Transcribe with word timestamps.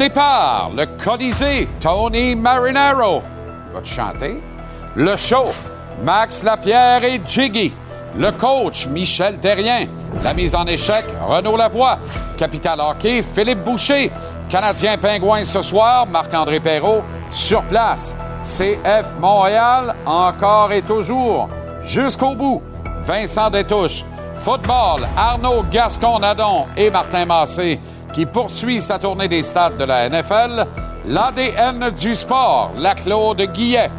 Départ, 0.00 0.70
le 0.74 0.86
Colisée, 0.86 1.68
Tony 1.78 2.34
Marinaro. 2.34 3.22
Va 3.74 3.82
te 3.82 3.86
chanter? 3.86 4.42
Le 4.96 5.14
show, 5.14 5.48
Max 6.02 6.42
Lapierre 6.42 7.04
et 7.04 7.20
Jiggy. 7.22 7.74
Le 8.16 8.32
coach, 8.32 8.86
Michel 8.86 9.38
Terrien. 9.38 9.88
La 10.24 10.32
mise 10.32 10.54
en 10.54 10.64
échec, 10.64 11.04
Renaud 11.28 11.54
Lavoie. 11.54 11.98
Capital 12.38 12.80
Hockey, 12.80 13.20
Philippe 13.20 13.62
Boucher. 13.62 14.10
Canadien 14.48 14.96
Pingouin 14.96 15.44
ce 15.44 15.60
soir, 15.60 16.06
Marc-André 16.06 16.60
Perrault. 16.60 17.02
Sur 17.30 17.62
place, 17.64 18.16
CF 18.42 19.12
Montréal, 19.20 19.94
encore 20.06 20.72
et 20.72 20.80
toujours. 20.80 21.50
Jusqu'au 21.82 22.34
bout, 22.34 22.62
Vincent 23.00 23.50
Détouche. 23.50 24.02
Football, 24.36 25.06
Arnaud 25.14 25.62
Gascon-Nadon 25.70 26.64
et 26.74 26.88
Martin 26.88 27.26
Massé 27.26 27.78
qui 28.12 28.26
poursuit 28.26 28.82
sa 28.82 28.98
tournée 28.98 29.28
des 29.28 29.42
stades 29.42 29.76
de 29.76 29.84
la 29.84 30.08
NFL, 30.08 30.66
l'ADN 31.06 31.90
du 31.90 32.14
sport, 32.14 32.72
la 32.76 32.94
Claude 32.94 33.40
Guillet, 33.52 33.90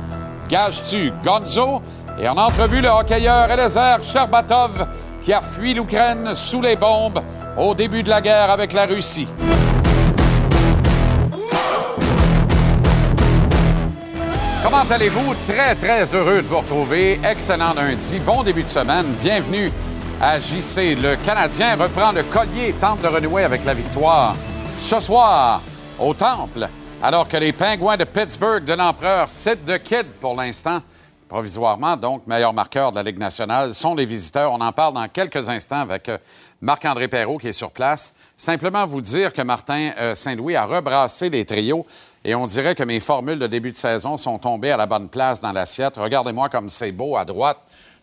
Gage-tu 0.50 1.14
Gonzo, 1.24 1.82
et 2.20 2.28
en 2.28 2.38
entrevue 2.38 2.82
le 2.82 2.90
hockeyeur 2.90 3.50
Eliezer 3.50 4.04
Sherbatov 4.04 4.88
qui 5.22 5.34
a 5.34 5.42
fui 5.42 5.74
l'Ukraine 5.74 6.34
sous 6.34 6.62
les 6.62 6.76
bombes 6.76 7.22
au 7.58 7.74
début 7.74 8.04
de 8.04 8.10
la 8.10 8.22
guerre 8.22 8.50
avec 8.50 8.74
la 8.74 8.86
Russie. 8.86 9.28
Comment 14.64 14.84
allez-vous? 14.90 15.34
Très, 15.48 15.76
très 15.76 16.16
heureux 16.16 16.42
de 16.42 16.48
vous 16.48 16.60
retrouver. 16.60 17.20
Excellent 17.30 17.74
lundi. 17.74 18.20
Bon 18.20 18.44
début 18.44 18.64
de 18.64 18.70
semaine. 18.70 19.06
Bienvenue 19.22 19.72
à. 20.22 20.38
Le 20.38 21.16
Canadien 21.16 21.76
reprend 21.76 22.12
le 22.12 22.22
collier 22.22 22.74
tente 22.80 23.02
de 23.02 23.08
renouer 23.08 23.44
avec 23.44 23.66
la 23.66 23.74
victoire. 23.74 24.36
Ce 24.78 25.00
soir, 25.00 25.64
au 25.98 26.14
Temple, 26.14 26.70
alors 27.02 27.28
que 27.28 27.38
les 27.38 27.52
Pingouins 27.52 27.98
de 27.98 28.04
Pittsburgh 28.04 28.64
de 28.64 28.74
l'Empereur, 28.74 29.32
Sid 29.32 29.66
de 29.66 29.78
Kid 29.78 30.06
pour 30.20 30.36
l'instant, 30.36 30.82
provisoirement, 31.28 31.98
donc 31.98 32.28
meilleur 32.28 32.54
marqueur 32.54 32.92
de 32.92 32.98
la 32.98 33.04
Ligue 33.04 33.18
nationale, 33.18 33.74
sont 33.74 33.96
les 33.96 34.06
visiteurs. 34.06 34.52
On 34.52 34.62
en 34.62 34.72
parle 34.72 34.94
dans 34.94 35.08
quelques 35.08 35.50
instants 35.50 35.82
avec 35.82 36.08
euh, 36.08 36.20
Marc-André 36.62 37.08
Perrault 37.08 37.40
qui 37.40 37.48
est 37.48 37.54
sur 37.54 37.72
place. 37.72 38.14
Simplement 38.38 38.86
vous 38.86 39.02
dire 39.02 39.34
que 39.34 39.42
Martin 39.42 39.92
euh, 39.98 40.14
Saint-Louis 40.14 40.56
a 40.56 40.66
rebrassé 40.66 41.32
les 41.32 41.46
trios 41.46 41.86
et 42.24 42.36
on 42.36 42.46
dirait 42.46 42.76
que 42.76 42.84
mes 42.84 43.00
formules 43.00 43.40
de 43.40 43.48
début 43.48 43.72
de 43.72 43.78
saison 43.78 44.18
sont 44.18 44.38
tombées 44.38 44.72
à 44.72 44.78
la 44.78 44.86
bonne 44.86 45.10
place 45.10 45.42
dans 45.42 45.52
l'assiette. 45.52 45.98
Regardez-moi 45.98 46.50
comme 46.50 46.70
c'est 46.70 46.92
beau 46.92 47.18
à 47.18 47.26
droite 47.26 47.58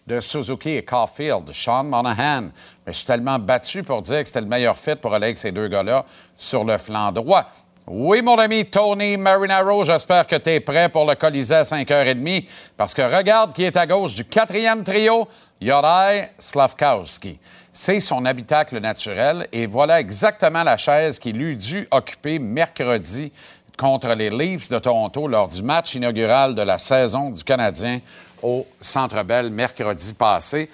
de 0.09 0.21
Suzuki 0.21 0.71
et 0.71 0.83
Caulfield, 0.83 1.53
Sean 1.53 1.85
Monahan. 1.85 2.49
Mais 2.87 2.93
je 2.93 2.99
suis 2.99 3.07
tellement 3.07 3.39
battu 3.39 3.83
pour 3.83 4.01
dire 4.01 4.21
que 4.21 4.27
c'était 4.27 4.41
le 4.41 4.47
meilleur 4.47 4.77
fit 4.77 4.97
pour 4.97 5.15
aller 5.15 5.27
avec 5.27 5.39
ces 5.39 5.53
deux 5.53 5.69
gars-là 5.69 6.05
sur 6.35 6.65
le 6.65 6.79
flanc 6.79 7.13
droit. 7.13 7.45
Oui, 7.87 8.23
mon 8.23 8.37
ami 8.39 8.67
Tony 8.67 9.17
Marinaro, 9.17 9.85
j'espère 9.85 10.27
que 10.27 10.37
tu 10.37 10.51
es 10.51 10.61
prêt 10.61 10.89
pour 10.89 11.07
le 11.07 11.15
Colisée 11.15 11.57
à 11.57 11.63
5h30 11.63 12.47
parce 12.77 12.95
que 12.95 13.03
regarde 13.03 13.53
qui 13.53 13.65
est 13.65 13.77
à 13.77 13.87
gauche 13.87 14.15
du 14.15 14.25
quatrième 14.25 14.83
trio, 14.83 15.29
Yorai 15.61 16.31
Slavkowski. 16.39 17.39
C'est 17.73 18.01
son 18.01 18.25
habitacle 18.25 18.79
naturel 18.81 19.47
et 19.53 19.67
voilà 19.67 20.01
exactement 20.01 20.65
la 20.65 20.77
chaise 20.77 21.19
qu'il 21.19 21.41
eut 21.41 21.57
dû 21.57 21.87
occuper 21.91 22.39
mercredi 22.39 23.31
contre 23.77 24.09
les 24.15 24.31
Leafs 24.31 24.69
de 24.69 24.79
Toronto 24.79 25.29
lors 25.29 25.49
du 25.49 25.63
match 25.63 25.95
inaugural 25.95 26.55
de 26.55 26.63
la 26.63 26.79
saison 26.79 27.31
du 27.31 27.45
Canadien 27.45 28.01
au 28.43 28.67
Centre 28.81 29.23
Bell 29.23 29.51
mercredi 29.51 30.15
passé. 30.15 30.71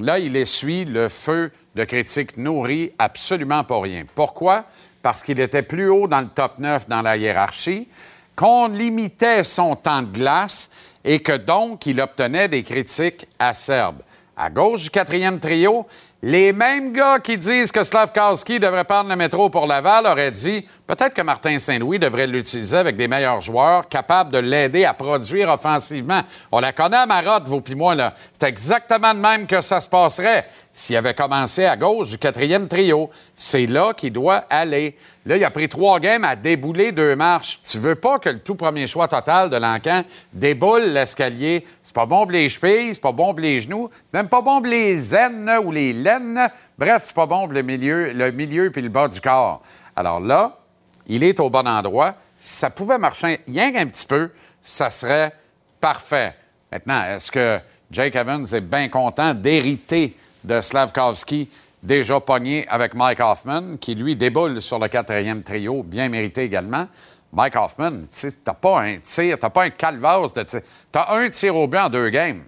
Là, 0.00 0.18
il 0.18 0.36
essuie 0.36 0.84
le 0.84 1.08
feu 1.08 1.50
de 1.74 1.84
critiques 1.84 2.36
nourries 2.36 2.92
absolument 2.98 3.64
pour 3.64 3.82
rien. 3.82 4.04
Pourquoi? 4.14 4.64
Parce 5.02 5.22
qu'il 5.22 5.40
était 5.40 5.62
plus 5.62 5.88
haut 5.88 6.08
dans 6.08 6.20
le 6.20 6.28
top 6.28 6.58
9 6.58 6.88
dans 6.88 7.02
la 7.02 7.16
hiérarchie, 7.16 7.88
qu'on 8.34 8.68
limitait 8.68 9.44
son 9.44 9.76
temps 9.76 10.02
de 10.02 10.12
glace 10.12 10.70
et 11.04 11.20
que 11.20 11.32
donc 11.32 11.86
il 11.86 12.00
obtenait 12.00 12.48
des 12.48 12.62
critiques 12.62 13.26
acerbes. 13.38 14.02
À 14.40 14.50
gauche 14.50 14.84
du 14.84 14.90
quatrième 14.90 15.40
trio, 15.40 15.84
les 16.22 16.52
mêmes 16.52 16.92
gars 16.92 17.18
qui 17.18 17.36
disent 17.36 17.72
que 17.72 17.82
Slavkowski 17.82 18.60
devrait 18.60 18.84
prendre 18.84 19.10
le 19.10 19.16
métro 19.16 19.50
pour 19.50 19.66
Laval 19.66 20.06
auraient 20.06 20.30
dit 20.30 20.64
peut-être 20.86 21.12
que 21.12 21.22
Martin 21.22 21.58
Saint-Louis 21.58 21.98
devrait 21.98 22.28
l'utiliser 22.28 22.76
avec 22.76 22.96
des 22.96 23.08
meilleurs 23.08 23.40
joueurs 23.40 23.88
capables 23.88 24.32
de 24.32 24.38
l'aider 24.38 24.84
à 24.84 24.94
produire 24.94 25.48
offensivement. 25.48 26.20
On 26.52 26.60
la 26.60 26.72
connaît 26.72 26.98
à 26.98 27.06
Marotte, 27.06 27.48
vous 27.48 27.60
puis 27.60 27.74
moi, 27.74 27.96
là. 27.96 28.14
C'est 28.32 28.46
exactement 28.46 29.12
de 29.12 29.18
même 29.18 29.48
que 29.48 29.60
ça 29.60 29.80
se 29.80 29.88
passerait 29.88 30.46
s'il 30.72 30.96
avait 30.96 31.14
commencé 31.14 31.64
à 31.64 31.76
gauche 31.76 32.10
du 32.10 32.18
quatrième 32.18 32.68
trio. 32.68 33.10
C'est 33.34 33.66
là 33.66 33.92
qu'il 33.92 34.12
doit 34.12 34.44
aller. 34.50 34.96
Là, 35.28 35.36
il 35.36 35.44
a 35.44 35.50
pris 35.50 35.68
trois 35.68 36.00
games 36.00 36.24
à 36.24 36.34
débouler 36.36 36.90
deux 36.90 37.14
marches. 37.14 37.60
Tu 37.62 37.76
veux 37.76 37.96
pas 37.96 38.18
que 38.18 38.30
le 38.30 38.38
tout 38.38 38.54
premier 38.54 38.86
choix 38.86 39.08
total 39.08 39.50
de 39.50 39.56
l'encan 39.56 40.02
déboule 40.32 40.84
l'escalier. 40.84 41.66
C'est 41.82 41.94
pas 41.94 42.06
bon 42.06 42.22
pour 42.22 42.30
les 42.30 42.48
chevilles, 42.48 42.94
c'est 42.94 43.00
pas 43.02 43.12
bon 43.12 43.34
pour 43.34 43.40
les 43.40 43.60
genoux, 43.60 43.90
même 44.14 44.30
pas 44.30 44.40
bon 44.40 44.62
pour 44.62 44.70
les 44.70 45.14
aines 45.14 45.52
ou 45.62 45.70
les 45.70 45.92
laines. 45.92 46.48
Bref, 46.78 47.02
c'est 47.04 47.14
pas 47.14 47.26
bon 47.26 47.44
pour 47.44 47.52
le 47.52 47.60
milieu, 47.60 48.10
le 48.14 48.30
milieu 48.30 48.70
puis 48.70 48.80
le 48.80 48.88
bas 48.88 49.06
du 49.06 49.20
corps. 49.20 49.60
Alors 49.94 50.18
là, 50.18 50.60
il 51.06 51.22
est 51.22 51.38
au 51.40 51.50
bon 51.50 51.68
endroit. 51.68 52.14
Si 52.38 52.56
ça 52.56 52.70
pouvait 52.70 52.96
marcher 52.96 53.40
rien 53.46 53.70
qu'un 53.70 53.86
petit 53.86 54.06
peu, 54.06 54.30
ça 54.62 54.88
serait 54.88 55.34
parfait. 55.78 56.34
Maintenant, 56.72 57.04
est-ce 57.04 57.30
que 57.30 57.58
Jake 57.90 58.16
Evans 58.16 58.46
est 58.50 58.62
bien 58.62 58.88
content 58.88 59.34
d'hériter 59.34 60.16
de 60.42 60.62
Slavkovski? 60.62 61.50
Déjà 61.82 62.20
pogné 62.20 62.66
avec 62.68 62.94
Mike 62.94 63.20
Hoffman, 63.20 63.76
qui 63.76 63.94
lui 63.94 64.16
déboule 64.16 64.60
sur 64.60 64.78
le 64.78 64.88
quatrième 64.88 65.42
trio, 65.42 65.82
bien 65.82 66.08
mérité 66.08 66.42
également. 66.42 66.86
Mike 67.32 67.56
Hoffman, 67.56 68.06
tu 68.10 68.32
n'as 68.46 68.54
pas 68.54 68.80
un 68.80 68.98
tir, 68.98 69.38
t'as 69.38 69.50
pas 69.50 69.64
un 69.64 69.70
calvaire 69.70 70.22
de 70.22 70.42
tir. 70.42 70.60
Tu 70.92 70.98
as 70.98 71.12
un 71.12 71.28
tir 71.28 71.56
au 71.56 71.68
but 71.68 71.78
en 71.78 71.90
deux 71.90 72.08
games 72.08 72.42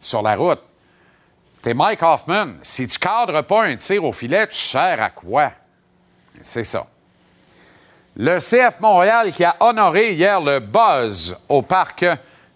sur 0.00 0.20
la 0.20 0.36
route. 0.36 0.60
T'es 1.62 1.74
Mike 1.74 2.02
Hoffman. 2.02 2.54
Si 2.62 2.86
tu 2.86 2.98
cadres 2.98 3.42
pas 3.42 3.64
un 3.64 3.76
tir 3.76 4.04
au 4.04 4.12
filet, 4.12 4.46
tu 4.48 4.56
sers 4.56 5.00
à 5.00 5.10
quoi? 5.10 5.52
C'est 6.42 6.64
ça. 6.64 6.86
Le 8.16 8.38
CF 8.38 8.80
Montréal 8.80 9.32
qui 9.32 9.44
a 9.44 9.56
honoré 9.60 10.12
hier 10.12 10.40
le 10.40 10.60
buzz 10.60 11.36
au 11.48 11.62
parc 11.62 12.04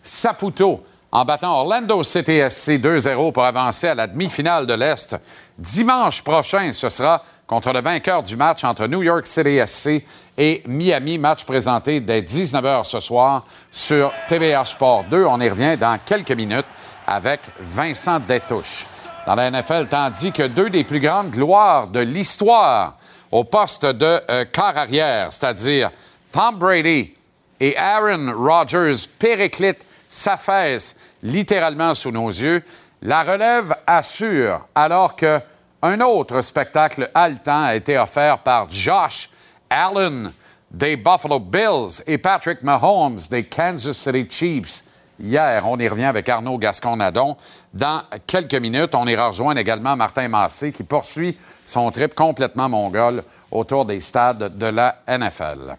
Saputo 0.03 0.85
en 1.11 1.25
battant 1.25 1.61
Orlando 1.61 2.03
CTSC 2.03 2.79
2-0 2.79 3.33
pour 3.33 3.45
avancer 3.45 3.89
à 3.89 3.95
la 3.95 4.07
demi-finale 4.07 4.67
de 4.67 4.75
l'Est. 4.75 5.17
Dimanche 5.59 6.23
prochain, 6.23 6.73
ce 6.73 6.89
sera 6.89 7.21
contre 7.45 7.73
le 7.73 7.81
vainqueur 7.81 8.23
du 8.23 8.37
match 8.37 8.63
entre 8.63 8.87
New 8.87 9.03
York 9.03 9.27
City 9.27 9.59
SC 9.67 10.05
et 10.37 10.63
Miami, 10.69 11.19
match 11.19 11.45
présenté 11.45 11.99
dès 12.01 12.21
19h 12.21 12.85
ce 12.85 13.01
soir 13.01 13.45
sur 13.69 14.13
TVA 14.29 14.65
Sport 14.65 15.07
2. 15.11 15.25
On 15.25 15.41
y 15.41 15.49
revient 15.49 15.77
dans 15.77 15.99
quelques 15.99 16.31
minutes 16.31 16.67
avec 17.05 17.41
Vincent 17.59 18.21
Détouche. 18.21 18.87
Dans 19.27 19.35
la 19.35 19.51
NFL, 19.51 19.89
tandis 19.91 20.31
que 20.31 20.45
deux 20.45 20.71
des 20.71 20.85
plus 20.85 21.01
grandes 21.01 21.33
gloires 21.33 21.89
de 21.89 22.01
l'histoire 22.01 22.97
au 23.33 23.43
poste 23.43 23.85
de 23.85 24.21
euh, 24.31 24.45
quart 24.45 24.77
arrière, 24.77 25.33
c'est-à-dire 25.33 25.91
Tom 26.31 26.57
Brady 26.57 27.15
et 27.59 27.77
Aaron 27.77 28.33
Rodgers, 28.33 29.09
périclitent 29.19 29.85
s'affaisse 30.09 30.99
littéralement 31.23 31.95
sous 31.95 32.11
nos 32.13 32.29
yeux. 32.29 32.63
La 33.03 33.23
relève 33.23 33.75
assure, 33.87 34.67
alors 34.75 35.15
que 35.15 35.41
un 35.83 36.01
autre 36.01 36.41
spectacle 36.41 37.09
haletant 37.15 37.63
a 37.63 37.77
été 37.77 37.97
offert 37.97 38.39
par 38.39 38.69
Josh 38.69 39.31
Allen 39.71 40.33
des 40.71 40.97
Buffalo 40.97 41.39
Bills 41.39 42.03
et 42.09 42.19
Patrick 42.19 42.63
Mahomes 42.63 43.21
des 43.31 43.45
Kansas 43.45 43.97
City 43.97 44.27
Chiefs. 44.29 44.85
Hier, 45.21 45.63
on 45.67 45.79
y 45.79 45.87
revient 45.89 46.05
avec 46.05 46.29
Arnaud 46.29 46.59
Gascon-Nadon. 46.59 47.37
Dans 47.73 48.03
quelques 48.27 48.55
minutes, 48.55 48.95
on 48.95 49.07
ira 49.07 49.29
rejoindre 49.29 49.61
également 49.61 49.95
Martin 49.95 50.29
Massé 50.29 50.73
qui 50.73 50.83
poursuit 50.83 51.39
son 51.65 51.91
trip 51.93 52.15
complètement 52.15 52.69
mongol 52.69 53.23
autour 53.51 53.85
des 53.85 54.01
stades 54.01 54.59
de 54.59 54.67
la 54.67 54.97
NFL. 55.09 55.77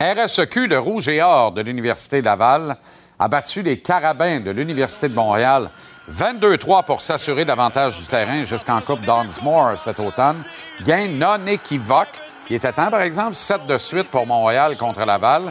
RSEQ, 0.00 0.68
le 0.68 0.78
Rouge 0.78 1.08
et 1.08 1.22
Or 1.22 1.52
de 1.52 1.62
l'Université 1.62 2.22
Laval, 2.22 2.76
a 3.18 3.28
battu 3.28 3.62
les 3.62 3.80
Carabins 3.80 4.40
de 4.40 4.50
l'Université 4.50 5.08
de 5.08 5.14
Montréal 5.14 5.70
22-3 6.12 6.84
pour 6.84 7.00
s'assurer 7.00 7.44
davantage 7.44 7.98
du 7.98 8.04
terrain 8.04 8.44
jusqu'en 8.44 8.80
Coupe 8.80 9.00
Donsmore 9.00 9.78
cet 9.78 10.00
automne. 10.00 10.42
Gain 10.82 11.08
non 11.08 11.46
équivoque. 11.46 12.20
Il 12.50 12.56
était 12.56 12.72
temps, 12.72 12.90
par 12.90 13.00
exemple, 13.00 13.34
7 13.34 13.66
de 13.66 13.78
suite 13.78 14.10
pour 14.10 14.26
Montréal 14.26 14.76
contre 14.76 15.04
Laval. 15.04 15.50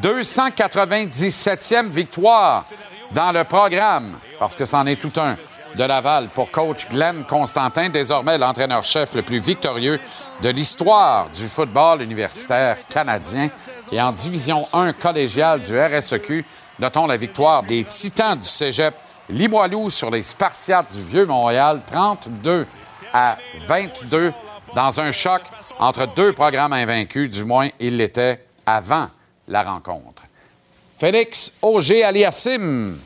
297e 0.00 1.90
victoire 1.90 2.64
dans 3.10 3.32
le 3.32 3.44
programme, 3.44 4.18
parce 4.38 4.54
que 4.54 4.64
c'en 4.64 4.86
est 4.86 4.96
tout 4.96 5.12
un, 5.20 5.36
de 5.74 5.84
Laval 5.84 6.28
pour 6.28 6.50
coach 6.50 6.88
Glenn 6.88 7.24
Constantin, 7.24 7.90
désormais 7.90 8.38
l'entraîneur-chef 8.38 9.14
le 9.14 9.22
plus 9.22 9.38
victorieux 9.38 10.00
de 10.40 10.48
l'histoire 10.48 11.28
du 11.28 11.46
football 11.46 12.02
universitaire 12.02 12.78
canadien. 12.88 13.50
Et 13.92 14.00
en 14.00 14.12
Division 14.12 14.66
1 14.72 14.94
collégiale 14.94 15.60
du 15.60 15.78
RSEQ, 15.78 16.44
notons 16.78 17.06
la 17.06 17.16
victoire 17.16 17.62
des 17.64 17.84
Titans 17.84 18.38
du 18.38 18.46
Cégep 18.46 18.94
Limoilou 19.30 19.90
sur 19.90 20.10
les 20.10 20.24
Spartiates 20.24 20.92
du 20.92 21.02
Vieux-Montréal, 21.02 21.82
32 21.86 22.66
à 23.12 23.38
22, 23.66 24.32
dans 24.74 25.00
un 25.00 25.12
choc 25.12 25.42
entre 25.78 26.12
deux 26.14 26.32
programmes 26.32 26.72
invaincus, 26.72 27.30
du 27.30 27.44
moins 27.44 27.68
il 27.78 27.96
l'était 27.96 28.44
avant 28.66 29.08
la 29.46 29.62
rencontre. 29.62 30.22
Félix 30.98 31.52
Auger-Aliassime 31.62 32.98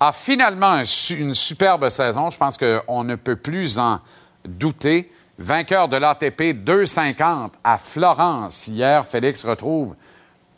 a 0.00 0.12
finalement 0.12 0.82
une 1.10 1.34
superbe 1.34 1.88
saison. 1.88 2.30
Je 2.30 2.38
pense 2.38 2.58
qu'on 2.58 3.04
ne 3.04 3.14
peut 3.14 3.36
plus 3.36 3.78
en 3.78 4.00
douter. 4.44 5.10
Vainqueur 5.38 5.88
de 5.88 5.96
l'ATP 5.96 6.52
250 6.64 7.54
à 7.62 7.78
Florence 7.78 8.66
hier, 8.66 9.06
Félix 9.06 9.44
retrouve 9.44 9.94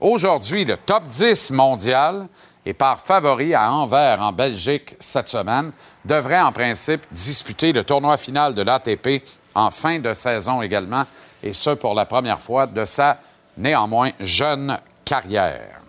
aujourd'hui 0.01 0.65
le 0.65 0.79
top 0.79 1.07
10 1.07 1.51
mondial 1.51 2.27
et 2.67 2.75
par 2.75 3.01
favori 3.01 3.55
à 3.55 3.73
Anvers, 3.73 4.21
en 4.21 4.33
Belgique, 4.33 4.97
cette 5.01 5.29
semaine, 5.29 5.73
devrait 6.05 6.41
en 6.41 6.53
principe 6.53 7.07
disputer 7.11 7.73
le 7.73 7.85
tournoi 7.85 8.17
final 8.17 8.55
de 8.55 8.63
l'ATP 8.63 9.25
en 9.55 9.71
fin 9.71 9.99
de 9.99 10.15
saison 10.15 10.63
également, 10.63 11.05
et 11.43 11.53
ce 11.53 11.71
pour 11.71 11.95
la 11.95 12.05
première 12.05 12.41
fois 12.41 12.67
de 12.67 12.85
sa 12.85 13.19
néanmoins 13.57 14.11
jeune 14.21 14.79
carrière. 15.05 15.81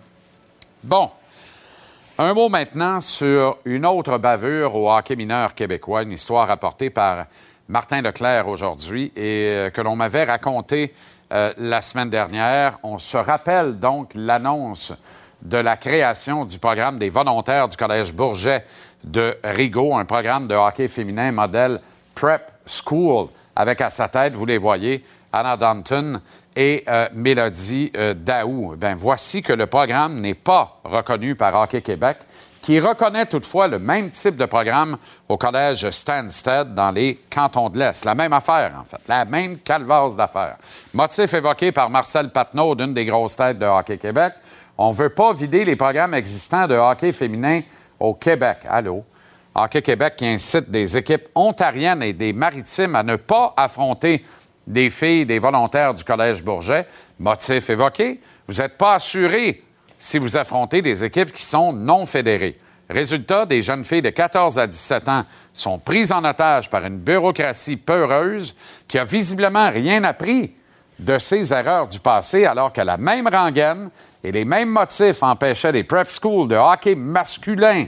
Bon, 0.82 1.10
un 2.18 2.34
mot 2.34 2.48
maintenant 2.48 3.00
sur 3.00 3.58
une 3.64 3.86
autre 3.86 4.18
bavure 4.18 4.74
au 4.74 4.92
hockey 4.92 5.16
mineur 5.16 5.54
québécois, 5.54 6.02
une 6.02 6.12
histoire 6.12 6.48
rapportée 6.48 6.90
par 6.90 7.26
Martin 7.68 8.02
Leclerc 8.02 8.48
aujourd'hui 8.48 9.12
et 9.16 9.48
euh, 9.48 9.70
que 9.70 9.80
l'on 9.80 9.96
m'avait 9.96 10.24
racontée 10.24 10.92
euh, 11.32 11.52
la 11.56 11.80
semaine 11.80 12.10
dernière. 12.10 12.78
On 12.82 12.98
se 12.98 13.16
rappelle 13.16 13.78
donc 13.78 14.10
l'annonce 14.14 14.92
de 15.42 15.58
la 15.58 15.76
création 15.76 16.44
du 16.44 16.58
programme 16.58 16.98
des 16.98 17.10
volontaires 17.10 17.68
du 17.68 17.76
Collège 17.76 18.14
Bourget 18.14 18.64
de 19.02 19.36
Rigaud, 19.42 19.94
un 19.94 20.04
programme 20.04 20.46
de 20.46 20.54
hockey 20.54 20.88
féminin 20.88 21.32
modèle 21.32 21.80
Prep 22.14 22.42
School, 22.66 23.28
avec 23.56 23.80
à 23.80 23.90
sa 23.90 24.08
tête, 24.08 24.34
vous 24.34 24.46
les 24.46 24.58
voyez, 24.58 25.04
Anna 25.32 25.56
Danton 25.56 26.20
et 26.54 26.84
euh, 26.88 27.08
Mélodie 27.14 27.90
euh, 27.96 28.14
Daou. 28.14 28.74
Ben, 28.76 28.94
voici 28.94 29.42
que 29.42 29.52
le 29.52 29.66
programme 29.66 30.20
n'est 30.20 30.34
pas 30.34 30.80
reconnu 30.84 31.34
par 31.34 31.54
Hockey 31.54 31.80
Québec, 31.80 32.18
qui 32.60 32.78
reconnaît 32.78 33.26
toutefois 33.26 33.66
le 33.66 33.80
même 33.80 34.10
type 34.10 34.36
de 34.36 34.44
programme 34.44 34.96
au 35.28 35.36
collège 35.36 35.90
Stansted 35.90 36.74
dans 36.74 36.92
les 36.92 37.18
cantons 37.28 37.68
de 37.68 37.78
l'Est. 37.78 38.04
La 38.04 38.14
même 38.14 38.32
affaire, 38.32 38.74
en 38.80 38.84
fait, 38.84 39.00
la 39.08 39.24
même 39.24 39.58
calvasse 39.58 40.14
d'affaires. 40.14 40.56
Motif 40.94 41.34
évoqué 41.34 41.72
par 41.72 41.90
Marcel 41.90 42.30
Patnaud, 42.30 42.76
d'une 42.76 42.94
des 42.94 43.04
grosses 43.04 43.36
têtes 43.36 43.58
de 43.58 43.66
Hockey 43.66 43.98
Québec, 43.98 44.34
on 44.78 44.90
ne 44.90 44.94
veut 44.94 45.10
pas 45.10 45.32
vider 45.32 45.64
les 45.64 45.76
programmes 45.76 46.14
existants 46.14 46.66
de 46.66 46.74
hockey 46.74 47.12
féminin 47.12 47.60
au 47.98 48.14
Québec. 48.14 48.58
Allô? 48.68 49.04
Hockey 49.54 49.82
Québec 49.82 50.14
qui 50.16 50.26
incite 50.26 50.70
des 50.70 50.96
équipes 50.96 51.28
ontariennes 51.34 52.02
et 52.02 52.12
des 52.12 52.32
maritimes 52.32 52.96
à 52.96 53.02
ne 53.02 53.16
pas 53.16 53.52
affronter 53.56 54.24
des 54.66 54.90
filles, 54.90 55.26
des 55.26 55.38
volontaires 55.38 55.92
du 55.92 56.04
Collège 56.04 56.42
Bourget. 56.42 56.86
Motif 57.18 57.68
évoqué, 57.68 58.20
vous 58.48 58.54
n'êtes 58.54 58.78
pas 58.78 58.94
assuré 58.94 59.62
si 59.98 60.18
vous 60.18 60.36
affrontez 60.36 60.82
des 60.82 61.04
équipes 61.04 61.32
qui 61.32 61.42
sont 61.42 61.72
non 61.72 62.06
fédérées. 62.06 62.58
Résultat, 62.88 63.46
des 63.46 63.62
jeunes 63.62 63.84
filles 63.84 64.02
de 64.02 64.10
14 64.10 64.58
à 64.58 64.66
17 64.66 65.08
ans 65.08 65.24
sont 65.52 65.78
prises 65.78 66.12
en 66.12 66.24
otage 66.24 66.68
par 66.68 66.84
une 66.84 66.98
bureaucratie 66.98 67.76
peureuse 67.76 68.56
qui 68.88 68.98
a 68.98 69.04
visiblement 69.04 69.70
rien 69.70 70.02
appris 70.04 70.54
de 70.98 71.18
ses 71.18 71.52
erreurs 71.52 71.86
du 71.86 72.00
passé, 72.00 72.44
alors 72.44 72.72
que 72.72 72.80
la 72.80 72.96
même 72.96 73.28
rengaine 73.28 73.90
et 74.24 74.32
les 74.32 74.44
mêmes 74.44 74.68
motifs 74.68 75.22
empêchaient 75.22 75.72
les 75.72 75.84
prep 75.84 76.08
schools 76.08 76.48
de 76.48 76.56
hockey 76.56 76.94
masculin 76.94 77.86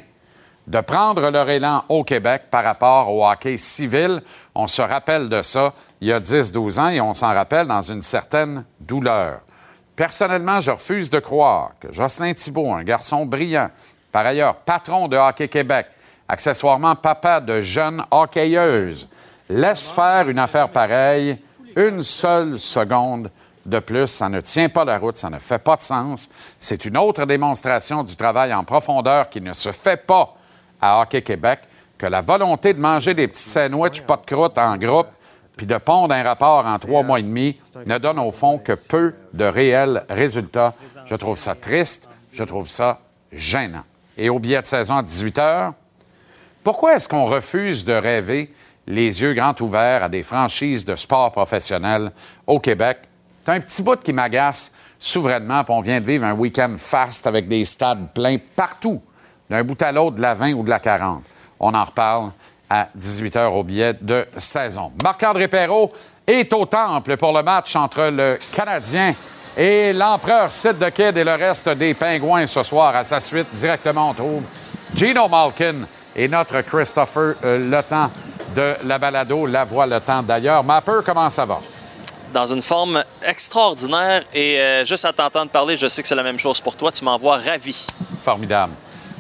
de 0.67 0.81
prendre 0.81 1.31
leur 1.31 1.49
élan 1.49 1.85
au 1.89 2.05
Québec 2.05 2.45
par 2.51 2.65
rapport 2.65 3.11
au 3.11 3.27
hockey 3.27 3.59
civil. 3.59 4.23
On 4.55 4.67
se 4.67 4.83
rappelle 4.83 5.29
de 5.29 5.43
ça 5.43 5.75
il 6.01 6.09
y 6.09 6.13
a 6.13 6.21
10-12 6.21 6.81
ans 6.81 6.89
et 6.89 7.01
on 7.01 7.15
s'en 7.15 7.33
rappelle 7.35 7.67
dans 7.67 7.83
une 7.83 8.03
certaine 8.03 8.65
douleur. 8.81 9.41
Personnellement, 9.95 10.61
je 10.61 10.71
refuse 10.71 11.11
de 11.11 11.21
croire 11.21 11.73
que 11.79 11.93
Jocelyn 11.93 12.35
Thibault, 12.35 12.73
un 12.73 12.83
garçon 12.83 13.27
brillant, 13.27 13.71
par 14.11 14.27
ailleurs 14.27 14.57
patron 14.57 15.07
de 15.07 15.17
Hockey 15.17 15.49
Québec, 15.49 15.87
accessoirement 16.29 16.97
papa 16.97 17.41
de 17.41 17.61
jeunes 17.61 18.05
hockeyeuses, 18.11 19.09
laisse 19.49 19.91
faire 19.91 20.29
une 20.29 20.39
affaire 20.39 20.71
pareille 20.71 21.39
une 21.77 22.03
seule 22.03 22.59
seconde 22.59 23.31
de 23.67 23.79
plus. 23.79 24.07
Ça 24.07 24.29
ne 24.29 24.41
tient 24.41 24.69
pas 24.69 24.85
la 24.85 24.99
route, 24.99 25.17
ça 25.17 25.31
ne 25.31 25.39
fait 25.39 25.59
pas 25.59 25.77
de 25.77 25.83
sens. 25.83 26.29
C'est 26.59 26.85
une 26.85 26.97
autre 26.97 27.25
démonstration 27.25 28.05
du 28.05 28.17
travail 28.17 28.53
en 28.53 28.65
profondeur 28.65 29.29
qui 29.31 29.41
ne 29.41 29.53
se 29.53 29.73
fait 29.73 30.07
pas 30.07 30.35
à 30.81 31.01
Hockey 31.01 31.23
Québec 31.23 31.61
que 31.99 32.07
la 32.07 32.21
volonté 32.21 32.75
de 32.75 32.81
manger 32.81 33.15
des 33.15 33.29
petites 33.29 33.49
sandwichs 33.49 34.03
pas 34.03 34.17
de 34.17 34.27
croûte 34.27 34.59
en 34.59 34.77
groupe 34.77 35.09
puis 35.57 35.67
de 35.67 35.77
pondre 35.77 36.15
un 36.15 36.23
rapport 36.23 36.67
en 36.67 36.79
trois 36.79 37.03
mois 37.03 37.21
et 37.21 37.23
demi 37.23 37.59
ne 37.87 37.99
donne 37.99 38.19
au 38.19 38.33
fond 38.33 38.59
que 38.59 38.73
peu 38.89 39.15
de 39.33 39.45
réels 39.45 40.05
résultats. 40.11 40.75
Je 41.07 41.15
trouve 41.15 41.39
ça 41.39 41.55
triste, 41.55 42.09
je 42.33 42.43
trouve 42.43 42.69
ça 42.69 43.01
gênant. 43.33 43.85
Et 44.17 44.29
au 44.29 44.39
billet 44.39 44.61
de 44.61 44.67
saison 44.67 44.97
à 44.97 45.03
18 45.03 45.39
heures, 45.39 45.73
pourquoi 46.63 46.97
est-ce 46.97 47.09
qu'on 47.09 47.27
refuse 47.27 47.85
de 47.85 47.93
rêver 47.93 48.53
les 48.87 49.23
yeux 49.23 49.35
grands 49.35 49.55
ouverts 49.61 50.03
à 50.03 50.09
des 50.09 50.23
franchises 50.23 50.85
de 50.85 50.97
sport 50.97 51.31
professionnel 51.31 52.11
au 52.47 52.59
Québec? 52.59 52.99
C'est 53.45 53.53
un 53.53 53.61
petit 53.61 53.83
bout 53.83 54.03
qui 54.03 54.13
m'agace 54.15 54.73
souverainement, 54.99 55.63
on 55.69 55.83
vient 55.83 56.01
de 56.01 56.07
vivre 56.07 56.25
un 56.25 56.33
week-end 56.33 56.77
fast 56.79 57.27
avec 57.27 57.47
des 57.47 57.67
stades 57.67 58.09
pleins 58.15 58.39
partout, 58.57 59.03
d'un 59.51 59.63
bout 59.63 59.81
à 59.83 59.93
l'autre 59.93 60.17
de 60.17 60.23
la 60.23 60.33
20 60.33 60.55
ou 60.55 60.63
de 60.63 60.71
la 60.71 60.79
40. 60.79 61.23
On 61.61 61.75
en 61.75 61.85
reparle 61.85 62.31
à 62.71 62.89
18 62.95 63.37
h 63.37 63.47
au 63.49 63.63
billet 63.63 63.95
de 64.01 64.27
saison. 64.39 64.93
Marc-André 65.03 65.49
Perrault 65.49 65.91
est 66.27 66.51
au 66.55 66.65
temple 66.65 67.19
pour 67.19 67.35
le 67.35 67.43
match 67.43 67.77
entre 67.77 68.05
le 68.05 68.39
Canadien 68.51 69.15
et 69.59 69.93
l'empereur 69.93 70.51
Sid 70.51 70.79
de 70.79 70.89
Kid 70.89 71.15
et 71.15 71.25
le 71.25 71.35
reste 71.35 71.69
des 71.69 71.93
Pingouins 71.93 72.47
ce 72.47 72.63
soir. 72.63 72.97
À 72.97 73.05
sa 73.05 73.21
suite, 73.21 73.49
directement, 73.53 74.09
on 74.09 74.15
trouve 74.15 74.43
Gino 74.95 75.29
Malkin 75.29 75.81
et 76.17 76.29
notre 76.29 76.63
Christopher 76.63 77.35
euh, 77.45 77.59
Le 77.59 77.83
Temps 77.83 78.11
de 78.55 78.75
la 78.85 78.99
balado 78.99 79.45
La 79.45 79.65
Voix 79.65 79.87
Le 79.87 80.01
Temps 80.01 80.23
d'ailleurs. 80.23 80.65
Mapper, 80.65 81.01
comment 81.05 81.29
ça 81.29 81.45
va? 81.45 81.59
Dans 82.35 82.47
une 82.53 82.61
forme 82.61 83.03
extraordinaire. 83.27 84.25
Et 84.35 84.61
euh, 84.61 84.85
juste 84.85 85.07
à 85.07 85.13
t'entendre 85.13 85.51
parler, 85.51 85.77
je 85.77 85.87
sais 85.87 86.03
que 86.03 86.09
c'est 86.09 86.15
la 86.15 86.23
même 86.23 86.39
chose 86.39 86.61
pour 86.61 86.77
toi. 86.77 86.93
Tu 86.93 87.05
m'envoies 87.05 87.39
ravi. 87.39 87.87
Formidable. 88.19 88.75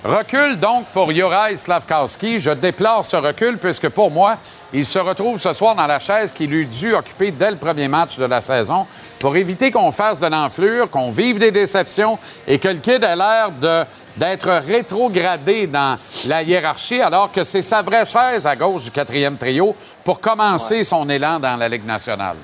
Recul 0.05 0.59
donc 0.61 0.85
pour 0.93 1.11
Juraj 1.13 1.57
Slavkowski. 1.57 2.39
Je 2.39 2.51
déplore 2.51 3.07
ce 3.07 3.17
recul 3.17 3.57
puisque 3.57 3.89
pour 3.89 4.11
moi, 4.11 4.37
il 4.71 4.85
se 4.85 4.99
retrouve 4.99 5.41
ce 5.41 5.55
soir 5.55 5.75
dans 5.75 5.87
la 5.87 5.99
chaise 5.99 6.35
qu'il 6.35 6.53
eût 6.53 6.67
dû 6.67 6.93
occuper 6.95 7.31
dès 7.31 7.53
le 7.53 7.57
premier 7.57 7.89
match 7.89 8.19
de 8.19 8.27
la 8.27 8.43
saison 8.43 8.87
pour 9.19 9.35
éviter 9.35 9.71
qu'on 9.71 9.93
fasse 9.93 10.21
de 10.21 10.27
l'enflure, 10.27 10.91
qu'on 10.91 11.11
vive 11.11 11.39
des 11.39 11.53
déceptions 11.53 12.19
et 12.47 12.59
que 12.59 12.69
le 12.69 12.81
kid 12.81 13.03
ait 13.03 13.17
l'air 13.17 13.51
de 13.59 13.85
d'être 14.17 14.49
rétrogradé 14.65 15.67
dans 15.67 15.99
la 16.27 16.43
hiérarchie 16.43 17.01
alors 17.01 17.33
que 17.33 17.43
c'est 17.43 17.63
sa 17.63 17.83
vraie 17.83 18.07
chaise 18.07 18.47
à 18.47 18.55
gauche 18.55 18.85
du 18.85 18.91
quatrième 18.93 19.37
trio 19.37 19.75
pour 20.05 20.21
commencer 20.21 20.85
son 20.85 21.09
élan 21.09 21.41
dans 21.41 21.57
la 21.57 21.69
Ligue 21.69 21.85
nationale. 21.85 22.37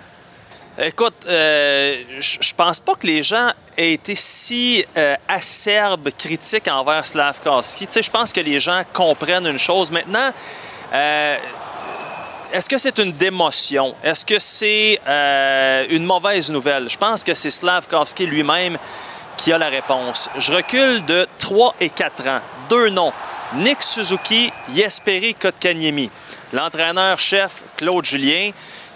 Écoute, 0.79 1.27
euh, 1.27 2.03
je 2.21 2.55
pense 2.55 2.81
pas 2.81 2.95
que 2.95 3.07
les 3.07 3.23
gens 3.23 3.51
aient 3.77 3.93
été 3.93 4.15
si 4.15 4.85
euh, 4.97 5.17
acerbes, 5.29 6.11
critiques 6.17 6.69
envers 6.69 7.05
Slavkovski. 7.05 7.87
Tu 7.87 7.95
sais, 7.95 8.03
je 8.03 8.11
pense 8.11 8.33
que 8.33 8.41
les 8.41 8.61
gens 8.61 8.83
comprennent 8.93 9.47
une 9.47 9.59
chose. 9.59 9.91
Maintenant, 9.91 10.31
euh, 10.93 11.37
est-ce 12.53 12.69
que 12.69 12.79
c'est 12.79 12.99
une 12.99 13.13
démotion? 13.13 13.95
Est-ce 14.03 14.25
que 14.25 14.39
c'est 14.39 15.01
euh, 15.07 15.87
une 15.91 16.05
mauvaise 16.05 16.51
nouvelle? 16.51 16.89
Je 16.89 16.97
pense 16.97 17.25
que 17.25 17.35
c'est 17.35 17.51
Slavkovski 17.51 18.27
lui-même 18.27 18.79
qui 19.37 19.53
a 19.53 19.59
la 19.59 19.69
réponse. 19.69 20.31
Je 20.39 20.53
recule 20.53 21.05
de 21.05 21.27
3 21.39 21.75
et 21.81 21.91
4 21.91 22.29
ans. 22.29 22.41
Deux 22.69 22.91
noms. 22.91 23.13
Nick 23.55 23.83
Suzuki, 23.83 24.53
Jesperi 24.75 25.35
Kotkaniemi. 25.35 26.11
L'entraîneur-chef 26.53 27.65
Claude 27.77 28.05
Julien, 28.05 28.51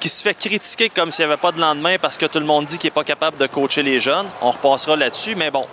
qui 0.05 0.11
se 0.11 0.23
fait 0.23 0.35
critiquer 0.35 0.91
comme 0.91 1.11
s'il 1.11 1.25
n'y 1.25 1.33
avait 1.33 1.41
pas 1.41 1.51
de 1.51 1.59
lendemain 1.59 1.97
parce 1.99 2.19
que 2.19 2.27
tout 2.27 2.39
le 2.39 2.45
monde 2.45 2.67
dit 2.67 2.77
qu'il 2.77 2.89
n'est 2.89 2.95
pas 2.95 3.05
capable 3.05 3.39
de 3.39 3.47
coacher 3.47 3.83
les 3.83 4.01
jeunes. 4.01 4.27
On 4.43 4.51
repassera 4.51 4.97
là-dessus, 4.97 5.35
mais 5.35 5.51
bon. 5.51 5.67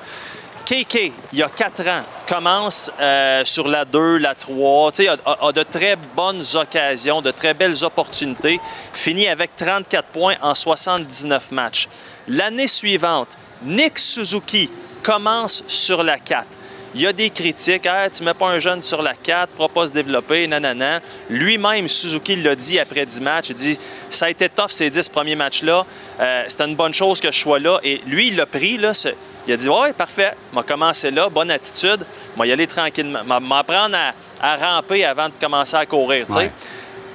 KK, 0.65 1.11
il 1.33 1.39
y 1.39 1.43
a 1.43 1.49
4 1.49 1.85
ans, 1.89 2.03
commence 2.29 2.89
euh, 3.01 3.43
sur 3.43 3.67
la 3.67 3.83
2, 3.83 4.19
la 4.19 4.33
3, 4.33 4.91
tu 4.93 5.03
sais, 5.03 5.09
a, 5.09 5.17
a- 5.25 5.47
a 5.47 5.51
de 5.51 5.63
très 5.63 5.97
bonnes 5.97 6.41
occasions, 6.55 7.21
de 7.21 7.31
très 7.31 7.53
belles 7.53 7.83
opportunités, 7.83 8.61
finit 8.93 9.27
avec 9.27 9.53
34 9.57 10.07
points 10.07 10.35
en 10.41 10.55
79 10.55 11.51
matchs. 11.51 11.89
L'année 12.29 12.69
suivante, 12.69 13.27
Nick 13.63 13.99
Suzuki 13.99 14.69
commence 15.03 15.65
sur 15.67 16.03
la 16.03 16.17
4. 16.19 16.45
Il 16.93 17.01
y 17.01 17.07
a 17.07 17.13
des 17.13 17.29
critiques, 17.29 17.85
hey, 17.85 18.09
tu 18.11 18.23
mets 18.23 18.33
pas 18.33 18.47
un 18.49 18.59
jeune 18.59 18.81
sur 18.81 19.01
la 19.01 19.13
4, 19.13 19.49
pourra 19.53 19.69
pas 19.69 19.87
se 19.87 19.93
développer, 19.93 20.45
nanana. 20.47 20.99
Lui-même, 21.29 21.87
Suzuki 21.87 22.35
l'a 22.35 22.53
dit 22.55 22.77
après 22.79 23.05
10 23.05 23.21
matchs, 23.21 23.49
il 23.49 23.55
dit 23.55 23.77
ça 24.09 24.25
a 24.25 24.29
été 24.29 24.49
tough 24.49 24.69
ces 24.69 24.89
10 24.89 25.07
premiers 25.09 25.35
matchs-là, 25.35 25.85
Euh, 26.19 26.43
c'était 26.47 26.65
une 26.65 26.75
bonne 26.75 26.93
chose 26.93 27.19
que 27.21 27.31
je 27.31 27.39
sois 27.39 27.59
là. 27.59 27.79
Et 27.83 28.01
lui, 28.05 28.27
il 28.27 28.35
l'a 28.35 28.45
pris, 28.45 28.77
là, 28.77 28.93
ce- 28.93 29.07
il 29.47 29.53
a 29.53 29.57
dit 29.57 29.69
Ouais, 29.69 29.93
parfait, 29.93 30.33
m'a 30.53 30.61
commencé 30.63 31.09
là, 31.11 31.29
bonne 31.29 31.49
attitude, 31.49 32.05
m'a 32.37 32.45
y 32.45 32.51
aller 32.51 32.67
tranquillement, 32.67 33.23
m'a- 33.25 33.39
m'apprendre 33.39 33.95
à, 33.95 34.13
à 34.53 34.55
ramper 34.75 35.03
avant 35.05 35.27
de 35.27 35.33
commencer 35.39 35.75
à 35.77 35.85
courir, 35.85 36.27
tu 36.27 36.33
sais. 36.33 36.39
Ouais. 36.39 36.51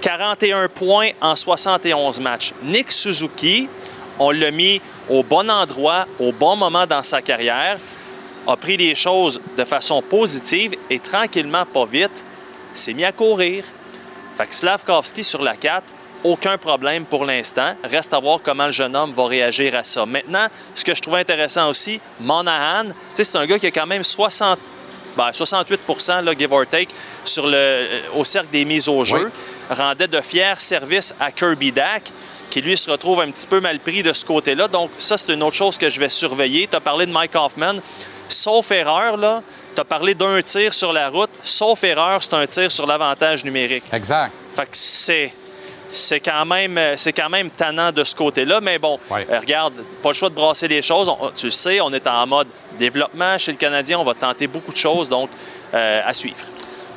41 0.00 0.68
points 0.68 1.10
en 1.20 1.36
71 1.36 2.20
matchs. 2.20 2.52
Nick 2.62 2.90
Suzuki, 2.92 3.68
on 4.18 4.30
l'a 4.30 4.50
mis 4.50 4.80
au 5.08 5.22
bon 5.22 5.48
endroit, 5.50 6.06
au 6.18 6.32
bon 6.32 6.56
moment 6.56 6.86
dans 6.86 7.02
sa 7.02 7.20
carrière, 7.22 7.78
a 8.46 8.56
pris 8.56 8.76
les 8.76 8.94
choses 8.94 9.40
de 9.56 9.64
façon 9.64 10.02
positive 10.02 10.74
et 10.90 10.98
tranquillement, 10.98 11.64
pas 11.66 11.86
vite, 11.86 12.24
s'est 12.74 12.94
mis 12.94 13.04
à 13.04 13.12
courir. 13.12 13.64
Fait 14.36 14.46
que 14.46 14.54
Slavkovski 14.54 15.24
sur 15.24 15.42
la 15.42 15.56
4, 15.56 15.84
aucun 16.24 16.58
problème 16.58 17.04
pour 17.04 17.24
l'instant. 17.24 17.74
Reste 17.84 18.12
à 18.12 18.18
voir 18.18 18.40
comment 18.42 18.66
le 18.66 18.72
jeune 18.72 18.94
homme 18.96 19.12
va 19.12 19.26
réagir 19.26 19.74
à 19.74 19.84
ça. 19.84 20.04
Maintenant, 20.06 20.46
ce 20.74 20.84
que 20.84 20.94
je 20.94 21.00
trouve 21.00 21.14
intéressant 21.14 21.68
aussi, 21.68 22.00
Monahan, 22.20 22.90
c'est 23.14 23.36
un 23.36 23.46
gars 23.46 23.58
qui 23.58 23.66
a 23.66 23.70
quand 23.70 23.86
même 23.86 24.02
60, 24.02 24.58
ben, 25.16 25.32
68 25.32 25.80
là, 26.22 26.32
give 26.38 26.52
or 26.52 26.66
take, 26.66 26.88
sur 27.24 27.46
le, 27.46 27.54
euh, 27.54 28.00
au 28.14 28.24
cercle 28.24 28.48
des 28.50 28.64
mises 28.64 28.88
au 28.88 29.04
jeu. 29.04 29.30
Rendait 29.70 30.08
de 30.08 30.20
fiers 30.20 30.54
services 30.58 31.14
à 31.18 31.30
Kirby 31.32 31.72
Dack, 31.72 32.12
qui 32.50 32.60
lui 32.60 32.76
se 32.76 32.90
retrouve 32.90 33.20
un 33.20 33.30
petit 33.30 33.46
peu 33.46 33.60
mal 33.60 33.78
pris 33.78 34.02
de 34.02 34.12
ce 34.12 34.24
côté-là. 34.24 34.68
Donc, 34.68 34.90
ça, 34.98 35.16
c'est 35.16 35.32
une 35.32 35.42
autre 35.42 35.56
chose 35.56 35.78
que 35.78 35.88
je 35.88 35.98
vais 35.98 36.08
surveiller. 36.08 36.68
Tu 36.70 36.76
as 36.76 36.80
parlé 36.80 37.06
de 37.06 37.12
Mike 37.12 37.34
Hoffman. 37.34 37.76
Sauf 38.28 38.70
erreur, 38.72 39.16
là, 39.16 39.42
tu 39.74 39.80
as 39.80 39.84
parlé 39.84 40.14
d'un 40.14 40.40
tir 40.42 40.72
sur 40.74 40.92
la 40.92 41.08
route. 41.08 41.30
Sauf 41.42 41.82
erreur, 41.84 42.22
c'est 42.22 42.34
un 42.34 42.46
tir 42.46 42.70
sur 42.70 42.86
l'avantage 42.86 43.44
numérique. 43.44 43.84
Exact. 43.92 44.32
Fait 44.54 44.62
que 44.64 44.68
c'est. 44.72 45.32
C'est 45.88 46.18
quand, 46.18 46.44
même, 46.44 46.78
c'est 46.96 47.12
quand 47.12 47.30
même 47.30 47.48
tannant 47.48 47.92
de 47.92 48.02
ce 48.02 48.12
côté-là, 48.14 48.60
mais 48.60 48.76
bon, 48.76 48.98
Ouais. 49.08 49.24
euh, 49.30 49.38
regarde, 49.38 49.72
pas 50.02 50.08
le 50.08 50.14
choix 50.14 50.28
de 50.28 50.34
brasser 50.34 50.66
les 50.66 50.82
choses. 50.82 51.08
On- 51.08 51.30
tu 51.34 51.46
le 51.46 51.50
sais, 51.52 51.80
on 51.80 51.92
est 51.92 52.06
en 52.08 52.26
mode 52.26 52.48
développement 52.76 53.38
chez 53.38 53.52
le 53.52 53.56
Canadien. 53.56 54.00
On 54.00 54.04
va 54.04 54.12
tenter 54.14 54.48
beaucoup 54.48 54.72
de 54.72 54.76
choses, 54.76 55.08
donc 55.08 55.30
euh, 55.72 56.00
à 56.04 56.12
suivre. 56.12 56.36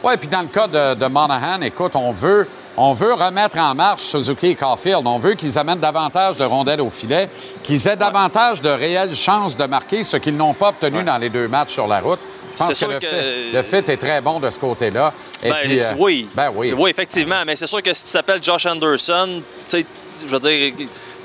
Oui, 0.04 0.18
puis 0.18 0.28
dans 0.28 0.42
le 0.42 0.48
cas 0.48 0.68
de, 0.68 0.96
de 0.96 1.06
Monahan, 1.06 1.62
écoute, 1.62 1.96
on 1.96 2.12
veut, 2.12 2.48
on 2.82 2.94
veut 2.94 3.14
remettre 3.14 3.58
en 3.58 3.76
marche 3.76 4.04
Suzuki 4.04 4.48
et 4.48 4.56
Caulfield. 4.56 5.06
On 5.06 5.20
veut 5.20 5.34
qu'ils 5.34 5.60
amènent 5.60 5.80
davantage 5.80 6.38
de 6.38 6.46
rondelles 6.46 6.80
au 6.80 6.90
filet, 6.90 7.28
qu'ils 7.62 7.86
aient 7.90 7.98
davantage 7.98 8.62
de 8.62 8.70
réelles 8.70 9.16
chances 9.16 9.58
de 9.58 9.66
marquer, 9.66 10.06
ce 10.06 10.16
qu'ils 10.16 10.38
n'ont 10.38 10.54
pas 10.54 10.70
obtenu 10.70 11.04
dans 11.04 11.18
les 11.18 11.30
deux 11.30 11.50
matchs 11.50 11.74
sur 11.74 11.88
la 11.88 12.00
route. 12.00 12.20
Je 12.54 12.58
pense 12.58 12.80
que, 12.80 12.86
le, 12.86 13.00
que- 13.00 13.08
fit, 13.08 13.52
le 13.54 13.64
fit 13.64 13.92
est 13.92 13.98
très 13.98 14.22
bon 14.22 14.40
de 14.40 14.50
ce 14.50 14.58
côté-là. 14.58 15.14
Ben, 15.44 15.54
euh, 15.66 15.78
oui. 15.98 16.30
Ben 16.34 16.52
oui. 16.56 16.74
Oui, 16.78 16.90
effectivement. 16.90 17.44
Mais 17.46 17.58
c'est 17.58 17.68
sûr 17.68 17.84
que 17.84 17.94
si 17.94 18.06
tu 18.06 18.14
t'appelles 18.14 18.42
Josh 18.44 18.66
Anderson, 18.66 19.42
tu 19.68 19.78
sais, 19.80 19.86
je 20.26 20.28
veux 20.28 20.40
dire, 20.40 20.74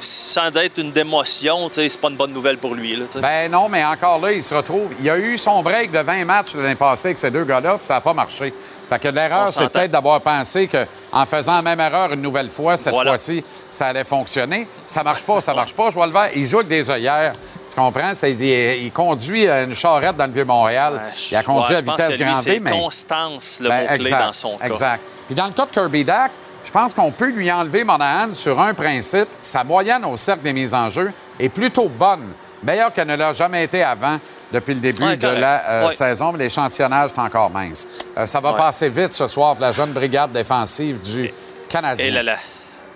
sans 0.01 0.51
être 0.57 0.79
une 0.79 0.91
démotion, 0.91 1.69
tu 1.69 1.77
sais, 1.77 1.89
c'est 1.89 2.01
pas 2.01 2.09
une 2.09 2.17
bonne 2.17 2.33
nouvelle 2.33 2.59
pour 2.59 2.75
lui. 2.75 2.97
Là. 2.97 3.05
Ben 3.21 3.51
non, 3.51 3.69
mais 3.69 3.85
encore 3.85 4.21
là, 4.21 4.33
il 4.33 4.43
se 4.43 4.55
retrouve. 4.55 4.89
Il 5.01 5.09
a 5.09 5.17
eu 5.19 5.39
son 5.39 5.63
break 5.63 5.93
de 5.93 6.01
20 6.01 6.25
matchs 6.25 6.55
l'année 6.55 6.75
passée 6.75 7.09
avec 7.09 7.19
ces 7.19 7.31
deux 7.31 7.45
gars-là, 7.45 7.79
puis 7.79 7.87
ça 7.87 7.95
n'a 7.95 8.01
pas 8.01 8.13
marché. 8.13 8.53
Fait 8.89 8.99
que 8.99 9.09
l'erreur, 9.09 9.49
c'est 9.49 9.69
peut-être 9.69 9.91
d'avoir 9.91 10.21
pensé 10.21 10.69
qu'en 10.69 11.25
faisant 11.27 11.57
la 11.57 11.63
même 11.63 11.81
erreur 11.81 12.13
une 12.13 12.21
nouvelle 12.23 12.51
fois, 12.51 12.77
cette 12.77 12.93
Voilà. 12.93 13.13
fois-ci, 13.13 13.43
ça 13.71 13.87
allait 13.89 14.05
fonctionner. 14.05 14.67
Ça 14.87 15.03
marche 15.03 15.23
pas, 15.23 15.41
ça 15.41 15.55
marche 15.55 15.73
pas. 15.75 15.89
Je 15.91 15.95
vois 15.95 16.07
le 16.07 16.13
vert. 16.13 16.29
Il 16.35 16.45
joue 16.45 16.59
avec 16.59 16.69
des 16.69 16.91
œillères. 16.91 17.33
Tu 17.69 17.77
comprends? 17.77 18.13
Il, 18.23 18.91
conduit 18.93 19.49
une 19.49 19.75
charrette 19.75 20.17
dans 20.17 20.27
le 20.27 20.33
Vieux-Montréal. 20.33 21.01
il 21.31 21.37
a 21.37 21.43
conduit 21.43 21.75
Ouais, 21.75 21.79
à 21.79 21.93
vitesse 21.93 22.19
grand 22.19 22.35
V, 22.35 22.61
mais... 22.61 22.71
constance, 22.71 23.59
le 23.61 23.69
Ben, 23.69 23.81
mot-clé 23.81 23.97
exact, 24.07 24.19
dans 24.27 24.33
son 24.33 24.57
cas. 24.59 24.67
Exact. 24.67 25.01
Puis 25.27 25.35
dans 25.35 25.47
le 25.47 25.53
cas 25.53 25.67
de 25.67 25.71
Kirby 25.71 26.05
Dack, 26.05 26.31
je 26.65 26.71
pense 26.71 26.95
qu'on 26.95 27.11
peut 27.11 27.31
lui 27.31 27.51
enlever 27.51 27.83
Monahan 27.85 28.33
sur 28.33 28.61
un 28.61 28.75
principe. 28.75 29.29
Sa 29.41 29.65
moyenne 29.65 30.05
au 30.05 30.17
cercle 30.17 30.43
des 30.43 30.53
mises 30.53 30.73
en 30.73 30.89
jeu 30.89 31.13
est 31.41 31.49
plutôt 31.49 31.89
bonne, 31.89 32.33
meilleure 32.63 32.93
qu'elle 32.93 33.09
ne 33.09 33.17
l'a 33.17 33.33
jamais 33.33 33.65
été 33.65 33.83
avant 33.83 34.19
depuis 34.53 34.75
le 34.75 34.81
début 34.81 35.03
Ouais, 35.05 35.17
de 35.17 35.27
la 35.29 35.69
euh, 35.69 35.87
Ouais. 35.87 35.95
saison, 35.95 36.33
mais 36.33 36.39
l'échantillonnage 36.45 37.11
est 37.11 37.19
encore 37.21 37.51
mince. 37.51 37.87
Euh, 38.17 38.27
ça 38.27 38.41
va 38.41 38.53
Ouais. 38.53 38.57
passer 38.57 38.89
vite 38.89 39.13
ce 39.13 39.27
soir 39.27 39.55
pour 39.57 39.65
la 39.65 39.73
jeune 39.73 39.93
brigade 39.93 40.33
défensive 40.33 41.01
du 41.01 41.33
Canadien. 41.69 42.07
Et 42.07 42.11
là 42.11 42.23
là. 42.23 42.37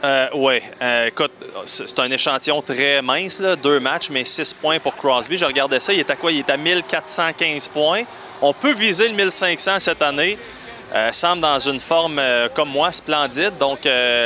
Euh, 0.05 0.29
oui, 0.35 0.61
écoute, 1.09 1.33
c'est 1.65 1.99
un 1.99 2.09
échantillon 2.11 2.63
très 2.63 3.03
mince, 3.03 3.41
là, 3.41 3.57
deux 3.57 3.81
matchs, 3.81 4.11
mais 4.11 4.25
six 4.25 4.55
points 4.55 4.79
pour 4.79 4.97
Crosby. 4.97 5.37
Je 5.37 5.45
regardais 5.45 5.81
ça, 5.81 5.93
il 5.93 5.99
est 5.99 6.11
à 6.11 6.15
quoi? 6.15 6.31
Il 6.31 6.39
est 6.39 6.51
à 6.51 6.57
1415 6.57 7.67
points. 7.69 8.03
On 8.41 8.53
peut 8.53 8.75
viser 8.75 9.09
le 9.09 9.15
1500 9.17 9.81
cette 9.81 10.03
année. 10.03 10.39
Euh, 10.95 11.11
semble 11.13 11.43
dans 11.43 11.59
une 11.59 11.81
forme, 11.81 12.21
comme 12.55 12.69
moi, 12.71 12.93
splendide. 12.93 13.59
Donc, 13.59 13.81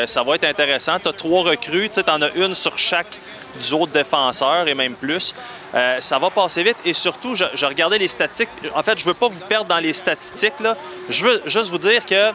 ça 0.07 0.23
va 0.23 0.35
être 0.35 0.45
intéressant. 0.45 0.99
Tu 1.03 1.09
as 1.09 1.13
trois 1.15 1.43
recrues. 1.43 1.89
Tu 1.89 2.01
en 2.11 2.21
as 2.21 2.31
une 2.35 2.55
sur 2.55 2.77
chaque 2.77 3.19
du 3.59 3.73
autre 3.75 3.93
défenseur 3.93 4.69
et 4.69 4.75
même 4.75 4.95
plus. 4.95 5.35
Euh, 5.75 6.01
ça 6.01 6.19
va 6.19 6.31
passer 6.31 6.63
vite. 6.63 6.77
Et 6.85 6.93
surtout, 6.93 7.35
je, 7.35 7.67
regardais 7.67 7.99
les 7.99 8.09
statistiques. 8.09 8.51
En 8.75 8.83
fait, 8.83 8.99
je 8.99 9.05
ne 9.05 9.09
veux 9.09 9.19
pas 9.19 9.29
vous 9.29 9.41
perdre 9.41 9.67
dans 9.67 9.79
les 9.79 9.93
statistiques. 9.93 10.61
Là. 10.61 10.77
Je 11.09 11.25
veux 11.25 11.43
juste 11.47 11.71
vous 11.71 11.79
dire 11.79 12.05
que 12.05 12.33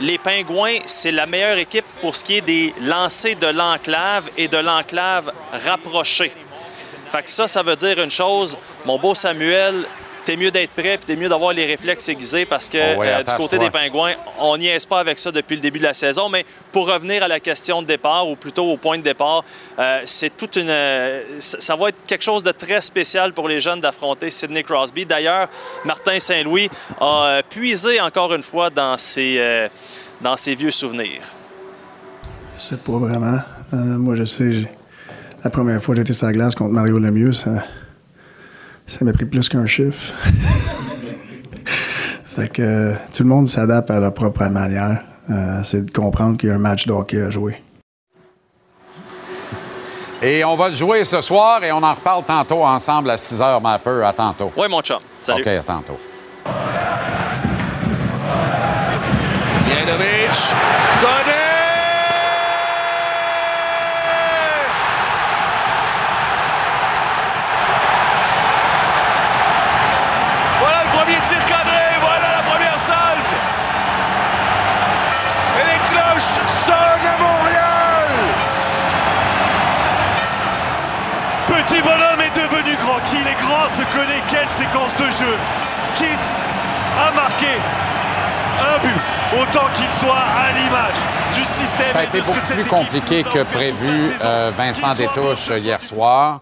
les 0.00 0.18
Pingouins, 0.18 0.78
c'est 0.86 1.10
la 1.12 1.26
meilleure 1.26 1.58
équipe 1.58 1.84
pour 2.00 2.16
ce 2.16 2.24
qui 2.24 2.36
est 2.36 2.40
des 2.40 2.74
lancers 2.80 3.36
de 3.36 3.48
l'enclave 3.48 4.30
et 4.36 4.48
de 4.48 4.58
l'enclave 4.58 5.32
rapprochée. 5.66 6.32
Fait 7.10 7.22
que 7.22 7.30
ça, 7.30 7.48
ça 7.48 7.62
veut 7.62 7.76
dire 7.76 8.00
une 8.02 8.10
chose. 8.10 8.56
Mon 8.84 8.98
beau 8.98 9.14
Samuel, 9.14 9.86
t'es 10.28 10.36
mieux 10.36 10.50
d'être 10.50 10.72
prêt 10.72 10.98
puis 10.98 11.06
t'es 11.06 11.16
mieux 11.16 11.30
d'avoir 11.30 11.54
les 11.54 11.64
réflexes 11.64 12.06
aiguisés 12.10 12.44
parce 12.44 12.68
que 12.68 12.76
Oh 12.98 13.02
euh, 13.02 13.22
du 13.22 13.32
côté 13.32 13.58
des 13.58 13.70
Pingouins, 13.70 14.12
on 14.38 14.58
n'y 14.58 14.66
est 14.66 14.86
pas 14.86 15.00
avec 15.00 15.18
ça 15.18 15.32
depuis 15.32 15.56
le 15.56 15.62
début 15.62 15.78
de 15.78 15.84
la 15.84 15.94
saison. 15.94 16.28
Mais 16.28 16.44
pour 16.70 16.86
revenir 16.86 17.22
à 17.22 17.28
la 17.28 17.40
question 17.40 17.80
de 17.80 17.86
départ, 17.86 18.28
ou 18.28 18.36
plutôt 18.36 18.66
au 18.70 18.76
point 18.76 18.98
de 18.98 19.02
départ, 19.02 19.42
euh, 19.78 20.02
c'est 20.04 20.36
toute 20.36 20.56
une. 20.56 20.68
euh, 20.68 21.22
ça 21.38 21.76
va 21.76 21.88
être 21.88 22.04
quelque 22.06 22.24
chose 22.24 22.42
de 22.42 22.52
très 22.52 22.82
spécial 22.82 23.32
pour 23.32 23.48
les 23.48 23.58
jeunes 23.58 23.80
d'affronter 23.80 24.28
Sidney 24.28 24.62
Crosby. 24.62 25.06
D'ailleurs, 25.06 25.48
Martin 25.86 26.20
Saint-Louis 26.20 26.68
a 27.00 27.40
puisé 27.48 27.98
encore 27.98 28.34
une 28.34 28.42
fois 28.42 28.68
dans 28.68 28.98
ses, 28.98 29.36
euh, 29.38 29.66
dans 30.20 30.36
ses 30.36 30.54
vieux 30.54 30.70
souvenirs. 30.70 31.22
Je 32.58 32.62
sais 32.64 32.76
pas 32.76 32.98
vraiment. 32.98 33.38
Euh, 33.72 33.76
moi, 33.76 34.14
je 34.14 34.24
sais, 34.24 34.50
la 35.42 35.48
première 35.48 35.82
fois 35.82 35.94
que 35.94 36.02
j'étais 36.02 36.12
sur 36.12 36.26
la 36.26 36.34
glace 36.34 36.54
contre 36.54 36.72
Mario 36.72 36.98
Lemieux, 36.98 37.32
ça, 37.32 37.64
ça 38.88 39.04
m'a 39.04 39.12
pris 39.12 39.26
plus 39.26 39.48
qu'un 39.48 39.66
chiffre. 39.66 40.14
fait 42.36 42.48
que 42.48 42.62
euh, 42.62 42.94
tout 43.14 43.22
le 43.22 43.28
monde 43.28 43.46
s'adapte 43.46 43.90
à 43.90 44.00
leur 44.00 44.14
propre 44.14 44.44
manière. 44.46 45.02
Euh, 45.30 45.60
c'est 45.62 45.84
de 45.84 45.90
comprendre 45.90 46.38
qu'il 46.38 46.48
y 46.48 46.52
a 46.52 46.54
un 46.54 46.58
match 46.58 46.86
de 46.86 46.92
hockey 46.92 47.20
à 47.20 47.30
jouer. 47.30 47.60
Et 50.22 50.44
on 50.44 50.56
va 50.56 50.70
le 50.70 50.74
jouer 50.74 51.04
ce 51.04 51.20
soir 51.20 51.62
et 51.62 51.70
on 51.70 51.80
en 51.80 51.94
reparle 51.94 52.24
tantôt 52.24 52.64
ensemble 52.64 53.10
à 53.10 53.16
6 53.16 53.40
h, 53.40 53.62
ma 53.62 53.78
peu. 53.78 54.04
À 54.04 54.12
tantôt. 54.12 54.50
Oui, 54.56 54.66
mon 54.68 54.80
chum. 54.80 54.98
Salut. 55.20 55.42
OK, 55.42 55.46
à 55.46 55.62
tantôt. 55.62 55.96
Janovic! 59.68 61.27
Petit 81.68 81.82
bonhomme 81.82 82.20
est 82.20 82.34
devenu 82.34 82.76
grand. 82.76 83.00
Qu'il 83.00 83.26
est 83.26 83.40
grand 83.40 83.68
se 83.68 83.82
connaît. 83.94 84.22
Quelle 84.28 84.48
séquence 84.48 84.94
de 84.96 85.04
jeu. 85.04 85.34
Quitte 85.94 86.38
à 86.98 87.12
marquer 87.14 87.56
un 88.60 88.78
but. 88.78 89.42
Autant 89.42 89.68
qu'il 89.74 89.90
soit 89.92 90.14
à 90.16 90.52
l'image 90.52 90.96
du 91.34 91.44
système. 91.44 91.86
Ça 91.86 91.98
a 92.00 92.04
été 92.04 92.20
beaucoup 92.22 92.46
plus 92.46 92.64
compliqué 92.64 93.22
que 93.22 93.42
prévu, 93.42 94.10
euh, 94.24 94.50
Vincent 94.56 94.94
Détouche 94.94 95.50
hier 95.56 95.82
soir. 95.82 96.40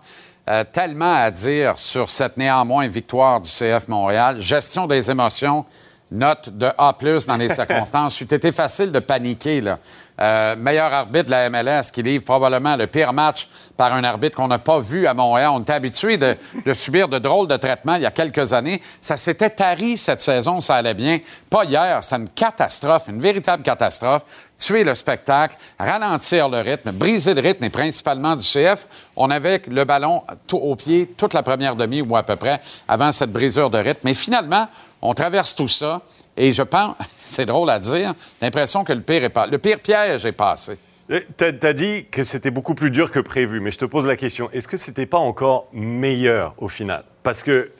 Euh, 0.49 0.63
tellement 0.63 1.15
à 1.17 1.33
dire 1.33 1.77
sur 1.77 2.09
cette 2.09 2.37
néanmoins 2.37 2.87
victoire 2.87 3.41
du 3.41 3.51
CF 3.51 3.89
Montréal. 3.89 4.41
Gestion 4.41 4.87
des 4.87 5.11
émotions, 5.11 5.65
note 6.13 6.51
de 6.51 6.67
A+, 6.79 6.95
dans 7.27 7.37
les 7.37 7.49
circonstances. 7.53 8.17
C'était 8.17 8.53
facile 8.53 8.93
de 8.93 9.01
paniquer, 9.01 9.61
là. 9.61 9.81
Euh, 10.19 10.57
meilleur 10.57 10.91
arbitre 10.93 11.27
de 11.27 11.31
la 11.31 11.51
MLS 11.51 11.91
qui 11.93 12.03
livre 12.03 12.25
probablement 12.25 12.75
le 12.77 12.87
pire 12.87 13.13
match 13.13 13.49
par 13.77 13.93
un 13.93 14.03
arbitre 14.03 14.37
qu'on 14.37 14.49
n'a 14.49 14.59
pas 14.59 14.79
vu 14.79 15.07
à 15.07 15.13
Montréal. 15.13 15.51
On 15.53 15.61
était 15.61 15.75
habitué 15.75 16.17
de, 16.17 16.37
subir 16.73 17.07
de 17.09 17.19
drôles 17.19 17.49
de 17.49 17.57
traitements 17.59 17.97
il 17.97 18.03
y 18.03 18.07
a 18.07 18.11
quelques 18.11 18.55
années. 18.55 18.81
Ça 18.99 19.19
s'était 19.19 19.51
tari 19.51 19.99
cette 19.99 20.23
saison, 20.23 20.61
ça 20.61 20.77
allait 20.77 20.95
bien. 20.95 21.21
Pas 21.51 21.65
hier, 21.65 22.03
c'était 22.03 22.17
une 22.17 22.31
catastrophe, 22.31 23.09
une 23.09 23.21
véritable 23.21 23.63
catastrophe. 23.63 24.23
Tuer 24.57 24.85
le 24.85 24.95
spectacle, 24.95 25.57
ralentir 25.79 26.49
le 26.49 26.61
rythme, 26.61 26.93
briser 26.93 27.35
le 27.35 27.43
rythme 27.43 27.65
et 27.65 27.71
principalement 27.71 28.35
du 28.35 28.43
CF. 28.43 28.87
On 29.17 29.31
avait 29.31 29.61
le 29.69 29.85
ballon 29.85 30.23
au 30.51 30.75
pied 30.77 31.13
toute 31.15 31.35
la 31.35 31.43
première 31.43 31.77
demi 31.77 32.01
ou 32.01 32.17
à 32.17 32.23
peu 32.23 32.37
près 32.37 32.63
avant 32.89 33.13
cette 33.13 33.33
brisure 33.33 33.69
de 33.69 33.77
rythme. 33.77 34.01
Mais 34.05 34.15
finalement, 34.15 34.67
on 35.03 35.13
traverse 35.13 35.55
tout 35.55 35.69
ça. 35.69 36.01
Et 36.37 36.53
je 36.53 36.63
pense, 36.63 36.95
c'est 37.19 37.47
drôle 37.47 37.71
à 37.71 37.79
dire, 37.79 38.15
l'impression 38.41 38.85
que 38.85 38.93
le 38.93 39.01
pire, 39.01 39.25
est 39.25 39.31
pas, 39.31 39.47
le 39.47 39.59
pire 39.59 39.81
piège 39.81 40.25
est 40.27 40.33
passé. 40.33 40.79
Eh, 41.09 41.25
T'as 41.37 41.53
as 41.63 41.73
dit 41.73 42.07
que 42.11 42.25
c'était 42.25 42.51
beaucoup 42.51 42.75
plus 42.75 42.91
dur 42.91 43.11
que 43.13 43.21
prévu, 43.21 43.61
mais 43.61 43.71
je 43.71 43.79
te 43.79 43.85
pose 43.85 44.07
la 44.07 44.17
question 44.17 44.51
est-ce 44.53 44.67
que 44.69 44.77
c'était 44.77 45.07
pas 45.07 45.19
encore 45.19 45.69
meilleur 45.73 46.55
au 46.59 46.69
final? 46.69 47.05
Parce 47.23 47.43
que 47.45 47.71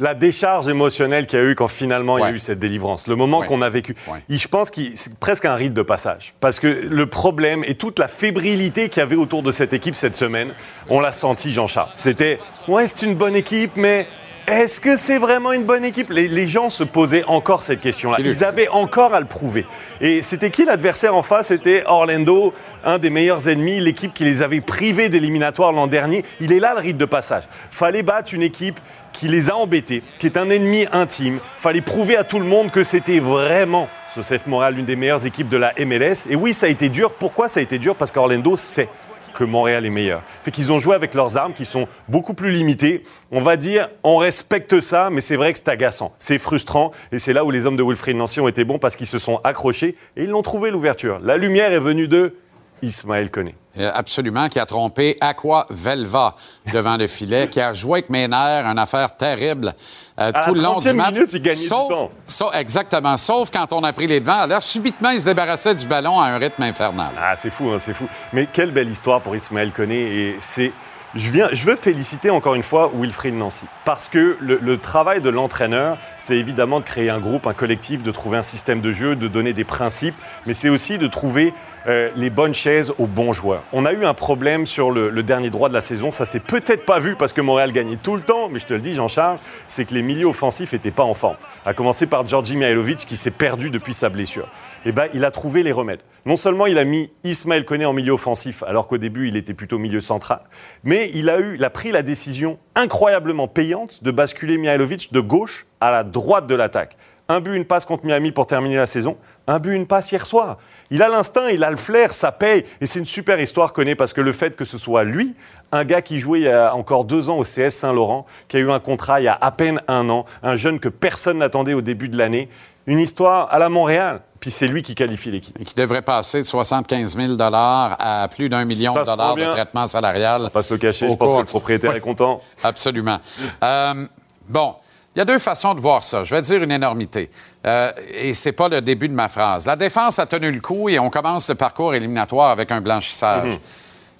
la 0.00 0.14
décharge 0.14 0.68
émotionnelle 0.68 1.26
qu'il 1.26 1.38
y 1.38 1.42
a 1.42 1.44
eu 1.46 1.54
quand 1.54 1.68
finalement 1.68 2.18
il 2.18 2.22
y 2.22 2.24
a 2.24 2.30
eu 2.30 2.38
cette 2.38 2.58
délivrance, 2.58 3.08
le 3.08 3.16
moment 3.16 3.38
Ouais. 3.40 3.46
qu'on 3.46 3.62
a 3.62 3.68
vécu, 3.70 3.94
Ouais. 4.08 4.20
je 4.28 4.48
pense 4.48 4.70
que 4.70 4.80
c'est 4.94 5.18
presque 5.18 5.44
un 5.46 5.54
rite 5.54 5.72
de 5.74 5.80
passage. 5.82 6.34
Parce 6.40 6.58
que 6.60 6.66
le 6.66 7.06
problème 7.06 7.62
et 7.66 7.76
toute 7.76 7.98
la 7.98 8.08
fébrilité 8.08 8.88
qu'il 8.90 9.00
y 9.00 9.02
avait 9.02 9.16
autour 9.16 9.42
de 9.42 9.50
cette 9.50 9.72
équipe 9.72 9.94
cette 9.94 10.16
semaine, 10.16 10.52
on 10.90 11.00
l'a 11.00 11.12
senti, 11.12 11.50
Jean-Charles. 11.52 11.90
C'était 11.94 12.38
ouais, 12.68 12.86
c'est 12.86 13.04
une 13.06 13.14
bonne 13.14 13.36
équipe, 13.36 13.72
mais. 13.76 14.06
Est-ce 14.46 14.80
que 14.80 14.94
c'est 14.94 15.18
vraiment 15.18 15.50
une 15.50 15.64
bonne 15.64 15.84
équipe? 15.84 16.08
Les, 16.08 16.28
les 16.28 16.46
gens 16.46 16.70
se 16.70 16.84
posaient 16.84 17.24
encore 17.24 17.62
cette 17.62 17.80
question-là. 17.80 18.18
Ils 18.20 18.44
avaient 18.44 18.68
encore 18.68 19.12
à 19.12 19.18
le 19.18 19.26
prouver. 19.26 19.66
Et 20.00 20.22
c'était 20.22 20.50
qui 20.50 20.64
l'adversaire 20.64 21.16
en 21.16 21.24
face? 21.24 21.48
C'était 21.48 21.82
Orlando, 21.84 22.54
un 22.84 22.98
des 22.98 23.10
meilleurs 23.10 23.48
ennemis, 23.48 23.80
l'équipe 23.80 24.14
qui 24.14 24.22
les 24.22 24.42
avait 24.42 24.60
privés 24.60 25.08
d'éliminatoire 25.08 25.72
l'an 25.72 25.88
dernier. 25.88 26.24
Il 26.40 26.52
est 26.52 26.60
là 26.60 26.74
le 26.74 26.80
rite 26.80 26.96
de 26.96 27.04
passage. 27.04 27.42
Fallait 27.72 28.04
battre 28.04 28.34
une 28.34 28.42
équipe 28.42 28.78
qui 29.12 29.26
les 29.26 29.50
a 29.50 29.56
embêtés, 29.56 30.04
qui 30.20 30.26
est 30.26 30.36
un 30.36 30.48
ennemi 30.48 30.86
intime. 30.92 31.40
Fallait 31.58 31.80
prouver 31.80 32.16
à 32.16 32.22
tout 32.22 32.38
le 32.38 32.46
monde 32.46 32.70
que 32.70 32.84
c'était 32.84 33.18
vraiment 33.18 33.88
ce 34.14 34.20
CF 34.20 34.46
Montréal, 34.46 34.74
l'une 34.74 34.86
des 34.86 34.96
meilleures 34.96 35.26
équipes 35.26 35.48
de 35.48 35.56
la 35.56 35.74
MLS. 35.84 36.26
Et 36.30 36.36
oui, 36.36 36.54
ça 36.54 36.66
a 36.66 36.68
été 36.68 36.88
dur. 36.88 37.12
Pourquoi 37.14 37.48
ça 37.48 37.60
a 37.60 37.62
été 37.64 37.78
dur? 37.78 37.96
Parce 37.96 38.12
qu'Orlando 38.12 38.56
sait 38.56 38.88
que 39.36 39.44
Montréal 39.44 39.86
est 39.86 39.90
meilleur. 39.90 40.22
Fait 40.42 40.50
qu'ils 40.50 40.72
ont 40.72 40.80
joué 40.80 40.94
avec 40.94 41.14
leurs 41.14 41.36
armes 41.36 41.52
qui 41.52 41.64
sont 41.64 41.86
beaucoup 42.08 42.34
plus 42.34 42.50
limitées. 42.50 43.02
On 43.30 43.40
va 43.40 43.56
dire, 43.56 43.88
on 44.02 44.16
respecte 44.16 44.80
ça, 44.80 45.10
mais 45.10 45.20
c'est 45.20 45.36
vrai 45.36 45.52
que 45.52 45.58
c'est 45.58 45.68
agaçant. 45.68 46.12
C'est 46.18 46.38
frustrant. 46.38 46.90
Et 47.12 47.18
c'est 47.18 47.32
là 47.32 47.44
où 47.44 47.50
les 47.50 47.66
hommes 47.66 47.76
de 47.76 47.82
Wilfried 47.82 48.16
Nancy 48.16 48.40
ont 48.40 48.48
été 48.48 48.64
bons 48.64 48.78
parce 48.78 48.96
qu'ils 48.96 49.06
se 49.06 49.18
sont 49.18 49.40
accrochés 49.44 49.96
et 50.16 50.24
ils 50.24 50.30
l'ont 50.30 50.42
trouvé 50.42 50.70
l'ouverture. 50.70 51.20
La 51.22 51.36
lumière 51.36 51.72
est 51.72 51.80
venue 51.80 52.08
de 52.08 52.34
Ismaël 52.82 53.30
Koné. 53.30 53.54
Euh, 53.78 53.90
Absolument, 53.94 54.48
qui 54.48 54.58
a 54.58 54.66
trompé 54.66 55.16
Aqua 55.20 55.66
Velva 55.70 56.34
devant 56.72 56.96
le 56.96 57.06
filet, 57.06 57.48
qui 57.48 57.60
a 57.60 57.72
joué 57.74 57.98
avec 58.00 58.10
mes 58.10 58.26
nerfs, 58.26 58.64
une 58.66 58.78
affaire 58.78 59.16
terrible 59.16 59.74
euh, 60.18 60.30
À 60.34 60.44
tout 60.44 60.54
le 60.54 60.62
long 60.62 60.78
du 60.78 60.86
30e 60.88 60.92
match. 60.94 61.12
minute, 61.12 61.32
il 61.34 61.42
gagnait 61.42 61.56
du 61.58 61.62
sauf, 61.66 61.88
temps. 61.88 62.10
sa- 62.26 62.50
exactement, 62.60 63.16
sauf 63.18 63.50
quand 63.50 63.72
on 63.72 63.82
a 63.84 63.92
pris 63.92 64.06
les 64.06 64.20
devants. 64.20 64.40
Alors, 64.40 64.62
subitement, 64.62 65.10
il 65.10 65.20
se 65.20 65.26
débarrassait 65.26 65.74
du 65.74 65.86
ballon 65.86 66.18
à 66.20 66.26
un 66.28 66.38
rythme 66.38 66.62
infernal. 66.62 67.10
Ah, 67.18 67.34
c'est 67.36 67.50
fou, 67.50 67.68
hein, 67.70 67.78
c'est 67.78 67.92
fou. 67.94 68.06
Mais 68.32 68.46
quelle 68.52 68.70
belle 68.70 68.88
histoire 68.88 69.20
pour 69.20 69.36
Ismaël 69.36 69.72
Koné. 69.72 69.96
Et 70.00 70.36
c'est. 70.38 70.72
Je, 71.14 71.30
viens, 71.30 71.48
je 71.52 71.64
veux 71.64 71.76
féliciter 71.76 72.28
encore 72.28 72.54
une 72.56 72.62
fois 72.62 72.90
Wilfried 72.94 73.32
Nancy. 73.34 73.64
Parce 73.86 74.06
que 74.08 74.36
le, 74.40 74.58
le 74.60 74.78
travail 74.78 75.22
de 75.22 75.30
l'entraîneur, 75.30 75.96
c'est 76.18 76.36
évidemment 76.36 76.80
de 76.80 76.84
créer 76.84 77.08
un 77.08 77.20
groupe, 77.20 77.46
un 77.46 77.54
collectif, 77.54 78.02
de 78.02 78.10
trouver 78.10 78.36
un 78.36 78.42
système 78.42 78.82
de 78.82 78.92
jeu, 78.92 79.16
de 79.16 79.26
donner 79.28 79.54
des 79.54 79.64
principes, 79.64 80.16
mais 80.44 80.52
c'est 80.52 80.68
aussi 80.68 80.98
de 80.98 81.06
trouver 81.06 81.54
euh, 81.88 82.10
les 82.16 82.30
bonnes 82.30 82.54
chaises 82.54 82.92
aux 82.98 83.06
bons 83.06 83.32
joueurs. 83.32 83.62
On 83.72 83.84
a 83.84 83.92
eu 83.92 84.04
un 84.04 84.14
problème 84.14 84.66
sur 84.66 84.90
le, 84.90 85.22
dernier 85.22 85.50
droit 85.50 85.68
de 85.68 85.74
la 85.74 85.80
saison. 85.80 86.10
Ça 86.10 86.26
s'est 86.26 86.40
peut-être 86.40 86.84
pas 86.84 86.98
vu 86.98 87.14
parce 87.16 87.32
que 87.32 87.40
Montréal 87.40 87.72
gagnait 87.72 87.96
tout 87.96 88.14
le 88.14 88.20
temps, 88.20 88.48
mais 88.50 88.58
je 88.58 88.66
te 88.66 88.74
le 88.74 88.80
dis, 88.80 88.94
Jean-Charles, 88.94 89.38
c'est 89.68 89.84
que 89.84 89.94
les 89.94 90.02
milieux 90.02 90.26
offensifs 90.26 90.72
n'étaient 90.72 90.90
pas 90.90 91.04
en 91.04 91.14
forme. 91.14 91.36
À 91.64 91.74
commencer 91.74 92.06
par 92.06 92.26
Georgi 92.26 92.56
Mihailovic 92.56 92.98
qui 92.98 93.16
s'est 93.16 93.30
perdu 93.30 93.70
depuis 93.70 93.94
sa 93.94 94.08
blessure. 94.08 94.48
Eh 94.84 94.92
ben, 94.92 95.08
il 95.14 95.24
a 95.24 95.30
trouvé 95.30 95.62
les 95.62 95.72
remèdes. 95.72 96.00
Non 96.26 96.36
seulement 96.36 96.66
il 96.66 96.78
a 96.78 96.84
mis 96.84 97.10
Ismaël 97.22 97.64
Koné 97.64 97.86
en 97.86 97.92
milieu 97.92 98.12
offensif, 98.12 98.64
alors 98.64 98.88
qu'au 98.88 98.98
début 98.98 99.28
il 99.28 99.36
était 99.36 99.54
plutôt 99.54 99.78
milieu 99.78 100.00
central, 100.00 100.40
mais 100.82 101.08
il 101.14 101.30
a, 101.30 101.38
eu, 101.38 101.54
il 101.54 101.64
a 101.64 101.70
pris 101.70 101.92
la 101.92 102.02
décision 102.02 102.58
incroyablement 102.74 103.46
payante 103.46 104.02
de 104.02 104.10
basculer 104.10 104.58
Mihailovic 104.58 105.12
de 105.12 105.20
gauche 105.20 105.66
à 105.80 105.92
la 105.92 106.02
droite 106.02 106.48
de 106.48 106.54
l'attaque. 106.56 106.96
Un 107.28 107.40
but, 107.40 107.56
une 107.56 107.64
passe 107.64 107.84
contre 107.84 108.04
Miami 108.06 108.30
pour 108.30 108.46
terminer 108.46 108.76
la 108.76 108.86
saison. 108.86 109.16
Un 109.48 109.58
but, 109.58 109.74
une 109.74 109.86
passe 109.86 110.12
hier 110.12 110.24
soir. 110.24 110.58
Il 110.90 111.02
a 111.02 111.08
l'instinct, 111.08 111.48
il 111.48 111.64
a 111.64 111.70
le 111.70 111.76
flair, 111.76 112.12
ça 112.12 112.30
paye. 112.30 112.64
Et 112.80 112.86
c'est 112.86 113.00
une 113.00 113.04
super 113.04 113.40
histoire, 113.40 113.72
Koné, 113.72 113.96
parce 113.96 114.12
que 114.12 114.20
le 114.20 114.32
fait 114.32 114.54
que 114.54 114.64
ce 114.64 114.78
soit 114.78 115.02
lui, 115.02 115.34
un 115.72 115.84
gars 115.84 116.02
qui 116.02 116.20
jouait 116.20 116.40
il 116.40 116.44
y 116.44 116.48
a 116.48 116.72
encore 116.74 117.04
deux 117.04 117.28
ans 117.28 117.38
au 117.38 117.42
CS 117.42 117.70
Saint-Laurent, 117.70 118.26
qui 118.46 118.58
a 118.58 118.60
eu 118.60 118.70
un 118.70 118.78
contrat 118.78 119.20
il 119.20 119.24
y 119.24 119.28
a 119.28 119.36
à 119.40 119.50
peine 119.50 119.80
un 119.88 120.08
an, 120.08 120.24
un 120.44 120.54
jeune 120.54 120.78
que 120.78 120.88
personne 120.88 121.38
n'attendait 121.38 121.74
au 121.74 121.80
début 121.82 122.08
de 122.08 122.16
l'année, 122.16 122.48
une 122.86 123.00
histoire 123.00 123.52
à 123.52 123.58
la 123.58 123.68
Montréal. 123.68 124.20
Puis 124.38 124.52
c'est 124.52 124.68
lui 124.68 124.82
qui 124.82 124.94
qualifie 124.94 125.32
l'équipe. 125.32 125.56
Et 125.60 125.64
qui 125.64 125.74
devrait 125.74 126.02
passer 126.02 126.38
de 126.38 126.46
75 126.46 127.16
000 127.16 127.32
à 127.40 128.28
plus 128.32 128.48
d'un 128.48 128.64
million 128.64 128.94
Ça 128.94 129.00
de 129.00 129.06
dollars 129.06 129.34
de 129.34 129.42
traitement 129.46 129.88
salarial. 129.88 130.42
On 130.42 130.44
va 130.44 130.50
pas 130.50 130.62
se 130.62 130.72
le 130.72 130.78
cacher, 130.78 131.08
je 131.10 131.14
pense 131.16 131.32
que 131.32 131.38
le 131.38 131.44
propriétaire 131.44 131.90
Oui. 131.90 131.96
est 131.96 132.00
content. 132.00 132.40
Absolument. 132.62 133.18
Euh, 133.64 134.06
bon, 134.48 134.74
il 135.16 135.20
y 135.20 135.22
a 135.22 135.24
deux 135.24 135.38
façons 135.38 135.74
de 135.74 135.80
voir 135.80 136.04
ça. 136.04 136.24
Je 136.24 136.34
vais 136.34 136.42
dire 136.42 136.62
une 136.62 136.70
énormité. 136.70 137.30
Euh, 137.64 137.90
et 138.12 138.34
c'est 138.34 138.52
pas 138.52 138.68
le 138.68 138.82
début 138.82 139.08
de 139.08 139.14
ma 139.14 139.28
phrase. 139.28 139.64
La 139.64 139.74
défense 139.74 140.18
a 140.18 140.26
tenu 140.26 140.52
le 140.52 140.60
coup 140.60 140.90
et 140.90 140.98
on 140.98 141.08
commence 141.08 141.48
le 141.48 141.54
parcours 141.54 141.94
éliminatoire 141.94 142.50
avec 142.50 142.70
un 142.70 142.82
blanchissage. 142.82 143.48
Mhm. 143.48 143.58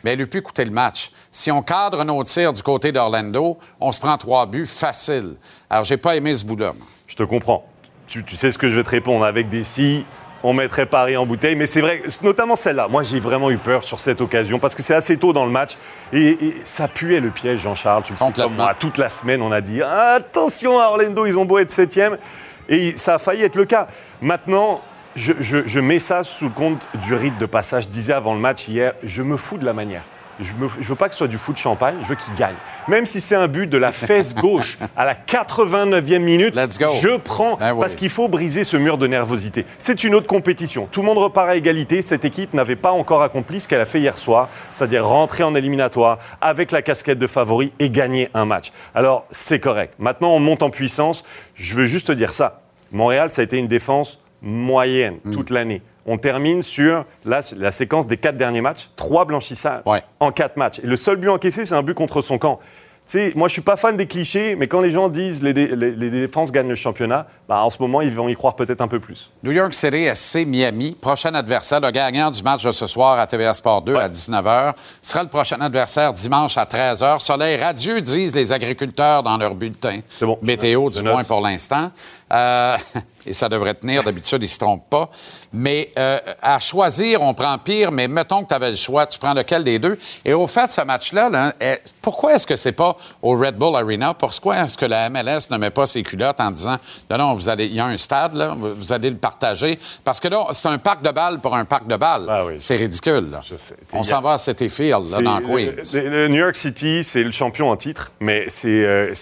Mais 0.03 0.15
elle 0.15 0.23
a 0.23 0.27
pu 0.27 0.41
coûter 0.41 0.65
le 0.65 0.71
match. 0.71 1.11
Si 1.31 1.51
on 1.51 1.61
cadre 1.63 2.03
nos 2.03 2.25
tirs 2.25 2.55
du 2.55 2.63
côté 2.63 2.93
d'Orlando, 2.93 3.59
on 3.79 3.93
se 3.93 4.01
prend 4.01 4.17
trois 4.17 4.47
buts 4.47 4.65
faciles. 4.65 5.35
Alors, 5.69 5.85
j'ai 5.85 5.99
pas 5.99 6.17
aimé 6.17 6.35
ce 6.35 6.47
bout-là. 6.47 6.73
moi. 6.73 6.87
Je 7.07 7.15
te 7.15 7.25
comprends. 7.25 7.67
Tu, 8.07 8.25
tu 8.25 8.35
sais 8.35 8.51
ce 8.51 8.57
que 8.57 8.71
je 8.71 8.77
vais 8.77 8.85
te 8.85 8.91
répondre 8.91 9.27
avec 9.27 9.51
des 9.51 9.65
si. 9.65 10.07
On 10.43 10.53
mettrait 10.53 10.87
Paris 10.87 11.17
en 11.17 11.27
bouteille, 11.27 11.57
mais 11.57 11.67
c'est 11.67 11.81
vrai, 11.81 12.03
notamment 12.23 12.57
celle-là. 12.57 12.87
Moi, 12.89 13.03
j'ai 13.03 13.19
vraiment 13.21 13.51
eu 13.51 13.59
peur 13.59 13.83
sur 13.85 13.99
cette 13.99 14.21
occasion 14.21 14.59
parce 14.59 14.75
que 14.75 14.83
c'est 14.83 14.95
assez 14.95 15.17
tôt 15.17 15.33
dans 15.33 15.45
le 15.47 15.51
match 15.51 15.77
et, 16.13 16.29
et 16.29 16.57
ça 16.65 16.87
puait 16.89 17.21
le 17.21 17.31
piège, 17.31 17.61
Jean-Charles. 17.61 18.03
Tu 18.05 18.13
le 18.13 18.19
sais 18.19 18.25
comme 18.45 18.55
moi. 18.55 18.75
Toute 18.75 18.99
la 18.99 19.09
semaine, 19.09 19.43
on 19.43 19.51
a 19.51 19.61
dit 19.61 19.83
attention 19.83 20.79
à 20.79 20.85
Orlando, 20.89 21.27
ils 21.27 21.37
ont 21.39 21.45
beau 21.47 21.59
être 21.59 21.71
septième 21.71 22.19
et 22.69 22.97
ça 22.97 23.15
a 23.15 23.19
failli 23.19 23.43
être 23.43 23.57
le 23.57 23.65
cas. 23.65 23.89
Maintenant, 24.21 24.83
je, 25.17 25.33
je- 25.41 25.67
je 25.67 25.81
mets 25.81 25.99
ça 25.99 26.23
sous 26.23 26.45
le 26.45 26.51
compte 26.51 26.87
du 27.07 27.15
rite 27.15 27.39
de 27.39 27.47
passage. 27.47 27.85
Je 27.85 27.89
disais 27.89 28.13
avant 28.13 28.35
le 28.35 28.41
match 28.41 28.69
hier, 28.69 28.93
je 29.03 29.23
me 29.23 29.37
fous 29.37 29.57
de 29.59 29.65
la 29.65 29.73
manière. 29.73 30.03
Je 30.41 30.53
ne 30.53 30.67
veux 30.69 30.95
pas 30.95 31.09
que 31.09 31.15
ce 31.15 31.19
soit 31.19 31.29
du 31.29 31.39
foot 31.39 31.57
champagne, 31.57 31.97
je 32.03 32.09
veux 32.09 32.15
qu'il 32.15 32.35
gagne. 32.35 32.55
Même 32.89 33.07
si 33.07 33.21
c'est 33.21 33.37
un 33.37 33.49
but 33.49 33.67
de 33.67 33.79
la 33.79 33.91
fesse 33.93 34.35
gauche 34.35 34.79
à 34.97 35.05
la 35.05 35.15
89e 35.15 36.19
minute, 36.19 36.55
Let's 36.55 36.79
go. 36.79 36.87
je 37.01 37.17
prends 37.17 37.57
Ben 37.57 37.73
oui. 37.75 37.81
parce 37.81 37.97
qu'il 37.97 38.11
faut 38.11 38.29
briser 38.29 38.65
ce 38.65 38.77
mur 38.77 38.99
de 38.99 39.07
nervosité. 39.07 39.65
C'est 39.79 40.05
une 40.05 40.15
autre 40.15 40.27
compétition. 40.27 40.89
Tout 40.91 41.01
le 41.01 41.07
monde 41.07 41.19
repart 41.19 41.49
à 41.49 41.57
égalité. 41.57 42.03
Cette 42.03 42.25
équipe 42.25 42.53
n'avait 42.55 42.77
pas 42.77 42.91
encore 42.93 43.23
accompli 43.23 43.61
ce 43.61 43.69
qu'elle 43.69 43.81
a 43.81 43.87
fait 43.87 44.01
hier 44.01 44.19
soir, 44.19 44.49
c'est-à-dire 44.71 45.07
rentrer 45.07 45.43
en 45.43 45.55
éliminatoire 45.55 46.19
avec 46.41 46.71
la 46.73 46.83
casquette 46.83 47.19
de 47.19 47.27
favori 47.27 47.73
et 47.79 47.91
gagner 47.91 48.29
un 48.35 48.45
match. 48.45 48.73
Alors, 48.95 49.27
c'est 49.31 49.61
correct. 49.61 49.95
Maintenant, 49.99 50.31
on 50.31 50.41
monte 50.41 50.63
en 50.63 50.71
puissance. 50.71 51.25
Je 51.55 51.75
veux 51.75 51.87
juste 51.87 52.09
te 52.09 52.13
dire 52.13 52.33
ça. 52.33 52.61
Montréal, 52.93 53.31
ça 53.31 53.41
a 53.41 53.45
été 53.45 53.57
une 53.57 53.69
défense 53.69 54.19
moyenne 54.43 55.17
Mm. 55.25 55.31
toute 55.33 55.51
l'année. 55.51 55.83
On 56.07 56.19
termine 56.19 56.63
sur 56.63 57.05
la, 57.25 57.41
la 57.57 57.71
séquence 57.73 58.07
des 58.07 58.17
quatre 58.17 58.37
derniers 58.37 58.61
matchs, 58.61 58.91
trois 58.97 59.25
blanchissages 59.25 59.83
Ouais. 59.87 60.03
en 60.21 60.31
quatre 60.33 60.57
matchs. 60.57 60.79
Et 60.83 60.87
le 60.87 60.97
seul 60.97 61.17
but 61.17 61.29
encaissé, 61.29 61.65
c'est 61.67 61.75
un 61.75 61.83
but 61.83 61.95
contre 61.95 62.21
son 62.23 62.39
camp. 62.39 62.61
Tu 63.09 63.13
sais, 63.13 63.33
moi, 63.37 63.47
je 63.47 63.53
suis 63.53 63.63
pas 63.63 63.77
fan 63.77 63.97
des 63.97 64.07
clichés, 64.09 64.57
mais 64.57 64.67
quand 64.67 64.81
les 64.81 64.91
gens 64.91 65.09
disent 65.09 65.41
les, 65.41 65.53
dé- 65.53 65.77
les- 65.77 65.93
les 65.93 66.11
défenses 66.11 66.51
gagnent 66.51 66.69
le 66.69 66.75
championnat, 66.75 67.29
bah, 67.49 67.61
en 67.63 67.71
ce 67.71 67.79
moment, 67.81 68.01
ils 68.01 68.13
vont 68.13 68.29
y 68.29 68.35
croire 68.35 68.57
peut-être 68.57 68.81
un 68.81 68.89
peu 68.89 68.99
plus. 68.99 69.31
New 69.45 69.53
York 69.53 69.73
City 69.75 70.09
SC 70.13 70.45
Miami, 70.45 70.97
prochain 71.01 71.33
adversaire, 71.37 71.79
le 71.79 71.93
gagnant 71.93 72.33
du 72.33 72.43
match 72.43 72.65
de 72.65 72.73
ce 72.73 72.89
soir 72.89 73.17
à 73.21 73.29
TVA 73.29 73.55
Sport 73.55 73.83
2 73.83 73.95
à 73.95 74.09
19h, 74.09 74.75
sera 75.03 75.23
le 75.23 75.29
prochain 75.29 75.61
adversaire 75.61 76.13
dimanche 76.15 76.59
à 76.59 76.65
13h. 76.65 77.21
Soleil 77.21 77.57
radieux, 77.63 78.01
disent 78.01 78.35
les 78.35 78.53
agriculteurs 78.53 79.23
dans 79.23 79.37
leur 79.37 79.55
bulletin. 79.55 80.01
C'est 80.11 80.27
bon. 80.27 80.37
Météo, 80.43 80.91
du 80.91 81.01
moins 81.05 81.23
pour 81.23 81.41
l'instant. 81.43 81.93
Euh, 82.33 82.77
et 83.27 83.35
ça 83.35 83.49
devrait 83.49 83.75
tenir, 83.75 84.03
d'habitude, 84.03 84.43
ils 84.43 84.47
ne 84.47 84.51
se 84.51 84.59
trompent 84.59 84.89
pas. 84.89 85.11
Mais 85.53 85.91
euh, 85.99 86.19
à 86.43 86.59
choisir, 86.61 87.23
on 87.23 87.33
prend 87.33 87.57
pire, 87.59 87.91
mais 87.93 88.09
mettons 88.09 88.43
que 88.43 88.49
tu 88.49 88.55
avais 88.55 88.71
le 88.71 88.77
choix, 88.77 89.07
tu 89.07 89.19
prends 89.19 89.33
lequel 89.35 89.65
des 89.65 89.79
deux? 89.79 89.99
Et 90.25 90.35
au 90.35 90.47
fait, 90.47 90.71
ce 90.71 90.81
match-là, 90.83 91.29
là, 91.31 91.53
pourquoi 92.03 92.35
est-ce 92.35 92.47
que 92.47 92.57
c'est 92.57 92.73
pas 92.73 92.97
au 93.23 93.39
Red 93.39 93.57
Bull 93.57 93.75
Arena? 93.75 94.13
Pourquoi 94.15 94.59
est-ce 94.65 94.77
que 94.77 94.85
la 94.87 95.09
MLS 95.09 95.49
ne 95.51 95.57
met 95.57 95.71
pas 95.71 95.87
ses 95.87 96.03
culottes 96.03 96.41
en 96.41 96.51
disant, 96.51 96.77
non, 97.11 97.19
non, 97.19 97.35
vous 97.35 97.49
allez, 97.49 97.67
il 97.67 97.75
y 97.75 97.81
a 97.81 97.87
un 97.87 97.97
stade, 97.97 98.35
là, 98.35 98.55
vous 98.57 98.93
allez 98.93 99.09
le 99.11 99.17
partager? 99.17 99.79
Parce 100.05 100.21
que 100.21 100.29
là, 100.29 100.47
c'est 100.53 100.69
un 100.69 100.79
parc 100.79 101.03
de 101.03 101.11
balles 101.11 101.41
pour 101.41 101.55
un 101.57 101.65
parc 101.65 101.87
de 101.87 101.97
balles. 101.97 102.27
Ah 102.29 102.45
oui. 102.45 102.55
C'est 102.59 102.77
ridicule. 102.77 103.31
là. 103.31 103.41
Je 103.49 103.57
sais. 103.57 103.77
On 103.93 104.03
s'en 104.03 104.21
va 104.21 104.35
à 104.35 104.39
City 104.39 104.69
Field, 104.69 105.11
là, 105.11 105.21
dans 105.23 105.39
le- 105.39 105.47
Queens. 105.47 105.73
c'est- 105.85 106.03
Le 106.03 106.29
New 106.29 106.37
York 106.37 106.57
City, 106.57 107.03
c'est 107.03 107.23
le 107.23 107.31
champion 107.31 107.71
en 107.71 107.77
titre, 107.77 108.11
mais 108.21 108.45
c'est 108.49 108.69
euh, 108.69 109.13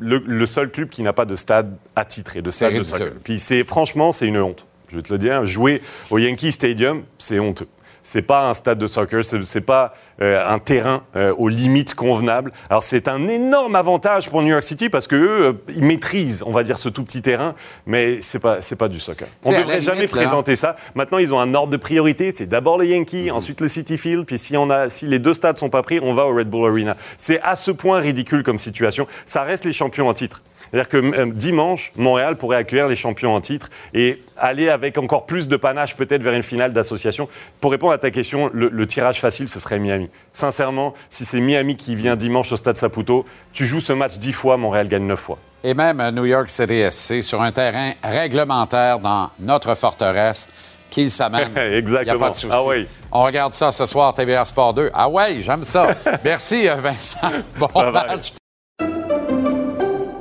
le, 0.00 0.18
le 0.18 0.46
seul 0.46 0.70
club 0.70 0.88
qui 0.88 1.02
n'a 1.02 1.12
pas 1.12 1.24
de 1.24 1.34
stade 1.34 1.76
à 1.94 2.04
titre 2.04 2.36
et 2.36 2.42
de 2.42 2.50
stade 2.50 2.72
de 2.74 2.82
soccer. 2.82 3.08
Puis 3.22 3.38
c'est 3.44 3.62
franchement, 3.64 4.10
c'est 4.12 4.26
une 4.26 4.38
honte. 4.38 4.66
Je 4.88 4.96
vais 4.96 5.02
te 5.02 5.12
le 5.12 5.18
dire. 5.18 5.44
Jouer 5.44 5.82
au 6.10 6.18
Yankee 6.18 6.50
Stadium, 6.52 7.02
c'est 7.18 7.38
honteux. 7.38 7.68
C'est 8.06 8.20
pas 8.20 8.46
un 8.50 8.52
stade 8.52 8.76
de 8.78 8.86
soccer, 8.86 9.24
c'est 9.24 9.60
pas 9.62 9.94
euh, 10.20 10.46
un 10.46 10.58
terrain 10.58 11.04
euh, 11.16 11.32
aux 11.38 11.48
limites 11.48 11.94
convenables. 11.94 12.52
Alors 12.68 12.82
c'est 12.82 13.08
un 13.08 13.26
énorme 13.28 13.76
avantage 13.76 14.28
pour 14.28 14.42
New 14.42 14.48
York 14.48 14.62
City 14.62 14.90
parce 14.90 15.06
que 15.06 15.16
eux, 15.16 15.46
euh, 15.46 15.52
ils 15.74 15.82
maîtrisent, 15.82 16.42
on 16.44 16.50
va 16.52 16.64
dire, 16.64 16.76
ce 16.76 16.90
tout 16.90 17.02
petit 17.02 17.22
terrain, 17.22 17.54
mais 17.86 18.20
c'est 18.20 18.40
pas 18.40 18.60
c'est 18.60 18.76
pas 18.76 18.88
du 18.88 19.00
soccer. 19.00 19.26
On 19.46 19.54
à 19.54 19.58
devrait 19.58 19.80
jamais 19.80 20.00
limite, 20.00 20.14
là. 20.14 20.20
présenter 20.20 20.54
ça. 20.54 20.76
Maintenant, 20.94 21.16
ils 21.16 21.32
ont 21.32 21.40
un 21.40 21.54
ordre 21.54 21.72
de 21.72 21.78
priorité. 21.78 22.30
C'est 22.30 22.44
d'abord 22.46 22.76
les 22.78 22.88
Yankees, 22.88 23.30
Mhm. 23.30 23.36
ensuite 23.36 23.62
le 23.62 23.68
City 23.68 23.96
Field, 23.96 24.26
puis 24.26 24.38
si, 24.38 24.54
on 24.58 24.68
a, 24.68 24.90
si 24.90 25.06
les 25.06 25.18
deux 25.18 25.32
stades 25.32 25.56
sont 25.56 25.70
pas 25.70 25.82
pris, 25.82 25.98
on 26.02 26.12
va 26.12 26.26
au 26.26 26.34
Red 26.34 26.50
Bull 26.50 26.68
Arena. 26.70 26.96
C'est 27.16 27.40
à 27.40 27.54
ce 27.54 27.70
point 27.70 28.00
ridicule 28.00 28.42
comme 28.42 28.58
situation. 28.58 29.06
Ça 29.24 29.44
reste 29.44 29.64
les 29.64 29.72
champions 29.72 30.08
en 30.08 30.14
titre. 30.14 30.42
C'est-à-dire 30.74 30.88
que 30.88 31.20
euh, 31.20 31.30
dimanche, 31.32 31.92
Montréal 31.94 32.36
pourrait 32.36 32.56
accueillir 32.56 32.88
les 32.88 32.96
champions 32.96 33.32
en 33.32 33.40
titre 33.40 33.68
et 33.94 34.20
aller 34.36 34.68
avec 34.68 34.98
encore 34.98 35.24
plus 35.24 35.46
de 35.46 35.56
panache 35.56 35.94
peut-être 35.94 36.20
vers 36.20 36.32
une 36.34 36.42
finale 36.42 36.72
d'association. 36.72 37.28
Pour 37.60 37.70
répondre 37.70 37.92
à 37.92 37.98
ta 37.98 38.10
question, 38.10 38.50
le, 38.52 38.68
le 38.70 38.86
tirage 38.88 39.20
facile, 39.20 39.48
ce 39.48 39.60
serait 39.60 39.78
Miami. 39.78 40.10
Sincèrement, 40.32 40.94
si 41.10 41.24
c'est 41.24 41.38
Miami 41.38 41.76
qui 41.76 41.94
vient 41.94 42.16
dimanche 42.16 42.50
au 42.50 42.56
stade 42.56 42.76
Saputo, 42.76 43.24
tu 43.52 43.66
joues 43.66 43.78
ce 43.78 43.92
match 43.92 44.18
dix 44.18 44.32
fois, 44.32 44.56
Montréal 44.56 44.88
gagne 44.88 45.06
neuf 45.06 45.20
fois. 45.20 45.38
Et 45.62 45.74
même 45.74 46.00
à 46.00 46.10
New 46.10 46.24
York 46.24 46.50
City 46.50 46.82
SC, 46.90 47.22
sur 47.22 47.40
un 47.40 47.52
terrain 47.52 47.92
réglementaire 48.02 48.98
dans 48.98 49.30
notre 49.38 49.76
forteresse, 49.76 50.48
qu'il 50.90 51.08
s'amène. 51.08 51.56
Exactement. 51.56 52.16
N'y 52.16 52.22
a 52.22 52.26
pas 52.26 52.30
de 52.30 52.34
souci. 52.34 52.48
Ah 52.52 52.62
oui. 52.66 52.88
On 53.12 53.22
regarde 53.22 53.52
ça 53.52 53.70
ce 53.70 53.86
soir, 53.86 54.12
TVA 54.12 54.44
Sport 54.44 54.74
2. 54.74 54.90
Ah 54.92 55.08
ouais, 55.08 55.40
j'aime 55.40 55.62
ça. 55.62 55.94
Merci, 56.24 56.68
euh, 56.68 56.74
Vincent. 56.74 57.30
Bon 57.60 57.68
Bye 57.72 57.92
bye. 57.92 58.20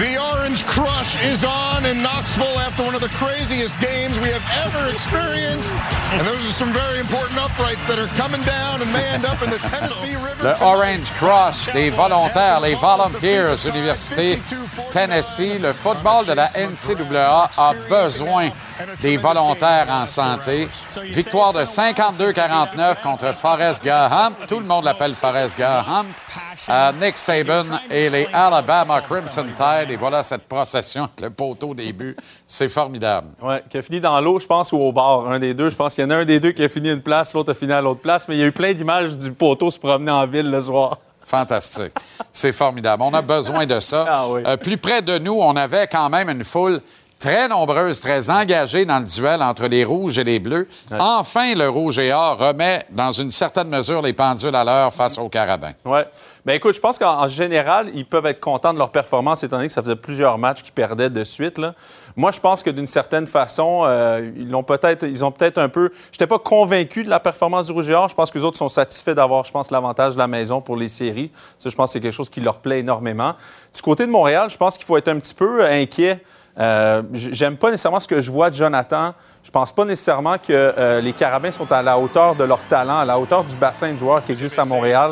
The 0.00 0.18
Orange 0.18 0.25
Crush 0.76 1.16
is 1.24 1.42
on 1.42 1.86
in 1.86 2.02
Knoxville 2.02 2.58
after 2.60 2.82
one 2.84 2.94
of 2.94 3.00
the 3.00 3.08
craziest 3.16 3.80
games 3.80 4.20
we 4.20 4.28
have 4.28 4.44
ever 4.66 4.90
experienced. 4.90 5.72
And 6.12 6.20
those 6.20 6.36
are 6.36 6.52
some 6.52 6.70
very 6.70 7.00
important 7.00 7.38
uprights 7.38 7.86
that 7.86 7.98
are 7.98 8.12
coming 8.20 8.42
down 8.42 8.82
and 8.82 8.92
may 8.92 9.08
end 9.08 9.24
up 9.24 9.42
in 9.42 9.48
the 9.48 9.56
Tennessee 9.56 10.16
River. 10.16 10.44
Le 10.44 10.54
Orange 10.62 11.10
Crush, 11.12 11.72
les 11.72 11.88
volontaires, 11.88 12.60
les 12.60 12.74
Volunteers, 12.74 13.64
Université 13.66 14.38
Tennessee. 14.90 15.58
Le 15.58 15.72
football 15.72 16.26
de 16.26 16.34
la 16.34 16.50
NCAA 16.54 17.50
a 17.56 17.72
besoin 17.88 18.50
des 19.00 19.16
volontaires 19.16 19.88
en 19.88 20.04
santé. 20.04 20.68
Victoire 21.04 21.54
de 21.54 21.64
52-49 21.64 23.00
contre 23.02 23.34
Forrest 23.34 23.82
Gaham. 23.82 24.34
Tout 24.46 24.60
le 24.60 24.66
monde 24.66 24.84
l'appelle 24.84 25.14
Forrest 25.14 25.56
Gaham. 25.58 26.06
Euh, 26.68 26.92
Nick 27.00 27.16
Saban 27.16 27.64
et 27.90 28.08
les 28.08 28.26
Alabama 28.32 29.00
Crimson 29.00 29.46
Tide. 29.56 29.90
Et 29.90 29.96
voilà 29.96 30.22
cette 30.22 30.42
avec 30.74 31.20
le 31.20 31.30
poteau 31.30 31.68
au 31.70 31.74
début. 31.74 32.16
C'est 32.46 32.68
formidable. 32.68 33.28
Ouais, 33.42 33.62
qui 33.68 33.78
a 33.78 33.82
fini 33.82 34.00
dans 34.00 34.20
l'eau, 34.20 34.38
je 34.38 34.46
pense, 34.46 34.72
ou 34.72 34.78
au 34.78 34.92
bar, 34.92 35.28
un 35.30 35.38
des 35.38 35.54
deux. 35.54 35.68
Je 35.68 35.76
pense 35.76 35.94
qu'il 35.94 36.04
y 36.04 36.06
en 36.06 36.10
a 36.10 36.16
un 36.16 36.24
des 36.24 36.40
deux 36.40 36.52
qui 36.52 36.64
a 36.64 36.68
fini 36.68 36.90
une 36.90 37.02
place, 37.02 37.34
l'autre 37.34 37.52
a 37.52 37.54
fini 37.54 37.72
à 37.72 37.80
l'autre 37.80 38.00
place. 38.00 38.26
Mais 38.28 38.36
il 38.36 38.40
y 38.40 38.42
a 38.42 38.46
eu 38.46 38.52
plein 38.52 38.72
d'images 38.74 39.16
du 39.16 39.32
poteau 39.32 39.70
se 39.70 39.78
promener 39.78 40.10
en 40.10 40.26
ville 40.26 40.50
le 40.50 40.60
soir. 40.60 40.98
Fantastique. 41.26 41.92
C'est 42.32 42.52
formidable. 42.52 43.02
On 43.02 43.12
a 43.12 43.22
besoin 43.22 43.66
de 43.66 43.80
ça. 43.80 44.04
Ah 44.08 44.28
oui. 44.28 44.42
Euh, 44.46 44.56
plus 44.56 44.76
près 44.76 45.02
de 45.02 45.18
nous, 45.18 45.34
on 45.34 45.56
avait 45.56 45.88
quand 45.88 46.08
même 46.08 46.28
une 46.30 46.44
foule 46.44 46.80
très 47.18 47.48
nombreuse, 47.48 48.00
très 48.00 48.30
engagée 48.30 48.84
dans 48.84 48.98
le 48.98 49.04
duel 49.04 49.42
entre 49.42 49.66
les 49.66 49.84
rouges 49.84 50.18
et 50.18 50.24
les 50.24 50.38
bleus. 50.38 50.68
Enfin, 50.98 51.54
le 51.54 51.68
rouge 51.68 51.98
et 51.98 52.12
or 52.12 52.38
remet 52.38 52.84
dans 52.90 53.12
une 53.12 53.30
certaine 53.30 53.68
mesure 53.68 54.02
les 54.02 54.12
pendules 54.12 54.54
à 54.54 54.64
l'heure 54.64 54.92
face 54.92 55.18
aux 55.18 55.28
carabins. 55.28 55.72
Ouais. 55.84 56.06
Ben 56.44 56.54
écoute, 56.54 56.74
je 56.74 56.80
pense 56.80 56.98
qu'en 56.98 57.22
en 57.22 57.28
général, 57.28 57.90
ils 57.94 58.04
peuvent 58.04 58.26
être 58.26 58.40
contents 58.40 58.72
de 58.72 58.78
leur 58.78 58.90
performance, 58.90 59.42
étant 59.42 59.56
donné 59.56 59.68
que 59.68 59.74
ça 59.74 59.82
faisait 59.82 59.96
plusieurs 59.96 60.38
matchs 60.38 60.62
qu'ils 60.62 60.72
perdaient 60.72 61.10
de 61.10 61.24
suite. 61.24 61.58
Là. 61.58 61.74
Moi, 62.16 62.30
je 62.32 62.40
pense 62.40 62.62
que 62.62 62.70
d'une 62.70 62.86
certaine 62.86 63.26
façon, 63.26 63.82
euh, 63.84 64.30
ils 64.36 64.50
l'ont 64.50 64.62
peut-être, 64.62 65.04
ils 65.06 65.24
ont 65.24 65.32
peut-être 65.32 65.58
un 65.58 65.68
peu. 65.68 65.90
Je 66.12 66.16
n'étais 66.16 66.26
pas 66.26 66.38
convaincu 66.38 67.02
de 67.02 67.10
la 67.10 67.20
performance 67.20 67.66
du 67.66 67.72
Rouge 67.72 67.90
et 67.90 67.94
Or. 67.94 68.08
Je 68.08 68.14
pense 68.14 68.30
que 68.30 68.38
les 68.38 68.44
autres 68.44 68.58
sont 68.58 68.68
satisfaits 68.68 69.12
d'avoir, 69.12 69.44
je 69.44 69.52
pense, 69.52 69.70
l'avantage 69.70 70.14
de 70.14 70.18
la 70.18 70.28
maison 70.28 70.60
pour 70.60 70.76
les 70.76 70.88
séries. 70.88 71.30
Ça, 71.58 71.70
je 71.70 71.74
pense 71.74 71.90
que 71.90 71.92
c'est 71.94 72.00
quelque 72.00 72.12
chose 72.12 72.30
qui 72.30 72.40
leur 72.40 72.58
plaît 72.58 72.80
énormément. 72.80 73.34
Du 73.74 73.82
côté 73.82 74.06
de 74.06 74.10
Montréal, 74.10 74.48
je 74.50 74.56
pense 74.56 74.76
qu'il 74.76 74.86
faut 74.86 74.96
être 74.96 75.08
un 75.08 75.18
petit 75.18 75.34
peu 75.34 75.64
inquiet. 75.64 76.22
Euh, 76.58 77.02
J'aime 77.12 77.56
pas 77.56 77.70
nécessairement 77.70 78.00
ce 78.00 78.08
que 78.08 78.20
je 78.20 78.30
vois 78.30 78.50
de 78.50 78.54
Jonathan. 78.54 79.14
Je 79.44 79.50
pense 79.50 79.72
pas 79.72 79.84
nécessairement 79.84 80.38
que 80.38 80.52
euh, 80.52 81.00
les 81.00 81.12
Carabins 81.12 81.52
sont 81.52 81.70
à 81.70 81.82
la 81.82 81.98
hauteur 81.98 82.34
de 82.34 82.44
leur 82.44 82.60
talent, 82.64 82.98
à 82.98 83.04
la 83.04 83.18
hauteur 83.18 83.44
du 83.44 83.54
bassin 83.56 83.92
de 83.92 83.98
joueurs 83.98 84.24
qui 84.24 84.32
existe 84.32 84.58
à 84.58 84.64
Montréal. 84.64 85.10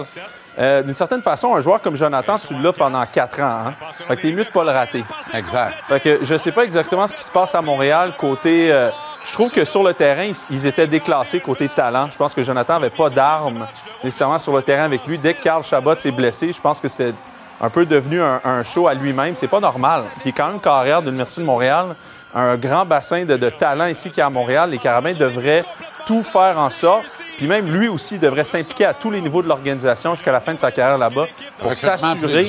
Euh, 0.59 0.83
D'une 0.83 0.95
certaine 0.95 1.23
façon, 1.23 1.55
un 1.55 1.61
joueur 1.61 1.81
comme 1.81 1.97
Jonathan, 1.97 2.37
tu 2.39 2.55
l'as 2.61 2.73
pendant 2.73 3.05
quatre 3.07 3.41
ans. 3.41 3.67
Hein? 3.69 3.75
Fait 4.09 4.17
que 4.17 4.23
t'es 4.23 4.33
mieux 4.33 4.45
de 4.45 4.51
pas 4.51 4.65
le 4.65 4.71
rater. 4.71 5.05
Exact. 5.35 5.75
Fait 5.89 6.01
que 6.01 6.19
je 6.25 6.37
sais 6.37 6.53
pas 6.53 6.65
exactement 6.65 7.07
ce 7.07 7.15
qui 7.15 7.23
se 7.25 7.31
passe 7.31 7.55
à 7.55 7.63
Montréal 7.63 8.15
côté. 8.19 8.73
euh, 8.73 8.91
je 9.25 9.33
trouve 9.33 9.51
que 9.51 9.65
sur 9.65 9.83
le 9.83 9.95
terrain, 9.95 10.25
ils, 10.25 10.37
ils 10.51 10.67
étaient 10.67 10.87
déclassés 10.87 11.41
côté 11.41 11.69
talent. 11.69 12.09
Je 12.11 12.17
pense 12.17 12.35
que 12.35 12.43
Jonathan 12.43 12.75
avait 12.75 12.91
pas 12.91 13.09
d'armes 13.11 13.67
nécessairement 14.03 14.39
sur 14.39 14.55
le 14.55 14.63
terrain 14.63 14.85
avec 14.85 15.07
lui. 15.07 15.19
Dès 15.19 15.35
que 15.35 15.43
Carl 15.43 15.65
Chabot 15.65 15.99
s'est 15.99 16.11
blessé, 16.11 16.53
je 16.53 16.61
pense 16.61 16.81
que 16.81 16.89
c'était 16.89 17.15
un 17.61 17.71
peu 17.71 17.87
devenu 17.87 18.23
un, 18.23 18.40
un 18.45 18.62
show 18.62 18.88
à 18.88 18.95
lui-même. 18.95 19.37
C'est 19.37 19.49
pas 19.49 19.61
normal. 19.61 20.05
Puis 20.21 20.27
il 20.27 20.29
est 20.29 20.33
quand 20.33 20.49
même 20.49 20.61
carrière 20.61 21.01
de 21.03 21.07
l'Université 21.07 21.40
de 21.40 21.47
Montréal, 21.47 21.95
un 22.35 22.57
grand 22.57 22.85
bassin 22.85 23.25
de, 23.25 23.37
de 23.37 23.51
talent 23.51 23.87
ici 23.87 24.11
qui 24.11 24.21
est 24.21 24.25
à 24.25 24.31
Montréal. 24.31 24.71
Les 24.71 24.79
Carabins 24.79 25.12
devraient 25.14 25.64
tout 26.07 26.23
faire 26.23 26.59
en 26.59 26.71
sorte. 26.71 27.07
Puis 27.37 27.47
même 27.47 27.67
lui 27.71 27.88
aussi 27.88 28.19
devrait 28.19 28.45
s'impliquer 28.45 28.85
à 28.85 28.95
tous 28.95 29.11
les 29.11 29.21
niveaux 29.21 29.43
de 29.43 29.49
l'organisation 29.49 30.14
jusqu'à 30.14 30.33
la 30.33 30.40
fin 30.40 30.55
de 30.55 30.59
sa 30.59 30.71
carrière 30.71 30.99
là-bas 30.99 31.27
pour 31.59 31.71
s'assurer. 31.75 32.43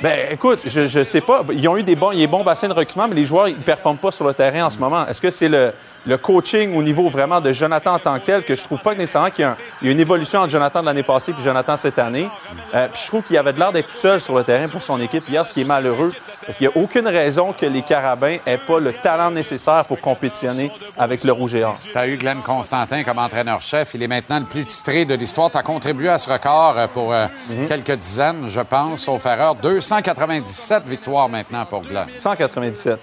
Ben, 0.00 0.28
écoute, 0.30 0.60
je, 0.64 1.02
sais 1.02 1.20
pas. 1.20 1.42
Ils 1.52 1.66
ont 1.66 1.76
eu 1.76 1.82
des 1.82 1.96
bons, 1.96 2.12
des 2.12 2.28
bons 2.28 2.44
bassins 2.44 2.68
de 2.68 2.72
recrutement, 2.72 3.08
mais 3.08 3.16
les 3.16 3.24
joueurs, 3.24 3.48
ils 3.48 3.56
ne 3.56 3.62
performent 3.62 3.98
pas 3.98 4.12
sur 4.12 4.24
le 4.26 4.32
terrain 4.32 4.66
en 4.66 4.70
ce 4.70 4.78
moment. 4.78 5.06
Est-ce 5.08 5.20
que 5.20 5.30
c'est 5.30 5.48
le, 5.48 5.72
coaching 6.22 6.76
au 6.76 6.82
niveau 6.82 7.08
vraiment 7.08 7.40
de 7.40 7.52
Jonathan 7.52 7.94
en 7.94 7.98
tant 7.98 8.18
que 8.18 8.24
tel 8.24 8.44
que 8.44 8.54
je 8.54 8.62
trouve 8.62 8.78
pas 8.78 8.94
nécessairement 8.94 9.30
qu'il 9.30 9.42
y 9.42 9.48
a, 9.48 9.56
une 9.82 10.00
évolution 10.00 10.40
entre 10.40 10.50
Jonathan 10.50 10.80
de 10.80 10.86
l'année 10.86 11.02
passée 11.02 11.34
et 11.36 11.42
Jonathan 11.42 11.76
cette 11.76 11.98
année? 11.98 12.28
Euh, 12.74 12.86
puis 12.92 13.02
je 13.02 13.08
trouve 13.08 13.22
qu'il 13.22 13.36
avait 13.36 13.52
de 13.52 13.58
l'air 13.58 13.72
d'être 13.72 13.88
tout 13.88 13.98
seul 13.98 14.20
sur 14.20 14.36
le 14.36 14.44
terrain 14.44 14.68
pour 14.68 14.82
son 14.82 15.00
équipe 15.00 15.28
hier, 15.28 15.46
ce 15.46 15.52
qui 15.52 15.62
est 15.62 15.64
malheureux, 15.64 16.12
parce 16.48 16.56
qu'il 16.56 16.66
n'y 16.66 16.72
a 16.72 16.82
aucune 16.82 17.06
raison 17.06 17.52
que 17.52 17.66
les 17.66 17.82
Carabins 17.82 18.38
aient 18.46 18.56
pas 18.56 18.80
le 18.80 18.94
talent 18.94 19.30
nécessaire 19.30 19.84
pour 19.84 20.00
compétitionner 20.00 20.70
avec 20.96 21.22
le 21.22 21.32
Rouge 21.32 21.54
et 21.54 21.62
Or. 21.62 21.76
Tu 21.92 21.94
as 21.98 22.06
eu 22.08 22.16
Glenn 22.16 22.38
Constantin 22.40 23.04
comme 23.04 23.18
entraîneur-chef. 23.18 23.90
Il 23.92 24.02
est 24.02 24.08
maintenant 24.08 24.38
le 24.38 24.46
plus 24.46 24.64
titré 24.64 25.04
de 25.04 25.14
l'histoire. 25.14 25.50
Tu 25.50 25.58
as 25.58 25.62
contribué 25.62 26.08
à 26.08 26.16
ce 26.16 26.30
record 26.32 26.78
euh, 26.78 26.86
pour 26.86 27.12
euh, 27.12 27.26
Mhm. 27.50 27.68
quelques 27.68 27.96
dizaines, 27.98 28.48
je 28.48 28.62
pense, 28.62 29.02
sauf 29.02 29.26
erreur. 29.26 29.56
297 29.56 30.86
victoires 30.86 31.28
maintenant 31.28 31.66
pour 31.66 31.82
Glenn. 31.82 32.06
197. 32.16 32.98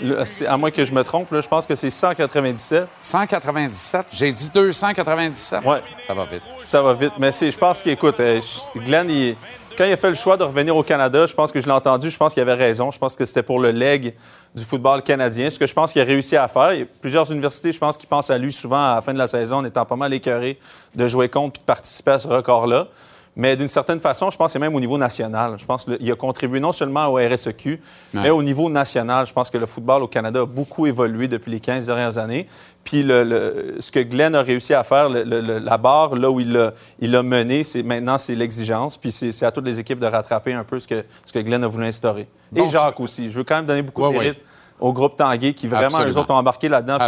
Là, 0.00 0.24
c'est- 0.24 0.46
À 0.46 0.56
moins 0.56 0.70
que 0.70 0.82
je 0.82 0.94
me 0.94 1.04
trompe, 1.04 1.30
là, 1.32 1.42
je 1.42 1.48
pense 1.48 1.66
que 1.66 1.74
c'est 1.74 1.90
197. 1.90 2.88
197? 3.02 4.06
J'ai 4.12 4.32
dit 4.32 4.50
297? 4.50 5.62
Ouais. 5.62 5.82
Ça 6.06 6.14
va 6.14 6.24
vite. 6.24 6.42
Ça 6.64 6.80
va 6.80 6.94
vite. 6.94 7.12
Mais 7.18 7.30
je 7.32 7.56
pense 7.58 7.82
qu'écoute, 7.82 8.18
euh, 8.20 8.40
Glenn, 8.76 9.10
il, 9.10 9.36
quand 9.76 9.84
il 9.84 9.92
a 9.92 9.96
fait 9.96 10.08
le 10.08 10.14
choix 10.14 10.36
de 10.36 10.44
revenir 10.44 10.76
au 10.76 10.82
Canada, 10.82 11.26
je 11.26 11.34
pense 11.34 11.52
que 11.52 11.60
je 11.60 11.66
l'ai 11.66 11.72
entendu, 11.72 12.10
je 12.10 12.16
pense 12.16 12.32
qu'il 12.32 12.40
avait 12.40 12.54
raison. 12.54 12.90
Je 12.90 12.98
pense 12.98 13.16
que 13.16 13.24
c'était 13.24 13.42
pour 13.42 13.60
le 13.60 13.70
leg 13.70 14.14
du 14.54 14.64
football 14.64 15.02
canadien, 15.02 15.50
ce 15.50 15.58
que 15.58 15.66
je 15.66 15.74
pense 15.74 15.92
qu'il 15.92 16.02
a 16.02 16.04
réussi 16.04 16.36
à 16.36 16.48
faire. 16.48 16.62
A 16.62 16.74
plusieurs 17.00 17.30
universités, 17.30 17.72
je 17.72 17.78
pense, 17.78 17.96
qui 17.96 18.06
pensent 18.06 18.30
à 18.30 18.38
lui 18.38 18.52
souvent 18.52 18.78
à 18.78 18.94
la 18.96 19.02
fin 19.02 19.12
de 19.12 19.18
la 19.18 19.28
saison 19.28 19.56
en 19.56 19.64
étant 19.64 19.84
pas 19.84 19.96
mal 19.96 20.14
écœuré 20.14 20.58
de 20.94 21.06
jouer 21.06 21.28
contre 21.28 21.58
et 21.58 21.60
de 21.60 21.66
participer 21.66 22.12
à 22.12 22.18
ce 22.18 22.28
record-là. 22.28 22.88
Mais 23.38 23.54
d'une 23.54 23.68
certaine 23.68 24.00
façon, 24.00 24.30
je 24.30 24.36
pense 24.38 24.46
que 24.46 24.52
c'est 24.52 24.58
même 24.58 24.74
au 24.74 24.80
niveau 24.80 24.96
national. 24.96 25.56
Je 25.58 25.66
pense 25.66 25.84
qu'il 25.84 26.10
a 26.10 26.14
contribué 26.14 26.58
non 26.58 26.72
seulement 26.72 27.06
au 27.08 27.16
RSEQ, 27.16 27.78
mais 28.14 28.30
au 28.30 28.42
niveau 28.42 28.70
national. 28.70 29.26
Je 29.26 29.32
pense 29.34 29.50
que 29.50 29.58
le 29.58 29.66
football 29.66 30.02
au 30.02 30.06
Canada 30.08 30.40
a 30.40 30.46
beaucoup 30.46 30.86
évolué 30.86 31.28
depuis 31.28 31.50
les 31.52 31.60
15 31.60 31.84
dernières 31.86 32.16
années. 32.16 32.46
Puis 32.82 33.02
le- 33.02 33.24
le- 33.24 33.74
ce 33.78 33.92
que 33.92 34.00
Glenn 34.00 34.34
a 34.34 34.40
réussi 34.42 34.72
à 34.72 34.82
faire, 34.84 35.10
le- 35.10 35.22
la 35.58 35.76
barre, 35.76 36.14
là 36.16 36.30
où 36.30 36.40
il 36.40 36.50
l'a 36.52 36.72
il 36.98 37.12
mené, 37.22 37.62
c'est 37.62 37.82
maintenant, 37.82 38.16
c'est 38.16 38.34
l'exigence. 38.34 38.96
Puis 38.96 39.12
c'est 39.12 39.44
à 39.44 39.50
toutes 39.50 39.66
les 39.66 39.78
équipes 39.80 39.98
de 39.98 40.06
rattraper 40.06 40.54
un 40.54 40.64
peu 40.64 40.80
ce 40.80 40.88
que, 40.88 41.04
ce 41.24 41.32
que 41.32 41.40
Glenn 41.40 41.62
a 41.62 41.66
voulu 41.66 41.84
instaurer. 41.86 42.26
Bon, 42.50 42.64
Et 42.64 42.68
Jacques 42.68 43.00
aussi. 43.00 43.30
Je 43.30 43.36
veux 43.36 43.44
quand 43.44 43.56
même 43.56 43.66
donner 43.66 43.82
beaucoup 43.82 44.00
Ouais, 44.02 44.12
de 44.14 44.18
mérite 44.18 44.38
au 44.80 44.92
groupe 44.92 45.16
Tanguay 45.16 45.54
qui 45.54 45.68
vraiment, 45.68 46.04
eux 46.04 46.18
autres, 46.18 46.30
ont 46.32 46.36
embarqué 46.36 46.68
là-dedans. 46.68 46.98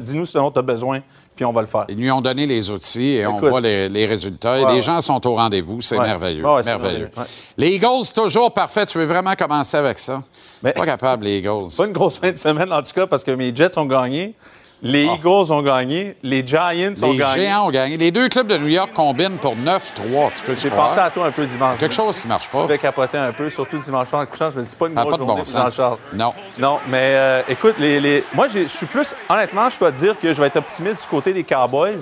Dis-nous 0.00 0.26
ce 0.26 0.38
dont 0.38 0.50
tu 0.50 0.58
as 0.58 0.62
besoin, 0.62 1.00
puis 1.36 1.44
on 1.44 1.52
va 1.52 1.60
le 1.60 1.66
faire. 1.66 1.84
Ils 1.88 1.96
lui 1.96 2.10
ont 2.10 2.20
donné 2.20 2.46
les 2.46 2.70
outils 2.70 3.12
et 3.16 3.26
on 3.26 3.38
voit 3.38 3.60
les, 3.60 3.88
les 3.88 4.06
résultats. 4.06 4.58
Et 4.58 4.64
les 4.66 4.72
ouais. 4.74 4.80
gens 4.82 5.00
sont 5.00 5.24
au 5.26 5.34
rendez-vous. 5.36 5.80
C'est 5.80 5.98
Ouais. 5.98 6.06
merveilleux. 6.06 6.42
Merveilleux. 6.42 7.10
Les 7.56 7.68
Eagles, 7.70 8.06
toujours 8.14 8.52
parfait. 8.52 8.86
Tu 8.86 8.98
veux 8.98 9.04
vraiment 9.06 9.34
commencer 9.36 9.76
avec 9.76 9.98
ça? 9.98 10.22
Mais- 10.62 10.72
Pas 10.72 10.84
capable, 10.86 11.24
les 11.24 11.38
Eagles. 11.38 11.68
Pas 11.76 11.86
une 11.86 11.92
grosse 11.92 12.18
fin 12.18 12.30
de 12.32 12.38
semaine, 12.38 12.72
en 12.72 12.82
tout 12.82 12.92
cas, 12.94 13.06
parce 13.06 13.24
que 13.24 13.30
mes 13.32 13.54
Jets 13.54 13.78
ont 13.78 13.86
gagné, 13.86 14.34
les 14.82 15.04
Eagles 15.04 15.52
ont 15.52 15.62
gagné, 15.62 16.16
les 16.22 16.44
Giants 16.46 16.60
ont 16.60 16.92
Ah. 17.02 17.06
Les 17.06 17.16
gagné. 17.16 17.34
Géants 17.42 17.66
ont 17.66 17.70
gagné. 17.70 17.96
Les 17.96 18.10
deux 18.10 18.28
clubs 18.28 18.46
de 18.48 18.58
New 18.58 18.66
York 18.68 18.90
combinent 18.94 19.38
pour 19.38 19.54
9-3. 19.56 20.30
Tu 20.34 20.42
peux 20.42 20.56
J'ai 20.56 20.70
pensé 20.70 20.98
à 20.98 21.10
toi 21.10 21.26
un 21.26 21.30
peu 21.30 21.44
dimanche. 21.46 21.78
Quelque 21.78 21.94
chose 21.94 22.20
qui 22.20 22.26
marche 22.26 22.48
pas. 22.48 22.62
Je 22.62 22.66
vais 22.66 22.78
capoter 22.78 23.18
un 23.18 23.32
peu, 23.32 23.48
surtout 23.48 23.78
dimanche 23.78 24.08
soir 24.08 24.22
en 24.22 24.26
couchant. 24.26 24.50
Je 24.50 24.58
me 24.58 24.64
dis, 24.64 24.74
pas 24.74 24.86
une 24.88 24.94
grosse 24.94 25.04
pas 25.06 25.12
de 25.12 25.18
journée 25.18 25.34
bon 25.42 25.44
sens. 25.44 25.80
Non. 26.12 26.32
Non, 26.58 26.78
mais 26.88 26.98
euh, 27.14 27.42
écoute, 27.48 27.74
les, 27.78 28.00
les- 28.00 28.24
moi, 28.34 28.48
je 28.48 28.66
suis 28.66 28.86
plus. 28.86 29.14
Honnêtement, 29.28 29.70
je 29.70 29.78
dois 29.78 29.92
te 29.92 29.96
dire 29.98 30.18
que 30.18 30.32
je 30.34 30.40
vais 30.40 30.48
être 30.48 30.56
optimiste 30.56 31.02
du 31.02 31.08
côté 31.08 31.32
des 31.32 31.44
Cowboys. 31.44 31.98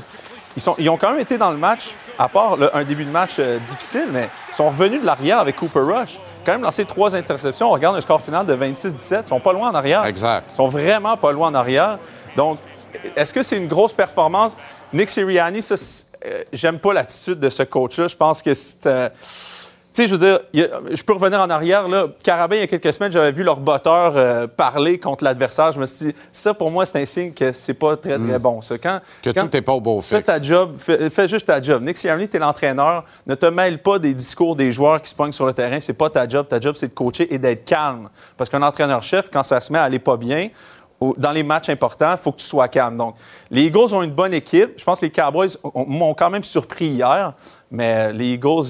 Ils, 0.57 0.63
sont, 0.63 0.75
ils 0.79 0.91
ont 0.91 0.97
quand 0.97 1.13
même 1.13 1.21
été 1.21 1.39
dans 1.39 1.53
le 1.53 1.57
match, 1.57 1.95
à 2.19 2.29
part 2.29 2.57
un 2.75 2.83
début 2.83 3.05
de 3.05 3.11
match 3.11 3.35
euh, 3.39 3.61
difficile, 3.61 4.09
mais 4.11 4.29
ils 4.51 4.55
sont 4.55 4.67
revenus 4.67 5.01
de 5.01 5.07
l'arrière 5.07 5.39
avec 5.39 5.55
Cooper 5.55 5.79
Rush. 5.79 6.19
Quand 6.45 6.53
même 6.53 6.63
lancé 6.63 6.85
trois 6.85 7.15
interceptions. 7.15 7.69
On 7.69 7.71
regarde 7.71 7.97
un 7.97 8.01
score 8.01 8.21
final 8.21 8.45
de 8.47 8.57
26-17. 8.57 9.21
Ils 9.25 9.29
sont 9.29 9.39
pas 9.39 9.53
loin 9.53 9.71
en 9.71 9.75
arrière. 9.75 10.05
Exact. 10.07 10.49
Ils 10.53 10.57
sont 10.57 10.67
vraiment 10.67 11.17
pas 11.17 11.31
loin 11.31 11.49
en 11.51 11.55
arrière. 11.55 11.99
Donc, 12.37 12.59
est-ce 13.17 13.33
que 13.33 13.43
c'est 13.43 13.57
une 13.57 13.69
grosse 13.69 13.93
performance? 13.93 14.57
Nick 14.93 15.09
Sirianni, 15.09 15.63
ça, 15.63 15.75
euh, 16.27 16.43
j'aime 16.53 16.79
pas 16.79 16.93
l'attitude 16.93 17.39
de 17.41 17.49
ce 17.51 17.63
coach-là. 17.63 18.09
Je 18.09 18.17
pense 18.17 18.43
que 18.43 18.53
c'est. 18.55 18.87
euh, 18.87 19.09
tu 19.93 20.03
sais, 20.03 20.07
je 20.07 20.15
veux 20.15 20.19
dire, 20.25 20.37
a- 20.37 20.95
je 20.95 21.03
peux 21.03 21.15
revenir 21.15 21.41
en 21.41 21.51
arrière. 21.51 21.89
Là. 21.89 22.07
Carabin, 22.23 22.55
il 22.55 22.61
y 22.61 22.63
a 22.63 22.67
quelques 22.69 22.93
semaines, 22.93 23.11
j'avais 23.11 23.33
vu 23.33 23.43
leur 23.43 23.59
botteur 23.59 24.13
euh, 24.17 24.47
parler 24.47 25.01
contre 25.01 25.25
l'adversaire. 25.25 25.73
Je 25.73 25.81
me 25.81 25.87
suis 25.87 26.07
dit, 26.07 26.15
ça, 26.31 26.55
pour 26.55 26.71
moi, 26.71 26.87
c'est 26.87 27.01
un 27.03 27.07
signe 27.07 27.33
que 27.33 27.51
c'est 27.51 27.75
pas 27.75 27.97
très, 27.97 28.17
très 28.17 28.39
bon. 28.39 28.63
Ça. 28.63 28.79
Quand, 28.79 28.97
Mm. 28.97 29.01
Que 29.23 29.31
quand- 29.31 29.49
tout 29.49 29.57
n'est 29.57 29.63
pas 29.63 29.73
au 29.73 29.81
beau 29.81 30.01
Fais 30.01 30.19
fixe. 30.19 30.27
ta 30.29 30.41
job, 30.41 30.77
fais, 30.79 31.11
fais 31.11 31.27
juste 31.27 31.47
ta 31.47 31.61
job. 31.61 31.83
Nick 31.83 31.99
Sirianni, 31.99 32.29
t'es 32.29 32.39
l'entraîneur. 32.39 33.05
Ne 33.27 33.35
te 33.35 33.47
mêle 33.47 33.83
pas 33.83 33.99
des 33.99 34.15
discours 34.15 34.55
des 34.55 34.71
joueurs 34.71 35.03
qui 35.03 35.11
se 35.11 35.15
pognent 35.17 35.33
sur 35.33 35.47
le 35.47 35.53
terrain. 35.55 35.81
C'est 35.81 35.93
pas 35.95 36.09
ta 36.09 36.29
job. 36.29 36.47
Ta 36.47 36.61
job, 36.61 36.77
c'est 36.79 36.89
de 36.89 36.95
coacher 36.95 37.33
et 37.35 37.39
d'être 37.39 37.65
calme. 37.65 38.11
Parce 38.37 38.49
qu'un 38.49 38.63
entraîneur-chef, 38.63 39.29
quand 39.29 39.43
ça 39.43 39.61
se 39.61 39.73
met 39.73 39.79
à 39.81 39.85
aller 39.85 39.99
pas 39.99 40.17
bien, 40.17 40.51
dans 41.17 41.33
les 41.33 41.43
matchs 41.43 41.69
importants, 41.71 42.13
il 42.13 42.19
faut 42.19 42.33
que 42.33 42.39
tu 42.39 42.45
sois 42.47 42.69
calme. 42.69 42.97
Donc, 42.97 43.15
les 43.51 43.63
Eagles 43.63 43.95
ont 43.95 44.03
une 44.03 44.11
bonne 44.11 44.35
équipe. 44.35 44.73
Je 44.77 44.85
pense 44.85 45.01
que 45.01 45.07
les 45.07 45.13
Cowboys 45.13 45.57
ont- 45.65 45.87
m'ont 45.87 46.15
quand 46.15 46.29
même 46.31 46.45
surpris 46.45 46.87
hier. 46.89 47.33
Mais 47.71 48.13
les 48.13 48.35
Eagles, 48.35 48.67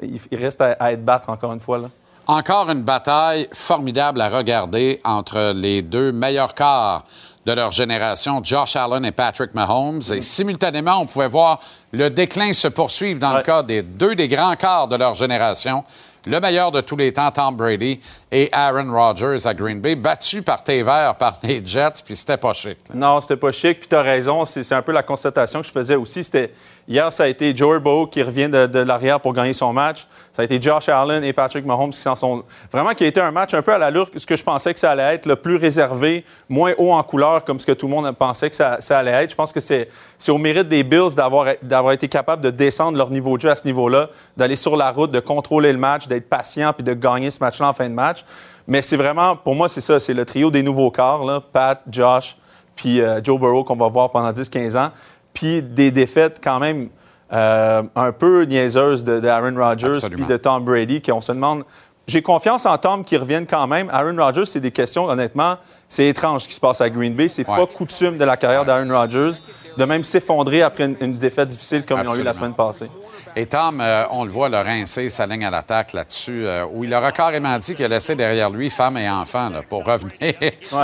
ils, 0.00 0.20
restent 0.36 0.60
à, 0.60 0.76
à 0.78 0.92
être 0.92 1.04
battre 1.04 1.28
encore 1.30 1.52
une 1.52 1.60
fois. 1.60 1.78
Là. 1.78 1.88
Encore 2.28 2.70
une 2.70 2.82
bataille 2.82 3.48
formidable 3.52 4.20
à 4.20 4.28
regarder 4.28 5.00
entre 5.04 5.52
les 5.54 5.82
deux 5.82 6.12
meilleurs 6.12 6.54
quarts 6.54 7.04
de 7.44 7.50
leur 7.52 7.72
génération, 7.72 8.40
Josh 8.44 8.76
Allen 8.76 9.04
et 9.04 9.10
Patrick 9.10 9.52
Mahomes. 9.52 10.00
Et 10.14 10.22
simultanément, 10.22 10.98
on 11.00 11.06
pouvait 11.06 11.26
voir 11.26 11.58
le 11.90 12.08
déclin 12.08 12.52
se 12.52 12.68
poursuivre 12.68 13.18
dans 13.18 13.36
le 13.36 13.42
cas 13.42 13.64
des 13.64 13.82
deux 13.82 14.14
des 14.14 14.28
grands 14.28 14.54
quarts 14.54 14.86
de 14.86 14.94
leur 14.94 15.16
génération. 15.16 15.82
Le 16.24 16.40
meilleur 16.40 16.70
de 16.70 16.80
tous 16.80 16.96
les 16.96 17.12
temps, 17.12 17.30
Tom 17.30 17.56
Brady, 17.56 18.00
et 18.30 18.48
Aaron 18.52 18.92
Rodgers 18.92 19.44
à 19.44 19.54
Green 19.54 19.80
Bay, 19.80 19.96
battu 19.96 20.42
par 20.42 20.62
tes 20.62 20.84
par 20.84 21.38
les 21.42 21.64
Jets, 21.64 22.02
puis 22.04 22.16
c'était 22.16 22.36
pas 22.36 22.52
chic. 22.52 22.78
Non, 22.94 23.20
c'était 23.20 23.36
pas 23.36 23.50
chic. 23.50 23.80
Puis 23.80 23.88
tu 23.88 23.96
as 23.96 24.02
raison, 24.02 24.44
c'est 24.44 24.72
un 24.72 24.82
peu 24.82 24.92
la 24.92 25.02
constatation 25.02 25.60
que 25.60 25.66
je 25.66 25.72
faisais 25.72 25.96
aussi. 25.96 26.22
C'était 26.22 26.52
hier, 26.88 27.12
ça 27.12 27.24
a 27.24 27.26
été 27.26 27.54
Joe 27.54 27.80
Burrow 27.80 28.06
qui 28.06 28.22
revient 28.22 28.48
de, 28.48 28.78
l'arrière 28.78 29.20
pour 29.20 29.32
gagner 29.32 29.52
son 29.52 29.72
match. 29.72 30.06
Ça 30.32 30.42
a 30.42 30.44
été 30.44 30.60
Josh 30.60 30.88
Allen 30.88 31.22
et 31.24 31.32
Patrick 31.32 31.64
Mahomes 31.64 31.90
qui 31.90 32.00
s'en 32.00 32.16
sont 32.16 32.44
vraiment 32.70 32.92
qui 32.94 33.04
a 33.04 33.06
été 33.06 33.20
un 33.20 33.30
match 33.30 33.54
un 33.54 33.62
peu 33.62 33.72
à 33.72 33.78
l'allure 33.78 34.08
ce 34.14 34.26
que 34.26 34.36
je 34.36 34.42
pensais 34.42 34.72
que 34.72 34.80
ça 34.80 34.90
allait 34.90 35.14
être, 35.14 35.26
le 35.26 35.36
plus 35.36 35.56
réservé, 35.56 36.24
moins 36.48 36.72
haut 36.78 36.92
en 36.92 37.02
couleur 37.02 37.44
comme 37.44 37.58
ce 37.58 37.66
que 37.66 37.72
tout 37.72 37.86
le 37.86 37.92
monde 37.92 38.10
pensait 38.12 38.50
que 38.50 38.56
ça, 38.56 38.78
allait 38.90 39.24
être. 39.24 39.30
Je 39.30 39.36
pense 39.36 39.52
que 39.52 39.60
c'est 39.60 39.88
au 40.28 40.38
mérite 40.38 40.68
des 40.68 40.84
Bills 40.84 41.14
d'avoir 41.14 41.92
été 41.92 42.08
capable 42.08 42.42
de 42.42 42.50
descendre 42.50 42.98
leur 42.98 43.10
niveau 43.10 43.36
de 43.36 43.42
jeu 43.42 43.50
à 43.50 43.56
ce 43.56 43.64
niveau-là, 43.64 44.08
d'aller 44.36 44.56
sur 44.56 44.76
la 44.76 44.90
route, 44.90 45.10
de 45.10 45.20
contrôler 45.20 45.72
le 45.72 45.78
match, 45.78 46.06
d'être 46.08 46.28
patient 46.28 46.72
puis 46.72 46.84
de 46.84 46.94
gagner 46.94 47.30
ce 47.30 47.38
match-là 47.40 47.68
en 47.68 47.72
fin 47.72 47.88
de 47.88 47.94
match. 47.94 48.24
Mais 48.66 48.82
c'est 48.82 48.96
vraiment, 48.96 49.36
pour 49.36 49.54
moi, 49.54 49.68
c'est 49.68 49.80
ça, 49.80 49.98
c'est 49.98 50.14
le 50.14 50.24
trio 50.24 50.50
des 50.50 50.62
nouveaux 50.62 50.92
là, 50.96 51.40
Pat, 51.52 51.82
Josh, 51.90 52.36
puis 52.76 53.00
euh, 53.00 53.20
Joe 53.22 53.38
Burrow 53.38 53.64
qu'on 53.64 53.76
va 53.76 53.88
voir 53.88 54.10
pendant 54.10 54.30
10-15 54.30 54.78
ans, 54.78 54.90
puis 55.34 55.62
des 55.62 55.90
défaites 55.90 56.40
quand 56.42 56.58
même 56.58 56.88
euh, 57.32 57.82
un 57.96 58.12
peu 58.12 58.42
niaiseuses 58.44 59.04
de, 59.04 59.20
de 59.20 59.28
Aaron 59.28 59.54
Rodgers 59.56 59.98
puis 60.10 60.24
de 60.26 60.36
Tom 60.36 60.64
Brady, 60.64 61.00
qu'on 61.00 61.20
se 61.20 61.32
demande. 61.32 61.64
J'ai 62.06 62.20
confiance 62.20 62.66
en 62.66 62.76
Tom 62.78 63.04
qui 63.04 63.16
revienne 63.16 63.46
quand 63.46 63.66
même. 63.68 63.88
Aaron 63.92 64.16
Rodgers, 64.18 64.44
c'est 64.44 64.60
des 64.60 64.72
questions, 64.72 65.06
honnêtement, 65.08 65.54
c'est 65.88 66.08
étrange 66.08 66.42
ce 66.42 66.48
qui 66.48 66.54
se 66.54 66.60
passe 66.60 66.80
à 66.80 66.90
Green 66.90 67.14
Bay. 67.14 67.28
C'est 67.28 67.48
Ouais. 67.48 67.56
pas 67.56 67.66
coutume 67.66 68.16
de 68.18 68.24
la 68.24 68.36
carrière 68.36 68.64
d'Aaron 68.64 68.90
Rodgers 68.92 69.30
de 69.76 69.84
même 69.84 70.04
s'effondrer 70.04 70.62
après 70.62 70.84
une, 70.84 70.96
une 71.00 71.18
défaite 71.18 71.48
difficile 71.48 71.84
comme 71.84 72.00
ils 72.02 72.08
ont 72.08 72.14
eu 72.16 72.22
la 72.22 72.32
semaine 72.32 72.54
passée. 72.54 72.88
Et 73.34 73.46
Tom, 73.46 73.80
euh, 73.80 74.04
on 74.10 74.24
le 74.24 74.30
voit, 74.30 74.48
le 74.50 74.58
rincer 74.60 75.08
sa 75.08 75.26
ligne 75.26 75.44
à 75.46 75.50
l'attaque 75.50 75.94
là-dessus, 75.94 76.44
euh, 76.46 76.66
où 76.70 76.84
il 76.84 76.92
aura 76.94 77.12
carrément 77.12 77.56
dit 77.58 77.74
qu'il 77.74 77.84
a 77.86 77.88
laissé 77.88 78.14
derrière 78.14 78.50
lui 78.50 78.68
femme 78.68 78.98
et 78.98 79.08
enfant 79.08 79.48
là, 79.48 79.62
pour 79.66 79.84
revenir. 79.86 80.12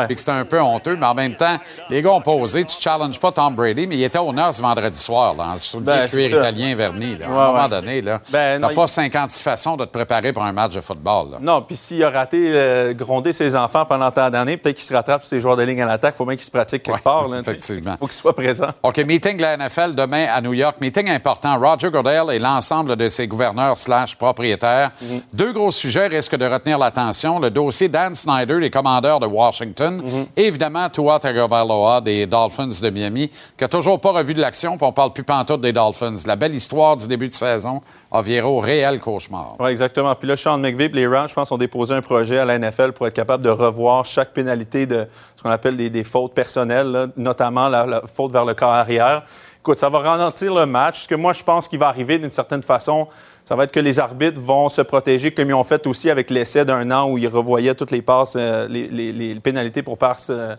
et 0.08 0.14
que 0.14 0.18
c'était 0.18 0.32
un 0.32 0.46
peu 0.46 0.58
honteux, 0.60 0.96
mais 0.96 1.04
en 1.06 1.14
même 1.14 1.34
temps, 1.36 1.58
les 1.90 2.00
gars 2.00 2.12
ont 2.12 2.22
posé, 2.22 2.64
tu 2.64 2.76
challenges 2.80 3.20
pas 3.20 3.32
Tom 3.32 3.54
Brady, 3.54 3.86
mais 3.86 3.96
il 3.96 4.02
était 4.04 4.18
au 4.18 4.32
Nord 4.32 4.54
ce 4.54 4.62
vendredi 4.62 4.98
soir, 4.98 5.34
là, 5.34 5.56
soulier 5.58 5.84
Ben, 5.84 6.06
de 6.06 6.10
cuir 6.10 6.38
italien 6.38 6.74
verni. 6.74 7.16
là. 7.18 7.26
à 7.26 7.28
Ouais, 7.28 7.36
un 7.36 7.46
moment 7.48 7.62
ouais. 7.64 7.68
donné, 7.68 8.00
là, 8.00 8.20
Ben, 8.30 8.60
t'as 8.62 8.74
pas 8.74 8.82
il- 8.84 8.88
56 8.88 9.42
façons 9.42 9.76
de 9.76 9.84
te 9.84 9.90
préparer 9.90 10.32
pour 10.32 10.42
un 10.42 10.52
match 10.52 10.74
de 10.74 10.80
football. 10.80 11.32
là. 11.32 11.38
Non, 11.42 11.60
puis 11.60 11.76
s'il 11.76 12.02
a 12.02 12.08
raté 12.10 12.50
euh, 12.54 12.94
gronder 12.94 13.34
ses 13.34 13.56
enfants 13.56 13.84
pendant 13.84 14.10
tant 14.10 14.30
d'années, 14.30 14.56
peut-être 14.56 14.76
qu'il 14.76 14.84
se 14.86 14.94
rattrape 14.94 15.22
sur 15.22 15.28
ses 15.28 15.40
joueurs 15.40 15.56
de 15.58 15.62
ligne 15.64 15.82
à 15.82 15.86
l'attaque. 15.86 16.14
Il 16.14 16.18
faut 16.18 16.24
bien 16.24 16.36
qu'il 16.36 16.44
se 16.46 16.50
pratique 16.50 16.82
quelque 16.82 16.96
Ouais, 16.96 17.02
part. 17.02 17.28
là, 17.28 17.40
effectivement. 17.40 17.92
Il 17.94 17.98
faut 17.98 18.06
qu'il 18.06 18.14
soit 18.14 18.34
présent. 18.34 18.68
OK, 18.80 18.98
meeting 18.98 19.36
de 19.36 19.42
la 19.42 19.56
NFL 19.56 19.96
demain 19.96 20.26
à 20.32 20.40
New 20.40 20.52
York. 20.52 20.76
Meeting 20.80 21.08
important. 21.08 21.58
Roger 21.58 21.90
Goodell 21.90 22.30
et 22.30 22.38
l'ensemble 22.38 22.94
de 22.94 23.08
ses 23.08 23.26
gouverneurs 23.26 23.76
slash 23.76 24.14
propriétaires. 24.14 24.92
Mhm. 25.00 25.22
Deux 25.32 25.52
gros 25.52 25.72
sujets 25.72 26.06
risquent 26.06 26.36
de 26.36 26.46
retenir 26.46 26.78
l'attention. 26.78 27.40
Le 27.40 27.50
dossier 27.50 27.88
Dan 27.88 28.14
Snyder, 28.14 28.60
les 28.60 28.70
commandeurs 28.70 29.18
de 29.18 29.26
Washington. 29.26 30.00
Mhm. 30.04 30.26
Et 30.36 30.44
évidemment, 30.46 30.88
Tua 30.90 31.18
Tagovailoa 31.18 32.00
des 32.00 32.26
Dolphins 32.26 32.68
de 32.80 32.90
Miami, 32.90 33.28
qui 33.28 33.64
n'a 33.64 33.68
toujours 33.68 34.00
pas 34.00 34.12
revu 34.12 34.32
de 34.32 34.40
l'action, 34.40 34.76
puis 34.76 34.86
on 34.86 34.92
parle 34.92 35.12
plus 35.12 35.24
pantoute 35.24 35.60
des 35.60 35.72
Dolphins. 35.72 36.14
La 36.24 36.36
belle 36.36 36.54
histoire 36.54 36.96
du 36.96 37.08
début 37.08 37.28
de 37.28 37.34
saison 37.34 37.82
a 38.12 38.22
viré 38.22 38.46
au 38.46 38.60
réel 38.60 39.00
cauchemar. 39.00 39.54
Oui, 39.58 39.70
exactement. 39.70 40.14
Puis 40.14 40.28
là, 40.28 40.36
Sean 40.36 40.58
McVay 40.58 40.84
et 40.84 40.88
les 40.88 41.06
Rams, 41.08 41.28
je 41.28 41.34
pense, 41.34 41.50
ont 41.50 41.58
déposé 41.58 41.94
un 41.94 42.00
projet 42.00 42.38
à 42.38 42.44
la 42.44 42.58
NFL 42.58 42.92
pour 42.92 43.08
être 43.08 43.14
capable 43.14 43.42
de 43.42 43.50
revoir 43.50 44.04
chaque 44.04 44.32
pénalité 44.32 44.86
de 44.86 45.08
ce 45.38 45.44
qu'on 45.44 45.50
appelle 45.50 45.76
des, 45.76 45.88
des 45.88 46.02
fautes 46.02 46.34
personnelles, 46.34 46.90
là, 46.90 47.06
notamment 47.16 47.68
la, 47.68 47.86
la 47.86 48.02
faute 48.12 48.32
vers 48.32 48.44
le 48.44 48.54
corps 48.54 48.72
arrière. 48.72 49.22
Écoute, 49.60 49.78
ça 49.78 49.88
va 49.88 50.00
ralentir 50.00 50.52
le 50.52 50.66
match. 50.66 51.02
Ce 51.02 51.08
que 51.08 51.14
moi, 51.14 51.32
je 51.32 51.44
pense 51.44 51.68
qu'il 51.68 51.78
va 51.78 51.86
arriver 51.86 52.18
d'une 52.18 52.32
certaine 52.32 52.64
façon, 52.64 53.06
ça 53.44 53.54
va 53.54 53.62
être 53.62 53.70
que 53.70 53.78
les 53.78 54.00
arbitres 54.00 54.40
vont 54.40 54.68
se 54.68 54.82
protéger 54.82 55.32
comme 55.32 55.48
ils 55.48 55.54
ont 55.54 55.62
fait 55.62 55.86
aussi 55.86 56.10
avec 56.10 56.30
l'essai 56.30 56.64
d'un 56.64 56.90
an 56.90 57.08
où 57.08 57.18
ils 57.18 57.28
revoyaient 57.28 57.76
toutes 57.76 57.92
les 57.92 58.02
passes, 58.02 58.34
euh, 58.36 58.66
les, 58.68 58.88
les- 58.88 59.12
les 59.12 59.34
pénalités 59.38 59.82
pour 59.84 59.96
passe 59.96 60.26
euh, 60.30 60.56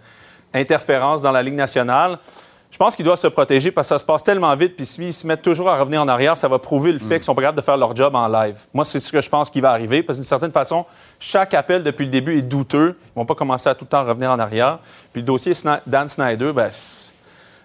dans 0.53 1.31
la 1.33 1.43
Ligue 1.43 1.55
nationale. 1.55 2.17
Je 2.71 2.77
pense 2.77 2.95
qu'ils 2.95 3.03
doivent 3.03 3.17
se 3.19 3.27
protéger 3.27 3.71
parce 3.71 3.87
que 3.87 3.95
ça 3.95 3.99
se 3.99 4.05
passe 4.05 4.23
tellement 4.23 4.55
vite. 4.55 4.75
Puis 4.75 4.85
s'ils 4.85 5.13
se 5.13 5.25
mettent 5.25 5.41
toujours 5.41 5.69
à 5.69 5.77
revenir 5.79 6.01
en 6.01 6.07
arrière, 6.07 6.37
ça 6.37 6.47
va 6.47 6.59
prouver 6.59 6.91
le 6.91 6.99
fait 6.99 7.15
qu'ils 7.15 7.23
sont 7.23 7.33
pas 7.33 7.41
capables 7.41 7.57
de 7.57 7.63
faire 7.63 7.77
leur 7.77 7.95
job 7.95 8.13
en 8.15 8.27
live. 8.27 8.57
Moi, 8.73 8.85
c'est 8.85 8.99
ce 8.99 9.11
que 9.11 9.21
je 9.21 9.29
pense 9.29 9.49
qui 9.49 9.59
va 9.59 9.71
arriver 9.71 10.03
parce 10.03 10.17
que 10.17 10.21
d'une 10.21 10.27
certaine 10.27 10.51
façon, 10.51 10.85
chaque 11.19 11.53
appel 11.55 11.83
depuis 11.83 12.05
le 12.05 12.11
début 12.11 12.37
est 12.37 12.41
douteux. 12.43 12.95
Ils 13.15 13.19
vont 13.19 13.25
pas 13.25 13.33
commencer 13.35 13.69
à 13.69 13.75
tout 13.75 13.85
le 13.85 13.89
temps 13.89 14.03
revenir 14.05 14.29
en 14.31 14.37
arrière. 14.39 14.79
Puis 15.11 15.21
le 15.21 15.25
dossier 15.25 15.53
Dan 15.87 16.07
Snyder, 16.07 16.51
ben, 16.53 16.69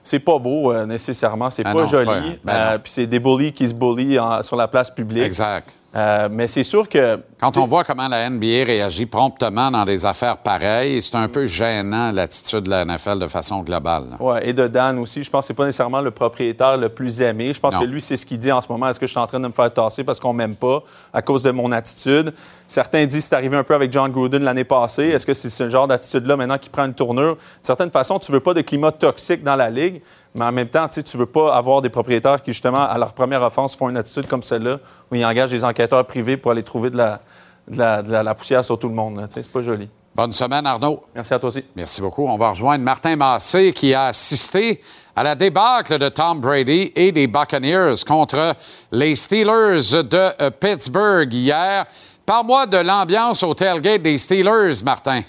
c'est 0.03 0.19
pas 0.21 0.39
beau 0.39 0.73
euh, 0.73 0.87
nécessairement. 0.87 1.51
C'est 1.51 1.65
Ah 1.67 1.73
pas 1.73 1.81
non, 1.81 1.87
joli. 1.87 2.07
pas- 2.07 2.21
ben 2.45 2.53
Euh, 2.55 2.79
puis 2.79 2.93
c'est 2.93 3.07
des 3.07 3.19
bullies 3.21 3.53
qui 3.53 3.69
se 3.69 3.75
bullient 3.75 4.19
en- 4.19 4.43
sur 4.43 4.57
la 4.57 4.69
place 4.69 4.91
publique. 4.91 5.25
Exact. 5.25 5.69
Euh, 5.97 6.29
mais 6.31 6.49
c'est 6.49 6.63
sûr 6.65 6.89
que. 6.89 7.21
Quand 7.41 7.57
on 7.57 7.67
voit 7.67 7.85
comment 7.85 8.09
la 8.09 8.29
NBA 8.29 8.65
réagit 8.65 9.07
promptement 9.07 9.71
dans 9.71 9.85
des 9.85 10.05
affaires 10.07 10.39
pareilles, 10.39 11.01
c'est 11.03 11.15
un 11.17 11.29
peu 11.29 11.47
gênant 11.47 12.11
l'attitude 12.11 12.63
de 12.65 12.71
la 12.71 12.85
NFL 12.85 13.19
de 13.21 13.29
façon 13.29 13.61
globale. 13.63 14.17
Ouais, 14.19 14.49
et 14.49 14.53
de 14.53 14.67
Dan 14.67 14.99
aussi. 14.99 15.23
Je 15.23 15.31
pense 15.31 15.45
que 15.45 15.47
c'est 15.49 15.55
pas 15.55 15.67
nécessairement 15.67 16.01
le 16.01 16.11
propriétaire 16.11 16.77
le 16.77 16.89
plus 16.89 17.21
aimé. 17.21 17.53
Je 17.55 17.61
pense 17.61 17.75
Non. 17.75 17.81
que 17.83 17.85
lui, 17.87 18.01
c'est 18.01 18.17
ce 18.17 18.27
qu'il 18.27 18.39
dit 18.39 18.51
en 18.51 18.61
ce 18.61 18.73
moment. 18.73 18.89
Est-ce 18.89 18.99
que 18.99 19.07
je 19.07 19.13
suis 19.13 19.21
en 19.21 19.27
train 19.27 19.39
de 19.41 19.47
me 19.47 19.53
faire 19.53 19.73
tasser 19.73 20.03
parce 20.03 20.19
qu'on 20.19 20.33
m'aime 20.33 20.57
pas 20.57 20.83
à 21.13 21.23
cause 21.23 21.43
de 21.43 21.51
mon 21.53 21.71
attitude? 21.71 22.33
Certains 22.67 23.05
disent 23.07 23.23
que 23.25 23.29
c'est 23.29 23.37
arrivé 23.37 23.57
un 23.57 23.63
peu 23.65 23.75
avec 23.75 23.93
John 23.93 24.11
Gruden 24.11 24.43
l'année 24.43 24.65
passée. 24.65 25.05
Est-ce 25.05 25.27
que 25.27 25.35
c'est 25.35 25.51
ce 25.51 25.69
genre 25.69 25.87
d'attitude-là 25.87 26.37
maintenant 26.37 26.59
qui 26.59 26.71
prend 26.71 26.87
une 26.87 26.95
tournure? 26.95 27.35
De 27.35 27.41
certaine 27.63 27.91
façon, 27.91 28.19
tu 28.19 28.33
veux 28.33 28.41
pas 28.41 28.55
de 28.55 28.63
climat 28.63 28.91
toxique 28.91 29.43
dans 29.45 29.55
la 29.57 29.71
ligue, 29.71 30.03
mais 30.35 30.45
en 30.45 30.53
même 30.53 30.69
temps, 30.69 30.89
tu 30.89 31.03
tu 31.05 31.17
veux 31.17 31.27
pas 31.27 31.55
avoir 31.55 31.81
des 31.81 31.89
propriétaires 31.91 32.43
qui, 32.43 32.53
justement, 32.53 32.83
à 32.83 32.99
leur 32.99 33.13
première 33.13 33.43
offense, 33.43 33.77
font 33.77 33.89
une 33.89 33.97
attitude 33.97 34.27
comme 34.27 34.43
celle-là, 34.43 34.79
où 35.11 35.15
ils 35.15 35.25
engagent 35.25 35.51
des 35.53 35.65
enquêteurs 35.65 36.05
privés 36.07 36.37
pour 36.37 36.51
aller 36.51 36.63
trouver 36.63 36.91
de 36.91 36.97
la, 36.97 37.21
de 37.69 37.79
la, 37.79 38.03
de 38.03 38.11
la- 38.13 38.23
la 38.23 38.35
poussière 38.35 38.65
sur 38.65 38.79
tout 38.79 38.89
le 38.89 38.95
monde. 38.95 39.25
C'est 39.31 39.51
pas 39.51 39.61
joli. 39.61 39.89
Bonne 40.15 40.33
semaine, 40.33 40.65
Arnaud. 40.67 41.03
Merci 41.15 41.35
à 41.35 41.39
toi 41.39 41.49
aussi. 41.49 41.65
Merci 41.75 42.01
beaucoup. 42.01 42.27
On 42.27 42.37
va 42.37 42.51
rejoindre 42.51 42.85
Martin 42.85 43.17
Massé 43.17 43.73
qui 43.73 43.93
a 43.95 44.07
assisté 44.07 44.81
à 45.17 45.23
la 45.25 45.35
débâcle 45.35 45.99
de 45.99 46.09
Tom 46.09 46.41
Brady 46.41 46.93
et 46.95 47.11
des 47.13 47.27
Buccaneers 47.27 47.95
contre 48.07 48.55
les 48.93 49.15
Steelers 49.17 50.03
de 50.05 50.31
euh, 50.41 50.51
Pittsburgh 50.51 51.33
hier. 51.33 51.87
Parle-moi 52.27 52.67
de 52.67 52.77
l'ambiance 52.79 53.43
au 53.43 53.55
tailgate 53.55 54.03
des 54.03 54.19
Steelers, 54.19 54.83
Martin. 54.85 55.23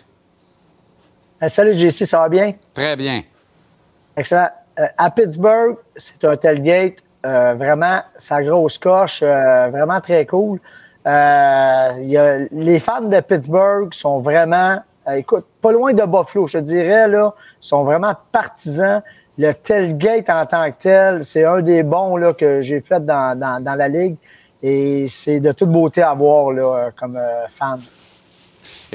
Euh, 1.43 1.47
salut 1.47 1.73
JC, 1.73 2.05
ça 2.05 2.19
va 2.19 2.29
bien? 2.29 2.53
Très 2.73 2.95
bien. 2.95 3.23
Excellent. 4.15 4.49
Euh, 4.79 4.87
à 4.97 5.09
Pittsburgh, 5.09 5.77
c'est 5.95 6.23
un 6.25 6.35
tailgate, 6.35 6.95
euh, 7.25 7.53
vraiment, 7.57 7.99
sa 8.17 8.43
grosse 8.43 8.77
coche, 8.77 9.21
euh, 9.23 9.69
vraiment 9.71 10.01
très 10.01 10.25
cool. 10.25 10.59
Euh, 11.07 11.91
y 12.01 12.17
a- 12.17 12.39
les 12.51 12.79
fans 12.79 13.01
de 13.01 13.19
Pittsburgh 13.21 13.93
sont 13.93 14.19
vraiment, 14.19 14.79
euh, 15.07 15.13
écoute, 15.13 15.45
pas 15.61 15.71
loin 15.71 15.93
de 15.93 16.03
Buffalo, 16.03 16.47
je 16.47 16.57
dirais, 16.57 17.07
là, 17.07 17.33
sont 17.61 17.83
vraiment 17.83 18.13
partisans. 18.31 19.01
Le 19.37 19.53
tailgate 19.53 20.29
en 20.29 20.45
tant 20.45 20.71
que 20.71 20.77
tel, 20.81 21.23
c'est 21.23 21.45
un 21.45 21.61
des 21.61 21.83
bons 21.83 22.17
là, 22.17 22.33
que 22.33 22.61
j'ai 22.61 22.81
fait 22.81 23.03
dans, 23.05 23.37
dans, 23.37 23.63
dans 23.63 23.75
la 23.75 23.87
ligue. 23.87 24.17
Et 24.63 25.07
c'est 25.09 25.39
de 25.39 25.51
toute 25.51 25.69
beauté 25.69 26.01
à 26.01 26.13
voir 26.13 26.51
là, 26.51 26.89
comme 26.99 27.17
euh, 27.17 27.47
fan. 27.49 27.79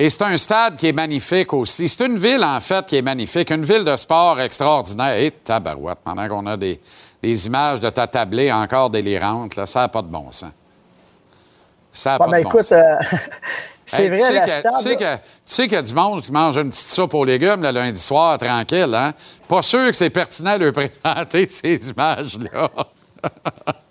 Et 0.03 0.09
c'est 0.09 0.23
un 0.23 0.35
stade 0.39 0.77
qui 0.77 0.87
est 0.87 0.93
magnifique 0.95 1.53
aussi. 1.53 1.87
C'est 1.87 2.07
une 2.07 2.17
ville, 2.17 2.43
en 2.43 2.59
fait, 2.61 2.87
qui 2.87 2.97
est 2.97 3.03
magnifique. 3.03 3.51
Une 3.51 3.65
ville 3.67 3.85
de 3.85 3.95
sport 3.99 4.41
extraordinaire. 4.41 5.19
Et 5.19 5.31
tabarouette, 5.31 5.99
pendant 6.03 6.27
qu'on 6.27 6.47
a 6.47 6.57
des, 6.57 6.81
des 7.23 7.47
images 7.47 7.81
de 7.81 7.91
ta 7.91 8.07
tablée 8.07 8.51
encore 8.51 8.89
délirantes, 8.89 9.57
là, 9.57 9.67
ça 9.67 9.81
n'a 9.81 9.89
pas 9.89 10.01
de 10.01 10.07
bon 10.07 10.33
sens. 10.33 10.53
Ça 11.93 12.13
n'a 12.13 12.19
Bon, 12.19 12.25
pas 12.25 12.31
ben, 12.31 12.39
de 12.39 12.45
bon 12.45 12.49
écoute, 12.51 12.63
sens. 12.63 12.73
euh, 12.73 12.95
c'est 13.85 14.05
Hey, 14.05 14.09
vrai, 14.09 14.19
tu 14.19 14.23
sais 14.25 14.61
stade, 14.61 14.73
Tu 14.79 14.83
sais 14.89 14.97
que- 14.97 15.17
tu 15.17 15.21
sais 15.45 15.63
qu'il 15.65 15.73
y 15.73 15.77
a 15.77 15.83
du 15.83 15.93
monde 15.93 16.23
qui 16.23 16.33
mange 16.33 16.57
une 16.57 16.71
petite 16.71 16.89
soupe 16.89 17.13
aux 17.13 17.25
légumes 17.27 17.61
le 17.63 17.71
lundi 17.71 18.01
soir, 18.01 18.39
tranquille, 18.39 18.95
hein? 18.95 19.13
Pas 19.47 19.61
sûr 19.61 19.87
que 19.89 19.93
c'est 19.97 20.09
pertinent 20.09 20.57
de 20.57 20.65
leur 20.65 20.73
présenter 21.05 21.47
ces 21.47 21.91
images-là. 21.91 22.71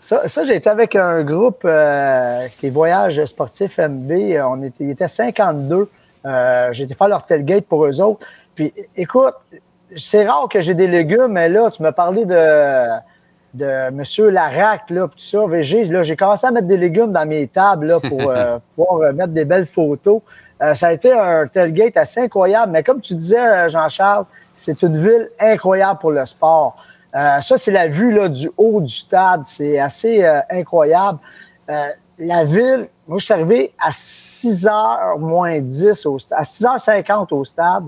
Ça, 0.00 0.26
ça 0.28 0.44
j'ai 0.44 0.56
été 0.56 0.68
avec 0.70 0.96
un 0.96 1.22
groupe 1.22 1.62
euh, 1.64 2.46
qui 2.58 2.68
est 2.68 2.70
Voyage 2.70 3.24
Sportif 3.26 3.78
MB. 3.78 4.12
On 4.44 4.62
était, 4.62 4.84
il 4.84 4.90
était 4.90 5.08
52. 5.08 5.88
Euh, 6.26 6.68
j'ai 6.72 6.84
été 6.84 6.94
faire 6.94 7.08
leur 7.08 7.24
tailgate 7.24 7.66
pour 7.66 7.84
eux 7.84 8.00
autres. 8.00 8.26
Puis, 8.54 8.72
écoute, 8.96 9.34
c'est 9.96 10.26
rare 10.26 10.48
que 10.48 10.60
j'ai 10.60 10.74
des 10.74 10.86
légumes, 10.86 11.32
mais 11.32 11.48
là, 11.48 11.70
tu 11.70 11.82
m'as 11.82 11.92
parlé 11.92 12.24
de, 12.24 12.88
de 13.54 13.64
M. 13.64 14.02
Larac, 14.32 14.90
là, 14.90 15.08
puis 15.08 15.16
tout 15.16 15.24
ça, 15.24 15.46
VG. 15.46 15.84
Là, 15.84 16.02
j'ai 16.02 16.16
commencé 16.16 16.46
à 16.46 16.50
mettre 16.50 16.66
des 16.66 16.76
légumes 16.76 17.12
dans 17.12 17.26
mes 17.26 17.46
tables 17.48 17.86
là, 17.86 18.00
pour 18.00 18.30
euh, 18.30 18.58
pouvoir 18.76 19.02
euh, 19.02 19.12
mettre 19.12 19.32
des 19.32 19.44
belles 19.44 19.66
photos. 19.66 20.22
Euh, 20.62 20.74
ça 20.74 20.88
a 20.88 20.92
été 20.92 21.12
un 21.12 21.46
tailgate 21.46 21.96
assez 21.96 22.20
incroyable. 22.20 22.72
Mais 22.72 22.82
comme 22.82 23.00
tu 23.00 23.14
disais, 23.14 23.68
Jean-Charles, 23.68 24.24
c'est 24.56 24.82
une 24.82 25.02
ville 25.02 25.30
incroyable 25.40 25.98
pour 26.00 26.12
le 26.12 26.24
sport. 26.26 26.76
Euh, 27.14 27.40
ça, 27.40 27.56
c'est 27.56 27.70
la 27.72 27.88
vue 27.88 28.12
là, 28.12 28.28
du 28.28 28.50
haut 28.56 28.80
du 28.80 28.92
stade. 28.92 29.42
C'est 29.44 29.78
assez 29.78 30.22
euh, 30.24 30.40
incroyable. 30.50 31.18
Euh, 31.70 31.88
la 32.18 32.44
ville, 32.44 32.88
moi, 33.08 33.18
je 33.18 33.24
suis 33.24 33.34
arrivé 33.34 33.72
à 33.80 33.90
6h 33.90 35.18
moins 35.18 35.58
10 35.58 36.06
au 36.06 36.18
stade, 36.18 36.38
à 36.38 36.42
6h50 36.42 37.34
au 37.34 37.44
stade. 37.44 37.84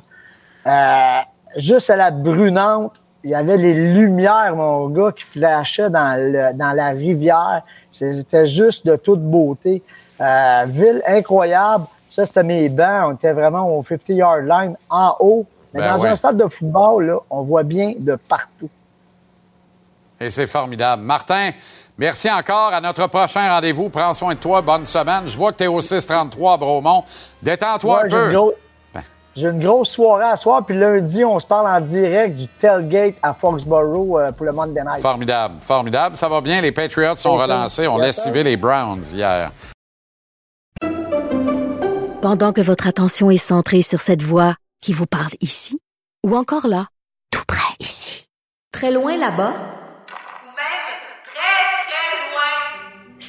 Juste 1.56 1.90
à 1.90 1.96
la 1.96 2.10
brunante, 2.10 2.94
il 3.24 3.30
y 3.30 3.34
avait 3.34 3.56
les 3.58 3.92
lumières, 3.94 4.56
mon 4.56 4.88
gars, 4.88 5.12
qui 5.12 5.24
flashaient 5.24 5.90
dans, 5.90 6.14
le- 6.18 6.52
dans 6.54 6.72
la 6.72 6.88
rivière. 6.88 7.62
C'était 7.90 8.46
juste 8.46 8.86
de 8.86 8.96
toute 8.96 9.20
beauté. 9.22 9.82
Ville 10.18 11.02
incroyable. 11.06 11.84
Ça, 12.08 12.26
c'était 12.26 12.42
mes 12.42 12.68
bancs. 12.68 13.04
On 13.08 13.12
était 13.12 13.32
vraiment 13.32 13.68
au 13.76 13.82
50-yard 13.82 14.42
line 14.42 14.76
en 14.90 15.14
haut. 15.20 15.46
Mais 15.74 15.80
Ben 15.80 15.94
dans 15.96 16.02
ouais. 16.02 16.08
un 16.10 16.16
stade 16.16 16.36
de 16.36 16.46
football, 16.48 17.06
là, 17.06 17.16
on 17.30 17.42
voit 17.44 17.62
bien 17.62 17.94
de 17.98 18.16
partout. 18.16 18.68
Et 20.22 20.30
c'est 20.30 20.46
formidable. 20.46 21.02
Martin, 21.02 21.50
merci 21.98 22.30
encore. 22.30 22.72
À 22.72 22.80
notre 22.80 23.06
prochain 23.08 23.48
rendez-vous. 23.52 23.88
Prends 23.88 24.14
soin 24.14 24.34
de 24.34 24.38
toi. 24.40 24.62
Bonne 24.62 24.86
semaine. 24.86 25.24
Je 25.26 25.36
vois 25.36 25.52
que 25.52 25.58
tu 25.58 25.64
es 25.64 25.66
au 25.66 25.80
633 25.80 26.54
à 26.54 26.56
Bromont. 26.56 27.04
Détends-toi 27.42 27.96
Ouais, 27.96 28.02
un 28.04 28.08
j'ai 28.08 28.16
peu. 28.16 28.26
une 28.26 28.32
gros- 28.36 28.54
Ben. 28.94 29.02
J'ai 29.34 29.48
une 29.48 29.58
grosse 29.60 29.90
soirée 29.90 30.24
à 30.26 30.36
soir, 30.36 30.64
puis 30.64 30.78
lundi, 30.78 31.24
on 31.24 31.38
se 31.40 31.46
parle 31.46 31.66
en 31.66 31.80
direct 31.84 32.36
du 32.36 32.46
tailgate 32.46 33.14
à 33.22 33.34
Foxborough 33.34 34.18
euh, 34.20 34.30
pour 34.32 34.46
le 34.46 34.52
Monday 34.52 34.82
Night. 34.84 35.00
Formidable, 35.02 35.54
formidable. 35.60 36.16
Ça 36.16 36.28
va 36.28 36.40
bien. 36.40 36.60
Les 36.60 36.72
Patriots 36.72 37.16
sont 37.16 37.36
relancés. 37.36 37.88
On 37.88 37.98
laisse 37.98 38.22
civer 38.22 38.42
les 38.44 38.56
Browns 38.56 39.02
hier. 39.12 39.50
Pendant 42.22 42.52
que 42.52 42.60
votre 42.60 42.86
attention 42.86 43.30
est 43.30 43.36
centrée 43.38 43.82
sur 43.82 44.00
cette 44.00 44.22
voix 44.22 44.54
qui 44.80 44.92
vous 44.92 45.06
parle 45.06 45.32
ici, 45.40 45.80
ou 46.24 46.36
encore 46.36 46.68
là, 46.68 46.86
tout 47.32 47.42
près 47.48 47.74
ici, 47.80 48.26
très 48.72 48.92
loin 48.92 49.16
là-bas, 49.16 49.50
Ou 49.50 50.46
même 50.46 50.88
très, 51.24 51.62
très 51.82 52.30
loin. 52.30 53.18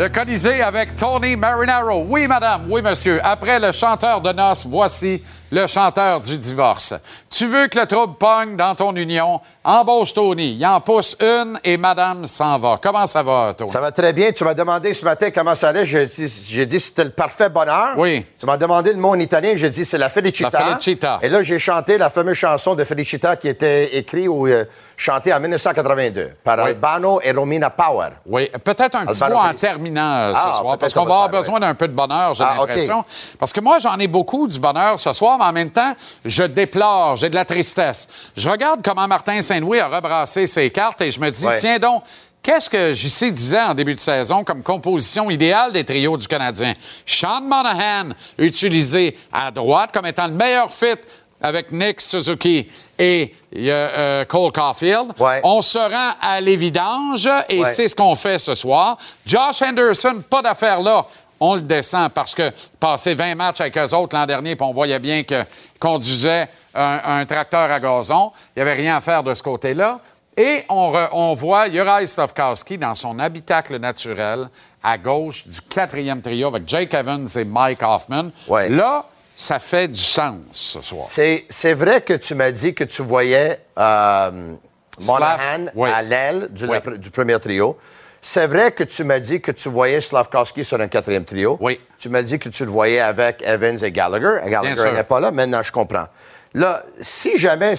Le 0.00 0.08
Colisée 0.08 0.62
avec 0.62 0.96
Tony 0.96 1.36
Marinaro. 1.36 2.06
Oui, 2.08 2.26
madame, 2.26 2.62
oui, 2.70 2.80
monsieur. 2.80 3.20
Après 3.22 3.60
le 3.60 3.70
chanteur 3.70 4.22
de 4.22 4.32
noces, 4.32 4.64
voici 4.64 5.22
le 5.52 5.66
chanteur 5.66 6.22
du 6.22 6.38
divorce. 6.38 6.94
Tu 7.28 7.46
veux 7.46 7.66
que 7.66 7.78
le 7.78 7.84
trouble 7.84 8.14
pogne 8.14 8.56
dans 8.56 8.74
ton 8.74 8.96
union? 8.96 9.42
Embauche 9.62 10.14
Tony. 10.14 10.54
Il 10.54 10.64
en 10.66 10.80
pousse 10.80 11.14
une 11.20 11.60
et 11.62 11.76
madame 11.76 12.26
s'en 12.26 12.58
va. 12.58 12.78
Comment 12.82 13.06
ça 13.06 13.22
va, 13.22 13.52
Tony? 13.56 13.70
Ça 13.70 13.78
va 13.80 13.92
très 13.92 14.14
bien. 14.14 14.32
Tu 14.32 14.42
m'as 14.42 14.54
demandé 14.54 14.94
ce 14.94 15.04
matin 15.04 15.30
comment 15.30 15.54
ça 15.54 15.68
allait. 15.68 15.84
J'ai 15.84 16.06
dit, 16.06 16.44
j'ai 16.48 16.64
dit 16.64 16.80
c'était 16.80 17.04
le 17.04 17.10
parfait 17.10 17.50
bonheur. 17.50 17.90
Oui. 17.98 18.24
Tu 18.38 18.46
m'as 18.46 18.56
demandé 18.56 18.92
le 18.94 18.98
mot 18.98 19.10
en 19.10 19.18
italien. 19.18 19.52
J'ai 19.56 19.68
dit 19.68 19.84
c'est 19.84 19.98
la 19.98 20.08
felicita. 20.08 20.48
La 20.50 20.64
felicita. 20.66 21.18
Et 21.20 21.28
là, 21.28 21.42
j'ai 21.42 21.58
chanté 21.58 21.98
la 21.98 22.08
fameuse 22.08 22.38
chanson 22.38 22.74
de 22.74 22.84
Felicita 22.84 23.36
qui 23.36 23.48
était 23.48 23.96
écrite 23.98 24.28
ou 24.28 24.46
euh, 24.46 24.64
chantée 24.96 25.32
en 25.34 25.40
1982 25.40 26.30
par 26.42 26.56
Oui. 26.60 26.64
Albano 26.70 27.20
et 27.22 27.30
Romina 27.32 27.68
Power. 27.68 28.08
Oui, 28.24 28.48
peut-être 28.64 28.94
un 28.96 29.04
petit 29.04 29.22
Albano 29.22 29.42
mot 29.42 29.50
en 29.50 29.54
terminant 29.54 30.14
euh, 30.14 30.34
ce 30.34 30.38
Ah, 30.38 30.52
soir, 30.54 30.62
peut-être 30.62 30.80
parce 30.80 30.94
qu'on 30.94 31.04
va 31.04 31.14
avoir 31.24 31.28
besoin 31.28 31.60
d'un 31.60 31.74
peu 31.74 31.86
de 31.86 31.92
bonheur, 31.92 32.32
j'ai 32.32 32.44
Ah, 32.44 32.54
l'impression. 32.58 33.04
Parce 33.38 33.52
que 33.52 33.60
moi, 33.60 33.78
j'en 33.78 33.98
ai 33.98 34.06
beaucoup 34.06 34.48
du 34.48 34.58
bonheur 34.58 34.98
ce 34.98 35.12
soir, 35.12 35.36
mais 35.38 35.44
en 35.44 35.52
même 35.52 35.70
temps, 35.70 35.94
je 36.24 36.44
déplore, 36.44 37.16
j'ai 37.16 37.28
de 37.28 37.34
la 37.34 37.44
tristesse. 37.44 38.08
Je 38.38 38.48
regarde 38.48 38.80
comment 38.82 39.06
Martin 39.06 39.42
Saint-Louis 39.54 39.80
a 39.80 39.88
rebrassé 39.88 40.46
ses 40.46 40.70
cartes 40.70 41.00
et 41.00 41.10
je 41.10 41.18
me 41.20 41.30
dis, 41.30 41.44
Ouais. 41.44 41.56
tiens 41.56 41.78
donc, 41.78 42.02
Qu'est-ce 42.42 42.70
que 42.70 42.94
JC 42.94 43.30
disait 43.32 43.60
en 43.60 43.74
début 43.74 43.94
de 43.94 44.00
saison 44.00 44.44
comme 44.44 44.62
composition 44.62 45.30
idéale 45.30 45.74
des 45.74 45.84
trios 45.84 46.16
du 46.16 46.26
Canadien? 46.26 46.72
Sean 47.04 47.42
Monahan, 47.42 48.14
utilisé 48.38 49.14
à 49.30 49.50
droite 49.50 49.90
comme 49.92 50.06
étant 50.06 50.26
le 50.26 50.32
meilleur 50.32 50.72
fit 50.72 50.94
avec 51.42 51.70
Nick 51.70 52.00
Suzuki 52.00 52.66
et 52.98 53.34
a, 53.54 53.58
euh, 53.58 54.24
Cole 54.24 54.52
Caulfield. 54.52 55.12
Ouais. 55.18 55.42
On 55.44 55.60
se 55.60 55.78
rend 55.78 56.12
à 56.22 56.40
l'évidange 56.40 57.28
et 57.50 57.60
Ouais. 57.60 57.66
c'est 57.66 57.88
ce 57.88 57.94
qu'on 57.94 58.14
fait 58.14 58.38
ce 58.38 58.54
soir. 58.54 58.96
Josh 59.26 59.60
Henderson, 59.60 60.22
pas 60.30 60.40
d'affaire 60.40 60.80
là. 60.80 61.04
On 61.38 61.56
le 61.56 61.60
descend 61.60 62.08
parce 62.10 62.34
que 62.34 62.50
passer 62.78 63.12
20 63.14 63.34
matchs 63.34 63.60
avec 63.60 63.76
eux 63.76 63.94
autres 63.94 64.16
l'an 64.16 64.24
dernier, 64.24 64.56
puis 64.56 64.64
on 64.64 64.72
voyait 64.72 64.98
bien 64.98 65.22
qu'il 65.24 65.44
conduisait 65.78 66.48
un, 66.74 67.00
un 67.04 67.26
tracteur 67.26 67.70
à 67.70 67.80
gazon. 67.80 68.32
Il 68.56 68.62
n'y 68.62 68.68
avait 68.68 68.80
rien 68.80 68.96
à 68.96 69.00
faire 69.00 69.22
de 69.22 69.34
ce 69.34 69.42
côté-là. 69.42 70.00
Et 70.36 70.64
on, 70.68 70.92
re- 70.92 71.08
on 71.12 71.34
voit 71.34 71.68
Juraj 71.68 72.06
Slavkowski 72.06 72.78
dans 72.78 72.94
son 72.94 73.18
habitacle 73.18 73.76
naturel 73.78 74.48
à 74.82 74.96
gauche 74.96 75.46
du 75.46 75.60
quatrième 75.60 76.22
trio 76.22 76.48
avec 76.48 76.66
Jake 76.68 76.94
Evans 76.94 77.26
et 77.36 77.44
Mike 77.44 77.82
Hoffman. 77.82 78.30
Là, 78.48 79.06
ça 79.34 79.58
fait 79.58 79.88
du 79.88 79.98
sens 80.00 80.40
ce 80.52 80.80
soir. 80.80 81.04
C'est, 81.08 81.74
vrai 81.74 82.00
que 82.00 82.14
tu 82.14 82.34
m'as 82.34 82.50
dit 82.52 82.74
que 82.74 82.84
tu 82.84 83.02
voyais 83.02 83.60
euh, 83.78 84.54
Monahan 85.06 85.66
oui. 85.74 85.90
à 85.92 86.02
l'aile 86.02 86.48
du, 86.50 86.64
Oui. 86.66 86.76
la- 86.84 86.96
du 86.96 87.10
premier 87.10 87.38
trio. 87.38 87.76
C'est 88.22 88.46
vrai 88.46 88.70
que 88.72 88.84
tu 88.84 89.02
m'as 89.02 89.18
dit 89.18 89.40
que 89.40 89.50
tu 89.50 89.68
voyais 89.70 90.00
Slavkowski 90.00 90.62
sur 90.62 90.78
un 90.80 90.88
quatrième 90.88 91.24
trio. 91.24 91.56
Oui. 91.60 91.80
Tu 91.98 92.08
m'as 92.10 92.22
dit 92.22 92.38
que 92.38 92.50
tu 92.50 92.64
le 92.66 92.70
voyais 92.70 93.00
avec 93.00 93.42
Evans 93.46 93.82
et 93.82 93.90
Gallagher. 93.90 94.40
Gallagher 94.46 94.92
n'est 94.92 95.04
pas 95.04 95.20
là. 95.20 95.30
Maintenant, 95.30 95.62
je 95.62 95.72
comprends. 95.72 96.06
Là, 96.52 96.82
si 97.00 97.38
jamais, 97.38 97.74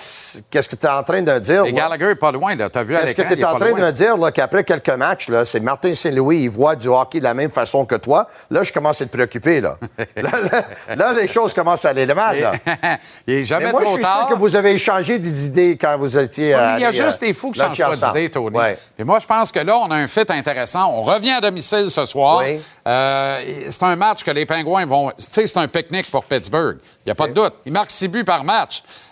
qu'est-ce 0.50 0.70
que 0.70 0.78
tu 0.78 0.86
es 0.86 0.90
en 0.90 1.04
train 1.04 1.22
de 1.22 1.40
dire? 1.40 1.66
Et? 1.66 1.74
Gallagher 1.74 2.08
n'est 2.08 2.16
pas 2.16 2.32
loin, 2.32 2.56
là. 2.56 2.70
T'as 2.70 2.84
vu 2.84 2.96
à 2.96 3.02
Qu'est-ce 3.02 3.16
que 3.16 3.34
tu 3.34 3.38
es 3.40 3.44
en 3.44 3.58
train 3.58 3.74
de 3.74 3.82
me 3.82 3.92
dire 3.92 4.18
là, 4.18 4.32
qu'après 4.32 4.64
quelques 4.64 4.90
matchs, 4.92 5.28
là, 5.28 5.44
c'est 5.44 5.60
Martin 5.60 5.94
Saint-Louis, 5.94 6.44
il 6.44 6.50
voit 6.50 6.78
du 6.78 6.88
hockey 6.88 7.20
de 7.20 7.26
la 7.26 7.34
même 7.34 7.50
façon 7.50 7.84
que 7.86 7.96
toi. 7.96 8.30
Là, 8.50 8.64
je 8.64 8.72
commence 8.72 9.02
à 9.02 9.06
te 9.06 9.10
préoccuper. 9.12 9.60
Là, 9.60 9.78
là, 10.16 10.32
là, 10.50 10.96
là, 10.96 11.14
les 11.14 11.28
choses 11.28 11.54
commencent 11.54 11.84
à 11.84 11.90
aller 11.90 12.06
mal. 12.06 12.40
Là. 12.40 12.54
il 13.28 13.34
est 13.34 13.44
jamais 13.44 13.66
Mais 13.66 13.72
moi, 13.72 13.82
trop 13.82 13.90
je 13.90 13.96
suis 13.96 14.04
tard. 14.04 14.20
sûr 14.20 14.28
que 14.30 14.34
vous 14.36 14.56
avez 14.56 14.72
échangé 14.72 15.20
des 15.20 15.48
idées 15.48 15.78
quand 15.78 15.98
vous 15.98 16.18
étiez. 16.18 16.56
Oui, 16.56 16.62
euh, 16.62 16.76
il 16.78 16.82
y 16.82 16.86
a 16.86 16.92
juste 16.94 17.22
euh, 17.22 17.28
des 17.28 17.34
fous 17.34 17.52
qui 17.52 17.60
changent 17.60 17.78
pas 17.78 17.90
ensemble. 17.90 18.14
d'idée, 18.14 18.30
Tony. 18.30 18.56
Ouais. 18.56 18.78
Et 18.98 19.04
moi, 19.04 19.20
je 19.20 19.28
pense 19.28 19.52
que 19.52 19.60
là, 19.60 19.78
on 19.80 19.92
a 19.92 19.96
un 19.96 20.08
fit 20.08 20.24
intéressant. 20.30 20.90
On 20.96 21.04
revient 21.04 21.32
à 21.32 21.42
domicile 21.42 21.92
ce 21.92 22.06
soir. 22.06 22.42
Oui. 22.46 22.62
Euh, 22.88 23.42
c'est 23.70 23.84
un 23.84 23.98
match 23.98 24.24
que 24.24 24.32
les 24.32 24.46
Pingouins 24.46 24.86
vont... 24.86 25.10
Tu 25.10 25.26
sais, 25.30 25.46
c'est 25.46 25.60
un 25.60 25.68
pique-nique 25.68 26.10
pour 26.10 26.24
Pittsburgh. 26.24 26.78
Il 27.06 27.10
n'y 27.10 27.12
a 27.12 27.16
pas 27.16 27.28
de 27.28 27.34
doute. 27.34 27.54
Ils 27.66 27.74
marquent 27.74 27.92
six 27.92 28.08
buts 28.08 28.24
par 28.24 28.44
match. 28.44 28.61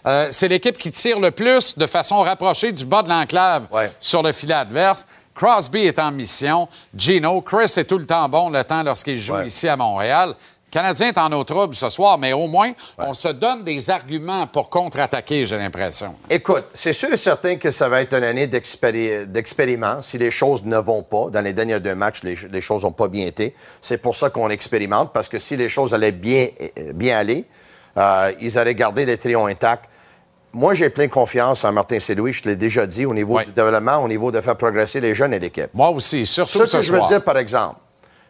Euh, 0.06 0.28
c'est 0.32 0.48
l'équipe 0.48 0.78
qui 0.78 0.92
tire 0.92 1.20
le 1.20 1.32
plus 1.32 1.78
de 1.78 1.86
façon 1.88 2.20
rapprochée 2.22 2.72
du 2.72 2.86
bas 2.86 3.04
de 3.04 3.10
l'enclave 3.10 3.68
sur 4.00 4.22
le 4.24 4.32
filet 4.32 4.54
adverse. 4.54 5.08
Crosby 5.36 5.86
est 5.86 6.00
en 6.00 6.12
mission. 6.12 6.68
Gino, 6.96 7.42
Chris 7.42 7.74
est 7.78 7.86
tout 7.86 7.98
le 7.98 8.06
temps 8.06 8.28
bon 8.28 8.50
le 8.50 8.64
temps 8.64 8.84
lorsqu'il 8.84 9.18
joue 9.18 9.42
ici 9.42 9.68
à 9.70 9.78
Montréal. 9.78 10.36
Le 10.68 10.72
Canadien 10.72 11.08
est 11.08 11.18
en 11.18 11.32
eau 11.32 11.44
trouble 11.44 11.74
ce 11.74 11.90
soir, 11.90 12.20
mais 12.20 12.32
au 12.32 12.46
moins, 12.46 12.74
on 13.00 13.16
se 13.16 13.30
donne 13.30 13.64
des 13.64 13.90
arguments 13.90 14.46
pour 14.46 14.70
contre-attaquer, 14.70 15.48
j'ai 15.48 15.58
l'impression. 15.58 16.14
Écoute, 16.30 16.66
c'est 16.76 16.94
sûr 16.94 17.12
et 17.12 17.18
certain 17.18 17.56
que 17.56 17.72
ça 17.72 17.90
va 17.90 18.02
être 18.02 18.14
une 18.14 18.24
année 18.24 18.46
d'expéri- 18.46 19.26
d'expériment. 19.26 20.04
Si 20.04 20.20
les 20.20 20.30
choses 20.30 20.64
ne 20.64 20.78
vont 20.78 21.02
pas, 21.02 21.32
dans 21.32 21.42
les 21.42 21.54
derniers 21.54 21.80
deux 21.80 21.96
matchs, 21.96 22.22
les, 22.22 22.38
les 22.52 22.62
choses 22.62 22.84
n'ont 22.84 22.92
pas 22.92 23.08
bien 23.08 23.26
été. 23.26 23.56
C'est 23.82 23.98
pour 23.98 24.16
ça 24.16 24.30
qu'on 24.30 24.50
expérimente, 24.52 25.12
parce 25.12 25.28
que 25.28 25.40
si 25.40 25.58
les 25.58 25.70
choses 25.70 25.92
allaient 25.92 26.12
bien, 26.12 26.50
euh, 26.78 26.94
bien 26.94 27.18
aller, 27.18 27.46
euh, 28.00 28.32
ils 28.40 28.58
auraient 28.58 28.76
gardé 28.76 29.06
les 29.06 29.18
trios 29.18 29.46
intacts. 29.46 29.86
Moi, 30.52 30.74
j'ai 30.74 30.90
plein 30.90 31.08
confiance 31.08 31.64
en 31.64 31.72
Martin 31.72 32.00
Saint-Louis, 32.00 32.34
je 32.34 32.42
te 32.42 32.50
l'ai 32.50 32.56
déjà 32.56 32.88
dit, 32.88 33.06
au 33.06 33.14
niveau 33.14 33.40
du 33.40 33.52
développement, 33.52 33.98
au 33.98 34.08
niveau 34.08 34.32
de 34.32 34.42
faire 34.42 34.56
progresser 34.56 35.00
les 35.00 35.14
jeunes 35.14 35.34
et 35.34 35.40
l'équipe. 35.40 35.70
Moi 35.74 35.90
aussi, 35.90 36.26
surtout 36.26 36.52
Ce 36.52 36.66
ce 36.66 36.78
que 36.78 36.82
je 36.82 36.92
veux 36.92 37.02
dire, 37.08 37.24
par 37.24 37.38
exemple, 37.38 37.76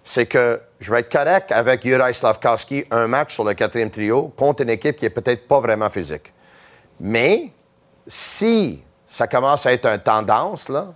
c'est 0.03 0.25
que 0.25 0.59
je 0.79 0.91
vais 0.91 0.99
être 0.99 1.11
correct 1.11 1.51
avec 1.51 1.83
Juraj 1.83 2.15
Slavkowski, 2.15 2.85
un 2.91 3.07
match 3.07 3.33
sur 3.33 3.43
le 3.43 3.53
quatrième 3.53 3.89
trio 3.89 4.33
contre 4.35 4.63
une 4.63 4.69
équipe 4.69 4.97
qui 4.97 5.05
est 5.05 5.09
peut-être 5.09 5.47
pas 5.47 5.59
vraiment 5.61 5.89
physique. 5.89 6.33
Mais 6.99 7.51
si 8.07 8.81
ça 9.07 9.27
commence 9.27 9.65
à 9.65 9.71
être 9.71 9.85
une 9.85 9.99
tendance, 9.99 10.67
là, 10.67 10.87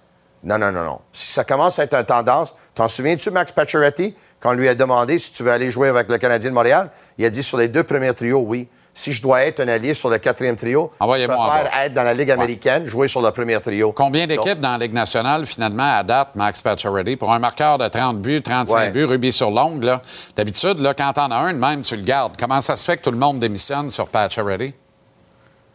non, 0.43 0.57
non, 0.57 0.71
non, 0.71 0.84
non. 0.84 0.99
Si 1.13 1.32
ça 1.32 1.43
commence 1.45 1.80
à 1.80 1.84
être 1.84 1.93
une 1.93 2.05
tendance, 2.05 2.53
t'en 2.76 2.88
souviens-tu, 2.88 3.32
Max 3.32 3.51
Pacioretty, 3.51 4.15
quand 4.44 4.50
on 4.50 4.54
lui 4.54 4.68
a 4.68 4.76
demandé 4.76 5.20
si 5.20 5.32
tu 5.32 5.41
veux 5.41 5.52
aller 5.52 5.72
jouer 5.72 5.88
avec 5.88 6.12
le 6.12 6.18
Canadien 6.18 6.50
de 6.50 6.56
Montréal, 6.56 6.89
il 7.18 7.24
a 7.24 7.30
dit 7.30 7.41
sur 7.41 7.58
les 7.58 7.70
deux 7.70 7.84
premiers 7.84 8.14
trios, 8.14 8.44
oui. 8.46 8.68
Si 8.94 9.14
je 9.14 9.22
dois 9.24 9.41
être 9.44 9.62
un 9.62 9.70
allié 9.70 9.94
sur 9.94 10.10
le 10.10 10.18
quatrième 10.20 10.56
trio, 10.58 10.91
je 10.91 10.98
Envoyez-moi 11.04 11.36
en 11.36 11.50
préfère 11.50 11.82
être 11.86 11.94
dans 11.96 12.04
la 12.04 12.14
Ligue 12.14 12.30
américaine, 12.30 12.86
jouer 12.86 13.08
sur 13.08 13.22
le 13.22 13.32
premier 13.32 13.60
trio. 13.60 13.91
Combien 13.94 14.28
d'équipes 14.28 14.60
dans 14.60 14.74
la 14.74 14.78
Ligue 14.78 14.94
nationale, 14.94 15.46
finalement, 15.46 15.96
à 15.96 16.04
date, 16.04 16.36
Max 16.36 16.62
Pacioretty, 16.62 17.16
pour 17.16 17.34
un 17.34 17.39
marqueur 17.39 17.78
de 17.78 17.88
30 17.88 18.22
buts, 18.22 18.44
35 18.44 18.76
Ouais. 18.76 18.91
buts, 18.91 19.06
rubis 19.06 19.32
sur 19.32 19.50
l'ongle, 19.50 20.00
d'habitude, 20.36 20.78
quand 20.96 21.14
t'en 21.14 21.32
as 21.32 21.38
un, 21.38 21.54
même, 21.54 21.82
tu 21.82 21.96
le 21.96 22.04
gardes. 22.04 22.34
Comment 22.38 22.62
ça 22.62 22.76
se 22.76 22.84
fait 22.84 22.98
que 22.98 23.02
tout 23.04 23.12
le 23.12 23.18
monde 23.18 23.39
démissionne 23.39 23.89
sur 23.89 24.08
Pacioretty? 24.08 24.74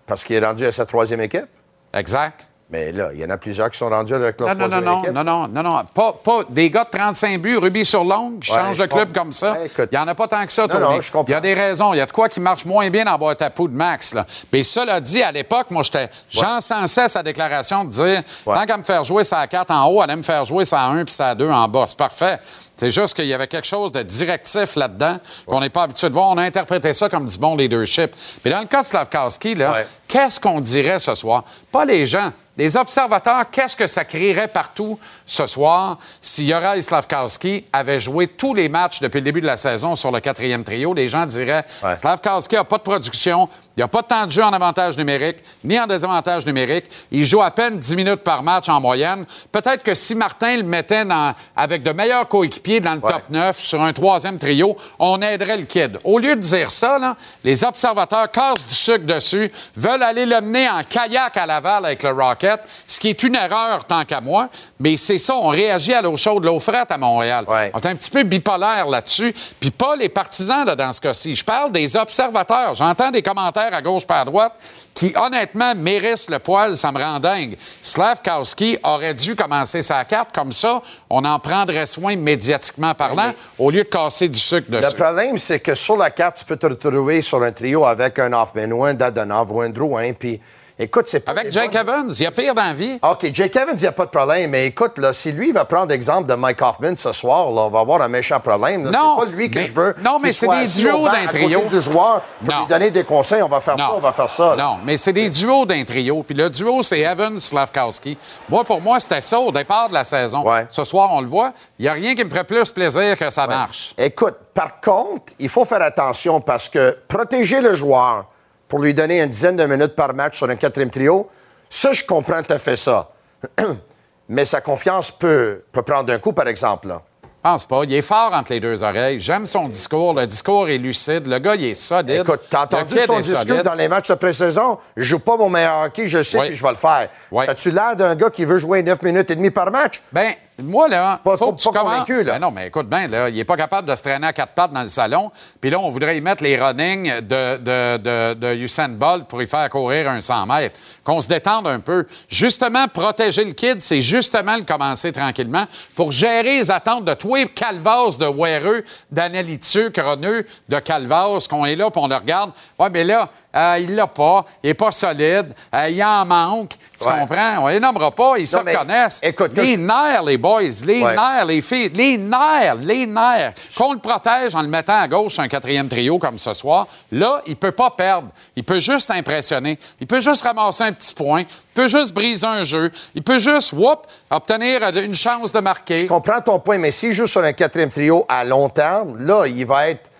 Parce 0.06 0.22
qu'il 0.22 0.36
est 0.36 0.46
rendu 0.46 0.66
à 0.66 0.72
sa 0.72 0.86
troisième 0.86 1.22
équipe? 1.22 1.48
Exact. 1.94 2.46
Mais 2.70 2.92
là, 2.92 3.08
il 3.14 3.20
y 3.20 3.24
en 3.24 3.30
a 3.30 3.38
plusieurs 3.38 3.70
qui 3.70 3.78
sont 3.78 3.88
rendus 3.88 4.12
avec 4.14 4.38
leur 4.38 4.54
Non, 4.54 4.68
non, 4.68 4.80
non, 4.80 5.02
non, 5.02 5.12
non, 5.12 5.24
non, 5.24 5.48
non, 5.48 5.62
non. 5.62 5.82
Pas, 5.94 6.12
pas 6.12 6.40
des 6.50 6.68
gars 6.70 6.84
de 6.84 6.90
35 6.98 7.40
buts, 7.40 7.56
rubis 7.56 7.86
sur 7.86 8.04
l'ongle, 8.04 8.40
qui 8.40 8.52
Ouais, 8.52 8.58
changent 8.58 8.76
de 8.76 8.84
club 8.84 9.08
comprends. 9.08 9.22
comme 9.22 9.32
ça. 9.32 9.52
Ouais. 9.52 9.70
Il 9.78 9.88
n'y 9.90 9.96
en 9.98 10.06
a 10.06 10.14
pas 10.14 10.28
tant 10.28 10.44
que 10.44 10.52
ça, 10.52 10.66
Non, 10.66 10.78
non, 10.78 11.00
je 11.00 11.10
comprends. 11.10 11.28
Il 11.28 11.32
y 11.32 11.34
a 11.34 11.40
des 11.40 11.54
raisons. 11.54 11.94
Il 11.94 11.96
y 11.96 12.00
a 12.02 12.06
de 12.06 12.12
quoi 12.12 12.28
qui 12.28 12.40
marche 12.40 12.66
moins 12.66 12.90
bien 12.90 13.04
dans 13.04 13.12
la 13.12 13.16
boîte 13.18 13.40
à 13.40 13.48
poux 13.48 13.68
de 13.68 13.74
Max. 13.74 14.12
Là. 14.12 14.26
Mais 14.52 14.62
cela 14.62 15.00
dit, 15.00 15.22
à 15.22 15.32
l'époque, 15.32 15.68
moi, 15.70 15.82
j'étais, 15.82 16.10
j'encensais 16.28 17.08
sa 17.08 17.22
déclaration 17.22 17.84
de 17.84 17.90
dire 17.90 18.22
tant 18.44 18.66
qu'à 18.66 18.76
me 18.76 18.82
faire 18.82 19.02
jouer 19.02 19.24
ça 19.24 19.38
à 19.40 19.46
4 19.46 19.70
en 19.70 19.86
haut, 19.86 20.02
allait 20.02 20.16
me 20.16 20.22
faire 20.22 20.44
jouer 20.44 20.66
ça 20.66 20.82
à 20.82 20.88
1 20.88 21.04
puis 21.06 21.14
ça 21.14 21.30
à 21.30 21.34
2 21.34 21.48
en 21.50 21.68
bas. 21.68 21.84
C'est 21.86 21.96
parfait. 21.98 22.38
C'est 22.78 22.92
juste 22.92 23.14
qu'il 23.14 23.26
y 23.26 23.34
avait 23.34 23.48
quelque 23.48 23.66
chose 23.66 23.90
de 23.90 24.02
directif 24.02 24.76
là-dedans 24.76 25.18
qu'on 25.46 25.58
n'est 25.60 25.68
pas 25.68 25.82
habitué 25.82 26.08
de 26.08 26.14
voir. 26.14 26.28
On 26.30 26.38
a 26.38 26.44
interprété 26.44 26.92
ça 26.92 27.08
comme 27.08 27.26
du 27.26 27.36
bon 27.36 27.56
leadership. 27.56 28.14
Mais 28.44 28.52
dans 28.52 28.60
le 28.60 28.66
cas 28.66 28.82
de 28.82 28.86
Slavkowski, 28.86 29.56
là, 29.56 29.82
qu'est-ce 30.06 30.40
qu'on 30.40 30.60
dirait 30.60 31.00
ce 31.00 31.14
soir? 31.16 31.42
Pas 31.72 31.84
les 31.84 32.06
gens. 32.06 32.32
Les 32.56 32.76
observateurs, 32.76 33.50
qu'est-ce 33.52 33.76
que 33.76 33.86
ça 33.86 34.04
créerait 34.04 34.48
partout 34.48 34.98
ce 35.26 35.46
soir 35.46 35.98
si 36.20 36.46
Juraj 36.46 36.80
Slavkowski 36.80 37.64
avait 37.72 38.00
joué 38.00 38.26
tous 38.26 38.52
les 38.52 38.68
matchs 38.68 39.00
depuis 39.00 39.18
le 39.18 39.24
début 39.24 39.40
de 39.40 39.46
la 39.46 39.56
saison 39.56 39.94
sur 39.94 40.10
le 40.10 40.18
quatrième 40.20 40.64
trio? 40.64 40.94
Les 40.94 41.08
gens 41.08 41.26
diraient 41.26 41.64
Slavkowski 41.96 42.56
n'a 42.56 42.64
pas 42.64 42.78
de 42.78 42.82
production, 42.82 43.48
il 43.78 43.82
n'a 43.82 43.86
pas 43.88 44.02
de 44.02 44.08
temps 44.08 44.26
de 44.26 44.32
jeu 44.32 44.42
en 44.42 44.52
avantage 44.52 44.96
numérique, 44.98 45.36
ni 45.62 45.78
en 45.78 45.86
désavantage 45.86 46.44
numérique. 46.44 46.86
Il 47.12 47.24
joue 47.24 47.40
à 47.40 47.52
peine 47.52 47.78
10 47.78 47.94
minutes 47.94 48.24
par 48.24 48.42
match 48.42 48.68
en 48.68 48.80
moyenne. 48.80 49.24
Peut-être 49.52 49.84
que 49.84 49.94
si 49.94 50.16
Martin 50.16 50.56
le 50.56 50.64
mettait 50.64 51.04
dans- 51.04 51.32
avec 51.54 51.84
de 51.84 51.92
meilleurs 51.92 52.26
coéquipiers 52.26 52.80
dans 52.80 52.94
le 52.94 53.00
top 53.00 53.22
9 53.30 53.56
sur 53.60 53.80
un 53.80 53.92
troisième 53.92 54.36
trio, 54.36 54.76
on 54.98 55.22
aiderait 55.22 55.58
le 55.58 55.62
kid. 55.64 55.96
Au 56.02 56.18
lieu 56.18 56.34
de 56.34 56.40
dire 56.40 56.72
ça, 56.72 56.98
là, 56.98 57.14
les 57.44 57.62
observateurs 57.62 58.30
cassent 58.32 58.66
du 58.66 58.74
sucre 58.74 59.06
dessus, 59.06 59.52
veulent 59.76 60.02
aller 60.02 60.26
le 60.26 60.40
mener 60.40 60.68
en 60.68 60.82
kayak 60.82 61.36
à 61.36 61.46
Laval 61.46 61.84
avec 61.86 62.02
le 62.02 62.10
Rocket, 62.10 62.60
ce 62.88 62.98
qui 62.98 63.10
est 63.10 63.22
une 63.22 63.36
erreur 63.36 63.84
tant 63.84 64.04
qu'à 64.04 64.20
moi. 64.20 64.48
Mais 64.80 64.96
c'est 64.96 65.18
ça, 65.18 65.36
on 65.36 65.48
réagit 65.48 65.94
à 65.94 66.02
l'eau 66.02 66.16
chaude, 66.16 66.44
l'eau 66.44 66.58
frette 66.58 66.90
à 66.90 66.98
Montréal. 66.98 67.44
On 67.74 67.78
est 67.78 67.86
un 67.86 67.94
petit 67.94 68.10
peu 68.10 68.24
bipolaire 68.24 68.86
là-dessus. 68.88 69.32
Puis 69.60 69.70
pas 69.70 69.94
les 69.94 70.08
partisans 70.08 70.64
là, 70.66 70.74
dans 70.74 70.92
ce 70.92 71.00
cas-ci. 71.00 71.36
Je 71.36 71.44
parle 71.44 71.70
des 71.70 71.96
observateurs. 71.96 72.74
J'entends 72.74 73.10
des 73.12 73.22
commentaires 73.22 73.67
à 73.72 73.82
gauche 73.82 74.06
pas 74.06 74.20
à 74.20 74.24
droite 74.24 74.52
qui, 74.98 75.12
honnêtement, 75.16 75.74
mérissent 75.76 76.28
le 76.28 76.38
poil. 76.38 76.76
Ça 76.76 76.90
me 76.90 76.98
rend 76.98 77.20
dingue. 77.20 77.56
Slavkowski 77.82 78.78
aurait 78.82 79.14
dû 79.14 79.36
commencer 79.36 79.82
sa 79.82 80.04
carte 80.04 80.34
comme 80.34 80.52
ça. 80.52 80.82
On 81.08 81.24
en 81.24 81.38
prendrait 81.38 81.86
soin 81.86 82.16
médiatiquement 82.16 82.94
parlant 82.94 83.32
au 83.58 83.70
lieu 83.70 83.84
de 83.84 83.88
casser 83.88 84.28
du 84.28 84.38
sucre 84.38 84.70
dessus. 84.70 84.88
Le 84.90 84.96
problème, 84.96 85.38
c'est 85.38 85.60
que 85.60 85.74
sur 85.74 85.96
la 85.96 86.10
carte, 86.10 86.38
tu 86.38 86.44
peux 86.44 86.56
te 86.56 86.66
retrouver 86.66 87.22
sur 87.22 87.42
un 87.42 87.52
trio 87.52 87.84
avec 87.84 88.18
un 88.18 88.32
Hoffman 88.32 88.72
ou 88.72 88.84
un 88.84 88.94
Dadonov 88.94 89.52
ou 89.52 89.60
un 89.60 89.70
Drouin. 89.70 90.12
Puis, 90.12 90.40
écoute, 90.78 91.04
c'est 91.08 91.20
pas. 91.20 91.32
Avec 91.32 91.52
Jake 91.52 91.74
Evans, 91.74 92.08
il 92.10 92.22
y 92.22 92.26
a 92.26 92.30
pire 92.30 92.54
dans 92.54 92.62
la 92.62 92.72
vie. 92.74 92.98
OK, 93.02 93.28
Jake 93.32 93.56
Evans, 93.56 93.74
il 93.76 93.80
n'y 93.80 93.86
a 93.86 93.92
pas 93.92 94.04
de 94.04 94.10
problème. 94.10 94.50
Mais 94.50 94.66
écoute, 94.66 94.98
là, 94.98 95.12
si 95.12 95.32
lui 95.32 95.52
va 95.52 95.64
prendre 95.64 95.88
l'exemple 95.88 96.28
de 96.28 96.34
Mike 96.34 96.60
Hoffman 96.62 96.96
ce 96.96 97.12
soir, 97.12 97.50
là, 97.50 97.62
on 97.62 97.68
va 97.70 97.80
avoir 97.80 98.02
un 98.02 98.08
méchant 98.08 98.40
problème. 98.40 98.84
là. 98.84 98.90
Non, 98.90 99.16
C'est 99.18 99.24
pas 99.26 99.30
lui 99.36 99.50
que 99.50 99.58
mais- 99.58 99.66
je 99.66 99.72
veux. 99.74 99.94
non, 100.02 100.18
mais 100.18 100.32
c'est 100.32 100.46
des 100.48 100.66
duos 100.82 101.08
d'un 101.08 101.26
trio. 101.26 101.64
du 101.64 101.80
joueur 101.80 102.22
pour 102.44 102.54
Non. 102.54 102.60
lui 102.60 102.66
donner 102.68 102.90
des 102.90 103.04
conseils. 103.04 103.42
On 103.42 103.48
va 103.48 103.60
faire 103.60 103.76
ça, 103.76 103.90
on 103.94 103.98
va 104.00 104.12
faire 104.12 104.30
ça. 104.30 104.54
là. 104.56 104.62
Non, 104.62 104.78
mais 104.84 104.96
c'est 104.96 105.12
des 105.12 105.28
duos 105.28 105.66
d'un 105.66 105.84
trio. 105.84 106.22
Puis 106.22 106.34
le 106.34 106.48
duo, 106.50 106.82
c'est 106.82 107.00
Evans 107.00 107.38
Slavkowski. 107.40 108.16
Moi, 108.48 108.64
pour 108.64 108.80
moi, 108.80 109.00
c'était 109.00 109.20
ça 109.20 109.38
au 109.40 109.50
départ 109.52 109.88
de 109.88 109.94
la 109.94 110.04
saison. 110.04 110.44
Ce 110.70 110.84
soir, 110.84 111.10
on 111.12 111.20
le 111.20 111.26
voit. 111.28 111.52
Il 111.78 111.82
n'y 111.82 111.88
a 111.88 111.92
rien 111.92 112.14
qui 112.14 112.24
me 112.24 112.30
ferait 112.30 112.44
plus 112.44 112.70
plaisir 112.72 113.16
que 113.16 113.30
ça 113.30 113.46
marche. 113.46 113.94
Écoute, 113.98 114.34
par 114.54 114.80
contre, 114.80 115.32
il 115.38 115.48
faut 115.48 115.64
faire 115.64 115.82
attention 115.82 116.40
parce 116.40 116.68
que 116.68 116.96
protéger 117.08 117.60
le 117.60 117.74
joueur 117.76 118.24
pour 118.68 118.78
lui 118.80 118.94
donner 118.94 119.20
une 119.22 119.30
dizaine 119.30 119.56
de 119.56 119.64
minutes 119.64 119.96
par 119.96 120.12
match 120.14 120.36
sur 120.36 120.48
un 120.48 120.56
quatrième 120.56 120.90
trio, 120.90 121.28
ça, 121.70 121.92
je 121.92 122.04
comprends 122.04 122.42
tout 122.42 122.52
à 122.52 122.58
fait 122.58 122.76
ça. 122.76 123.10
Mais 124.28 124.44
sa 124.44 124.60
confiance 124.60 125.10
peut, 125.10 125.62
peut 125.72 125.82
prendre 125.82 126.12
un 126.12 126.18
coup, 126.18 126.32
par 126.32 126.46
exemple. 126.48 126.88
Là. 126.88 127.02
Je 127.22 127.28
pense 127.50 127.66
pas. 127.66 127.82
Il 127.84 127.94
est 127.94 128.02
fort 128.02 128.30
entre 128.34 128.52
les 128.52 128.60
deux 128.60 128.82
oreilles. 128.82 129.20
J'aime 129.20 129.46
son 129.46 129.68
discours. 129.68 130.12
Le 130.12 130.26
discours 130.26 130.68
est 130.68 130.76
lucide. 130.76 131.26
Le 131.26 131.38
gars, 131.38 131.54
il 131.54 131.64
est 131.64 131.74
solide. 131.74 132.20
Écoute, 132.26 132.40
t'as 132.50 132.64
entendu 132.64 132.98
son 132.98 133.20
discours 133.20 133.46
solide. 133.46 133.62
dans 133.62 133.74
les 133.74 133.88
matchs 133.88 134.08
de 134.08 134.14
pré-saison? 134.16 134.78
Je 134.96 135.04
joue 135.04 135.18
pas 135.20 135.36
mon 135.36 135.48
meilleur 135.48 135.82
hockey, 135.84 136.08
je 136.08 136.22
sais, 136.22 136.38
Oui. 136.38 136.48
puis 136.48 136.56
je 136.56 136.62
vais 136.62 136.70
le 136.70 136.74
faire. 136.74 137.08
Oui. 137.30 137.46
As-tu 137.48 137.70
l'air 137.70 137.96
d'un 137.96 138.14
gars 138.16 138.28
qui 138.28 138.44
veut 138.44 138.58
jouer 138.58 138.82
9 138.82 139.00
minutes 139.02 139.30
et 139.30 139.34
demie 139.36 139.50
par 139.50 139.70
match? 139.70 140.02
Ben, 140.12 140.34
moi, 140.62 140.88
là, 140.88 141.20
Pas- 141.22 141.36
faut 141.36 141.46
pas- 141.46 141.52
que 141.56 141.60
tu 141.62 141.68
pas 141.68 141.78
commences- 141.80 141.92
convaincu, 142.04 142.22
là. 142.24 142.32
Ben 142.34 142.38
non, 142.40 142.50
mais 142.50 142.66
écoute 142.68 142.88
bien, 142.88 143.06
là, 143.06 143.28
il 143.28 143.36
n'est 143.36 143.44
pas 143.44 143.56
capable 143.56 143.88
de 143.88 143.94
se 143.94 144.02
traîner 144.02 144.26
à 144.26 144.32
quatre 144.32 144.54
pattes 144.54 144.72
dans 144.72 144.82
le 144.82 144.88
salon. 144.88 145.30
Puis 145.60 145.70
là, 145.70 145.78
on 145.78 145.88
voudrait 145.90 146.16
y 146.16 146.20
mettre 146.20 146.42
les 146.42 146.56
runnings 146.60 147.20
de, 147.20 147.56
de, 147.58 147.96
de, 147.98 148.34
de 148.34 148.54
Usain 148.56 148.88
Bolt 148.88 149.26
pour 149.28 149.40
y 149.40 149.46
faire 149.46 149.68
courir 149.70 150.10
un 150.10 150.20
100 150.20 150.46
mètres. 150.46 150.76
Qu'on 151.04 151.20
se 151.20 151.28
détende 151.28 151.66
un 151.66 151.80
peu. 151.80 152.06
Justement, 152.28 152.86
protéger 152.88 153.44
le 153.44 153.52
kid, 153.52 153.80
c'est 153.80 154.00
justement 154.02 154.56
le 154.56 154.62
commencer 154.62 155.12
tranquillement 155.12 155.64
pour 155.94 156.12
gérer 156.12 156.58
les 156.58 156.70
attentes 156.70 157.04
de 157.04 157.14
toi, 157.14 157.44
Calvas 157.54 158.16
de 158.18 158.26
Wereux, 158.26 158.84
d'Analitieux, 159.10 159.90
Croneux, 159.90 160.46
de 160.68 160.78
Calvas, 160.80 161.46
qu'on 161.48 161.64
est 161.66 161.76
là, 161.76 161.90
puis 161.90 162.00
on 162.02 162.08
le 162.08 162.16
regarde. 162.16 162.50
Ouais, 162.78 162.90
mais 162.90 163.04
là, 163.04 163.30
euh, 163.54 163.78
il 163.80 163.94
l'a 163.94 164.06
pas, 164.06 164.44
il 164.62 164.68
n'est 164.68 164.74
pas 164.74 164.92
solide, 164.92 165.54
euh, 165.74 165.88
il 165.88 166.02
en 166.04 166.24
manque. 166.24 166.72
Tu 167.00 167.08
Ouais. 167.08 167.14
comprends? 167.20 167.58
On 167.62 167.68
les 167.68 167.80
nommera 167.80 168.10
pas, 168.10 168.34
ils 168.38 168.46
se 168.46 168.56
reconnaissent. 168.56 169.20
écoute, 169.22 169.52
les 169.54 169.74
je- 169.74 169.78
nerfs, 169.78 170.22
les 170.22 170.36
boys, 170.36 170.62
les 170.84 171.02
Ouais. 171.02 171.14
nerfs, 171.16 171.44
les 171.46 171.60
filles, 171.62 171.90
les 171.94 172.18
nerfs, 172.18 172.74
les 172.76 173.06
nerfs. 173.06 173.52
Qu'on 173.76 173.92
le 173.94 173.98
protège 173.98 174.54
en 174.54 174.62
le 174.62 174.68
mettant 174.68 175.00
à 175.00 175.08
gauche 175.08 175.34
sur 175.34 175.42
un 175.42 175.48
quatrième 175.48 175.88
trio 175.88 176.18
comme 176.18 176.38
ce 176.38 176.52
soir, 176.54 176.86
là, 177.12 177.40
il 177.46 177.56
peut 177.56 177.72
pas 177.72 177.90
perdre. 177.90 178.28
Il 178.56 178.64
peut 178.64 178.80
juste 178.80 179.10
impressionner. 179.10 179.78
Il 180.00 180.06
peut 180.06 180.20
juste 180.20 180.42
ramasser 180.42 180.84
un 180.84 180.92
petit 180.92 181.14
point. 181.14 181.40
Il 181.42 181.46
peut 181.74 181.88
juste 181.88 182.12
briser 182.12 182.46
un 182.46 182.64
jeu. 182.64 182.90
Il 183.14 183.22
peut 183.22 183.38
juste, 183.38 183.72
whoop, 183.72 184.06
obtenir 184.30 184.80
une 184.96 185.14
chance 185.14 185.52
de 185.52 185.60
marquer. 185.60 186.02
Je 186.02 186.06
comprends 186.06 186.40
ton 186.40 186.58
point, 186.58 186.78
mais 186.78 186.90
s'il 186.90 187.12
joue 187.12 187.26
sur 187.26 187.42
un 187.42 187.52
quatrième 187.52 187.90
trio 187.90 188.26
à 188.28 188.44
long 188.44 188.68
terme, 188.68 189.16
là, 189.24 189.46
il 189.46 189.64
va 189.64 189.88
être. 189.88 190.10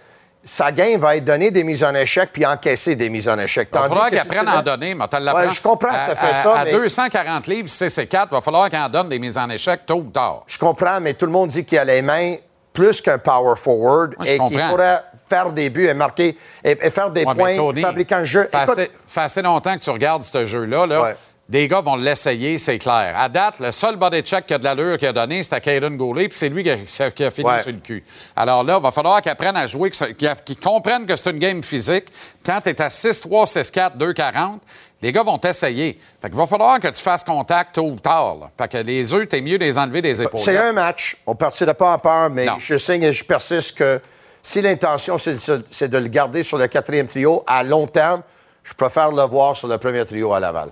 Sa 0.50 0.72
game 0.72 0.98
va 0.98 1.14
être 1.16 1.24
donner 1.26 1.50
des 1.50 1.62
mises 1.62 1.84
en 1.84 1.94
échec 1.94 2.30
puis 2.32 2.46
encaisser 2.46 2.96
des 2.96 3.10
mises 3.10 3.28
en 3.28 3.38
échec. 3.38 3.68
Il 3.70 3.78
va 3.78 3.82
falloir 3.88 4.06
que 4.06 4.10
qu'il 4.16 4.20
si 4.20 4.26
apprenne 4.28 4.46
tu 4.46 4.50
à 4.50 4.58
en 4.60 4.62
donner, 4.62 4.94
mais 4.94 5.04
tu. 5.08 5.16
Ouais, 5.16 5.52
je 5.52 5.60
comprends 5.62 6.06
que 6.08 6.14
fait 6.14 6.26
à- 6.30 6.42
ça, 6.42 6.54
À 6.60 6.64
mais- 6.64 6.72
240 6.72 7.46
livres, 7.48 7.68
c'est 7.68 7.90
c'est 7.90 8.06
4, 8.06 8.28
il 8.30 8.34
va 8.34 8.40
falloir 8.40 8.70
qu'il 8.70 8.78
en 8.78 8.88
donne 8.88 9.08
des 9.10 9.18
mises 9.18 9.36
en 9.36 9.50
échec 9.50 9.84
tôt 9.84 9.96
ou 9.96 10.10
tard. 10.10 10.44
Je 10.46 10.58
comprends, 10.58 11.00
mais 11.00 11.12
tout 11.14 11.26
le 11.26 11.32
monde 11.32 11.50
dit 11.50 11.64
qu'il 11.66 11.78
a 11.78 11.84
les 11.84 12.00
mains 12.00 12.36
plus 12.72 13.02
qu'un 13.02 13.18
power 13.18 13.56
forward 13.56 14.14
Ouais, 14.20 14.36
et 14.36 14.38
qu'il 14.38 14.60
pourrait 14.68 15.02
faire 15.28 15.50
des 15.50 15.68
buts 15.68 15.86
et 15.88 15.94
marquer 15.94 16.38
et, 16.64 16.70
et 16.80 16.90
faire 16.90 17.10
des 17.10 17.24
Ouais, 17.24 17.34
points 17.34 17.56
Tony, 17.56 17.82
fabriquant 17.82 18.18
le 18.20 18.24
jeu. 18.24 18.48
Fait 18.50 18.62
Écoute, 18.62 18.78
assez, 18.78 18.90
fait 19.06 19.20
assez 19.20 19.42
longtemps 19.42 19.74
que 19.76 19.82
tu 19.82 19.90
regardes 19.90 20.22
ce 20.24 20.46
jeu-là. 20.46 20.86
Là. 20.86 21.12
Des 21.48 21.66
gars 21.66 21.80
vont 21.80 21.96
l'essayer, 21.96 22.58
c'est 22.58 22.78
clair. 22.78 23.14
À 23.16 23.26
date, 23.30 23.58
le 23.60 23.72
seul 23.72 23.96
body 23.96 24.20
check 24.20 24.44
qui 24.44 24.52
a 24.52 24.58
de 24.58 24.64
l'allure 24.64 24.98
qu'il 24.98 25.08
a 25.08 25.14
donné, 25.14 25.42
c'était 25.42 25.62
Caden 25.62 25.96
Goulet, 25.96 26.28
puis 26.28 26.36
c'est 26.36 26.50
lui 26.50 26.62
qui 26.62 26.70
a, 26.70 27.10
qui 27.10 27.24
a 27.24 27.30
fini 27.30 27.48
Ouais. 27.48 27.62
sur 27.62 27.72
le 27.72 27.78
cul. 27.78 28.04
Alors 28.36 28.62
là, 28.62 28.76
il 28.78 28.82
va 28.82 28.90
falloir 28.90 29.22
qu'il 29.22 29.30
apprenne 29.32 29.56
à 29.56 29.66
jouer, 29.66 29.88
que 29.88 29.96
ça- 29.96 30.12
qu'il 30.12 30.30
qu'il 30.44 30.58
comprenne 30.58 31.06
que 31.06 31.16
c'est 31.16 31.30
une 31.30 31.38
game 31.38 31.62
physique. 31.62 32.08
Quand 32.44 32.60
tu 32.60 32.68
es 32.68 32.82
à 32.82 32.90
6-3, 32.90 33.46
6-4, 33.46 33.96
2-40, 33.96 34.60
les 35.00 35.10
gars 35.10 35.22
vont 35.22 35.38
t'essayer. 35.38 35.98
Fait 36.20 36.28
qu'il 36.28 36.36
va 36.36 36.44
falloir 36.46 36.78
que 36.80 36.88
tu 36.88 37.00
fasses 37.02 37.24
contact 37.24 37.76
tôt 37.76 37.86
ou 37.92 37.96
tard. 37.98 38.36
là. 38.40 38.50
Fait 38.58 38.68
que 38.68 38.76
les 38.86 39.14
œufs, 39.14 39.26
t'es 39.26 39.40
mieux 39.40 39.56
de 39.56 39.64
les 39.64 39.78
enlever 39.78 40.02
des 40.02 40.20
épaules. 40.20 40.40
c'est 40.40 40.58
un 40.58 40.72
match. 40.74 41.16
On 41.26 41.34
partira 41.34 41.72
pas 41.72 41.94
en 41.94 41.98
peur, 41.98 42.28
mais 42.28 42.44
Non. 42.44 42.56
je 42.58 42.76
signe 42.76 43.04
et 43.04 43.12
je 43.14 43.24
persiste 43.24 43.78
que 43.78 44.02
si 44.42 44.60
l'intention, 44.60 45.16
c'est 45.16 45.38
c'est 45.70 45.88
de 45.88 45.96
le 45.98 46.08
garder 46.08 46.42
sur 46.42 46.58
le 46.58 46.66
quatrième 46.66 47.06
trio 47.06 47.42
à 47.46 47.62
long 47.62 47.86
terme, 47.86 48.20
je 48.64 48.74
préfère 48.74 49.10
le 49.12 49.22
voir 49.22 49.56
sur 49.56 49.66
le 49.66 49.78
premier 49.78 50.04
trio 50.04 50.34
à 50.34 50.40
Laval. 50.40 50.68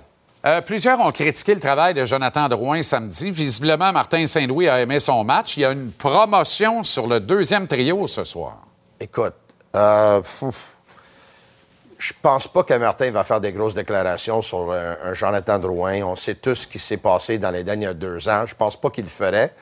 Euh, 0.47 0.61
plusieurs 0.61 1.01
ont 1.01 1.11
critiqué 1.11 1.55
le 1.55 1.61
travail 1.61 1.93
de 1.93 2.05
Jonathan 2.05 2.49
Drouin 2.49 2.81
samedi. 2.85 3.33
Visiblement, 3.33 3.93
Martin 3.93 4.25
Saint-Louis 4.27 4.69
a 4.69 4.81
aimé 4.81 5.01
son 5.01 5.25
match. 5.25 5.57
Il 5.57 5.61
y 5.61 5.65
a 5.65 5.73
une 5.73 5.91
promotion 5.91 6.85
sur 6.85 7.09
le 7.09 7.19
deuxième 7.19 7.67
trio 7.67 8.07
ce 8.07 8.23
soir. 8.23 8.59
Écoute, 9.01 9.35
euh, 9.75 10.23
je 11.99 12.13
pense 12.23 12.47
pas 12.47 12.63
que 12.63 12.75
Martin 12.75 13.11
va 13.11 13.25
faire 13.25 13.41
des 13.41 13.51
grosses 13.51 13.75
déclarations 13.75 14.41
sur 14.41 14.73
un, 14.73 15.15
Jonathan 15.15 15.59
Drouin. 15.59 16.03
On 16.03 16.15
sait 16.15 16.37
tous 16.37 16.55
ce 16.55 16.67
qui 16.69 16.79
s'est 16.79 16.99
passé 16.99 17.39
dans 17.39 17.51
les 17.51 17.65
derniers 17.65 17.95
deux 17.95 18.29
ans. 18.29 18.45
Je 18.47 18.55
pense 18.55 18.77
pas 18.81 18.91
qu'il 18.91 19.05
le 19.05 19.11
ferait. 19.11 19.53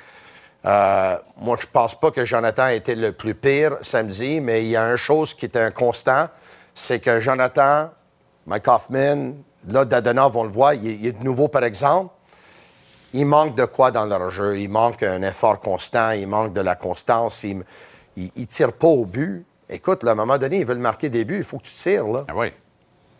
Euh, 0.66 1.16
moi, 1.38 1.56
je 1.58 1.66
pense 1.66 1.98
pas 1.98 2.10
que 2.10 2.26
Jonathan 2.26 2.68
était 2.68 2.94
le 2.94 3.12
plus 3.12 3.34
pire 3.34 3.78
samedi, 3.80 4.38
mais 4.38 4.62
il 4.64 4.68
y 4.68 4.76
a 4.76 4.90
une 4.90 4.98
chose 4.98 5.32
qui 5.32 5.46
est 5.46 5.56
un 5.56 5.70
constant, 5.70 6.28
c'est 6.74 7.00
que 7.00 7.20
Jonathan, 7.20 7.90
Mike 8.46 8.68
Hoffman, 8.68 9.32
là, 9.68 9.84
Dadonov, 9.84 10.36
on 10.36 10.44
le 10.44 10.50
voit, 10.50 10.74
il, 10.74 10.86
est- 10.88 10.94
il 10.94 11.06
est 11.06 11.12
de 11.18 11.24
nouveau, 11.24 11.48
par 11.48 11.64
exemple. 11.64 12.12
Il 13.12 13.26
manque 13.26 13.54
de 13.54 13.64
quoi 13.64 13.90
dans 13.90 14.06
leur 14.06 14.30
jeu? 14.30 14.58
Il 14.58 14.68
manque 14.68 15.02
un 15.02 15.22
effort 15.22 15.60
constant, 15.60 16.10
il 16.10 16.26
manque 16.26 16.52
de 16.52 16.60
la 16.60 16.74
constance, 16.74 17.44
il 17.44 17.62
ne 18.16 18.44
tire 18.46 18.72
pas 18.72 18.88
au 18.88 19.04
but. 19.04 19.44
Écoute, 19.68 20.02
là, 20.02 20.10
à 20.10 20.12
un 20.12 20.16
moment 20.16 20.36
donné, 20.38 20.58
ils 20.60 20.66
veulent 20.66 20.78
marquer 20.78 21.08
des 21.08 21.24
buts, 21.24 21.38
il 21.38 21.44
faut 21.44 21.58
que 21.58 21.62
tu 21.64 21.74
tires, 21.74 22.06
là. 22.06 22.24
Ah 22.28 22.32
oui. 22.34 22.52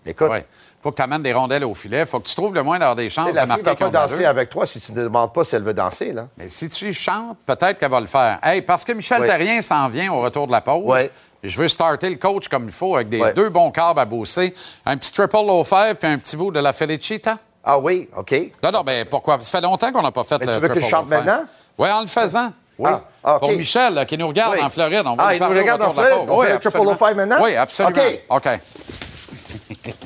Écoute, 0.06 0.30
Il 0.34 0.82
faut 0.82 0.90
que 0.90 0.96
tu 0.96 1.02
amènes 1.02 1.22
des 1.22 1.32
rondelles 1.32 1.64
au 1.64 1.72
filet. 1.72 2.00
Il 2.00 2.06
faut 2.06 2.20
que 2.20 2.26
tu 2.28 2.34
trouves 2.34 2.52
le 2.54 2.62
moins 2.62 2.78
d'avoir 2.78 2.94
des 2.96 3.08
chances 3.08 3.32
la 3.32 3.44
de 3.44 3.48
marquer 3.48 3.62
ne 3.62 3.68
va 3.70 3.76
pas 3.76 3.88
danser 3.88 4.26
avec 4.26 4.50
toi 4.50 4.66
si 4.66 4.78
tu 4.78 4.92
ne 4.92 5.02
demandes 5.02 5.32
pas 5.32 5.42
si 5.44 5.54
elle 5.56 5.62
veut 5.62 5.72
danser, 5.72 6.12
là. 6.12 6.28
Mais 6.36 6.50
si 6.50 6.68
tu 6.68 6.92
chantes, 6.92 7.38
peut-être 7.46 7.78
qu'elle 7.78 7.90
va 7.90 8.00
le 8.00 8.06
faire. 8.06 8.38
Hey, 8.42 8.60
parce 8.60 8.84
que 8.84 8.92
Michel 8.92 9.22
Oui. 9.22 9.26
Terrien 9.26 9.62
s'en 9.62 9.88
vient 9.88 10.12
au 10.12 10.20
retour 10.20 10.46
de 10.46 10.52
la 10.52 10.60
pause. 10.60 10.82
Oui. 10.84 11.08
Je 11.44 11.58
veux 11.60 11.68
starter 11.68 12.08
le 12.08 12.16
coach 12.16 12.48
comme 12.48 12.64
il 12.64 12.72
faut 12.72 12.96
avec 12.96 13.10
des 13.10 13.20
Oui. 13.20 13.28
deux 13.34 13.50
bons 13.50 13.70
carbs 13.70 13.98
à 13.98 14.06
bosser. 14.06 14.54
Un 14.86 14.96
petit 14.96 15.12
triple 15.12 15.36
low 15.36 15.62
five 15.62 15.94
puis 15.96 16.08
un 16.08 16.16
petit 16.18 16.36
bout 16.36 16.50
de 16.50 16.58
la 16.58 16.72
Felicita. 16.72 17.36
Ah 17.62 17.78
oui, 17.78 18.08
OK. 18.16 18.34
Non, 18.62 18.70
non, 18.72 18.82
mais 18.84 19.04
pourquoi? 19.04 19.38
Ça 19.40 19.50
fait 19.50 19.60
longtemps 19.60 19.92
qu'on 19.92 20.02
n'a 20.02 20.10
pas 20.10 20.24
fait 20.24 20.38
Mais 20.40 20.46
le 20.46 20.52
tu 20.54 20.60
veux 20.60 20.68
que 20.68 20.80
je 20.80 20.86
chante 20.88 21.08
maintenant? 21.08 21.44
Oui, 21.76 21.90
en 21.90 22.00
le 22.00 22.06
faisant. 22.06 22.50
Oui. 22.78 22.90
Ah, 22.92 23.00
ah, 23.22 23.34
OK. 23.36 23.40
Pour 23.40 23.52
Michel, 23.52 23.94
là, 23.94 24.04
qui 24.06 24.16
nous 24.18 24.26
regarde 24.28 24.54
Oui. 24.54 24.62
en 24.62 24.70
Floride. 24.70 25.02
On 25.06 25.14
va 25.14 25.24
Ah, 25.28 25.34
il 25.34 25.40
nous 25.40 25.46
au 25.46 25.50
regarde 25.50 25.82
en 25.82 25.90
Floride? 25.92 26.14
On 26.28 26.38
Oui, 26.40 26.46
fait 26.46 26.52
le 26.54 26.58
triple 26.58 26.78
low 26.78 26.96
five 26.96 27.14
maintenant? 27.14 27.38
Oui, 27.42 27.54
absolument. 27.56 28.00
OK. 28.30 28.46
OK. 28.46 28.48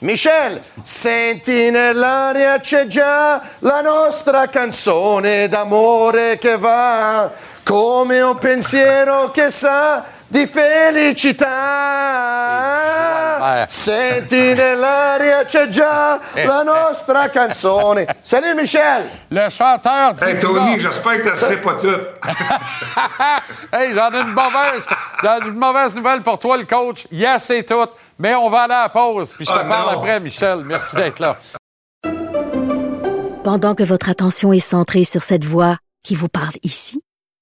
Michel, 0.00 0.60
senti 0.82 1.70
nell'aria 1.70 2.60
c'è 2.60 2.86
già 2.86 3.40
la 3.60 3.80
nostra 3.80 4.46
canzone 4.48 5.48
d'amore 5.48 6.36
che 6.38 6.58
va 6.58 7.32
come 7.66 8.20
un 8.20 8.38
pensiero 8.38 9.32
che 9.32 9.50
sa 9.50 10.04
di 10.28 10.46
felicità. 10.46 11.46
Senti 13.68 14.54
nell'aria 14.54 15.44
c'è 15.44 15.66
già 15.68 16.20
la 16.34 16.62
nostra 16.62 17.28
canzone. 17.28 18.06
Salut 18.20 18.54
Michel! 18.54 19.10
Le 19.30 19.48
chanteur 19.50 20.14
dit 20.14 20.24
Hey 20.24 20.38
Tony, 20.38 20.78
j'espère 20.78 21.22
que 21.22 21.30
tu 21.30 21.36
sais 21.36 21.56
pas 21.60 21.74
tout. 21.74 21.88
hey, 23.72 23.92
j'en 23.94 24.10
ai 24.12 24.20
une 24.20 24.32
mauvaise, 24.32 24.86
ai 25.22 25.40
une 25.48 25.54
mauvaise 25.58 25.94
nouvelle 25.96 26.22
pour 26.22 26.38
toi, 26.38 26.56
le 26.56 26.64
coach. 26.64 27.06
Yes, 27.10 27.44
c'est 27.44 27.64
tout. 27.64 27.86
Mais 28.18 28.34
on 28.34 28.48
va 28.48 28.62
aller 28.62 28.74
à 28.74 28.82
la 28.84 28.88
pause, 28.88 29.32
puis 29.32 29.44
je 29.44 29.52
te 29.52 29.58
Ah, 29.58 29.64
parle 29.64 29.92
non. 29.92 29.98
après, 29.98 30.20
Michel. 30.20 30.62
Merci 30.64 30.94
d'être 30.96 31.18
là. 31.20 31.36
Pendant 33.44 33.74
que 33.74 33.82
votre 33.84 34.08
attention 34.08 34.52
est 34.52 34.60
centrée 34.60 35.04
sur 35.04 35.22
cette 35.22 35.44
voix 35.44 35.76
qui 36.02 36.14
vous 36.14 36.28
parle 36.28 36.54
ici, 36.62 37.00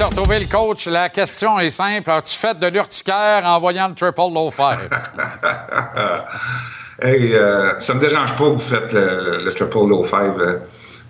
de 0.00 0.04
retrouver, 0.04 0.38
le 0.38 0.46
coach. 0.46 0.86
La 0.86 1.10
question 1.10 1.60
est 1.60 1.68
simple. 1.68 2.10
As-tu 2.10 2.34
fait 2.34 2.58
de 2.58 2.66
l'urticaire 2.68 3.42
en 3.44 3.60
voyant 3.60 3.88
le 3.88 3.94
triple 3.94 4.32
low 4.32 4.50
five? 4.50 4.88
hey, 7.02 7.34
euh, 7.34 7.78
ça 7.80 7.92
me 7.92 8.00
dérange 8.00 8.32
pas 8.32 8.44
que 8.44 8.54
vous 8.54 8.58
faites 8.58 8.94
le, 8.94 9.42
le 9.44 9.52
triple 9.52 9.76
low 9.76 10.02
five. 10.04 10.38
là. 10.38 10.54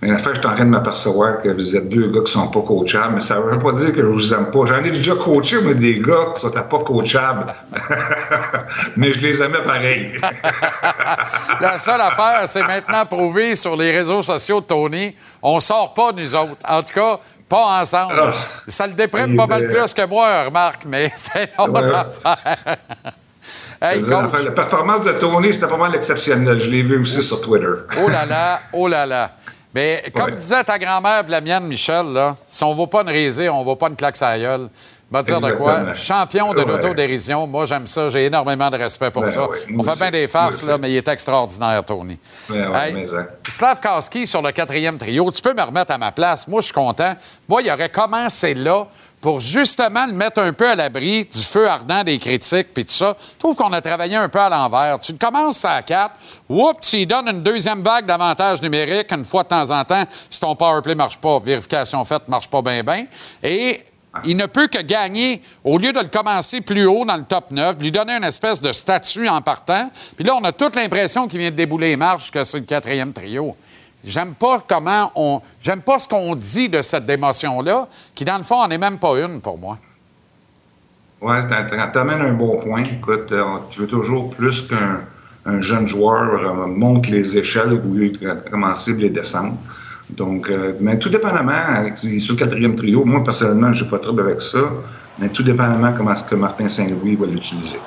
Mais 0.02 0.10
en 0.10 0.16
fait, 0.16 0.34
je 0.34 0.40
suis 0.40 0.48
en 0.48 0.54
train 0.54 0.64
de 0.64 0.70
m'apercevoir 0.70 1.42
que 1.42 1.50
vous 1.50 1.76
êtes 1.76 1.88
deux 1.88 2.10
gars 2.10 2.22
qui 2.24 2.32
sont 2.32 2.48
pas 2.48 2.62
coachables, 2.62 3.16
mais 3.16 3.20
ça 3.20 3.38
veut 3.38 3.58
pas 3.58 3.72
dire 3.72 3.92
que 3.92 4.00
je 4.00 4.06
vous 4.06 4.32
aime 4.32 4.50
pas. 4.50 4.64
J'en 4.66 4.82
ai 4.82 4.90
déjà 4.90 5.14
coaché, 5.14 5.58
mais 5.62 5.74
des 5.74 6.00
gars 6.00 6.32
qui 6.34 6.40
sont 6.40 6.50
pas 6.50 6.78
coachables. 6.78 7.52
mais 8.96 9.12
je 9.12 9.20
les 9.20 9.42
aimais 9.42 9.62
pareil. 9.64 10.10
La 11.60 11.78
seule 11.78 12.00
affaire, 12.00 12.44
c'est 12.46 12.62
maintenant 12.62 13.04
prouver 13.04 13.54
sur 13.56 13.76
les 13.76 13.92
réseaux 13.92 14.22
sociaux 14.22 14.62
de 14.62 14.66
Tony, 14.66 15.14
on 15.42 15.60
sort 15.60 15.92
pas, 15.92 16.12
nous 16.12 16.34
autres. 16.34 16.56
En 16.66 16.82
tout 16.82 16.94
cas, 16.94 17.20
pas 17.50 17.82
ensemble. 17.82 18.14
Ah. 18.18 18.30
Ça 18.68 18.86
le 18.86 18.94
déprime 18.94 19.36
pas 19.36 19.46
mal 19.46 19.64
est- 19.64 19.68
plus 19.68 19.92
que 19.92 20.06
moi, 20.06 20.44
remarque, 20.44 20.84
mais 20.86 21.12
c'est 21.16 21.50
une 21.58 21.64
autre 21.74 21.94
affaire. 22.24 22.76
hey, 23.82 24.00
coach. 24.00 24.42
la 24.44 24.50
performance 24.52 25.04
de 25.04 25.12
Tony, 25.12 25.52
c'était 25.52 25.66
pas 25.68 25.76
mal 25.76 25.94
exceptionnel. 25.94 26.58
Je 26.58 26.70
l'ai 26.70 26.82
vu 26.82 27.02
aussi 27.02 27.22
sur 27.22 27.40
Twitter. 27.40 27.66
Oh 28.02 28.08
là 28.08 28.24
là, 28.24 28.60
oh 28.72 28.88
là 28.88 29.04
là. 29.04 29.32
Mais 29.74 30.04
comme 30.14 30.26
Ouais. 30.30 30.36
disait 30.36 30.64
ta 30.64 30.78
grand-mère 30.78 31.24
et 31.26 31.30
la 31.30 31.40
mienne, 31.40 31.64
Michel, 31.64 32.06
là, 32.12 32.36
si 32.48 32.64
on 32.64 32.70
ne 32.70 32.74
vaut 32.76 32.86
pas 32.88 33.02
une 33.02 33.10
risée, 33.10 33.48
on 33.48 33.60
ne 33.60 33.64
vaut 33.64 33.76
pas 33.76 33.88
une 33.88 33.96
claque 33.96 34.20
à 34.22 34.30
la 34.30 34.38
gueule. 34.38 34.68
Va 35.10 35.22
dire 35.24 35.40
de 35.40 35.50
quoi? 35.52 35.94
Champion 35.94 36.54
de 36.54 36.60
l'autodérision. 36.60 37.46
Moi, 37.46 37.66
j'aime 37.66 37.86
ça. 37.88 38.10
J'ai 38.10 38.26
énormément 38.26 38.70
de 38.70 38.76
respect 38.76 39.10
pour 39.10 39.22
Ben 39.22 39.32
ça. 39.32 39.48
oui, 39.48 39.58
on 39.76 39.82
fait 39.82 39.90
aussi, 39.90 40.00
bien 40.00 40.10
des 40.12 40.28
farces, 40.28 40.64
là, 40.64 40.78
mais 40.78 40.90
il 40.92 40.96
est 40.98 41.08
extraordinaire, 41.08 41.84
Tony. 41.84 42.16
Ouais, 42.48 42.92
Hey. 42.92 43.06
Slavkowski 43.48 44.26
sur 44.26 44.40
le 44.40 44.52
quatrième 44.52 44.98
trio, 44.98 45.30
tu 45.32 45.42
peux 45.42 45.52
me 45.52 45.62
remettre 45.62 45.90
à 45.90 45.98
ma 45.98 46.12
place. 46.12 46.46
Moi, 46.46 46.60
je 46.60 46.66
suis 46.66 46.74
content. 46.74 47.14
Moi, 47.48 47.62
il 47.62 47.70
aurait 47.72 47.88
commencé 47.88 48.54
là 48.54 48.86
pour 49.20 49.40
justement 49.40 50.06
le 50.06 50.12
mettre 50.12 50.40
un 50.40 50.52
peu 50.52 50.70
à 50.70 50.74
l'abri 50.74 51.24
du 51.24 51.42
feu 51.42 51.68
ardent 51.68 52.04
des 52.04 52.18
critiques 52.18 52.72
puis 52.72 52.86
tout 52.86 52.92
ça. 52.92 53.16
Je 53.34 53.38
trouve 53.38 53.54
qu'on 53.56 53.72
a 53.72 53.80
travaillé 53.82 54.16
un 54.16 54.28
peu 54.30 54.38
à 54.38 54.48
l'envers. 54.48 54.98
Tu 55.00 55.12
commences 55.14 55.62
à 55.64 55.82
4, 55.82 56.10
oups, 56.48 56.88
tu 56.88 56.96
lui 56.98 57.06
donnes 57.06 57.28
une 57.28 57.42
deuxième 57.42 57.82
vague 57.82 58.06
d'avantages 58.06 58.62
numériques 58.62 59.12
une 59.12 59.24
fois 59.26 59.42
de 59.42 59.48
temps 59.48 59.70
en 59.70 59.84
temps 59.84 60.04
si 60.30 60.40
ton 60.40 60.54
powerplay 60.56 60.94
marche 60.94 61.18
pas, 61.18 61.38
vérification 61.38 62.02
faite 62.06 62.28
marche 62.28 62.48
pas 62.48 62.62
bien 62.62 62.82
bien. 62.82 63.04
Et 63.42 63.82
il 64.24 64.36
ne 64.36 64.46
peut 64.46 64.66
que 64.66 64.82
gagner, 64.82 65.42
au 65.64 65.78
lieu 65.78 65.92
de 65.92 66.00
le 66.00 66.08
commencer 66.08 66.60
plus 66.60 66.86
haut 66.86 67.04
dans 67.04 67.16
le 67.16 67.22
top 67.24 67.50
9, 67.50 67.76
lui 67.80 67.92
donner 67.92 68.14
une 68.14 68.24
espèce 68.24 68.60
de 68.60 68.72
statut 68.72 69.28
en 69.28 69.40
partant. 69.40 69.90
Puis 70.16 70.24
là, 70.24 70.34
on 70.34 70.44
a 70.44 70.52
toute 70.52 70.74
l'impression 70.74 71.28
qu'il 71.28 71.38
vient 71.38 71.50
de 71.50 71.56
débouler 71.56 71.90
les 71.90 71.96
marches, 71.96 72.30
que 72.30 72.42
c'est 72.42 72.58
le 72.58 72.64
quatrième 72.64 73.12
trio. 73.12 73.56
J'aime 74.04 74.34
pas 74.34 74.64
comment 74.66 75.12
on. 75.14 75.42
J'aime 75.62 75.82
pas 75.82 75.98
ce 75.98 76.08
qu'on 76.08 76.34
dit 76.34 76.68
de 76.68 76.82
cette 76.82 77.06
démotion-là, 77.06 77.86
qui, 78.14 78.24
dans 78.24 78.38
le 78.38 78.44
fond, 78.44 78.60
en 78.60 78.70
est 78.70 78.78
même 78.78 78.98
pas 78.98 79.18
une 79.18 79.40
pour 79.40 79.58
moi. 79.58 79.78
Oui, 81.20 81.34
t'amènes 81.92 82.22
un 82.22 82.32
bon 82.32 82.58
point. 82.58 82.82
Écoute, 82.84 83.30
euh, 83.30 83.58
tu 83.68 83.80
veux 83.80 83.86
toujours 83.86 84.30
plus 84.30 84.62
qu'un 84.62 85.00
un 85.46 85.60
jeune 85.60 85.86
joueur 85.86 86.34
euh, 86.34 86.66
monte 86.66 87.08
les 87.08 87.38
échelles 87.38 87.72
au 87.72 87.94
lieu 87.94 88.10
de 88.10 88.50
commencer 88.50 88.94
les 88.94 89.10
descendre. 89.10 89.56
Donc, 90.16 90.48
euh, 90.50 90.74
mais 90.80 90.98
tout 90.98 91.08
dépendamment, 91.08 91.52
avec- 91.52 91.98
sur 91.98 92.34
le 92.34 92.38
quatrième 92.38 92.74
trio, 92.74 93.04
moi 93.04 93.22
personnellement, 93.22 93.72
je 93.72 93.84
n'ai 93.84 93.90
pas 93.90 93.98
de 93.98 94.02
trouble 94.02 94.22
avec 94.22 94.40
ça, 94.40 94.58
mais 95.18 95.28
tout 95.28 95.42
dépendamment 95.42 95.92
comment 95.96 96.12
est-ce 96.12 96.24
que 96.24 96.34
Martin 96.34 96.68
Saint-Louis 96.68 97.16
va 97.16 97.26
l'utiliser. 97.26 97.78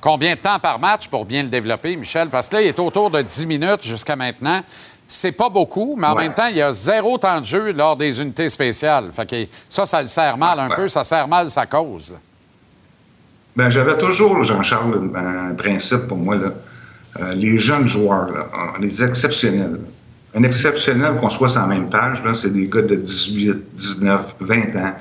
Combien 0.00 0.34
de 0.34 0.40
temps 0.40 0.58
par 0.58 0.78
match 0.78 1.08
pour 1.08 1.26
bien 1.26 1.42
le 1.42 1.48
développer, 1.50 1.94
Michel? 1.96 2.28
Parce 2.30 2.48
que 2.48 2.56
là, 2.56 2.62
il 2.62 2.68
est 2.68 2.78
autour 2.78 3.10
de 3.10 3.20
10 3.20 3.44
minutes 3.46 3.82
jusqu'à 3.82 4.16
maintenant. 4.16 4.62
C'est 5.06 5.32
pas 5.32 5.50
beaucoup, 5.50 5.96
mais 5.98 6.06
en 6.06 6.14
Ouais. 6.14 6.22
même 6.24 6.34
temps, 6.34 6.46
il 6.48 6.56
y 6.56 6.62
a 6.62 6.72
zéro 6.72 7.18
temps 7.18 7.40
de 7.40 7.44
jeu 7.44 7.72
lors 7.72 7.96
des 7.96 8.20
unités 8.20 8.48
spéciales. 8.48 9.10
Fait 9.14 9.26
que 9.28 9.46
ça, 9.68 9.84
ça 9.84 10.00
le 10.00 10.06
sert 10.06 10.38
mal 10.38 10.58
un 10.58 10.70
peu, 10.70 10.88
ça 10.88 11.04
sert 11.04 11.26
mal 11.28 11.50
sa 11.50 11.66
cause. 11.66 12.14
Ben, 13.56 13.68
j'avais 13.68 13.98
toujours, 13.98 14.42
Jean-Charles, 14.44 15.10
un 15.14 15.54
principe 15.54 16.06
pour 16.06 16.16
moi, 16.16 16.36
là. 16.36 16.50
Euh, 17.20 17.34
les 17.34 17.58
jeunes 17.58 17.88
joueurs, 17.88 18.30
là, 18.30 18.46
euh, 18.54 18.78
les 18.80 19.02
exceptionnels. 19.04 19.80
Un 20.34 20.42
exceptionnel, 20.44 21.14
qu'on 21.20 21.30
soit 21.30 21.48
sur 21.48 21.60
la 21.62 21.66
même 21.66 21.88
page, 21.88 22.22
là, 22.24 22.34
c'est 22.34 22.52
des 22.52 22.68
gars 22.68 22.82
de 22.82 22.94
18, 22.94 23.56
19, 23.74 24.36
20 24.40 24.56
ans 24.76 24.94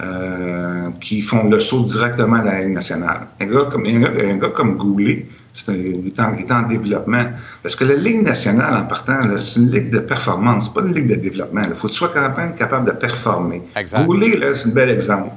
euh, 0.00 0.90
qui 1.00 1.22
font 1.22 1.48
le 1.48 1.60
saut 1.60 1.84
directement 1.84 2.36
à 2.36 2.42
la 2.44 2.62
Ligue 2.62 2.74
nationale. 2.74 3.28
Un 3.40 3.46
gars 3.46 3.68
comme, 3.70 3.86
un 3.86 4.00
gars, 4.00 4.10
un 4.28 4.36
gars 4.36 4.48
comme 4.50 4.76
Goulet, 4.76 5.26
c'est 5.54 5.68
un- 5.70 5.74
il, 5.74 6.08
est 6.08 6.20
en, 6.20 6.34
il 6.36 6.44
est 6.44 6.52
en 6.52 6.62
développement. 6.62 7.24
Parce 7.62 7.76
que 7.76 7.84
la 7.84 7.94
Ligue 7.94 8.22
nationale, 8.24 8.74
en 8.74 8.86
partant, 8.86 9.20
là, 9.24 9.38
c'est 9.38 9.60
une 9.60 9.70
ligue 9.70 9.90
de 9.90 10.00
performance, 10.00 10.72
pas 10.74 10.80
une 10.80 10.92
ligue 10.94 11.08
de 11.08 11.14
développement. 11.14 11.62
Il 11.68 11.76
faut 11.76 11.86
que 11.86 11.92
tu 11.92 11.98
sois 11.98 12.08
capable, 12.12 12.54
capable 12.56 12.86
de 12.86 12.92
performer. 12.92 13.62
Goulet, 14.04 14.36
là, 14.36 14.54
c'est 14.54 14.66
un 14.68 14.72
bel 14.72 14.90
exemple 14.90 15.28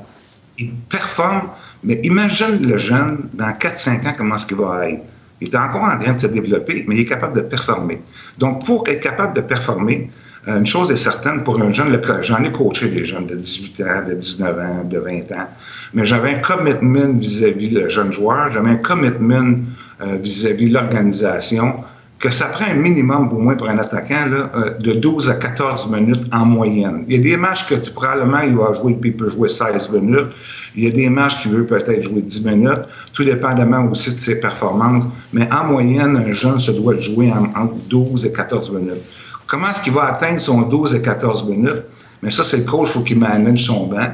il 0.60 0.72
performe, 0.90 1.50
mais 1.84 2.00
imagine 2.04 2.68
le 2.68 2.80
jeune, 2.80 3.30
dans 3.36 3.52
4-5 3.52 4.08
ans, 4.08 4.14
comment 4.18 4.38
est-ce 4.38 4.48
qu'il 4.48 4.58
va 4.58 4.90
être. 4.90 5.04
Il 5.42 5.50
est 5.50 5.56
encore 5.56 5.84
en 5.84 6.00
train 6.00 6.14
de 6.14 6.20
se 6.20 6.28
développer, 6.28 6.86
mais 6.88 6.96
il 6.96 7.02
est 7.02 7.06
capable 7.06 7.36
de 7.36 7.42
performer. 7.42 8.02
Donc, 8.38 8.66
pour 8.66 8.88
être 8.88 9.02
capable 9.02 9.36
de 9.36 9.42
performer, 9.42 10.10
euh, 10.48 10.60
une 10.60 10.66
chose 10.66 10.92
est 10.92 10.96
certaine, 10.96 11.44
pour 11.44 11.62
un 11.62 11.72
jeune, 11.72 12.00
j'en 12.22 12.44
ai 12.44 12.52
coaché 12.52 12.90
des 12.90 13.06
jeunes 13.06 13.28
de 13.28 13.36
18 13.36 13.82
ans, 13.82 14.08
de 14.08 14.14
19 14.14 14.60
ans, 14.60 14.84
de 14.86 14.98
20 14.98 15.32
ans, 15.34 15.48
mais 15.94 16.06
j'avais 16.06 16.36
un 16.36 16.40
commitment 16.40 17.14
vis-à-vis 17.14 17.70
le 17.72 17.90
jeune 17.90 18.14
joueur, 18.14 18.52
j'avais 18.52 18.70
un 18.70 18.78
commitment 18.78 19.58
euh, 20.02 20.18
vis-à-vis 20.18 20.70
l'organisation, 20.70 21.84
que 22.20 22.32
ça 22.32 22.46
prend 22.46 22.66
un 22.66 22.74
minimum, 22.74 23.30
pour 23.30 23.40
moi, 23.40 23.56
pour 23.56 23.70
un 23.70 23.78
attaquant, 23.78 24.26
euh, 24.32 24.72
de 24.80 24.94
12 24.94 25.30
à 25.30 25.36
14 25.36 25.88
minutes 25.92 26.24
en 26.32 26.46
moyenne. 26.46 27.06
Il 27.08 27.16
y 27.16 27.20
a 27.20 27.22
des 27.22 27.38
matchs 27.38 27.68
que 27.68 27.76
tu, 27.76 27.92
probablement 27.92 28.40
il 28.40 28.56
va 28.56 28.74
jouer, 28.74 28.94
puis 29.00 29.12
il 29.12 29.16
peut 29.18 29.30
jouer 29.30 29.50
16 29.50 29.92
minutes. 29.92 30.30
Il 30.76 30.84
y 30.84 30.88
a 30.88 30.92
des 30.92 31.10
matchs 31.10 31.42
qui 31.42 31.48
veut 31.50 31.66
peut-être 31.66 32.02
jouer 32.02 32.22
10 32.22 32.46
minutes, 32.46 32.82
tout 33.14 33.24
dépendamment 33.24 33.86
aussi 33.92 34.14
de 34.16 34.20
ses 34.20 34.40
performances. 34.40 35.06
Mais 35.32 35.48
en 35.54 35.66
moyenne, 35.66 36.18
un 36.18 36.32
jeune 36.32 36.58
se 36.58 36.72
doit 36.72 36.96
jouer 36.96 37.32
en- 37.32 37.52
entre 37.60 37.76
12 37.88 38.26
et 38.26 38.32
14 38.32 38.72
minutes. 38.72 39.02
Comment 39.46 39.70
est-ce 39.70 39.82
qu'il 39.84 39.94
va 39.94 40.06
atteindre 40.06 40.40
son 40.40 40.64
12 40.64 40.96
et 40.96 41.02
14 41.02 41.48
minutes? 41.48 41.84
Mais 42.24 42.32
ça, 42.32 42.44
c'est 42.44 42.58
le 42.58 42.64
coach, 42.64 42.90
il 42.90 42.94
faut 42.94 43.02
qu'il 43.02 43.20
manage 43.20 43.64
son 43.66 43.86
banc. 43.88 44.08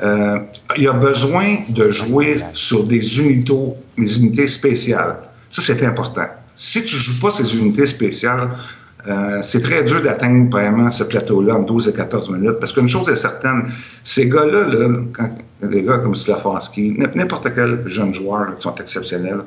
Euh, 0.00 0.38
il 0.76 0.86
a 0.86 0.92
besoin 0.92 1.56
de 1.68 1.90
jouer 1.90 2.40
sur 2.54 2.84
des 2.84 3.18
unités, 3.20 3.52
des 3.98 4.16
unités 4.18 4.46
spéciales. 4.46 5.16
Ça, 5.50 5.60
c'est 5.60 5.84
important. 5.84 6.26
Si 6.58 6.84
tu 6.84 6.96
ne 6.96 7.00
joues 7.00 7.20
pas 7.20 7.30
ces 7.30 7.56
unités 7.56 7.86
spéciales, 7.86 8.50
euh, 9.06 9.38
c'est 9.42 9.60
très 9.60 9.84
dur 9.84 10.02
d'atteindre 10.02 10.50
vraiment 10.50 10.90
ce 10.90 11.04
plateau-là 11.04 11.54
en 11.54 11.62
12 11.62 11.86
et 11.88 11.92
14 11.92 12.30
minutes. 12.30 12.58
Parce 12.58 12.72
qu'une 12.72 12.88
chose 12.88 13.08
est 13.08 13.14
certaine, 13.16 13.70
ces 14.02 14.28
gars-là, 14.28 14.66
là, 14.66 14.88
quand, 15.16 15.30
des 15.62 15.84
gars 15.84 15.98
comme 15.98 16.16
Slafanski, 16.16 16.96
n'importe 17.14 17.48
quel 17.54 17.86
jeune 17.86 18.12
joueur 18.12 18.56
qui 18.56 18.62
sont 18.62 18.74
exceptionnels, 18.74 19.38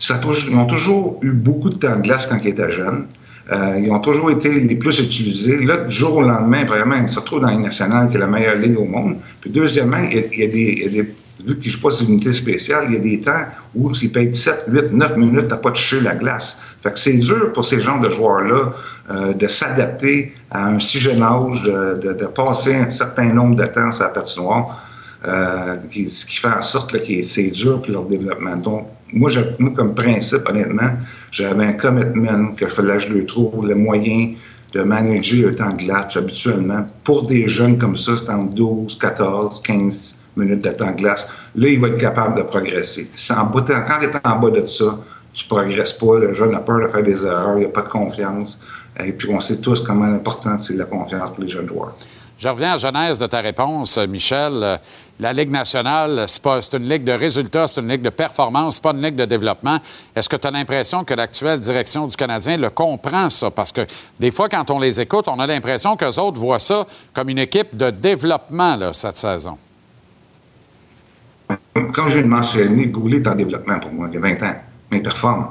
ils 0.00 0.56
ont 0.56 0.66
toujours 0.66 1.18
eu 1.22 1.32
beaucoup 1.32 1.68
de 1.68 1.76
temps 1.76 1.96
de 1.96 2.00
glace 2.02 2.26
quand 2.26 2.38
ils 2.42 2.48
étaient 2.48 2.72
jeunes. 2.72 3.04
Euh, 3.52 3.78
ils 3.84 3.90
ont 3.92 4.00
toujours 4.00 4.30
été 4.30 4.58
les 4.60 4.76
plus 4.76 4.98
utilisés. 5.00 5.62
Là, 5.62 5.76
du 5.76 5.94
jour 5.94 6.16
au 6.16 6.22
lendemain, 6.22 6.64
vraiment, 6.64 6.96
ils 6.96 7.08
se 7.10 7.18
retrouvent 7.18 7.42
dans 7.42 7.50
Ligue 7.50 7.60
nationale, 7.60 8.08
qui 8.08 8.16
est 8.16 8.18
la 8.18 8.26
meilleure 8.26 8.56
ligue 8.56 8.78
au 8.78 8.86
monde. 8.86 9.16
Puis 9.42 9.50
deuxièmement, 9.50 9.98
il 10.10 10.38
y 10.40 10.42
a 10.44 10.46
des- 10.46 11.14
vu 11.42 11.58
qu'ils 11.58 11.66
ne 11.66 11.76
jouent 11.76 11.80
pas 11.80 11.90
ces 11.90 12.04
unités 12.04 12.32
spéciales, 12.32 12.86
il 12.88 12.94
y 12.94 12.96
a 12.96 13.00
des 13.00 13.20
temps 13.20 13.44
où 13.74 13.92
s'ils 13.94 14.12
payent 14.12 14.34
7, 14.34 14.66
8, 14.68 14.92
9 14.92 15.16
minutes 15.16 15.52
à 15.52 15.56
pas 15.56 15.70
toucher 15.72 16.00
la 16.00 16.14
glace. 16.14 16.60
Fait 16.82 16.92
que 16.92 16.98
c'est 16.98 17.18
dur 17.18 17.52
pour 17.52 17.64
ces 17.64 17.80
genres 17.80 18.00
de 18.00 18.10
joueurs-là 18.10 18.72
euh, 19.10 19.32
de 19.32 19.48
s'adapter 19.48 20.34
à 20.50 20.68
un 20.68 20.78
si 20.78 20.98
jeune 20.98 21.22
âge, 21.22 21.62
de, 21.62 22.26
passer 22.26 22.74
un 22.74 22.90
certain 22.90 23.32
nombre 23.32 23.56
de 23.56 23.66
temps 23.66 23.90
sur 23.90 24.04
la 24.04 24.10
patinoire. 24.10 24.80
Euh, 25.26 25.76
ce 25.90 26.26
qui 26.26 26.36
fait 26.36 26.48
en 26.48 26.62
sorte 26.62 26.92
que 26.92 27.22
c'est 27.22 27.50
dur 27.50 27.80
pour 27.80 27.92
leur 27.92 28.04
développement. 28.04 28.56
Donc, 28.56 28.88
moi, 29.12 29.30
moi, 29.58 29.72
comme 29.74 29.94
principe, 29.94 30.48
honnêtement, 30.48 30.90
j'avais 31.30 31.64
un 31.64 31.72
commitment 31.72 32.52
que 32.54 32.68
je 32.68 32.74
fallait 32.74 32.94
que 32.94 33.04
je 33.04 33.12
le 33.14 33.24
trouve 33.24 33.66
le 33.66 33.74
moyen 33.74 34.34
de 34.74 34.82
manager 34.82 35.48
le 35.48 35.54
temps 35.54 35.70
de 35.70 35.84
glace 35.84 36.16
habituellement. 36.16 36.84
Pour 37.04 37.26
des 37.26 37.48
jeunes 37.48 37.78
comme 37.78 37.96
ça, 37.96 38.18
c'est 38.18 38.28
entre 38.28 38.54
12, 38.54 38.98
14, 38.98 39.62
15 39.62 40.16
minutes 40.36 40.64
de 40.64 40.70
temps 40.70 40.92
glace. 40.92 41.28
Là, 41.54 41.68
il 41.68 41.80
va 41.80 41.88
être 41.88 41.98
capable 41.98 42.36
de 42.36 42.42
progresser. 42.42 43.10
Quand 43.28 43.62
tu 43.64 43.72
es 43.72 44.26
en 44.26 44.36
bas 44.38 44.50
de 44.50 44.66
ça, 44.66 44.98
tu 45.32 45.46
progresses 45.46 45.92
pas. 45.94 46.18
Le 46.18 46.34
jeune 46.34 46.54
a 46.54 46.60
peur 46.60 46.80
de 46.80 46.88
faire 46.88 47.02
des 47.02 47.24
erreurs, 47.24 47.58
il 47.58 47.64
n'a 47.64 47.68
pas 47.68 47.82
de 47.82 47.88
confiance. 47.88 48.58
Et 49.04 49.12
puis, 49.12 49.28
on 49.32 49.40
sait 49.40 49.58
tous 49.58 49.80
comment 49.80 50.04
important 50.04 50.58
c'est 50.60 50.76
la 50.76 50.84
confiance 50.84 51.30
pour 51.30 51.42
les 51.42 51.48
jeunes 51.48 51.68
joueurs. 51.68 51.94
Je 52.36 52.48
reviens 52.48 52.70
à 52.70 52.72
la 52.72 52.78
genèse 52.78 53.18
de 53.18 53.26
ta 53.26 53.40
réponse, 53.40 53.96
Michel. 53.96 54.80
La 55.20 55.32
Ligue 55.32 55.50
nationale, 55.50 56.24
c'est 56.26 56.74
une 56.74 56.88
ligue 56.88 57.04
de 57.04 57.12
résultats, 57.12 57.68
c'est 57.68 57.80
une 57.80 57.88
ligue 57.88 58.02
de 58.02 58.10
performance, 58.10 58.80
pas 58.80 58.90
une 58.90 59.02
ligue 59.02 59.14
de 59.14 59.24
développement. 59.24 59.78
Est-ce 60.16 60.28
que 60.28 60.34
tu 60.34 60.48
as 60.48 60.50
l'impression 60.50 61.04
que 61.04 61.14
l'actuelle 61.14 61.60
direction 61.60 62.08
du 62.08 62.16
Canadien 62.16 62.56
le 62.56 62.70
comprend, 62.70 63.30
ça? 63.30 63.52
Parce 63.52 63.70
que 63.70 63.82
des 64.18 64.32
fois, 64.32 64.48
quand 64.48 64.68
on 64.72 64.80
les 64.80 65.00
écoute, 65.00 65.28
on 65.28 65.38
a 65.38 65.46
l'impression 65.46 65.96
qu'eux 65.96 66.18
autres 66.18 66.40
voient 66.40 66.58
ça 66.58 66.84
comme 67.12 67.28
une 67.28 67.38
équipe 67.38 67.76
de 67.76 67.90
développement, 67.90 68.74
là, 68.74 68.92
cette 68.92 69.16
saison. 69.16 69.56
Comme 71.92 72.08
je 72.08 72.14
viens 72.14 72.22
de 72.22 72.28
mentionner, 72.28 72.88
Goulet 72.88 73.18
est 73.18 73.28
en 73.28 73.34
développement 73.34 73.78
pour 73.78 73.92
moi, 73.92 74.08
il 74.10 74.18
a 74.18 74.20
20 74.20 74.42
ans, 74.42 74.54
mais 74.90 74.98
il 74.98 75.02
performe. 75.02 75.46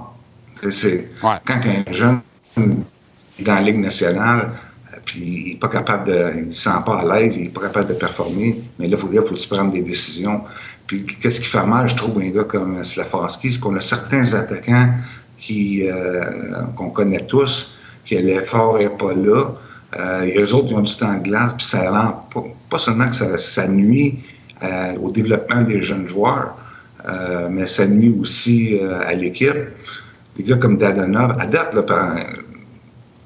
C'est, 0.56 1.10
Quand 1.22 1.60
un 1.66 1.94
jeune 1.94 2.20
est 2.58 3.44
dans 3.44 3.56
la 3.56 3.62
Ligue 3.62 3.80
nationale, 3.80 4.52
euh, 4.94 4.98
puis 5.04 5.22
il 5.22 5.50
n'est 5.54 5.60
pas 5.60 5.68
capable 5.68 6.08
de. 6.08 6.34
Il 6.38 6.48
ne 6.48 6.52
se 6.52 6.64
sent 6.64 6.80
pas 6.86 7.00
à 7.00 7.06
l'aise, 7.06 7.38
il 7.38 7.44
n'est 7.44 7.50
pas 7.50 7.62
capable 7.62 7.90
de 7.90 7.94
performer, 7.94 8.62
mais 8.80 8.88
là, 8.88 8.98
il 8.98 9.00
faut, 9.00 9.12
là, 9.12 9.22
faut 9.24 9.36
prennes 9.50 9.72
des 9.72 9.82
décisions. 9.82 10.42
Puis 10.88 11.06
qu'est-ce 11.06 11.42
qui 11.42 11.48
fait 11.48 11.66
mal, 11.66 11.88
je 11.88 11.96
trouve, 11.96 12.20
un 12.20 12.30
gars 12.30 12.44
comme 12.44 12.84
Slafanski, 12.84 13.52
c'est 13.52 13.60
qu'on 13.60 13.76
a 13.76 13.82
certains 13.82 14.34
attaquants 14.34 14.90
qui, 15.38 15.90
euh, 15.90 16.24
qu'on 16.76 16.90
connaît 16.90 17.26
tous, 17.26 17.76
que 18.10 18.16
l'effort 18.16 18.78
n'est 18.78 18.90
pas 18.90 19.14
là. 19.14 19.56
Euh, 19.98 20.24
et 20.24 20.42
eux 20.42 20.54
autres, 20.54 20.68
ils 20.72 20.76
ont 20.76 20.82
du 20.82 20.96
temps 20.96 21.14
de 21.16 21.24
glace, 21.24 21.54
puis 21.58 21.66
ça 21.66 21.92
rend 21.92 22.28
pas, 22.34 22.44
pas 22.70 22.80
seulement 22.80 23.10
que 23.10 23.16
ça, 23.16 23.38
ça 23.38 23.68
nuit 23.68 24.24
euh, 24.64 24.94
au 25.02 25.12
développement 25.12 25.62
des 25.62 25.82
jeunes 25.84 26.08
joueurs, 26.08 26.56
euh, 27.08 27.50
mais 27.52 27.66
ça 27.68 27.86
nuit 27.88 28.16
aussi 28.20 28.80
euh, 28.82 29.02
à 29.06 29.14
l'équipe. 29.14 29.52
Des 30.38 30.44
gars 30.44 30.58
comme 30.58 30.78
Dadonov, 30.78 31.36
à 31.40 31.46
date, 31.46 31.74
là, 31.76 31.84
par- 31.84 32.18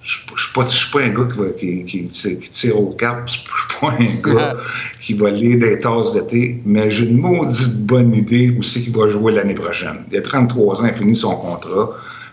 je 0.02 0.20
ne 0.32 0.38
suis 0.38 0.54
pas, 0.54 0.64
je 0.64 0.70
suis 0.76 0.92
pas 0.92 1.02
un 1.02 1.10
gars 1.10 1.28
qui, 1.32 1.38
va- 1.38 1.50
qui, 1.50 1.84
qui 1.84 2.06
tire- 2.08 2.40
qui 2.40 2.50
tire 2.52 2.80
aux 2.82 2.92
cartes, 2.92 3.28
je 3.28 3.34
suis 3.34 3.44
pas 3.82 3.92
un 4.00 4.34
gars 4.34 4.54
qui 5.02 5.14
va 5.14 5.30
lire 5.32 5.60
des 5.60 5.80
tasses 5.80 6.14
d'été, 6.14 6.62
mais 6.66 6.90
j'ai 6.92 7.06
une 7.08 7.18
maudite 7.20 7.86
bonne 7.86 8.14
idée 8.14 8.56
aussi 8.58 8.84
qu'il 8.84 8.96
va 8.96 9.10
jouer 9.10 9.34
l'année 9.34 9.54
prochaine. 9.54 9.98
Il 10.12 10.18
a 10.18 10.22
33 10.22 10.82
ans, 10.82 10.86
il 10.86 10.90
a 10.92 10.94
fini 10.94 11.16
son 11.16 11.36
contrat, 11.36 11.92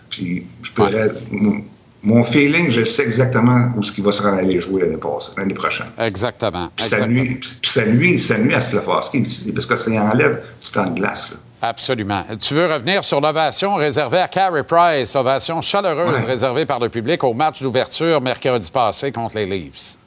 puis 0.09 0.43
je 0.63 0.71
pourrais... 0.71 1.11
mon- 1.31 1.61
Mon 2.05 2.23
feeling, 2.23 2.69
je 2.69 2.83
sais 2.83 3.03
exactement 3.03 3.71
où 3.75 3.81
ce 3.83 3.91
qu'il 3.91 4.03
va 4.03 4.11
se 4.11 4.21
rendre 4.21 4.37
aller 4.37 4.59
jouer 4.59 4.81
l'année 4.83 4.97
passée, 4.97 5.31
l'année 5.37 5.55
prochaine. 5.55 5.87
Exactement. 5.97 6.69
Puis 6.75 6.85
ça 6.85 7.07
nuit, 7.07 7.39
ça 7.63 7.85
nuit, 7.87 8.19
ça 8.19 8.37
nuit 8.37 8.53
à 8.53 8.59
parce 8.59 9.65
que 9.65 9.75
ça 9.75 9.91
y 9.91 9.97
enlève 9.99 10.41
du 10.63 10.71
temps 10.71 10.85
de 10.85 10.99
glace. 10.99 11.31
là. 11.31 11.37
Absolument. 11.67 12.23
Tu 12.39 12.53
veux 12.53 12.71
revenir 12.71 13.03
sur 13.03 13.19
l'ovation 13.21 13.73
réservée 13.73 14.19
à 14.19 14.27
Carey 14.27 14.63
Price, 14.63 15.15
ovation 15.15 15.61
chaleureuse 15.61 16.21
Ouais. 16.21 16.27
réservée 16.27 16.67
par 16.67 16.79
le 16.79 16.89
public 16.89 17.23
au 17.23 17.33
match 17.33 17.63
d'ouverture 17.63 18.21
mercredi 18.21 18.69
passé 18.69 19.11
contre 19.11 19.35
les 19.37 19.47
Leafs. 19.47 19.97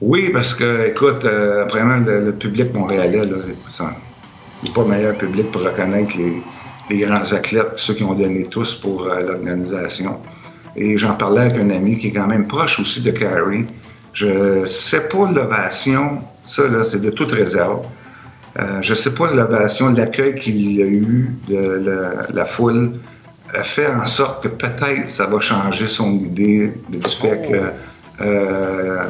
Oui, 0.00 0.30
parce 0.32 0.54
que, 0.54 0.86
écoute, 0.88 1.24
euh, 1.24 1.66
premièrement, 1.66 1.96
le, 2.06 2.26
le 2.26 2.32
public 2.32 2.72
montréalais, 2.72 3.22
il 3.24 3.28
n'est 4.68 4.72
pas 4.72 4.82
le 4.82 4.88
meilleur 4.88 5.16
public 5.16 5.50
pour 5.50 5.62
reconnaître 5.62 6.16
les, 6.16 6.40
les 6.90 7.04
grands 7.04 7.32
athlètes, 7.32 7.72
ceux 7.76 7.94
qui 7.94 8.04
ont 8.04 8.14
donné 8.14 8.44
tous 8.46 8.76
pour 8.76 9.06
euh, 9.06 9.20
l'organisation. 9.20 10.18
Et 10.76 10.96
j'en 10.98 11.14
parlais 11.14 11.42
avec 11.42 11.56
un 11.56 11.70
ami 11.70 11.96
qui 11.98 12.08
est 12.08 12.12
quand 12.12 12.26
même 12.26 12.46
proche 12.46 12.78
aussi 12.80 13.00
de 13.02 13.10
Carrie. 13.10 13.64
Je 14.12 14.64
sais 14.66 15.08
pas 15.08 15.30
l'ovation, 15.30 16.20
ça, 16.44 16.66
là, 16.68 16.84
c'est 16.84 17.00
de 17.00 17.10
toute 17.10 17.32
réserve. 17.32 17.80
Euh, 18.58 18.78
je 18.82 18.94
sais 18.94 19.14
pas 19.14 19.32
l'ovation, 19.32 19.90
l'accueil 19.92 20.34
qu'il 20.34 20.80
a 20.82 20.86
eu 20.86 21.30
de 21.48 21.58
la, 21.58 22.26
la 22.32 22.44
foule 22.44 22.92
a 23.54 23.62
fait 23.62 23.86
en 23.86 24.06
sorte 24.06 24.42
que 24.44 24.48
peut-être 24.48 25.08
ça 25.08 25.26
va 25.26 25.38
changer 25.40 25.86
son 25.88 26.12
idée 26.14 26.72
du 26.88 27.00
fait 27.00 27.40
que 27.48 28.24
euh, 28.24 29.02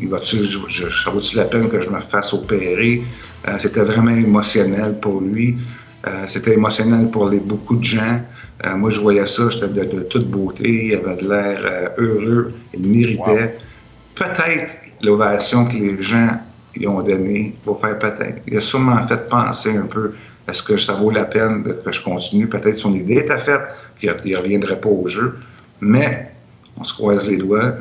il 0.00 0.08
va-tu, 0.08 0.44
je- 0.44 0.58
je- 0.68 0.88
ça 1.04 1.10
vaut-tu 1.10 1.36
la 1.36 1.44
peine 1.44 1.68
que 1.68 1.80
je 1.80 1.90
me 1.90 2.00
fasse 2.00 2.32
opérer? 2.32 3.02
Euh, 3.48 3.52
c'était 3.58 3.82
vraiment 3.82 4.10
émotionnel 4.16 4.98
pour 5.00 5.20
lui. 5.20 5.56
Euh, 6.06 6.24
c'était 6.26 6.54
émotionnel 6.54 7.10
pour 7.10 7.28
les, 7.28 7.40
beaucoup 7.40 7.76
de 7.76 7.84
gens. 7.84 8.20
Euh, 8.66 8.76
moi, 8.76 8.90
je 8.90 9.00
voyais 9.00 9.26
ça, 9.26 9.48
j'étais 9.48 9.68
de, 9.68 9.84
de 9.84 10.00
toute 10.02 10.28
beauté, 10.30 10.86
il 10.86 10.94
avait 10.94 11.16
de 11.16 11.28
l'air 11.28 11.60
euh, 11.64 11.88
heureux, 11.96 12.52
il 12.74 12.86
méritait. 12.86 13.56
Peut-être 14.14 14.76
l'ovation 15.02 15.64
que 15.66 15.74
les 15.74 16.02
gens 16.02 16.38
y 16.76 16.86
ont 16.86 17.02
donnée 17.02 17.54
va 17.64 17.74
faire 17.76 17.98
peut-être. 17.98 18.42
Il 18.46 18.56
a 18.58 18.60
sûrement 18.60 19.06
fait 19.06 19.26
penser 19.28 19.76
un 19.76 19.86
peu 19.86 20.12
est-ce 20.48 20.62
que 20.62 20.76
ça 20.76 20.94
vaut 20.94 21.10
la 21.10 21.24
peine 21.24 21.64
que 21.84 21.92
je 21.92 22.02
continue? 22.02 22.48
Peut-être 22.48 22.76
son 22.76 22.94
idée 22.94 23.18
était 23.18 23.38
faite, 23.38 23.62
qu'il 23.98 24.10
ne 24.10 24.36
reviendrait 24.36 24.80
pas 24.80 24.88
au 24.88 25.06
jeu. 25.06 25.36
Mais 25.80 26.32
on 26.76 26.84
se 26.84 26.92
croise 26.92 27.24
les 27.26 27.36
doigts. 27.36 27.74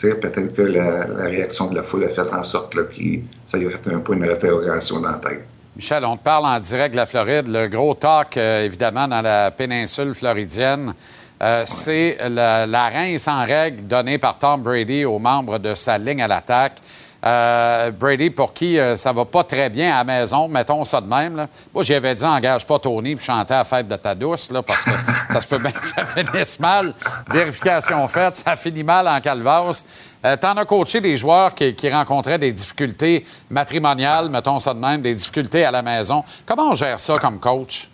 Peut-être 0.00 0.54
que 0.54 0.62
la, 0.62 1.06
la 1.06 1.24
réaction 1.24 1.68
de 1.68 1.76
la 1.76 1.82
foule 1.82 2.04
a 2.04 2.08
fait 2.08 2.32
en 2.32 2.42
sorte 2.42 2.88
qu'il 2.88 3.22
ça 3.46 3.58
lui 3.58 3.66
a 3.66 3.70
fait 3.70 3.92
un 3.92 3.98
peu 4.00 4.14
une 4.14 4.24
interrogation 4.24 5.00
dans 5.00 5.10
la 5.10 5.16
tête. 5.16 5.44
Michel, 5.76 6.04
on 6.04 6.16
te 6.16 6.24
parle 6.24 6.46
en 6.46 6.58
direct 6.58 6.92
de 6.92 6.96
la 6.96 7.06
Floride. 7.06 7.46
Le 7.46 7.68
gros 7.68 7.94
talk, 7.94 8.36
euh, 8.36 8.64
évidemment, 8.64 9.06
dans 9.06 9.22
la 9.22 9.52
péninsule 9.52 10.14
floridienne, 10.14 10.92
euh, 11.40 11.62
c'est 11.64 12.18
la, 12.28 12.66
la 12.66 12.88
rince 12.88 13.28
en 13.28 13.44
règle 13.44 13.86
donnée 13.86 14.18
par 14.18 14.36
Tom 14.36 14.62
Brady 14.62 15.04
aux 15.04 15.20
membres 15.20 15.58
de 15.58 15.76
sa 15.76 15.96
ligne 15.96 16.22
à 16.22 16.28
l'attaque. 16.28 16.78
Euh, 17.24 17.90
Brady, 17.90 18.30
pour 18.30 18.54
qui 18.54 18.78
euh, 18.78 18.96
ça 18.96 19.12
va 19.12 19.24
pas 19.24 19.44
très 19.44 19.68
bien 19.68 19.94
à 19.94 19.98
la 19.98 20.04
maison, 20.04 20.48
mettons 20.48 20.84
ça 20.84 21.00
de 21.00 21.06
même. 21.06 21.46
Moi, 21.74 21.84
j'y 21.84 21.94
avais 21.94 22.14
dit, 22.14 22.24
engage 22.24 22.66
pas 22.66 22.78
Tony 22.78 23.14
puis 23.14 23.24
chanter 23.24 23.54
à 23.54 23.64
fête 23.64 23.88
de 23.88 23.96
ta 23.96 24.14
douce, 24.14 24.50
parce 24.66 24.84
que 24.84 24.90
ça 25.32 25.40
se 25.40 25.46
peut 25.46 25.58
bien 25.58 25.72
que 25.72 25.86
ça 25.86 26.04
finisse 26.04 26.58
mal. 26.58 26.94
Vérification 27.30 28.08
faite, 28.08 28.38
ça 28.38 28.56
finit 28.56 28.84
mal 28.84 29.06
en 29.06 29.20
calvasse. 29.20 29.86
Euh, 30.24 30.36
T'en 30.36 30.56
as 30.56 30.64
coaché 30.64 31.00
des 31.00 31.16
joueurs 31.16 31.54
qui, 31.54 31.74
qui 31.74 31.90
rencontraient 31.90 32.38
des 32.38 32.52
difficultés 32.52 33.26
matrimoniales, 33.50 34.30
mettons 34.30 34.58
ça 34.58 34.72
de 34.74 34.78
même, 34.78 35.02
des 35.02 35.14
difficultés 35.14 35.64
à 35.64 35.70
la 35.70 35.82
maison. 35.82 36.24
Comment 36.46 36.70
on 36.70 36.74
gère 36.74 37.00
ça 37.00 37.18
comme 37.18 37.38
coach? 37.38 37.88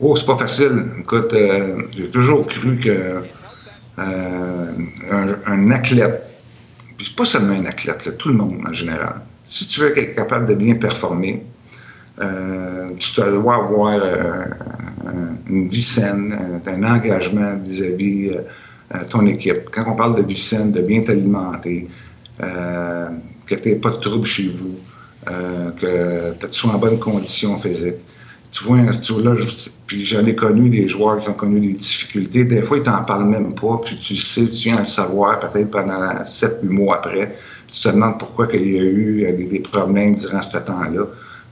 Oh, 0.00 0.16
c'est 0.16 0.26
pas 0.26 0.38
facile. 0.38 0.86
Écoute, 0.98 1.32
euh, 1.34 1.82
j'ai 1.92 2.10
toujours 2.10 2.46
cru 2.46 2.78
que 2.78 3.22
euh, 3.98 4.72
un, 5.46 5.70
athlète, 5.70 6.29
pas 7.16 7.24
seulement 7.24 7.54
un 7.54 7.64
athlète, 7.66 8.04
là, 8.06 8.12
tout 8.12 8.28
le 8.28 8.34
monde 8.34 8.58
en 8.68 8.72
général, 8.72 9.16
si 9.46 9.66
tu 9.66 9.80
veux 9.80 9.96
être 9.98 10.14
capable 10.14 10.46
de 10.46 10.54
bien 10.54 10.74
performer, 10.74 11.42
euh, 12.20 12.90
tu 12.98 13.14
dois 13.14 13.54
avoir 13.54 14.00
euh, 14.02 14.44
un- 15.06 15.36
une 15.48 15.68
vie 15.68 15.82
saine, 15.82 16.36
un, 16.66 16.72
un 16.72 16.82
engagement 16.96 17.54
vis-à-vis 17.64 18.28
euh, 18.30 18.40
euh, 18.94 18.98
ton 19.10 19.26
équipe. 19.26 19.70
Quand 19.72 19.84
on 19.90 19.96
parle 19.96 20.16
de 20.16 20.22
vie 20.22 20.36
saine, 20.36 20.72
de 20.72 20.82
bien 20.82 21.02
t'alimenter, 21.02 21.88
euh, 22.42 23.08
que 23.46 23.54
tu 23.54 23.68
n'aies 23.68 23.76
pas 23.76 23.90
de 23.90 23.96
troubles 23.96 24.26
chez 24.26 24.48
vous, 24.50 24.76
euh, 25.30 25.70
que 25.72 26.46
tu 26.46 26.52
sois 26.52 26.72
en 26.72 26.78
bonne 26.78 26.98
condition 26.98 27.58
physique. 27.58 27.96
Tu 28.50 28.64
vois, 28.64 28.78
tu 29.00 29.22
là, 29.22 29.36
je- 29.36 29.70
puis 29.86 30.04
j'en 30.04 30.26
ai 30.26 30.34
connu 30.34 30.68
des 30.70 30.88
joueurs 30.88 31.20
qui 31.20 31.28
ont 31.28 31.34
connu 31.34 31.60
des 31.60 31.74
difficultés. 31.74 32.44
Des 32.44 32.62
fois, 32.62 32.78
ils 32.78 32.82
t'en 32.82 33.04
parlent 33.04 33.28
même 33.28 33.54
pas, 33.54 33.80
puis 33.84 33.96
tu 33.98 34.16
sais, 34.16 34.46
tu 34.46 34.68
viens 34.68 34.78
le 34.80 34.84
savoir 34.84 35.38
peut-être 35.40 35.70
pendant 35.70 36.24
7-8 36.24 36.68
mois 36.68 36.96
après. 36.96 37.36
Tu 37.70 37.80
te 37.80 37.88
demandes 37.88 38.18
pourquoi 38.18 38.48
il 38.52 38.72
y 38.72 38.78
a 38.78 38.82
eu 38.82 39.24
euh, 39.24 39.32
des, 39.36 39.60
problèmes 39.60 40.16
durant 40.16 40.42
ce 40.42 40.58
temps-là. 40.58 41.06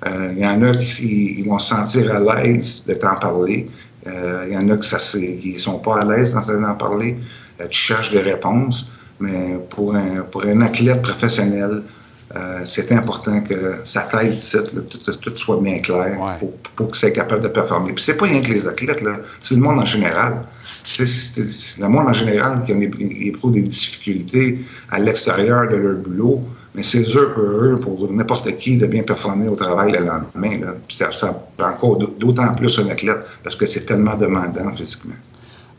Euh, 0.06 0.32
Il 0.32 0.38
y 0.38 0.46
en 0.46 0.60
a 0.62 0.74
qui 0.74 1.38
ils 1.38 1.44
vont 1.48 1.58
se 1.58 1.68
sentir 1.74 2.12
à 2.14 2.20
l'aise 2.20 2.84
de 2.86 2.94
t'en 2.94 3.16
parler. 3.16 3.70
Euh, 4.06 4.46
Il 4.48 4.54
y 4.54 4.56
en 4.56 4.68
a 4.68 4.76
qui 4.76 5.58
sont 5.58 5.78
pas 5.78 6.00
à 6.00 6.04
l'aise 6.04 6.34
d'en 6.34 6.60
d'en 6.60 6.74
parler. 6.74 7.16
Euh, 7.60 7.66
tu 7.68 7.78
cherches 7.78 8.10
des 8.10 8.20
réponses, 8.20 8.90
mais 9.20 9.58
pour 9.70 9.94
un, 9.94 10.22
pour 10.30 10.44
un 10.44 10.60
athlète 10.60 11.02
professionnel, 11.02 11.82
euh, 12.36 12.60
c'est 12.66 12.92
important 12.92 13.40
que 13.40 13.76
sa 13.84 14.02
tête, 14.02 14.34
ici, 14.34 14.56
là, 14.56 14.82
tout, 14.90 14.98
tout 15.24 15.36
soit 15.36 15.60
bien 15.60 15.78
clair 15.78 16.16
pour, 16.38 16.52
pour 16.76 16.86
qu'il 16.88 16.96
soit 16.96 17.10
capable 17.10 17.42
de 17.42 17.48
performer. 17.48 17.92
Puis 17.94 18.04
c'est 18.04 18.14
pas 18.14 18.26
rien 18.26 18.42
que 18.42 18.48
les 18.48 18.66
athlètes, 18.68 19.02
c'est 19.40 19.54
le 19.54 19.60
monde 19.62 19.78
en 19.78 19.84
général. 19.84 20.42
C'est 20.84 21.06
c'est- 21.06 21.48
c'est 21.50 21.80
le 21.80 21.88
monde 21.88 22.06
en 22.08 22.12
général 22.12 22.62
qui 22.64 22.72
éprouve 23.28 23.52
des 23.52 23.62
difficultés 23.62 24.60
à 24.90 24.98
l'extérieur 24.98 25.68
de 25.68 25.76
leur 25.76 25.96
boulot, 25.96 26.40
mais 26.74 26.82
c'est 26.82 27.00
eux 27.16 27.32
pour 27.34 27.44
eux, 27.44 27.78
pour 27.80 28.12
n'importe 28.12 28.56
qui, 28.58 28.76
de 28.76 28.86
bien 28.86 29.02
performer 29.02 29.48
au 29.48 29.56
travail 29.56 29.92
le 29.92 30.00
lendemain. 30.00 30.58
Là. 30.64 30.74
Puis 30.86 30.96
ça, 30.96 31.10
ça 31.12 31.28
prend 31.56 31.70
encore 31.70 31.96
d'autant 31.96 32.54
plus 32.54 32.78
un 32.78 32.88
athlète 32.90 33.18
parce 33.42 33.56
que 33.56 33.66
c'est 33.66 33.84
tellement 33.86 34.16
demandant 34.16 34.70
physiquement. 34.76 35.14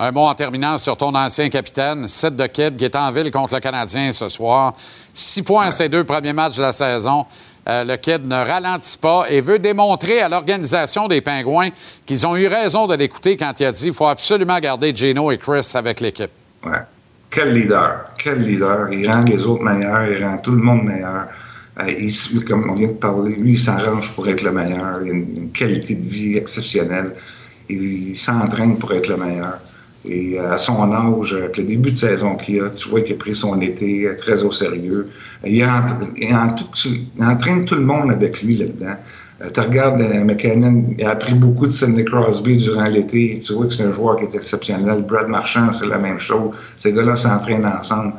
Un 0.02 0.12
mot 0.12 0.22
en 0.22 0.34
terminant 0.34 0.78
sur 0.78 0.96
ton 0.96 1.14
ancien 1.14 1.50
capitaine, 1.50 2.08
Sid 2.08 2.34
de 2.34 2.48
Kid, 2.48 2.78
qui 2.78 2.86
est 2.86 2.96
en 2.96 3.12
ville 3.12 3.30
contre 3.32 3.56
le 3.56 3.60
Canadien 3.60 4.14
ce 4.14 4.30
soir. 4.30 4.74
Six 5.14 5.44
points 5.44 5.68
à 5.68 5.72
ses 5.72 5.90
deux 5.90 6.06
premiers 6.06 6.32
matchs 6.32 6.56
de 6.56 6.62
la 6.62 6.72
saison. 6.72 7.26
Euh, 7.68 7.84
le 7.84 7.98
Kid 7.98 8.26
ne 8.26 8.36
ralentit 8.36 8.98
pas 8.98 9.26
et 9.30 9.42
veut 9.42 9.60
démontrer 9.60 10.22
à 10.22 10.30
l'organisation 10.30 11.10
des 11.10 11.20
Pingouins 11.20 11.72
qu'ils 12.06 12.26
ont 12.26 12.38
eu 12.38 12.48
raison 12.48 12.88
de 12.88 12.96
l'écouter 12.96 13.36
quand 13.36 13.52
il 13.60 13.66
a 13.66 13.74
dit 13.74 13.84
qu'il 13.84 13.94
faut 13.94 14.08
absolument 14.08 14.58
garder 14.60 14.96
Gino 14.96 15.32
et 15.32 15.38
Chris 15.38 15.70
avec 15.74 16.00
l'équipe. 16.00 16.32
Ouais. 16.66 16.80
Quel 17.30 17.54
leader, 17.54 18.06
quel 18.18 18.42
leader. 18.42 18.88
Il 18.94 19.12
rend 19.12 19.24
les 19.24 19.46
autres 19.46 19.64
meilleurs, 19.64 20.08
il 20.08 20.24
rend 20.24 20.38
tout 20.38 20.52
le 20.52 20.62
monde 20.62 20.84
meilleur. 20.86 21.28
Euh, 21.78 21.92
il 21.92 22.46
comme 22.46 22.70
on 22.70 22.74
vient 22.74 22.88
de 22.88 22.94
parler, 22.94 23.36
lui, 23.36 23.52
il 23.52 23.60
s'arrange 23.60 24.14
pour 24.14 24.30
être 24.30 24.44
le 24.44 24.52
meilleur. 24.54 25.02
Il 25.04 25.12
a 25.12 25.14
une, 25.14 25.36
une 25.36 25.52
qualité 25.52 25.96
de 25.96 26.08
vie 26.08 26.38
exceptionnelle. 26.38 27.16
Il, 27.68 28.10
il 28.12 28.18
s'entraîne 28.18 28.78
pour 28.78 28.94
être 28.94 29.10
le 29.10 29.18
meilleur. 29.18 29.60
Et 30.06 30.40
euh, 30.40 30.52
à 30.52 30.58
son 30.58 30.92
âge, 30.94 31.34
avec 31.34 31.58
le 31.58 31.64
début 31.64 31.92
de 31.92 31.96
saison 31.96 32.36
qu'il 32.36 32.62
a, 32.62 32.70
tu 32.70 32.90
vois 32.90 33.02
qu'il 33.02 33.16
a 33.16 33.18
pris 33.18 33.36
son 33.36 33.60
été 33.60 34.08
euh, 34.08 34.16
très 34.18 34.44
au 34.44 34.52
sérieux. 34.52 35.10
Il, 35.46 35.56
il 35.56 35.66
il 36.18 37.24
entraîne 37.24 37.66
tout 37.66 37.76
le 37.76 37.86
monde 37.86 38.12
avec 38.12 38.42
lui 38.42 38.56
là-dedans. 38.56 38.96
Euh, 39.42 39.50
tu 39.54 39.60
regardes 39.60 40.02
euh, 40.02 40.24
McKinnon, 40.24 40.86
il 40.98 41.06
a 41.06 41.12
appris 41.12 41.34
beaucoup 41.34 41.66
de 41.66 41.72
Sidney 41.72 42.04
Crosby 42.04 42.58
durant 42.58 42.86
l'été. 42.86 43.40
Tu 43.46 43.54
vois 43.54 43.68
que 43.68 43.74
c'est 43.74 43.84
un 43.84 43.94
joueur 43.94 44.18
qui 44.18 44.26
est 44.26 44.36
exceptionnel. 44.36 45.04
Brad 45.04 45.28
Marchand, 45.28 45.72
c'est 45.72 45.88
la 45.88 45.98
même 45.98 46.20
chose. 46.20 46.52
Ces 46.78 46.92
gars-là 46.94 47.16
s'entraînent 47.16 47.66
ensemble 47.66 48.14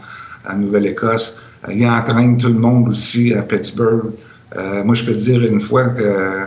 en 0.50 0.56
Nouvelle-Écosse. 0.56 1.38
Euh, 1.68 1.72
il 1.74 1.86
entraîne 1.86 2.38
tout 2.38 2.48
le 2.48 2.58
monde 2.58 2.88
aussi 2.88 3.34
à 3.34 3.42
Pittsburgh. 3.42 4.12
Euh, 4.56 4.82
moi, 4.82 4.94
je 4.94 5.04
peux 5.04 5.12
te 5.12 5.18
dire 5.18 5.42
une 5.44 5.60
fois 5.60 5.88
que 5.88 6.46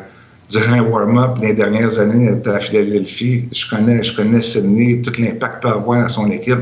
durant 0.49 0.73
un 0.73 0.81
warm-up 0.83 1.37
les 1.41 1.53
dernières 1.53 1.97
années 1.99 2.29
à 2.45 2.59
Philadelphie, 2.59 3.47
je 3.51 3.69
connais, 3.69 4.03
je 4.03 4.15
connais 4.15 4.41
Sidney, 4.41 5.01
tout 5.01 5.13
l'impact 5.21 5.61
qu'il 5.61 5.69
peut 5.71 5.75
avoir 5.77 6.05
à 6.05 6.09
son 6.09 6.29
équipe. 6.31 6.59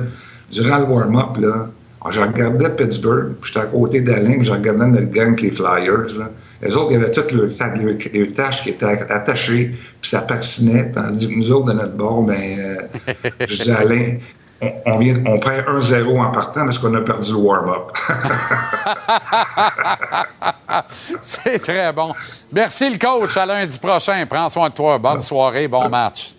Durant 0.52 0.80
le 0.80 0.86
warm-up, 0.86 1.38
là, 1.40 1.70
je 2.10 2.20
regardais 2.20 2.70
Pittsburgh, 2.76 3.34
puis 3.40 3.52
j'étais 3.54 3.66
à 3.66 3.70
côté 3.70 4.02
d'Alain, 4.02 4.34
puis 4.34 4.44
je 4.44 4.52
regardais 4.52 4.88
notre 4.88 5.12
gang 5.12 5.40
les 5.40 5.52
Flyers. 5.52 6.18
Là. 6.18 6.30
Les 6.62 6.76
autres, 6.76 6.92
ils 6.92 6.98
avaient 6.98 7.12
toutes 7.12 7.32
leurs 7.32 7.48
leurs- 7.48 7.98
leurs 8.14 8.34
tâches 8.34 8.64
qui 8.64 8.70
étaient 8.70 8.86
attachées, 9.10 9.76
puis 10.02 10.10
ça 10.10 10.22
patinait, 10.22 10.92
tandis 10.92 11.30
que 11.30 11.34
nous 11.36 11.52
autres, 11.52 11.68
de 11.68 11.74
notre 11.74 11.94
bord, 11.96 12.24
ben, 12.24 12.36
euh, 12.60 13.14
je 13.48 13.64
dis 13.64 13.72
à 13.72 13.80
Alain, 13.80 14.16
on, 14.62 14.72
on 14.86 14.98
vient, 14.98 15.16
on 15.26 15.40
perd 15.40 15.66
1-0 15.68 16.20
en 16.20 16.32
partant 16.32 16.66
parce 16.66 16.80
qu'on 16.80 16.94
a 16.96 17.02
perdu 17.02 17.32
le 17.32 17.38
warm-up. 17.38 17.92
C'est 21.22 21.60
très 21.60 21.92
bon. 21.94 22.14
Merci 22.52 22.90
le 22.90 22.98
coach. 22.98 23.36
À 23.38 23.46
lundi 23.46 23.78
prochain. 23.80 24.26
Prends 24.30 24.50
soin 24.50 24.70
de 24.70 24.74
toi. 24.74 24.98
Bonne 24.98 25.22
soirée. 25.22 25.68
Bon 25.68 25.88
match. 25.90 26.32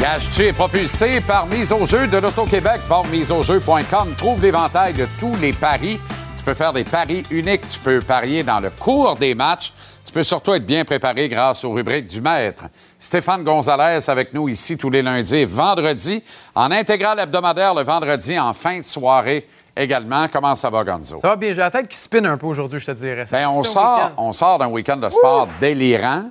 Gage-tu 0.00 0.46
est 0.46 0.52
propulsé 0.52 1.20
par 1.20 1.46
Mise 1.46 1.72
au 1.72 1.84
jeu 1.84 2.06
de 2.06 2.18
l'Auto-Québec. 2.18 2.80
Va 2.86 3.02
miseaujeu.com. 3.10 4.14
Trouve 4.16 4.40
l'éventail 4.40 4.92
de 4.92 5.08
tous 5.18 5.34
les 5.40 5.52
paris. 5.52 5.98
Tu 6.36 6.44
peux 6.44 6.54
faire 6.54 6.72
des 6.72 6.84
paris 6.84 7.24
uniques. 7.30 7.68
Tu 7.68 7.80
peux 7.80 8.00
parier 8.00 8.42
dans 8.42 8.60
le 8.60 8.70
cours 8.70 9.16
des 9.16 9.34
matchs. 9.34 9.72
Tu 10.04 10.12
peux 10.12 10.22
surtout 10.22 10.54
être 10.54 10.64
bien 10.64 10.86
préparé 10.86 11.28
grâce 11.28 11.64
aux 11.64 11.72
rubriques 11.72 12.06
du 12.06 12.22
maître. 12.22 12.64
Stéphane 12.98 13.44
Gonzalez 13.44 14.08
avec 14.08 14.32
nous 14.32 14.48
ici 14.48 14.78
tous 14.78 14.88
les 14.88 15.02
lundis 15.02 15.36
et 15.36 15.44
vendredis. 15.44 16.22
En 16.54 16.70
intégrale 16.70 17.18
hebdomadaire 17.18 17.74
le 17.74 17.82
vendredi 17.82 18.38
en 18.38 18.54
fin 18.54 18.78
de 18.78 18.84
soirée 18.84 19.46
également. 19.78 20.26
Comment 20.32 20.54
ça 20.54 20.68
va, 20.70 20.84
Gonzo? 20.84 21.20
Ça 21.20 21.28
va 21.28 21.36
bien, 21.36 21.50
j'ai 21.50 21.60
la 21.60 21.70
tête 21.70 21.88
qui 21.88 21.96
spinne 21.96 22.26
un 22.26 22.36
peu 22.36 22.46
aujourd'hui, 22.46 22.80
je 22.80 22.86
te 22.86 22.90
dirais. 22.92 23.24
Ben, 23.30 23.48
on, 23.48 23.62
sort, 23.62 24.10
on 24.16 24.32
sort 24.32 24.58
d'un 24.58 24.68
week-end 24.68 24.96
de 24.98 25.08
sport 25.08 25.48
délirant 25.60 26.24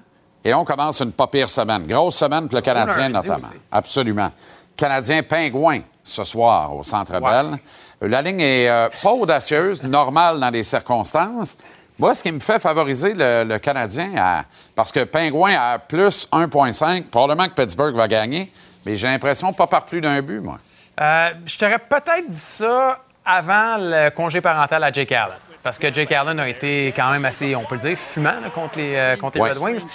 et 0.43 0.53
on 0.53 0.63
commence 0.65 0.99
une 1.01 1.11
pas 1.11 1.27
pire 1.27 1.49
semaine. 1.49 1.87
Grosse 1.87 2.15
semaine 2.17 2.47
pour 2.47 2.55
le 2.57 2.61
Canadien, 2.61 3.09
notamment. 3.09 3.37
aussi. 3.37 3.53
Absolument. 3.71 4.31
Canadien 4.75 5.23
pingouin 5.23 5.79
ce 6.03 6.23
soir 6.23 6.75
au 6.75 6.83
Centre 6.83 7.19
Bell. 7.19 7.57
La 8.01 8.21
ligne 8.21 8.39
est 8.41 8.69
euh, 8.69 8.89
pas 9.01 9.11
audacieuse, 9.11 9.81
normale 9.81 10.39
dans 10.39 10.51
les 10.51 10.61
circonstances. 10.63 11.57
Moi, 11.99 12.13
ce 12.13 12.21
qui 12.21 12.31
me 12.31 12.39
fait 12.39 12.59
favoriser 12.59 13.13
le, 13.15 13.43
le 13.43 13.57
Canadien, 13.57 14.11
à- 14.17 14.43
parce 14.75 14.91
que 14.91 15.03
Pingouin 15.03 15.55
a 15.59 15.79
plus 15.79 16.27
1,5, 16.31 17.05
probablement 17.05 17.49
que 17.49 17.55
Pittsburgh 17.59 17.95
va 17.95 18.07
gagner, 18.07 18.51
mais 18.85 18.95
j'ai 18.95 19.07
l'impression 19.07 19.51
pas 19.51 19.65
par 19.65 19.83
plus 19.85 19.99
d'un 19.99 20.21
but, 20.21 20.39
moi. 20.39 20.59
Euh, 21.01 21.29
je 21.43 21.57
t'aurais 21.57 21.79
peut-être 21.79 22.29
dit 22.29 22.37
ça 22.37 22.99
avant 23.27 23.77
le 23.77 24.09
congé 24.09 24.41
parental 24.41 24.83
à 24.83 24.91
Jake 24.91 25.11
Allen. 25.11 25.35
Parce 25.61 25.77
que 25.77 25.93
Jake 25.93 26.11
Allen 26.13 26.39
a 26.39 26.47
été 26.47 26.93
quand 26.95 27.11
même 27.11 27.25
assez, 27.25 27.53
on 27.55 27.63
peut 27.63 27.75
le 27.75 27.81
dire, 27.81 27.97
fumant 27.97 28.29
là, 28.29 28.49
contre 28.53 28.77
les, 28.77 28.95
euh, 28.95 29.17
contre 29.17 29.37
les 29.37 29.43
Ouais. 29.43 29.49
Red 29.49 29.57
Wings. 29.57 29.85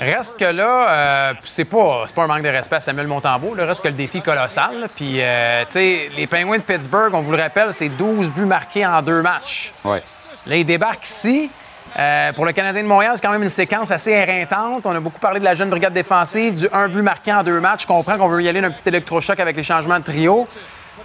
Reste 0.00 0.38
que 0.38 0.44
là, 0.44 0.90
euh, 0.90 1.34
c'est 1.40 1.64
pas, 1.64 2.04
pas 2.14 2.22
un 2.22 2.26
manque 2.28 2.42
de 2.42 2.48
respect 2.48 2.76
à 2.76 2.80
Samuel 2.80 3.08
Montembeau. 3.08 3.54
Là, 3.56 3.66
reste 3.66 3.82
que 3.82 3.88
le 3.88 3.94
défi 3.94 4.22
colossal. 4.22 4.86
Puis, 4.94 5.20
euh, 5.20 5.64
tu 5.64 5.72
sais, 5.72 6.08
les 6.16 6.28
Penguins 6.28 6.58
de 6.58 6.62
Pittsburgh, 6.62 7.12
on 7.14 7.20
vous 7.20 7.32
le 7.32 7.42
rappelle, 7.42 7.72
c'est 7.72 7.88
12 7.88 8.30
buts 8.30 8.44
marqués 8.44 8.86
en 8.86 9.02
deux 9.02 9.22
matchs. 9.22 9.72
Ouais. 9.84 10.02
Là, 10.46 10.56
ils 10.56 10.64
débarquent 10.64 11.06
ici. 11.06 11.50
Euh, 11.98 12.32
pour 12.34 12.44
le 12.44 12.52
Canadien 12.52 12.82
de 12.82 12.86
Montréal, 12.86 13.12
c'est 13.16 13.22
quand 13.22 13.32
même 13.32 13.42
une 13.42 13.48
séquence 13.48 13.90
assez 13.90 14.10
éreintante. 14.12 14.82
On 14.84 14.94
a 14.94 15.00
beaucoup 15.00 15.18
parlé 15.18 15.40
de 15.40 15.44
la 15.44 15.54
jeune 15.54 15.70
brigade 15.70 15.94
défensive, 15.94 16.54
du 16.54 16.68
un 16.72 16.86
but 16.86 17.02
marqué 17.02 17.32
en 17.32 17.42
deux 17.42 17.58
matchs. 17.60 17.82
Je 17.82 17.86
comprends 17.88 18.16
qu'on 18.18 18.28
veut 18.28 18.42
y 18.42 18.48
aller 18.48 18.60
d'un 18.60 18.70
petit 18.70 18.86
électrochoc 18.86 19.40
avec 19.40 19.56
les 19.56 19.62
changements 19.64 19.98
de 19.98 20.04
trio. 20.04 20.46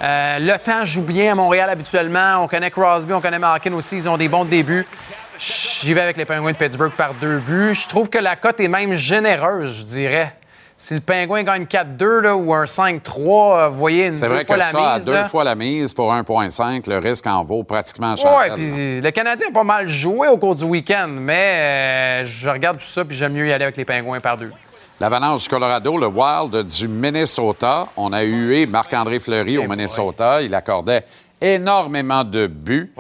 Euh, 0.02 0.40
le 0.40 0.58
temps 0.60 0.84
joue 0.84 1.04
bien 1.04 1.32
à 1.32 1.36
Montréal 1.36 1.70
habituellement. 1.70 2.40
On 2.44 2.48
connaît 2.48 2.72
Crosby, 2.72 3.14
on 3.14 3.22
connaît 3.22 3.40
Malkin 3.40 3.74
aussi. 3.74 3.96
Ils 3.98 4.10
ont 4.10 4.18
des 4.18 4.28
bons 4.28 4.46
débuts. 4.46 4.86
J'y 5.38 5.94
vais 5.94 6.02
avec 6.02 6.18
les 6.18 6.26
Penguins 6.26 6.52
de 6.52 6.58
Pittsburgh 6.58 6.92
par 6.92 7.14
deux 7.16 7.38
buts. 7.40 7.74
Je 7.74 7.88
trouve 7.88 8.10
que 8.10 8.18
la 8.20 8.36
cote 8.36 8.60
est 8.60 8.68
même 8.68 8.96
généreuse, 8.96 9.80
je 9.80 9.84
dirais. 9.84 10.36
Si 10.76 10.96
le 10.96 11.00
Pingouin 11.02 11.44
gagne 11.44 11.64
4-2 11.66 12.20
là, 12.22 12.36
ou 12.36 12.54
un 12.54 12.66
5-3, 12.66 13.00
euh, 13.56 13.68
vous 13.70 13.78
voyez 13.78 14.08
une 14.08 14.16
C'est 14.16 14.28
vrai 14.28 14.44
fois 14.44 14.56
que 14.56 14.60
la 14.60 14.66
ça, 14.66 14.92
à 14.94 15.00
deux 15.00 15.14
là. 15.14 15.24
fois 15.26 15.44
la 15.44 15.56
mise 15.56 15.94
pour 15.94 16.12
1,5, 16.12 16.90
le 16.90 16.98
risque 16.98 17.28
en 17.28 17.44
vaut 17.44 17.64
pratiquement 17.64 18.16
cher. 18.16 18.36
Oui, 18.38 18.54
puis 18.56 19.02
le 19.02 19.12
Canadien 19.12 19.48
a 19.50 19.54
pas 19.54 19.64
mal 19.64 19.88
joué 19.88 20.28
au 20.28 20.38
cours 20.38 20.56
du 20.56 20.64
week-end, 20.64 21.08
mais 21.10 22.22
euh, 22.22 22.24
je 22.26 22.50
regarde 22.50 22.78
tout 22.80 22.86
ça 22.86 23.06
puis 23.06 23.16
j'aime 23.16 23.34
mieux 23.34 23.48
y 23.48 23.54
aller 23.54 23.64
avec 23.64 23.78
les 23.78 23.86
Pingouins 23.86 24.20
par 24.20 24.36
deux. 24.36 24.52
L'Avalanche 25.00 25.44
du 25.44 25.50
Colorado, 25.50 25.98
le 25.98 26.08
Wild 26.08 26.66
du 26.66 26.88
Minnesota. 26.88 27.88
On 27.98 28.14
a 28.14 28.24
eu 28.24 28.66
Marc-André 28.68 29.20
Fleury 29.20 29.58
au 29.58 29.68
Minnesota. 29.68 30.42
Il 30.42 30.54
accordait 30.54 31.06
énormément 31.42 32.24
de 32.24 32.48
buts. 32.48 32.94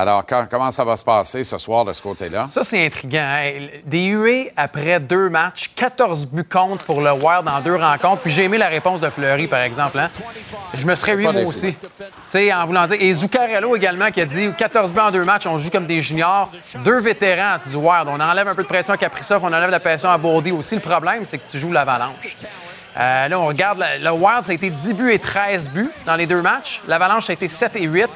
Alors, 0.00 0.24
quand- 0.26 0.46
comment 0.50 0.70
ça 0.70 0.82
va 0.84 0.96
se 0.96 1.04
passer 1.04 1.44
ce 1.44 1.58
soir 1.58 1.84
de 1.84 1.92
ce 1.92 2.02
côté-là? 2.02 2.46
Ça, 2.46 2.64
c'est 2.64 2.86
intriguant. 2.86 3.38
Des 3.84 4.06
huées 4.06 4.50
après 4.56 4.98
deux 4.98 5.28
matchs, 5.28 5.70
14 5.76 6.26
buts 6.26 6.44
contre 6.44 6.84
pour 6.86 7.00
le 7.02 7.12
Wild 7.12 7.46
en 7.48 7.60
deux 7.60 7.76
rencontres. 7.76 8.22
Puis 8.22 8.30
j'ai 8.32 8.44
aimé 8.44 8.56
la 8.56 8.68
réponse 8.68 9.00
de 9.00 9.10
Fleury, 9.10 9.46
par 9.46 9.60
exemple. 9.60 9.98
hein. 9.98 10.10
Je 10.72 10.86
me 10.86 10.94
serais 10.94 11.14
hué 11.14 11.24
moi 11.24 11.42
aussi. 11.42 11.74
Tu 11.74 11.86
sais, 12.26 12.52
en 12.52 12.64
voulant 12.64 12.86
dire. 12.86 12.96
Et 12.98 13.12
Zuccarello 13.12 13.76
également 13.76 14.10
qui 14.10 14.20
a 14.22 14.24
dit 14.24 14.52
14 14.56 14.92
buts 14.92 15.00
en 15.00 15.10
deux 15.10 15.24
matchs, 15.24 15.46
on 15.46 15.58
joue 15.58 15.70
comme 15.70 15.86
des 15.86 16.00
juniors. 16.00 16.50
Deux 16.84 17.00
vétérans 17.00 17.58
du 17.66 17.76
Wild. 17.76 18.08
On 18.08 18.20
enlève 18.20 18.48
un 18.48 18.54
peu 18.54 18.62
de 18.62 18.68
pression 18.68 18.94
à 18.94 18.96
Kaprizov, 18.96 19.42
on 19.44 19.48
enlève 19.52 19.70
la 19.70 19.80
pression 19.80 20.08
à 20.10 20.16
Bourdi 20.16 20.50
aussi. 20.52 20.76
Le 20.76 20.80
problème, 20.80 21.24
c'est 21.24 21.38
que 21.38 21.48
tu 21.50 21.58
joues 21.58 21.72
l'Avalanche. 21.72 22.14
Euh, 22.98 23.28
là, 23.28 23.38
on 23.38 23.46
regarde, 23.46 23.84
le 24.00 24.10
Wild, 24.10 24.44
ça 24.44 24.50
a 24.50 24.54
été 24.54 24.68
10 24.68 24.94
buts 24.94 25.12
et 25.12 25.18
13 25.20 25.70
buts 25.70 25.90
dans 26.06 26.16
les 26.16 26.26
deux 26.26 26.42
matchs. 26.42 26.80
L'Avalanche, 26.88 27.26
ça 27.26 27.32
a 27.32 27.34
été 27.34 27.46
7 27.46 27.76
et 27.76 27.84
8. 27.84 28.08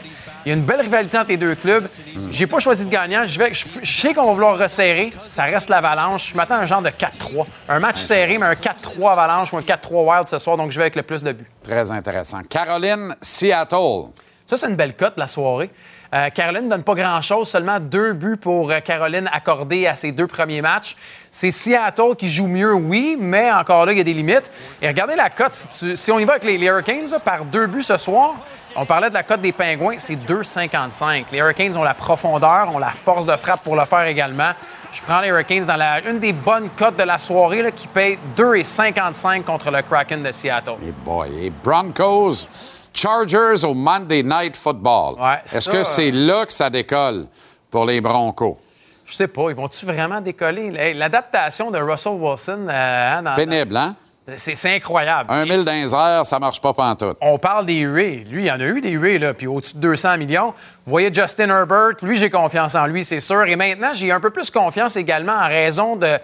Il 0.45 0.51
y 0.51 0.53
a 0.53 0.55
une 0.55 0.65
belle 0.65 0.83
rivalité 0.83 1.19
entre 1.19 1.31
les 1.31 1.37
deux 1.39 1.55
clubs. 1.55 1.89
J'ai 2.31 2.47
pas 2.47 2.59
choisi 2.59 2.85
de 2.85 2.91
gagnant. 2.91 3.25
Je, 3.25 3.39
vais, 3.39 3.55
je, 3.55 3.65
je 3.83 4.01
sais 4.01 4.13
qu'on 4.13 4.25
va 4.27 4.33
vouloir 4.33 4.59
resserrer. 4.59 5.13
Ça 5.29 5.45
reste 5.45 5.71
l'Avalanche. 5.71 6.31
Je 6.33 6.37
m'attends 6.37 6.57
à 6.57 6.59
un 6.59 6.67
genre 6.67 6.83
de 6.83 6.91
4-3. 6.91 7.47
Un 7.69 7.79
match 7.79 7.97
serré, 7.97 8.37
mais 8.37 8.45
un 8.45 8.53
4-3 8.53 9.13
Avalanche 9.13 9.53
ou 9.55 9.57
un 9.57 9.63
4-3 9.63 9.77
Wild 9.93 10.29
ce 10.29 10.39
soir. 10.39 10.57
Donc, 10.59 10.71
je 10.71 10.77
vais 10.77 10.83
avec 10.83 10.97
le 10.97 11.03
plus 11.03 11.23
de 11.23 11.33
buts. 11.33 11.51
Très 11.63 11.91
intéressant. 11.91 12.43
Caroline, 12.49 13.17
Seattle. 13.23 14.11
Ça, 14.47 14.59
c'est 14.59 14.69
une 14.69 14.77
belle 14.77 14.95
cote 14.95 15.15
la 15.17 15.27
soirée. 15.29 15.71
Euh, 16.15 16.31
Caroline 16.31 16.67
ne 16.67 16.71
donne 16.71 16.85
pas 16.85 16.95
grand-chose, 16.95 17.49
seulement 17.49 17.81
deux 17.81 18.13
buts 18.13 18.37
pour 18.37 18.71
euh, 18.71 18.79
Caroline 18.79 19.29
accordés 19.33 19.89
à 19.89 19.97
ses 19.97 20.13
deux 20.13 20.29
premiers 20.29 20.63
matchs. 20.63 20.97
C'est 21.29 21.51
Seattle 21.51 22.15
qui 22.17 22.29
joue 22.29 22.47
mieux, 22.47 22.73
oui, 22.73 23.17
mais 23.19 23.51
encore 23.51 23.85
là, 23.85 23.91
il 23.91 23.99
y 23.99 24.01
a 24.01 24.05
des 24.05 24.15
limites. 24.15 24.49
Et 24.81 24.87
regardez 24.87 25.17
la 25.17 25.29
cote. 25.29 25.53
Si, 25.53 26.13
on 26.13 26.21
y 26.21 26.25
va 26.25 26.35
avec 26.35 26.45
les, 26.45 26.55
Hurricanes 26.65 27.19
par 27.25 27.45
deux 27.45 27.67
buts 27.67 27.83
ce 27.83 27.97
soir, 27.97 28.37
on 28.77 28.87
parlait 28.87 29.09
de 29.09 29.15
la 29.15 29.25
cote 29.25 29.41
des 29.41 29.51
Pingouins, 29.51 29.99
c'est 29.99 30.15
2,55. 30.15 31.25
Les 31.33 31.39
Hurricanes 31.39 31.77
ont 31.77 31.83
la 31.83 31.95
profondeur, 31.95 32.73
ont 32.73 32.79
la 32.79 32.91
force 32.91 33.27
de 33.27 33.35
frappe 33.35 33.65
pour 33.65 33.75
le 33.75 33.85
faire 33.85 34.05
également. 34.05 34.53
Je 34.93 35.03
prends 35.03 35.21
les 35.21 35.31
Hurricanes 35.31 35.65
dans 35.65 35.77
la, 35.77 36.01
une 36.09 36.21
des 36.21 36.33
bonnes 36.33 36.71
cotes 36.79 36.97
de 36.97 37.03
la 37.03 37.19
soirée 37.19 37.73
qui 37.75 37.89
paye 37.89 38.19
2,55 38.37 39.43
contre 39.43 39.73
le 39.73 39.83
Kraken 39.83 40.23
de 40.23 40.31
Seattle. 40.31 40.77
Boy, 41.05 41.51
Broncos, 41.65 42.47
Chargers 42.95 43.65
au 43.65 43.75
Monday 43.75 44.23
Night 44.23 44.57
Football. 44.57 45.17
Est-ce 45.53 45.69
que 45.69 45.79
euh, 45.79 45.85
c'est 45.85 46.11
là 46.11 46.47
que 46.47 46.53
ça 46.53 46.71
décolle 46.71 47.27
pour 47.71 47.85
les 47.85 48.01
Broncos? 48.01 48.59
Je 49.05 49.15
sais 49.15 49.29
pas, 49.29 49.51
ils 49.51 49.57
vont-tu 49.57 49.85
vraiment 49.85 50.21
décoller? 50.21 50.73
Hey, 50.79 50.95
L'adaptation 50.95 51.71
de 51.71 51.79
Russell 51.79 52.15
Wilson. 52.15 52.67
euh, 52.69 53.17
hein, 53.19 53.23
dans- 53.23 53.35
Pénible, 53.35 53.77
hein? 53.77 53.97
C'est 54.37 54.75
incroyable. 54.75 55.31
Un 55.31 55.45
mille 55.45 55.65
dans 55.65 55.73
les 55.73 55.95
airs, 55.95 56.25
ça 56.25 56.39
marche 56.39 56.59
pas 56.59 56.73
pantoute. 56.73 57.19
On 57.21 57.37
parle 57.37 57.67
des 57.67 57.81
huées. 57.81 58.25
Lui, 58.31 58.45
il 58.45 58.47
y 58.47 58.51
en 58.51 58.59
a 58.59 58.65
eu 58.65 58.81
des 58.81 59.19
là, 59.19 59.35
puis 59.35 59.47
au-dessus 59.47 59.75
de 59.75 59.81
200 59.81 60.17
millions. 60.17 60.55
Vous 60.87 60.91
voyez 60.91 61.13
Justin 61.13 61.49
Herbert, 61.49 61.93
lui, 62.03 62.17
j'ai 62.17 62.29
confiance 62.29 62.75
en 62.75 62.87
lui, 62.87 63.05
c'est 63.05 63.21
sûr. 63.21 63.45
Et 63.45 63.57
maintenant, 63.57 63.93
j'ai 63.95 64.13
un 64.13 64.21
peu 64.21 64.31
plus 64.31 64.51
confiance 64.51 64.97
également 64.97 65.33
en 65.33 65.49
raison 65.49 65.97
de, 65.97 66.19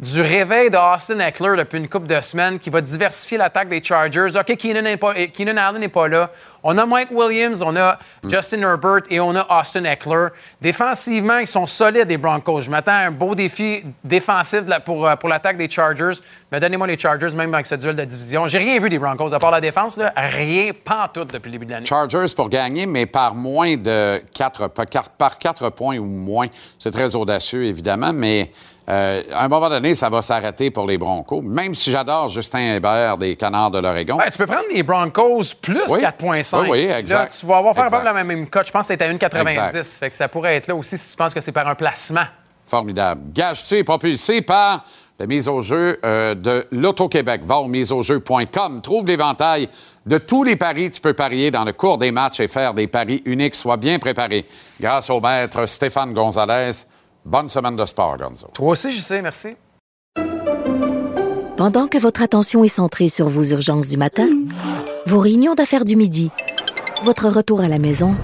du 0.00 0.22
réveil 0.22 0.70
de 0.70 0.76
Austin 0.78 1.18
Eckler 1.18 1.54
depuis 1.58 1.76
une 1.78 1.88
couple 1.88 2.06
de 2.06 2.18
semaines 2.20 2.58
qui 2.58 2.70
va 2.70 2.80
diversifier 2.80 3.36
l'attaque 3.36 3.68
des 3.68 3.82
Chargers. 3.82 4.34
OK, 4.38 4.56
Keenan, 4.56 4.82
n'est 4.82 4.96
pas- 4.96 5.12
eh, 5.16 5.28
Keenan 5.28 5.58
Allen 5.58 5.80
n'est 5.80 5.88
pas 5.88 6.08
là. 6.08 6.30
On 6.68 6.76
a 6.78 6.84
Mike 6.86 7.10
Williams, 7.12 7.62
on 7.62 7.76
a 7.76 7.98
Justin 8.28 8.62
Herbert 8.62 9.02
et 9.10 9.20
on 9.20 9.36
a 9.36 9.46
Austin 9.60 9.84
Eckler. 9.84 10.28
Défensivement, 10.60 11.38
ils 11.38 11.46
sont 11.46 11.66
solides, 11.66 12.08
les 12.08 12.16
Broncos. 12.16 12.60
Je 12.62 12.70
m'attends 12.70 12.92
à 12.92 13.06
un 13.06 13.10
beau 13.12 13.34
défi 13.34 13.84
défensif 14.02 14.64
de 14.64 14.70
la- 14.70 14.80
pour, 14.80 15.06
euh, 15.06 15.14
pour 15.14 15.28
l'attaque 15.28 15.58
des 15.58 15.68
Chargers. 15.70 16.18
Mais 16.50 16.58
donnez-moi 16.58 16.86
les 16.88 16.98
Chargers, 16.98 17.36
même 17.36 17.54
avec 17.54 17.66
ce 17.66 17.76
duel 17.76 17.94
de 17.94 18.04
division. 18.04 18.46
J'ai 18.48 18.58
rien 18.58 18.80
vu 18.80 18.88
des 18.90 18.98
Broncos, 18.98 19.32
à 19.32 19.38
part 19.38 19.50
la 19.52 19.60
défense. 19.60 19.96
Là. 19.96 20.12
Rien, 20.16 20.72
pas 20.72 21.08
tout 21.12 21.24
depuis 21.24 21.46
le 21.48 21.52
début 21.52 21.66
de 21.66 21.70
l'année. 21.72 21.86
Chargers 21.86 22.24
pour 22.34 22.48
gagner, 22.48 22.86
mais 22.86 23.06
par 23.06 23.34
moins 23.34 23.76
de 23.76 24.05
4, 24.34 24.68
par 24.68 25.38
4 25.38 25.70
points 25.70 25.98
ou 25.98 26.04
moins. 26.04 26.46
C'est 26.78 26.90
très 26.90 27.14
audacieux, 27.14 27.64
évidemment, 27.64 28.12
mais 28.12 28.50
euh, 28.88 29.22
à 29.32 29.44
un 29.44 29.48
moment 29.48 29.68
donné, 29.68 29.94
ça 29.94 30.08
va 30.08 30.22
s'arrêter 30.22 30.70
pour 30.70 30.86
les 30.86 30.96
Broncos. 30.96 31.42
Même 31.42 31.74
si 31.74 31.90
j'adore 31.90 32.28
Justin 32.28 32.76
Hébert 32.76 33.18
des 33.18 33.34
Canards 33.34 33.72
de 33.72 33.80
l'Oregon. 33.80 34.18
Tu 34.30 34.38
peux 34.38 34.46
prendre 34.46 34.66
les 34.72 34.82
Broncos 34.84 35.54
plus 35.60 35.82
Oui. 35.88 36.00
4,5. 36.00 36.62
Oui, 36.62 36.68
oui, 36.70 36.78
exact. 36.92 37.18
Là, 37.18 37.28
tu 37.40 37.46
vas 37.46 37.56
avoir 37.58 37.74
faire 37.74 37.84
Exact. 37.84 38.04
la 38.04 38.24
même 38.24 38.48
cote. 38.48 38.66
Je 38.66 38.72
pense 38.72 38.86
que 38.86 38.94
c'était 38.94 39.06
à 39.06 39.12
1,90. 39.12 39.40
Exact. 39.40 39.84
Fait 39.98 40.10
que 40.10 40.14
ça 40.16 40.28
pourrait 40.28 40.56
être 40.56 40.68
là 40.68 40.76
aussi 40.76 40.96
si 40.96 41.10
tu 41.10 41.16
penses 41.16 41.34
que 41.34 41.40
c'est 41.40 41.52
par 41.52 41.66
un 41.66 41.74
placement. 41.74 42.26
Formidable. 42.64 43.22
Gage-tu 43.32 43.78
est 43.78 43.84
propulsé 43.84 44.40
par 44.42 44.84
la 45.18 45.26
mise 45.26 45.48
au 45.48 45.62
jeu 45.62 45.98
euh, 46.04 46.34
de 46.34 46.66
l'Auto-Québec. 46.70 47.42
Va 47.44 47.56
au 47.56 47.66
miseaujeu.com. 47.68 48.82
Trouve 48.82 49.06
l'éventail 49.06 49.68
de 50.06 50.18
tous 50.18 50.44
les 50.44 50.56
paris 50.56 50.88
que 50.90 50.94
tu 50.94 51.00
peux 51.00 51.14
parier 51.14 51.50
dans 51.50 51.64
le 51.64 51.72
cours 51.72 51.98
des 51.98 52.12
matchs 52.12 52.40
et 52.40 52.48
faire 52.48 52.72
des 52.72 52.86
paris 52.86 53.22
uniques. 53.24 53.54
Sois 53.54 53.76
bien 53.76 53.98
préparé. 53.98 54.46
Grâce 54.80 55.10
au 55.10 55.20
maître 55.20 55.66
Stéphane 55.66 56.14
Gonzalez. 56.14 56.86
Bonne 57.24 57.48
semaine 57.48 57.74
de 57.74 57.84
sport, 57.84 58.16
Gonzo. 58.16 58.46
Toi 58.54 58.68
aussi, 58.68 58.92
je 58.92 59.02
sais, 59.02 59.20
merci. 59.20 59.56
Pendant 61.56 61.88
que 61.88 61.98
votre 61.98 62.22
attention 62.22 62.62
est 62.62 62.68
centrée 62.68 63.08
sur 63.08 63.28
vos 63.28 63.42
urgences 63.42 63.88
du 63.88 63.96
matin, 63.96 64.28
vos 65.06 65.18
réunions 65.18 65.54
d'affaires 65.54 65.84
du 65.84 65.96
midi, 65.96 66.30
votre 67.02 67.28
retour 67.28 67.62
à 67.62 67.68
la 67.68 67.78
maison 67.78 68.14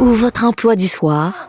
ou 0.00 0.06
votre 0.06 0.44
emploi 0.44 0.74
du 0.74 0.88
soir, 0.88 1.48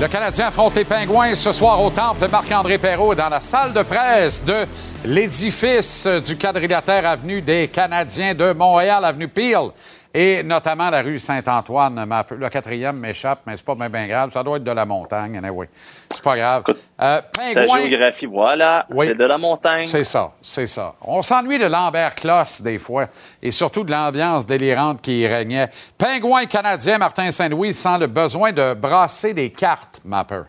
Le 0.00 0.08
Canadien 0.08 0.46
affronte 0.46 0.76
les 0.76 0.86
Pingouins 0.86 1.34
ce 1.34 1.52
soir 1.52 1.82
au 1.82 1.90
temple 1.90 2.26
de 2.26 2.30
Marc-André 2.32 2.78
Perrault 2.78 3.14
dans 3.14 3.28
la 3.28 3.42
salle 3.42 3.74
de 3.74 3.82
presse 3.82 4.42
de 4.42 4.64
l'édifice 5.04 6.06
du 6.24 6.38
quadrilatère 6.38 7.06
avenue 7.06 7.42
des 7.42 7.68
Canadiens 7.68 8.32
de 8.32 8.54
Montréal, 8.54 9.04
avenue 9.04 9.28
Peel 9.28 9.72
et 10.12 10.42
notamment 10.42 10.90
la 10.90 11.02
rue 11.02 11.18
Saint-Antoine. 11.18 12.04
Le 12.30 12.48
quatrième 12.48 12.98
m'échappe, 12.98 13.40
mais 13.46 13.56
c'est 13.56 13.64
pas 13.64 13.74
bien, 13.74 14.06
grave. 14.06 14.30
Ça 14.32 14.42
doit 14.42 14.56
être 14.56 14.64
de 14.64 14.70
la 14.70 14.84
montagne, 14.84 15.36
anyway. 15.38 15.68
C'est 16.12 16.22
pas 16.24 16.36
grave. 16.36 16.64
Euh, 17.00 17.20
Ta 17.32 17.40
Pingouin- 17.42 17.88
géographie, 17.88 18.26
voilà, 18.26 18.86
Oui. 18.90 19.06
c'est 19.08 19.14
de 19.18 19.24
la 19.24 19.38
montagne. 19.38 19.84
c'est 19.84 20.04
ça, 20.04 20.32
c'est 20.42 20.66
ça. 20.66 20.94
On 21.02 21.22
s'ennuie 21.22 21.58
de 21.58 21.66
Lambert 21.66 22.14
Closs 22.14 22.60
des 22.62 22.78
fois, 22.78 23.06
et 23.42 23.52
surtout 23.52 23.84
de 23.84 23.90
l'ambiance 23.92 24.46
délirante 24.46 25.00
qui 25.00 25.20
y 25.20 25.26
régnait. 25.26 25.68
Pingouin 25.96 26.46
canadien 26.46 26.98
Martin 26.98 27.30
Saint-Louis 27.30 27.72
sent 27.74 27.98
le 28.00 28.06
besoin 28.08 28.52
de 28.52 28.74
brasser 28.74 29.32
des 29.34 29.50
cartes, 29.50 30.00
Mapper. 30.04 30.42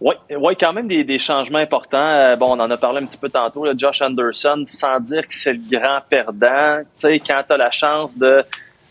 Oui, 0.00 0.14
ouais, 0.30 0.56
quand 0.56 0.72
même 0.72 0.88
des, 0.88 1.04
des 1.04 1.18
changements 1.18 1.58
importants. 1.58 1.98
Euh, 1.98 2.36
bon, 2.36 2.56
on 2.56 2.60
en 2.60 2.70
a 2.70 2.76
parlé 2.78 3.02
un 3.02 3.06
petit 3.06 3.18
peu 3.18 3.28
tantôt. 3.28 3.66
Là, 3.66 3.72
Josh 3.76 4.00
Anderson, 4.00 4.62
sans 4.66 4.98
dire 5.00 5.26
que 5.26 5.34
c'est 5.34 5.52
le 5.52 5.60
grand 5.70 6.00
perdant. 6.08 6.78
Tu 6.80 6.86
sais, 6.96 7.18
quand 7.18 7.42
tu 7.46 7.52
as 7.52 7.56
la 7.58 7.70
chance 7.70 8.16
de, 8.16 8.42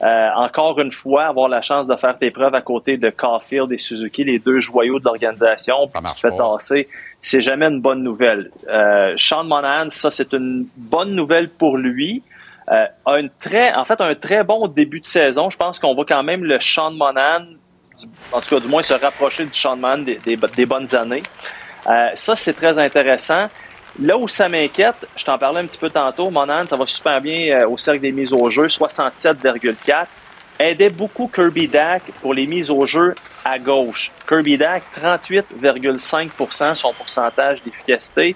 euh, 0.02 0.30
encore 0.36 0.80
une 0.80 0.92
fois, 0.92 1.26
avoir 1.26 1.50
la 1.50 1.62
chance 1.62 1.88
de 1.88 1.96
faire 1.96 2.18
tes 2.18 2.32
preuves 2.32 2.56
à 2.56 2.62
côté 2.62 2.98
de 2.98 3.10
Caulfield 3.10 3.72
et 3.72 3.78
Suzuki, 3.78 4.24
les 4.24 4.40
deux 4.40 4.60
joyaux 4.60 5.00
de 5.00 5.04
l'organisation, 5.04 5.88
puis 5.88 6.02
tu 6.04 6.14
te 6.14 6.20
fais 6.20 6.38
tasser, 6.38 6.88
c'est 7.22 7.42
jamais 7.42 7.66
une 7.66 7.82
bonne 7.82 8.02
nouvelle. 8.02 8.52
Euh, 8.70 9.14
Sean 9.18 9.44
Monahan, 9.44 9.90
ça, 9.90 10.12
c'est 10.12 10.32
une 10.34 10.68
bonne 10.78 11.16
nouvelle 11.16 11.50
pour 11.50 11.76
lui. 11.78 12.24
Euh, 12.72 12.86
a 13.06 13.20
une 13.20 13.32
très, 13.42 13.74
en 13.74 13.84
fait, 13.84 14.00
un 14.00 14.16
très 14.16 14.44
bon 14.44 14.68
début 14.68 15.00
de 15.02 15.06
saison. 15.06 15.50
Je 15.50 15.58
pense 15.58 15.80
qu'on 15.80 15.96
voit 15.96 16.06
quand 16.06 16.24
même 16.24 16.46
le 16.46 16.60
Sean 16.60 16.92
Monahan 16.92 17.46
en 18.32 18.40
tout 18.42 18.50
cas, 18.56 18.60
du 18.60 18.68
moins 18.68 18.82
se 18.84 18.94
rapprocher 18.94 19.46
du 19.46 19.60
Mann 19.78 20.04
des, 20.04 20.16
des- 20.18 20.38
des 20.56 20.66
bonnes 20.66 20.94
années. 20.96 21.24
Euh, 21.88 22.04
ça, 22.14 22.36
c'est 22.36 22.54
très 22.54 22.78
intéressant. 22.80 23.48
Là 24.00 24.18
où 24.18 24.28
ça 24.28 24.48
m'inquiète, 24.48 24.96
je 25.16 25.26
t'en 25.26 25.38
parlais 25.38 25.62
un 25.62 25.66
petit 25.66 25.80
peu 25.80 25.90
tantôt, 25.90 26.30
Monahan, 26.30 26.68
ça 26.68 26.78
va 26.78 26.86
super 26.86 27.20
bien 27.22 27.62
euh, 27.62 27.68
au 27.70 27.76
cercle 27.78 28.02
des 28.02 28.12
mises 28.12 28.32
au 28.34 28.50
jeu, 28.50 28.68
67,4. 28.68 30.06
Aidait 30.60 30.90
beaucoup 30.90 31.30
Kirby 31.34 31.68
Dack 31.68 32.04
pour 32.22 32.34
les 32.34 32.46
mises 32.46 32.70
au 32.70 32.86
jeu 32.86 33.16
à 33.46 33.58
gauche. 33.58 34.12
Kirby 34.28 34.58
Dack, 34.58 34.84
38,5% 35.02 36.76
son 36.76 36.94
pourcentage 36.94 37.64
d'efficacité. 37.64 38.36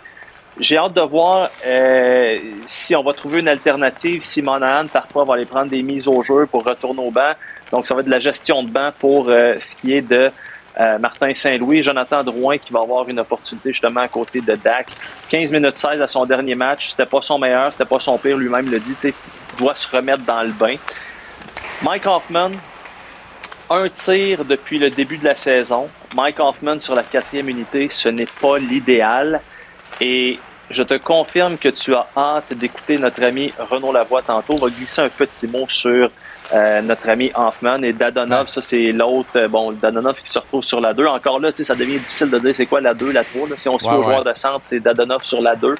J'ai 0.60 0.78
hâte 0.78 0.94
de 0.94 1.02
voir 1.02 1.50
euh, 1.66 2.38
si 2.66 2.96
on 2.96 3.04
va 3.04 3.14
trouver 3.14 3.40
une 3.40 3.48
alternative, 3.48 4.22
si 4.22 4.42
Monahan 4.42 4.88
parfois 4.88 5.26
va 5.26 5.34
aller 5.34 5.46
prendre 5.46 5.70
des 5.72 5.82
mises 5.82 6.08
au 6.08 6.22
jeu 6.22 6.46
pour 6.50 6.64
retourner 6.64 7.02
au 7.02 7.10
banc. 7.12 7.32
Donc, 7.74 7.88
ça 7.88 7.96
va 7.96 8.02
être 8.02 8.06
de 8.06 8.12
la 8.12 8.20
gestion 8.20 8.62
de 8.62 8.70
banc 8.70 8.92
pour 9.00 9.30
euh, 9.30 9.56
ce 9.60 9.76
qui 9.76 9.94
est 9.94 10.04
de 10.04 10.30
euh, 10.80 11.00
Martin 11.00 11.34
Saint-Louis. 11.34 11.82
Jonathan 11.82 12.24
Drouin 12.24 12.60
qui 12.60 12.72
va 12.72 12.82
avoir 12.82 13.10
une 13.10 13.20
opportunité 13.20 13.72
justement 13.72 14.02
à 14.02 14.08
côté 14.08 14.42
de 14.42 14.54
Dak. 14.54 14.92
15 15.30 15.52
minutes 15.52 15.78
16 15.78 16.00
à 16.00 16.06
son 16.06 16.24
dernier 16.28 16.54
match. 16.54 16.90
C'était 16.92 17.08
pas 17.08 17.22
son 17.22 17.40
meilleur, 17.40 17.74
c'était 17.74 17.86
pas 17.86 17.98
son 17.98 18.20
pire. 18.20 18.38
Lui-même 18.38 18.70
le 18.70 18.80
dit, 18.80 18.94
sais, 19.00 19.16
doit 19.58 19.74
se 19.74 19.90
remettre 19.90 20.22
dans 20.22 20.44
le 20.44 20.52
bain. 20.52 20.76
Mike 21.82 22.06
Hoffman, 22.06 22.52
un 23.72 23.90
tir 23.90 24.46
depuis 24.46 24.78
le 24.78 24.92
début 24.92 25.18
de 25.18 25.26
la 25.26 25.36
saison. 25.36 25.90
Mike 26.16 26.40
Hoffman 26.40 26.78
sur 26.78 26.94
la 26.94 27.02
quatrième 27.02 27.50
unité, 27.50 27.88
ce 27.90 28.08
n'est 28.08 28.30
pas 28.40 28.60
l'idéal. 28.60 29.42
Et 30.00 30.38
je 30.70 30.84
te 30.84 30.94
confirme 30.94 31.58
que 31.58 31.70
tu 31.70 31.96
as 31.96 32.06
hâte 32.16 32.54
d'écouter 32.54 33.00
notre 33.00 33.24
ami 33.24 33.52
Renaud 33.58 33.92
Lavoie 33.92 34.22
tantôt. 34.22 34.54
On 34.54 34.58
va 34.58 34.70
glisser 34.70 35.02
un 35.02 35.10
petit 35.10 35.48
mot 35.48 35.66
sur 35.68 36.12
euh, 36.54 36.82
notre 36.82 37.10
ami 37.10 37.32
Hoffman 37.36 37.82
et 37.84 37.94
Dadonov. 37.94 38.48
Ça, 38.48 38.62
c'est 38.62 38.92
l'autre. 38.92 39.30
euh, 39.38 39.48
Bon, 39.48 39.72
Dadonov 39.72 40.16
qui 40.22 40.30
se 40.30 40.40
retrouve 40.40 40.64
sur 40.64 40.80
la 40.80 40.94
2. 40.94 41.06
Encore 41.08 41.40
là, 41.40 41.52
ça 41.56 41.76
devient 41.76 42.00
difficile 42.00 42.30
de 42.30 42.40
dire 42.40 42.54
c'est 42.56 42.66
quoi 42.66 42.82
la 42.82 42.94
2, 42.94 43.12
la 43.12 43.24
3. 43.24 43.50
là. 43.50 43.56
Si 43.58 43.68
on 43.70 43.78
se 43.78 43.88
Ouais, 43.88 43.94
au 43.94 43.98
ouais. 43.98 44.04
joueur 44.04 44.24
de 44.24 44.34
centre, 44.34 44.60
c'est 44.64 44.80
Dadonov 44.80 45.24
sur 45.24 45.42
la 45.42 45.56
2. 45.56 45.76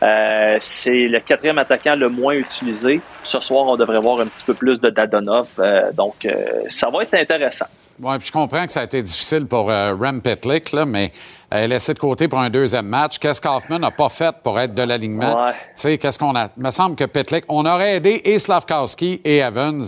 Euh, 0.00 0.58
c'est 0.60 1.08
le 1.08 1.20
quatrième 1.20 1.58
attaquant 1.58 1.96
le 1.96 2.08
moins 2.08 2.34
utilisé. 2.34 3.00
Ce 3.24 3.40
soir, 3.40 3.66
on 3.66 3.76
devrait 3.76 3.98
voir 4.00 4.20
un 4.20 4.26
petit 4.26 4.44
peu 4.44 4.54
plus 4.54 4.80
de 4.80 4.90
Dadonov. 4.90 5.48
Euh, 5.58 5.90
donc, 5.92 6.26
ça 6.68 6.88
va 6.90 7.02
être 7.02 7.14
intéressant. 7.14 7.66
Oui, 8.00 8.16
puis 8.18 8.28
je 8.28 8.32
comprends 8.32 8.64
que 8.64 8.70
ça 8.70 8.80
a 8.80 8.84
été 8.84 9.02
difficile 9.02 9.46
pour 9.46 9.66
Rem 9.66 10.22
Pitlick, 10.22 10.70
là, 10.72 10.84
mais 10.86 11.10
euh, 11.54 11.66
laissé 11.66 11.94
de 11.94 11.98
côté 11.98 12.28
pour 12.28 12.38
un 12.38 12.50
deuxième 12.50 12.86
match. 12.86 13.18
Qu'est-ce 13.18 13.40
qu'Hoffman 13.40 13.78
n'a 13.78 13.90
pas 13.90 14.10
fait 14.10 14.34
pour 14.42 14.60
être 14.60 14.74
de 14.74 14.82
l'alignement? 14.82 15.46
Ouais. 15.46 15.52
Tu 15.52 15.58
sais, 15.76 15.98
qu'est-ce 15.98 16.18
qu'on 16.18 16.36
a? 16.36 16.50
Il 16.56 16.62
me 16.62 16.70
semble 16.70 16.94
que 16.94 17.04
Pitlick, 17.04 17.44
on 17.48 17.64
aurait 17.64 17.96
aidé 17.96 18.20
et 18.24 18.38
Slavkowski 18.38 19.22
et 19.24 19.38
Evans 19.38 19.84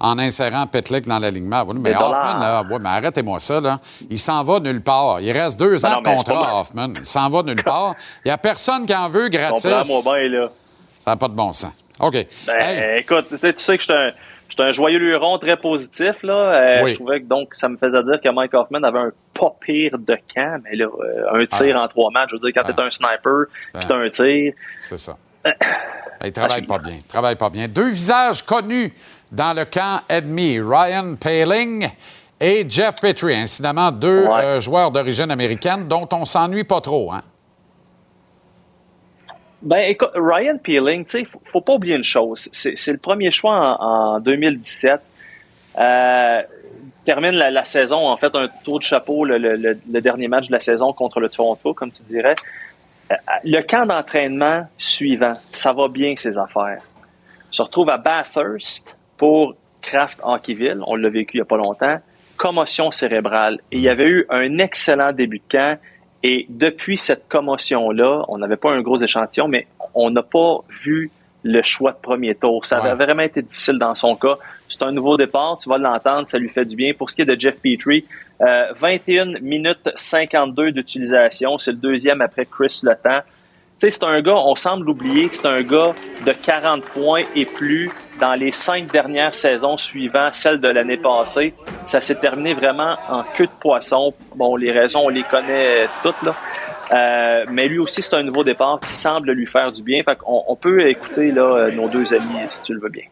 en 0.00 0.18
insérant 0.18 0.66
Pitlick 0.66 1.06
dans 1.06 1.18
l'alignement. 1.18 1.64
Mais. 1.74 1.94
Hoffman, 1.94 2.38
là, 2.38 2.62
ouais, 2.62 2.78
mais 2.78 2.88
arrêtez-moi 2.90 3.40
ça, 3.40 3.60
là. 3.60 3.80
Il 4.10 4.18
s'en 4.18 4.44
va 4.44 4.60
nulle 4.60 4.82
part. 4.82 5.20
Il 5.20 5.32
reste 5.32 5.58
deux 5.58 5.78
Ben 5.78 5.94
ans 5.94 6.00
de 6.02 6.08
contrat. 6.08 6.60
Hoffman. 6.60 6.92
Il 6.96 7.06
s'en 7.06 7.30
va 7.30 7.42
nulle 7.42 7.62
part. 7.62 7.94
Il 8.24 8.28
n'y 8.28 8.32
a 8.32 8.38
personne 8.38 8.84
qui 8.84 8.94
en 8.94 9.08
veut 9.08 9.28
gratis. 9.28 9.62
Comprends-moi 9.62 10.02
bien, 10.02 10.28
là. 10.40 10.48
Ça 10.98 11.12
n'a 11.12 11.16
pas 11.16 11.28
de 11.28 11.34
bon 11.34 11.52
sens. 11.54 11.72
OK. 12.00 12.26
Ben, 12.46 12.98
écoute, 12.98 13.28
tu 13.30 13.52
sais 13.56 13.78
que 13.78 13.84
je 13.84 13.90
suis 13.90 13.92
un, 13.92 14.10
je 14.48 14.54
suis 14.54 14.62
un 14.62 14.72
joyeux 14.72 14.98
luron 14.98 15.38
très 15.38 15.56
positif. 15.56 16.22
Là. 16.22 16.34
Euh, 16.34 16.82
Oui. 16.82 16.90
Je 16.90 16.94
trouvais 16.96 17.20
que 17.20 17.26
donc 17.26 17.54
ça 17.54 17.68
me 17.68 17.76
faisait 17.76 18.02
dire 18.02 18.20
que 18.20 18.28
Mike 18.28 18.54
Hoffman 18.54 18.82
avait 18.82 18.98
un 18.98 19.12
pas 19.34 19.54
pire 19.60 19.98
de 19.98 20.16
camp, 20.34 20.60
mais 20.64 20.76
là, 20.76 20.86
euh, 20.86 21.40
un 21.40 21.46
tir 21.46 21.76
en 21.76 21.86
trois 21.88 22.10
matchs, 22.10 22.30
je 22.30 22.36
veux 22.36 22.40
dire, 22.40 22.50
quand 22.54 22.72
t'es 22.72 22.80
un 22.80 22.90
sniper, 22.90 23.46
puis 23.74 23.86
t'as 23.86 23.96
un 23.96 24.08
tir. 24.08 24.52
C'est 24.80 24.98
ça. 24.98 25.16
Il 26.24 26.32
travaille 26.32 26.62
pas 26.62 26.78
bien. 26.78 26.94
Il 26.96 27.04
travaille 27.04 27.36
pas 27.36 27.50
bien. 27.50 27.68
Deux 27.68 27.90
visages 27.90 28.42
connus 28.42 28.92
dans 29.30 29.54
le 29.54 29.64
camp 29.64 30.00
ennemi, 30.08 30.58
Ryan 30.60 31.14
Paling 31.20 31.88
et 32.40 32.64
Jeff 32.68 32.96
Petrie. 33.00 33.34
Incidemment, 33.36 33.92
deux 33.92 34.26
euh, 34.26 34.60
joueurs 34.60 34.90
d'origine 34.90 35.30
américaine 35.30 35.86
dont 35.86 36.08
on 36.12 36.24
s'ennuie 36.24 36.64
pas 36.64 36.80
trop. 36.80 37.12
Hein? 37.12 37.22
Ben, 39.60 39.78
écoute, 39.90 40.10
Ryan 40.14 40.58
Peeling, 40.58 41.04
tu 41.04 41.10
sais, 41.10 41.26
faut, 41.50 41.60
pas 41.60 41.74
oublier 41.74 41.96
une 41.96 42.04
chose. 42.04 42.48
C'est 42.52 42.92
le 42.92 42.98
premier 42.98 43.30
choix 43.30 43.76
en, 43.80 44.14
en 44.16 44.20
2017. 44.20 45.00
Euh, 45.78 46.42
termine 47.04 47.32
la, 47.32 47.64
saison, 47.64 48.06
en 48.06 48.16
fait, 48.16 48.34
un 48.34 48.48
tour 48.64 48.78
de 48.78 48.84
chapeau, 48.84 49.24
le, 49.24 49.74
dernier 50.00 50.28
match 50.28 50.48
de 50.48 50.52
la 50.52 50.60
saison 50.60 50.92
contre 50.92 51.20
le 51.20 51.28
Toronto, 51.28 51.72
comme 51.72 51.90
tu 51.90 52.02
dirais. 52.02 52.34
Euh, 53.10 53.14
Le 53.44 53.62
camp 53.62 53.86
d'entraînement 53.86 54.68
suivant, 54.76 55.32
ça 55.52 55.72
va 55.72 55.88
bien 55.88 56.14
ses 56.16 56.36
affaires. 56.36 56.82
Se 57.50 57.62
retrouve 57.62 57.88
à 57.88 57.96
Bathurst 57.96 58.94
pour 59.16 59.54
Kraft 59.80 60.20
Hockeyville. 60.22 60.82
On 60.86 60.96
l'a 60.96 61.08
vécu 61.08 61.36
il 61.36 61.38
y 61.38 61.40
a 61.40 61.46
pas 61.46 61.56
longtemps. 61.56 61.96
Commotion 62.36 62.90
cérébrale. 62.90 63.58
Et 63.72 63.78
il 63.78 63.82
y 63.82 63.88
avait 63.88 64.04
eu 64.04 64.26
un 64.28 64.58
excellent 64.58 65.12
début 65.12 65.38
de 65.38 65.50
camp. 65.50 65.78
Et 66.22 66.46
depuis 66.48 66.98
cette 66.98 67.28
commotion-là, 67.28 68.24
on 68.28 68.38
n'avait 68.38 68.56
pas 68.56 68.72
un 68.72 68.82
gros 68.82 68.98
échantillon, 68.98 69.48
mais 69.48 69.66
on 69.94 70.10
n'a 70.10 70.22
pas 70.22 70.58
vu 70.68 71.10
le 71.44 71.62
choix 71.62 71.92
de 71.92 71.98
premier 71.98 72.34
tour. 72.34 72.66
Ça 72.66 72.78
avait 72.78 72.94
vraiment 72.94 73.22
été 73.22 73.42
difficile 73.42 73.78
dans 73.78 73.94
son 73.94 74.16
cas. 74.16 74.36
C'est 74.68 74.82
un 74.82 74.92
nouveau 74.92 75.16
départ, 75.16 75.56
tu 75.58 75.68
vas 75.68 75.78
l'entendre, 75.78 76.26
ça 76.26 76.38
lui 76.38 76.48
fait 76.48 76.64
du 76.64 76.76
bien. 76.76 76.92
Pour 76.92 77.08
ce 77.08 77.16
qui 77.16 77.22
est 77.22 77.24
de 77.24 77.38
Jeff 77.38 77.56
Petrie, 77.60 78.04
euh, 78.40 78.72
21 78.76 79.40
minutes 79.40 79.88
52 79.94 80.72
d'utilisation, 80.72 81.56
c'est 81.58 81.72
le 81.72 81.78
deuxième 81.78 82.20
après 82.20 82.46
Chris 82.46 82.80
Le 82.82 82.94
Temps. 82.94 83.20
Tu 83.20 83.37
sais, 83.78 83.90
c'est 83.90 84.04
un 84.04 84.20
gars, 84.20 84.36
on 84.36 84.54
semble 84.54 84.86
l'oublier, 84.86 85.28
que 85.28 85.36
c'est 85.36 85.46
un 85.46 85.62
gars 85.62 85.94
de 86.24 86.32
40 86.32 86.84
points 86.84 87.22
et 87.34 87.44
plus 87.44 87.90
dans 88.20 88.34
les 88.34 88.50
cinq 88.50 88.90
dernières 88.90 89.34
saisons 89.34 89.76
suivant 89.76 90.30
celle 90.32 90.60
de 90.60 90.68
l'année 90.68 90.96
passée. 90.96 91.54
Ça 91.86 92.00
s'est 92.00 92.16
terminé 92.16 92.52
vraiment 92.52 92.96
en 93.08 93.22
queue 93.22 93.46
de 93.46 93.60
poisson. 93.60 94.08
Bon, 94.34 94.56
les 94.56 94.72
raisons, 94.72 95.02
on 95.04 95.08
les 95.08 95.22
connaît 95.22 95.88
toutes, 96.02 96.22
là. 96.22 96.34
Euh, 96.90 97.44
mais 97.50 97.68
lui 97.68 97.78
aussi, 97.78 98.02
c'est 98.02 98.14
un 98.14 98.22
nouveau 98.22 98.44
départ 98.44 98.80
qui 98.80 98.92
semble 98.92 99.32
lui 99.32 99.46
faire 99.46 99.70
du 99.70 99.82
bien. 99.82 100.02
Fait 100.02 100.16
qu'on 100.16 100.42
on 100.48 100.56
peut 100.56 100.88
écouter 100.88 101.28
là, 101.28 101.70
nos 101.70 101.88
deux 101.88 102.14
amis, 102.14 102.46
si 102.50 102.62
tu 102.62 102.74
le 102.74 102.80
veux 102.80 102.88
bien. 102.88 103.04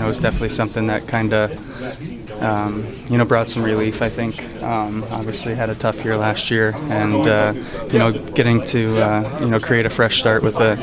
Know, 0.00 0.06
was 0.06 0.18
definitely 0.18 0.48
something 0.48 0.86
that 0.88 1.06
kind 1.06 1.32
of, 1.32 2.42
um, 2.42 2.84
you 3.08 3.18
know, 3.18 3.24
brought 3.24 3.48
some 3.48 3.62
relief. 3.62 4.02
I 4.02 4.08
think. 4.08 4.42
Um, 4.62 5.04
obviously, 5.10 5.54
had 5.54 5.70
a 5.70 5.74
tough 5.74 6.04
year 6.04 6.16
last 6.16 6.50
year, 6.50 6.74
and 6.88 7.26
uh, 7.26 7.54
you 7.92 7.98
know, 7.98 8.12
getting 8.12 8.64
to 8.64 9.00
uh, 9.00 9.38
you 9.40 9.50
know 9.50 9.60
create 9.60 9.86
a 9.86 9.90
fresh 9.90 10.18
start 10.18 10.42
with 10.42 10.58
a, 10.60 10.76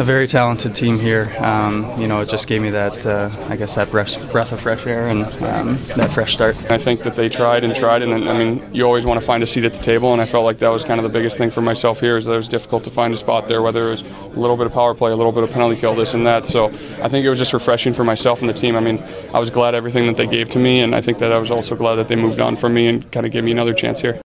a 0.00 0.04
very 0.04 0.26
talented 0.26 0.74
team 0.74 0.98
here. 0.98 1.30
Um, 1.40 2.00
you 2.00 2.08
know, 2.08 2.22
it 2.22 2.30
just 2.30 2.48
gave 2.48 2.62
me 2.62 2.70
that, 2.70 3.04
uh, 3.04 3.28
I 3.50 3.56
guess, 3.56 3.74
that 3.74 3.90
breath, 3.90 4.32
breath 4.32 4.50
of 4.50 4.58
fresh 4.58 4.86
air 4.86 5.08
and 5.08 5.24
um, 5.42 5.76
that 5.94 6.10
fresh 6.10 6.32
start. 6.32 6.56
I 6.70 6.78
think 6.78 7.00
that 7.00 7.16
they 7.16 7.28
tried 7.28 7.64
and 7.64 7.76
tried, 7.76 8.00
and 8.00 8.26
I 8.26 8.32
mean, 8.32 8.66
you 8.74 8.84
always 8.84 9.04
want 9.04 9.20
to 9.20 9.26
find 9.26 9.42
a 9.42 9.46
seat 9.46 9.64
at 9.64 9.74
the 9.74 9.78
table, 9.78 10.14
and 10.14 10.22
I 10.22 10.24
felt 10.24 10.44
like 10.46 10.56
that 10.60 10.70
was 10.70 10.84
kind 10.84 10.98
of 11.00 11.04
the 11.04 11.12
biggest 11.12 11.36
thing 11.36 11.50
for 11.50 11.60
myself 11.60 12.00
here 12.00 12.16
is 12.16 12.24
that 12.24 12.32
it 12.32 12.36
was 12.38 12.48
difficult 12.48 12.82
to 12.84 12.90
find 12.90 13.12
a 13.12 13.16
spot 13.18 13.46
there, 13.46 13.60
whether 13.60 13.88
it 13.88 13.90
was 13.90 14.02
a 14.02 14.40
little 14.40 14.56
bit 14.56 14.64
of 14.64 14.72
power 14.72 14.94
play, 14.94 15.12
a 15.12 15.16
little 15.16 15.32
bit 15.32 15.44
of 15.44 15.52
penalty 15.52 15.78
kill, 15.78 15.94
this 15.94 16.14
and 16.14 16.24
that. 16.24 16.46
So 16.46 16.68
I 17.02 17.08
think 17.10 17.26
it 17.26 17.28
was 17.28 17.38
just 17.38 17.52
refreshing 17.52 17.92
for 17.92 18.02
myself 18.02 18.40
and 18.40 18.48
the 18.48 18.54
team. 18.54 18.76
I 18.76 18.80
mean, 18.80 19.04
I 19.34 19.38
was 19.38 19.50
glad 19.50 19.74
everything 19.74 20.06
that 20.06 20.16
they 20.16 20.26
gave 20.26 20.48
to 20.50 20.58
me, 20.58 20.80
and 20.80 20.94
I 20.94 21.02
think 21.02 21.18
that 21.18 21.30
I 21.30 21.36
was 21.36 21.50
also 21.50 21.76
glad 21.76 21.96
that 21.96 22.08
they 22.08 22.16
moved 22.16 22.40
on 22.40 22.56
from 22.56 22.72
me 22.72 22.86
and 22.86 23.12
kind 23.12 23.26
of 23.26 23.32
gave 23.32 23.44
me 23.44 23.50
another 23.50 23.74
chance 23.74 24.00
here. 24.00 24.18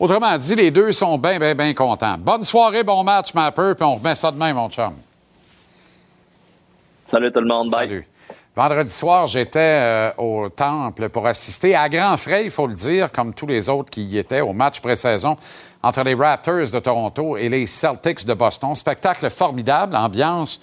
Autrement 0.00 0.38
dit, 0.38 0.54
les 0.54 0.70
deux 0.70 0.92
sont 0.92 1.18
bien, 1.18 1.40
bien, 1.40 1.56
bien 1.56 1.74
contents. 1.74 2.16
Bonne 2.18 2.44
soirée, 2.44 2.84
bon 2.84 3.02
match, 3.02 3.34
Mapper, 3.34 3.72
puis 3.74 3.84
on 3.84 3.96
remet 3.96 4.14
ça 4.14 4.30
demain, 4.30 4.52
mon 4.52 4.70
chum. 4.70 4.94
Salut 7.04 7.32
tout 7.32 7.40
le 7.40 7.48
monde, 7.48 7.68
bye. 7.70 7.88
Salut. 7.88 8.08
Vendredi 8.54 8.92
soir, 8.92 9.26
j'étais 9.26 9.58
euh, 9.58 10.10
au 10.18 10.48
Temple 10.48 11.08
pour 11.08 11.26
assister 11.26 11.74
à 11.74 11.88
grands 11.88 12.16
frais, 12.16 12.44
il 12.44 12.50
faut 12.50 12.66
le 12.66 12.74
dire, 12.74 13.10
comme 13.10 13.34
tous 13.34 13.46
les 13.46 13.68
autres 13.68 13.90
qui 13.90 14.04
y 14.04 14.18
étaient, 14.18 14.40
au 14.40 14.52
match 14.52 14.80
pré-saison 14.80 15.36
entre 15.82 16.02
les 16.02 16.14
Raptors 16.14 16.70
de 16.72 16.78
Toronto 16.78 17.36
et 17.36 17.48
les 17.48 17.66
Celtics 17.66 18.24
de 18.24 18.34
Boston. 18.34 18.76
Spectacle 18.76 19.28
formidable, 19.30 19.96
ambiance 19.96 20.60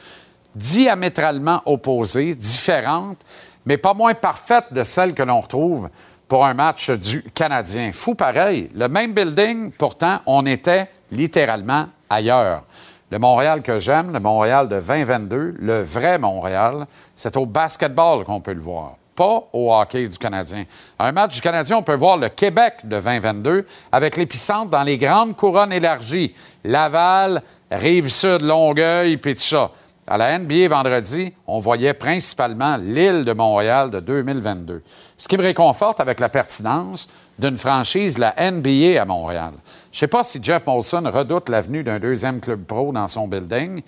diamétralement 0.54 1.62
opposées, 1.66 2.36
différentes, 2.36 3.20
mais 3.66 3.78
pas 3.78 3.94
moins 3.94 4.14
parfaites 4.14 4.72
de 4.72 4.84
celles 4.84 5.14
que 5.14 5.24
l'on 5.24 5.42
retrouve 5.42 5.90
pour 6.28 6.46
un 6.46 6.54
match 6.54 6.90
du 6.90 7.24
Canadien. 7.34 7.92
Fou 7.92 8.16
pareil. 8.16 8.70
Le 8.74 8.88
même 8.88 9.14
building, 9.14 9.72
pourtant, 9.72 10.20
on 10.26 10.46
était 10.46 10.90
littéralement 11.12 11.88
ailleurs. 12.10 12.64
Le 13.12 13.20
Montréal 13.20 13.62
que 13.62 13.80
j'aime, 13.80 14.12
le 14.12 14.20
Montréal 14.20 14.68
de 14.68 14.80
2022, 14.80 15.56
le 15.60 15.84
vrai 15.84 16.18
Montréal, 16.18 16.88
c'est 17.14 17.38
au 17.38 17.46
basketball 17.46 18.24
qu'on 18.24 18.42
peut 18.42 18.54
le 18.54 18.62
voir, 18.62 18.96
pas 19.16 19.48
au 19.54 19.72
hockey 19.72 20.08
du 20.08 20.18
Canadien. 20.18 20.66
Un 20.98 21.12
match 21.12 21.36
du 21.36 21.42
Canadien, 21.42 21.78
on 21.78 21.84
peut 21.84 21.96
voir 21.96 22.18
le 22.18 22.30
Québec 22.30 22.78
de 22.84 23.00
2022 23.00 23.68
avec 23.92 24.18
l'épicentre 24.18 24.72
dans 24.72 24.82
les 24.82 24.98
grandes 24.98 25.36
couronnes 25.36 25.72
élargies. 25.72 26.34
Laval, 26.64 27.44
Rive-Sud, 27.70 28.42
Longueuil, 28.42 29.18
puis 29.18 29.36
tout 29.36 29.42
ça. 29.42 29.70
À 30.08 30.18
la 30.18 30.38
NBA 30.38 30.68
vendredi, 30.68 31.34
on 31.48 31.60
voyait 31.60 31.94
principalement 31.94 32.78
l'île 32.78 33.24
de 33.24 33.34
Montréal 33.34 33.90
de 33.92 34.00
2022. 34.00 34.84
Ce 35.18 35.28
qui 35.28 35.38
me 35.38 35.43
réconforte 35.43 35.99
avec 35.99 36.20
la 36.20 36.30
pertinence 36.30 37.07
d'une 37.39 37.57
franchise, 37.57 38.18
la 38.18 38.34
NBA 38.51 39.01
à 39.01 39.05
Montréal. 39.05 39.53
Je 39.91 39.97
ne 39.97 39.99
sais 39.99 40.07
pas 40.07 40.24
si 40.24 40.39
Jeff 40.41 40.66
Molson 40.66 41.03
redoute 41.11 41.49
l'avenue 41.49 41.84
d'un 41.84 41.99
deuxième 41.99 42.39
club 42.39 42.63
pro 42.66 42.91
dans 42.91 43.07
son 43.07 43.28
building, 43.28 43.82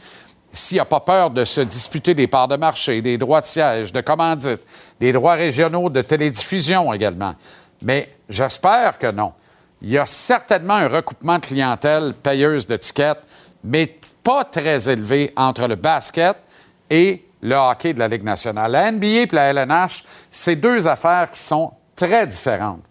s'il 0.54 0.78
n'a 0.78 0.86
pas 0.86 1.02
peur 1.02 1.30
de 1.30 1.44
se 1.44 1.62
disputer 1.62 2.14
des 2.14 2.28
parts 2.28 2.48
de 2.48 2.56
marché, 2.56 3.02
des 3.02 3.18
droits 3.18 3.42
de 3.42 3.46
siège, 3.46 3.92
de 3.92 4.02
commandite, 4.02 4.62
des 5.00 5.12
droits 5.12 5.34
régionaux 5.34 5.90
de 5.90 6.02
télédiffusion 6.02 6.94
également. 6.94 7.36
Mais 7.82 8.10
j'espère 8.30 8.98
que 8.98 9.12
non. 9.12 9.34
Il 9.82 9.92
y 9.92 9.98
a 9.98 10.06
certainement 10.06 10.76
un 10.76 10.88
recoupement 10.88 11.38
de 11.38 11.46
clientèle 11.46 12.14
payeuse 12.14 12.66
de 12.66 12.78
tickets, 12.78 13.20
mais 13.64 13.98
pas 14.24 14.46
très 14.46 14.90
élevé 14.90 15.32
entre 15.36 15.68
le 15.68 15.76
basket 15.76 16.38
et 16.90 17.27
le 17.42 17.56
hockey 17.56 17.94
de 17.94 18.00
la 18.00 18.08
Ligue 18.08 18.24
nationale. 18.24 18.72
La 18.72 18.92
NBA 18.92 19.06
et 19.06 19.28
la 19.32 19.54
LNH, 19.54 20.04
c'est 20.30 20.56
deux 20.56 20.88
affaires 20.88 21.30
qui 21.32 21.40
sont 21.40 21.72
très 21.96 22.26
différentes. 22.28 22.82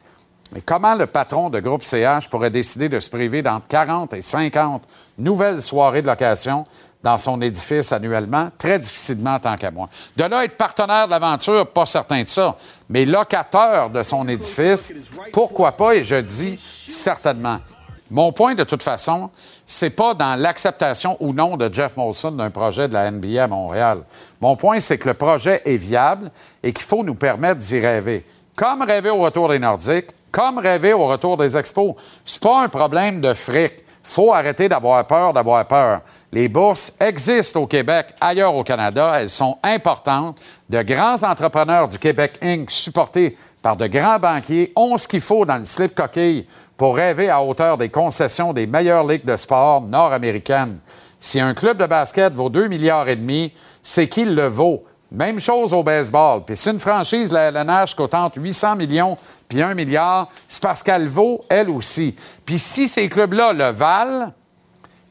Mais 0.53 0.61
comment 0.61 0.95
le 0.95 1.07
patron 1.07 1.51
de 1.51 1.59
groupe 1.61 1.83
CH 1.83 2.31
pourrait 2.31 2.51
décider 2.51 2.89
de 2.89 3.01
se 3.01 3.11
priver 3.11 3.43
d'entre 3.43 3.67
40 3.67 4.13
et 4.15 4.21
50 4.21 4.83
nouvelles 5.19 5.61
soirées 5.61 6.03
de 6.03 6.07
location 6.07 6.65
dans 7.03 7.19
son 7.19 7.43
édifice 7.43 7.91
annuellement? 7.93 8.51
Très 8.57 8.79
difficilement, 8.79 9.39
tant 9.41 9.57
qu'à 9.57 9.73
moi. 9.73 9.89
De 10.17 10.25
là, 10.25 10.45
être 10.45 10.57
partenaire 10.57 11.07
de 11.07 11.11
l'aventure, 11.11 11.67
pas 11.67 11.87
certain 11.87 12.23
de 12.23 12.29
ça. 12.29 12.57
Mais 12.89 13.05
locateur 13.05 13.91
de 13.91 14.03
son 14.05 14.29
édifice, 14.29 14.93
pourquoi 15.33 15.73
pas? 15.73 15.97
Et 15.97 16.05
je 16.05 16.17
dis 16.17 16.57
certainement. 16.89 17.59
Mon 18.09 18.33
point, 18.33 18.55
de 18.55 18.65
toute 18.65 18.85
façon, 18.85 19.31
c'est 19.67 19.91
pas 19.91 20.15
dans 20.15 20.37
l'acceptation 20.37 21.17
ou 21.21 21.33
non 21.33 21.57
de 21.57 21.73
Jeff 21.73 21.97
Molson 21.97 22.31
d'un 22.31 22.51
projet 22.51 22.87
de 22.87 22.95
la 22.95 23.11
NBA 23.11 23.45
à 23.45 23.49
Montréal. 23.49 23.99
Mon 24.41 24.57
point, 24.57 24.79
c'est 24.79 24.97
que 24.97 25.09
le 25.09 25.15
projet 25.15 25.61
est 25.65 25.77
viable 25.77 26.31
et 26.63 26.73
qu'il 26.73 26.85
faut 26.85 27.03
nous 27.03 27.17
permettre 27.17 27.61
d'y 27.61 27.81
rêver. 27.81 28.25
Comme 28.55 28.83
rêver 28.83 29.11
au 29.11 29.19
retour 29.19 29.49
des 29.49 29.59
Nordiques, 29.59 30.11
comme 30.31 30.59
rêver 30.59 30.93
au 30.93 31.07
retour 31.07 31.37
des 31.37 31.57
expos. 31.57 31.95
C'est 32.25 32.43
pas 32.43 32.63
un 32.63 32.69
problème 32.69 33.21
de 33.21 33.33
fric. 33.33 33.83
faut 34.03 34.35
arrêter 34.35 34.69
d'avoir 34.69 35.07
peur 35.07 35.33
d'avoir 35.33 35.67
peur. 35.67 36.03
Les 36.31 36.49
bourses 36.49 36.93
existent 37.01 37.63
au 37.63 37.67
Québec, 37.67 38.09
ailleurs 38.21 38.55
au 38.55 38.63
Canada. 38.63 39.13
Elles 39.19 39.31
sont 39.31 39.59
importantes. 39.63 40.37
De 40.69 40.83
grands 40.83 41.23
entrepreneurs 41.23 41.89
du 41.89 41.99
Québec 41.99 42.39
Inc., 42.43 42.71
supportés 42.71 43.37
par 43.63 43.77
de 43.77 43.87
grands 43.87 44.19
banquiers, 44.19 44.73
ont 44.77 44.99
ce 44.99 45.09
qu'il 45.09 45.23
faut 45.23 45.47
dans 45.47 45.57
le 45.57 45.65
slip 45.65 45.95
coquille 45.95 46.47
pour 46.77 46.97
rêver 46.97 47.31
à 47.31 47.43
hauteur 47.43 47.79
des 47.79 47.89
concessions 47.89 48.53
des 48.53 48.67
meilleures 48.67 49.07
ligues 49.07 49.25
de 49.25 49.37
sport 49.37 49.83
nord-américaines. 49.83 50.79
Si 51.19 51.41
un 51.41 51.55
club 51.55 51.79
de 51.79 51.87
basket 51.87 52.33
vaut 52.33 52.51
2 52.51 52.69
milliards 52.69 53.09
et 53.09 53.17
demi, 53.17 53.53
c'est 53.83 54.09
qu'il 54.09 54.35
le 54.35 54.47
vaut. 54.47 54.85
Même 55.11 55.41
chose 55.41 55.73
au 55.73 55.83
baseball. 55.83 56.43
Puis 56.45 56.57
si 56.57 56.69
une 56.69 56.81
franchise, 56.81 57.33
la 57.33 57.49
LNH, 57.51 57.95
coûte 57.95 58.15
entre 58.15 58.39
800 58.41 58.77
millions 58.77 59.17
puis 59.49 59.63
1 59.63 59.75
milliard, 59.75 60.29
c'est 60.49 60.63
parce 60.63 60.83
qu'elle 60.83 61.09
vaut 61.09 61.41
elle 61.49 61.71
aussi. 61.71 62.15
Puis 62.45 62.59
si 62.59 62.89
ces 62.89 63.09
clubs-là 63.09 63.53
le 63.53 63.71
valent, 63.71 64.33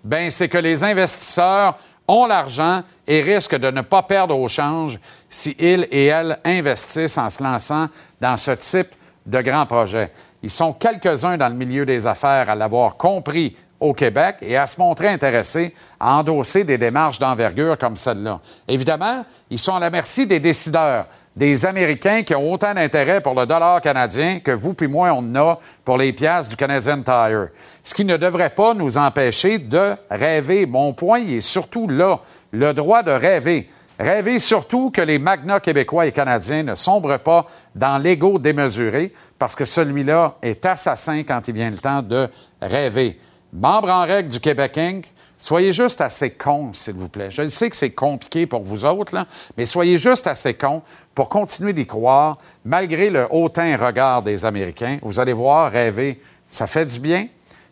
ben 0.03 0.29
c'est 0.29 0.49
que 0.49 0.57
les 0.57 0.83
investisseurs 0.83 1.79
ont 2.07 2.27
l'argent 2.27 2.83
et 3.07 3.21
risquent 3.21 3.55
de 3.55 3.71
ne 3.71 3.81
pas 3.81 4.03
perdre 4.03 4.37
au 4.37 4.47
change 4.47 4.99
si 5.29 5.55
et 5.59 6.05
elles 6.05 6.37
investissent 6.43 7.17
en 7.17 7.29
se 7.29 7.41
lançant 7.41 7.87
dans 8.21 8.37
ce 8.37 8.51
type 8.51 8.93
de 9.25 9.41
grands 9.41 9.65
projets. 9.65 10.11
Ils 10.45 10.51
sont 10.51 10.73
quelques-uns 10.73 11.37
dans 11.37 11.49
le 11.49 11.55
milieu 11.55 11.87
des 11.87 12.05
affaires 12.05 12.51
à 12.51 12.53
l'avoir 12.53 12.97
compris 12.97 13.57
au 13.79 13.93
Québec 13.93 14.35
et 14.43 14.55
à 14.55 14.67
se 14.67 14.79
montrer 14.79 15.07
intéressés 15.07 15.73
à 15.99 16.17
endosser 16.17 16.63
des 16.63 16.77
démarches 16.77 17.17
d'envergure 17.17 17.75
comme 17.79 17.95
celle-là. 17.95 18.39
Évidemment, 18.67 19.25
ils 19.49 19.57
sont 19.57 19.73
à 19.73 19.79
la 19.79 19.89
merci 19.89 20.27
des 20.27 20.39
décideurs, 20.39 21.07
des 21.35 21.65
Américains 21.65 22.21
qui 22.21 22.35
ont 22.35 22.51
autant 22.51 22.75
d'intérêt 22.75 23.21
pour 23.21 23.33
le 23.33 23.47
dollar 23.47 23.81
canadien 23.81 24.39
que 24.39 24.51
vous 24.51 24.75
puis 24.75 24.87
moi, 24.87 25.11
on 25.13 25.17
en 25.17 25.35
a 25.35 25.59
pour 25.83 25.97
les 25.97 26.13
pièces 26.13 26.49
du 26.49 26.55
Canadian 26.55 27.01
Tire. 27.01 27.47
Ce 27.83 27.95
qui 27.95 28.05
ne 28.05 28.15
devrait 28.15 28.51
pas 28.51 28.75
nous 28.75 28.99
empêcher 28.99 29.57
de 29.57 29.95
rêver. 30.11 30.67
Mon 30.67 30.93
point 30.93 31.25
est 31.25 31.41
surtout 31.41 31.87
là, 31.87 32.19
le 32.51 32.71
droit 32.71 33.01
de 33.01 33.11
rêver. 33.11 33.67
Rêver 33.97 34.39
surtout 34.39 34.91
que 34.91 35.01
les 35.01 35.19
magnats 35.19 35.61
québécois 35.61 36.05
et 36.05 36.11
canadiens 36.11 36.63
ne 36.63 36.75
sombrent 36.75 37.19
pas 37.19 37.47
dans 37.73 37.97
l'ego 37.97 38.37
démesuré, 38.39 39.13
parce 39.39 39.55
que 39.55 39.63
celui-là 39.63 40.35
est 40.41 40.65
assassin 40.65 41.23
quand 41.23 41.47
il 41.47 41.53
vient 41.53 41.71
le 41.71 41.77
temps 41.77 42.01
de 42.01 42.29
rêver. 42.61 43.19
Membre 43.53 43.89
en 43.89 44.03
règle 44.03 44.29
du 44.29 44.39
Québec 44.39 44.77
Inc., 44.77 45.05
soyez 45.37 45.71
juste 45.71 46.01
assez 46.01 46.31
cons, 46.31 46.73
s'il 46.73 46.95
vous 46.95 47.07
plaît. 47.07 47.31
Je 47.31 47.47
sais 47.47 47.69
que 47.69 47.75
c'est 47.75 47.91
compliqué 47.91 48.45
pour 48.45 48.63
vous 48.63 48.83
autres, 48.83 49.25
mais 49.57 49.65
soyez 49.65 49.97
juste 49.97 50.27
assez 50.27 50.53
cons 50.55 50.81
pour 51.13 51.29
continuer 51.29 51.71
d'y 51.71 51.85
croire, 51.85 52.37
malgré 52.65 53.09
le 53.09 53.27
hautain 53.29 53.77
regard 53.77 54.21
des 54.21 54.45
Américains. 54.45 54.99
Vous 55.01 55.21
allez 55.21 55.33
voir, 55.33 55.71
rêver, 55.71 56.19
ça 56.49 56.67
fait 56.67 56.85
du 56.85 56.99
bien, 56.99 57.27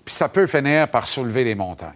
puis 0.05 0.15
ça 0.15 0.29
peut 0.29 0.47
finir 0.47 0.89
par 0.89 1.05
soulever 1.05 1.43
les 1.43 1.55
montagnes. 1.55 1.91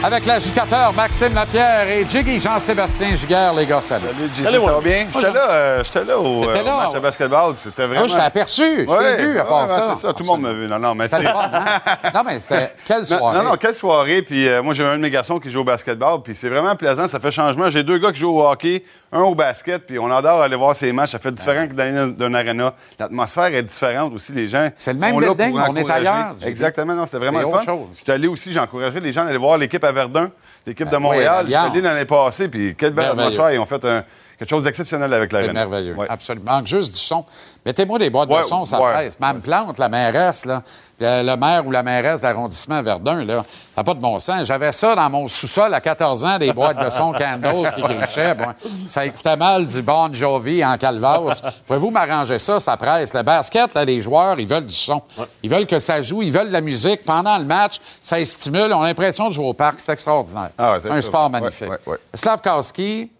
Avec 0.00 0.26
l'agitateur 0.26 0.92
Maxime 0.94 1.34
Lapierre 1.34 1.88
et 1.88 2.06
Jiggy 2.08 2.38
Jean-Sébastien 2.38 3.16
Giguère, 3.16 3.52
les 3.54 3.66
gars, 3.66 3.82
salut. 3.82 4.04
Salut, 4.06 4.30
Jiggy, 4.32 4.64
ça 4.64 4.72
va 4.72 4.80
bien? 4.80 5.06
J'étais 5.12 5.32
là, 5.32 5.50
euh, 5.50 5.84
j'étais 5.84 6.04
là 6.04 6.18
au 6.20 6.44
euh, 6.48 6.62
là? 6.62 6.76
match 6.76 6.92
de 6.94 6.98
basketball. 7.00 7.54
C'était 7.56 7.82
vraiment. 7.84 7.98
Moi, 8.02 8.08
je 8.08 8.14
t'ai 8.14 8.20
aperçu. 8.20 8.86
Je 8.86 8.90
Ouais, 8.90 9.16
t'ai 9.16 9.22
vu 9.24 9.40
à 9.40 9.42
ouais, 9.42 9.48
part 9.48 9.62
ouais, 9.62 9.68
ça. 9.68 9.82
c'est 9.96 10.06
ça. 10.06 10.12
Tout 10.12 10.22
le 10.22 10.28
monde 10.28 10.42
m'a 10.42 10.52
vu. 10.52 10.68
Non, 10.68 10.78
non, 10.78 10.94
mais 10.94 11.08
c'est. 11.08 11.26
hein? 11.26 11.80
Non, 12.14 12.22
mais 12.24 12.38
c'était... 12.38 12.72
Quelle 12.86 13.04
soirée. 13.04 13.38
Non, 13.38 13.44
non, 13.50 13.56
quelle 13.56 13.74
soirée. 13.74 14.22
Puis 14.22 14.46
euh, 14.46 14.62
moi, 14.62 14.72
j'ai 14.72 14.84
un 14.84 14.96
de 14.96 15.02
mes 15.02 15.10
garçons 15.10 15.40
qui 15.40 15.50
joue 15.50 15.60
au 15.60 15.64
basketball. 15.64 16.22
Puis 16.22 16.36
c'est 16.36 16.48
vraiment 16.48 16.76
plaisant. 16.76 17.08
Ça 17.08 17.18
fait 17.18 17.32
changement. 17.32 17.68
J'ai 17.68 17.82
deux 17.82 17.98
gars 17.98 18.12
qui 18.12 18.20
jouent 18.20 18.38
au 18.38 18.48
hockey, 18.48 18.84
un 19.12 19.20
au 19.20 19.34
basket. 19.34 19.86
Puis 19.86 19.98
on 19.98 20.10
adore 20.10 20.42
aller 20.42 20.56
voir 20.56 20.74
ces 20.76 20.92
matchs. 20.92 21.10
Ça 21.12 21.18
fait 21.18 21.32
différent 21.32 21.66
que 21.66 21.72
dans 21.72 22.24
un 22.26 22.34
arena. 22.34 22.74
L'atmosphère 22.98 23.46
est 23.54 23.62
différente 23.62 24.12
aussi. 24.14 24.32
Les 24.32 24.48
gens. 24.48 24.68
C'est 24.76 24.92
le 24.92 24.98
même 24.98 25.14
sont 25.14 25.20
là 25.20 25.28
pour 25.34 25.36
on 25.70 25.76
est 25.76 25.90
ailleurs, 25.90 26.36
Exactement. 26.44 26.94
Non, 26.94 27.06
c'était 27.06 27.18
vraiment 27.18 27.40
le 27.40 27.48
fun. 27.48 27.78
J'étais 27.92 28.12
allé 28.12 28.28
aussi, 28.28 28.52
j'ai 28.52 28.60
encouragé 28.60 29.00
les 29.00 29.12
gens 29.12 29.24
à 29.24 29.28
aller 29.28 29.36
voir 29.38 29.56
l'équipe 29.58 29.82
à 29.84 29.92
Verdun, 29.92 30.30
l'équipe 30.66 30.86
de 30.86 30.90
Ben 30.90 30.96
oui, 30.98 31.02
Montréal. 31.02 31.44
J'étais 31.46 31.56
l'Alliance. 31.56 31.72
allé 31.72 31.80
l'année 31.82 32.04
passée. 32.04 32.48
Puis 32.48 32.74
quelle 32.76 32.92
belle 32.92 33.10
atmosphère. 33.10 33.52
Ils 33.52 33.58
ont 33.58 33.66
fait 33.66 33.84
un- 33.84 34.04
quelque 34.38 34.48
chose 34.50 34.64
d'exceptionnel 34.64 35.12
avec 35.12 35.30
C'est 35.30 35.40
l'arena. 35.40 35.52
merveilleux. 35.66 35.94
Ouais. 35.94 36.06
Absolument. 36.08 36.52
Manque 36.52 36.66
juste 36.66 36.94
du 36.94 37.00
son. 37.00 37.24
Mettez-moi 37.66 37.98
des 37.98 38.08
boîtes 38.10 38.30
Ouais, 38.30 38.42
de 38.42 38.46
son, 38.46 38.64
ça 38.64 38.80
ouais. 38.80 38.92
presse. 38.92 39.18
Mme 39.20 39.40
Plante, 39.40 39.78
la 39.78 39.88
mairesse, 39.88 40.44
là, 40.46 40.62
le, 41.00 41.36
maire 41.36 41.66
ou 41.66 41.70
la 41.70 41.82
mairesse 41.82 42.22
d'arrondissement 42.22 42.80
Verdun, 42.82 43.24
là, 43.24 43.44
ça 43.74 43.80
n'a 43.82 43.84
pas 43.84 43.94
de 43.94 44.00
bon 44.00 44.18
sens. 44.18 44.44
J'avais 44.46 44.72
ça 44.72 44.94
dans 44.96 45.10
mon 45.10 45.28
sous-sol 45.28 45.72
à 45.74 45.80
14 45.80 46.24
ans, 46.24 46.38
des 46.38 46.52
boîtes 46.52 46.82
de 46.82 46.88
son 46.90 47.12
Candle 47.12 47.70
qui 47.74 47.82
grichaient. 47.82 48.34
Bon, 48.34 48.46
ça 48.86 49.04
écoutait 49.04 49.36
mal 49.36 49.66
du 49.66 49.82
Bon 49.82 50.12
Jovi 50.12 50.64
en 50.64 50.76
calvasse. 50.78 51.42
Pouvez-vous 51.66 51.90
m'arranger 51.90 52.38
ça? 52.38 52.58
Ça 52.58 52.76
presse. 52.76 53.12
Le 53.14 53.22
basket, 53.22 53.74
là, 53.74 53.84
les 53.84 54.00
joueurs, 54.00 54.40
ils 54.40 54.46
veulent 54.48 54.66
du 54.66 54.74
son. 54.74 55.02
Ils 55.42 55.50
veulent 55.50 55.66
que 55.66 55.78
ça 55.78 56.00
joue, 56.00 56.22
ils 56.22 56.32
veulent 56.32 56.48
de 56.48 56.52
la 56.52 56.60
musique. 56.62 57.04
Pendant 57.04 57.36
le 57.38 57.44
match, 57.44 57.80
ça 58.00 58.18
les 58.18 58.24
stimule. 58.24 58.72
On 58.72 58.82
a 58.82 58.86
l'impression 58.86 59.28
de 59.28 59.34
jouer 59.34 59.46
au 59.46 59.54
parc. 59.54 59.80
C'est 59.80 59.92
extraordinaire. 59.92 60.50
Ah 60.56 60.76
c'est 60.80 60.90
Un 60.90 61.02
sport 61.02 61.28
magnifique. 61.28 61.68
Slavkowski, 62.14 63.10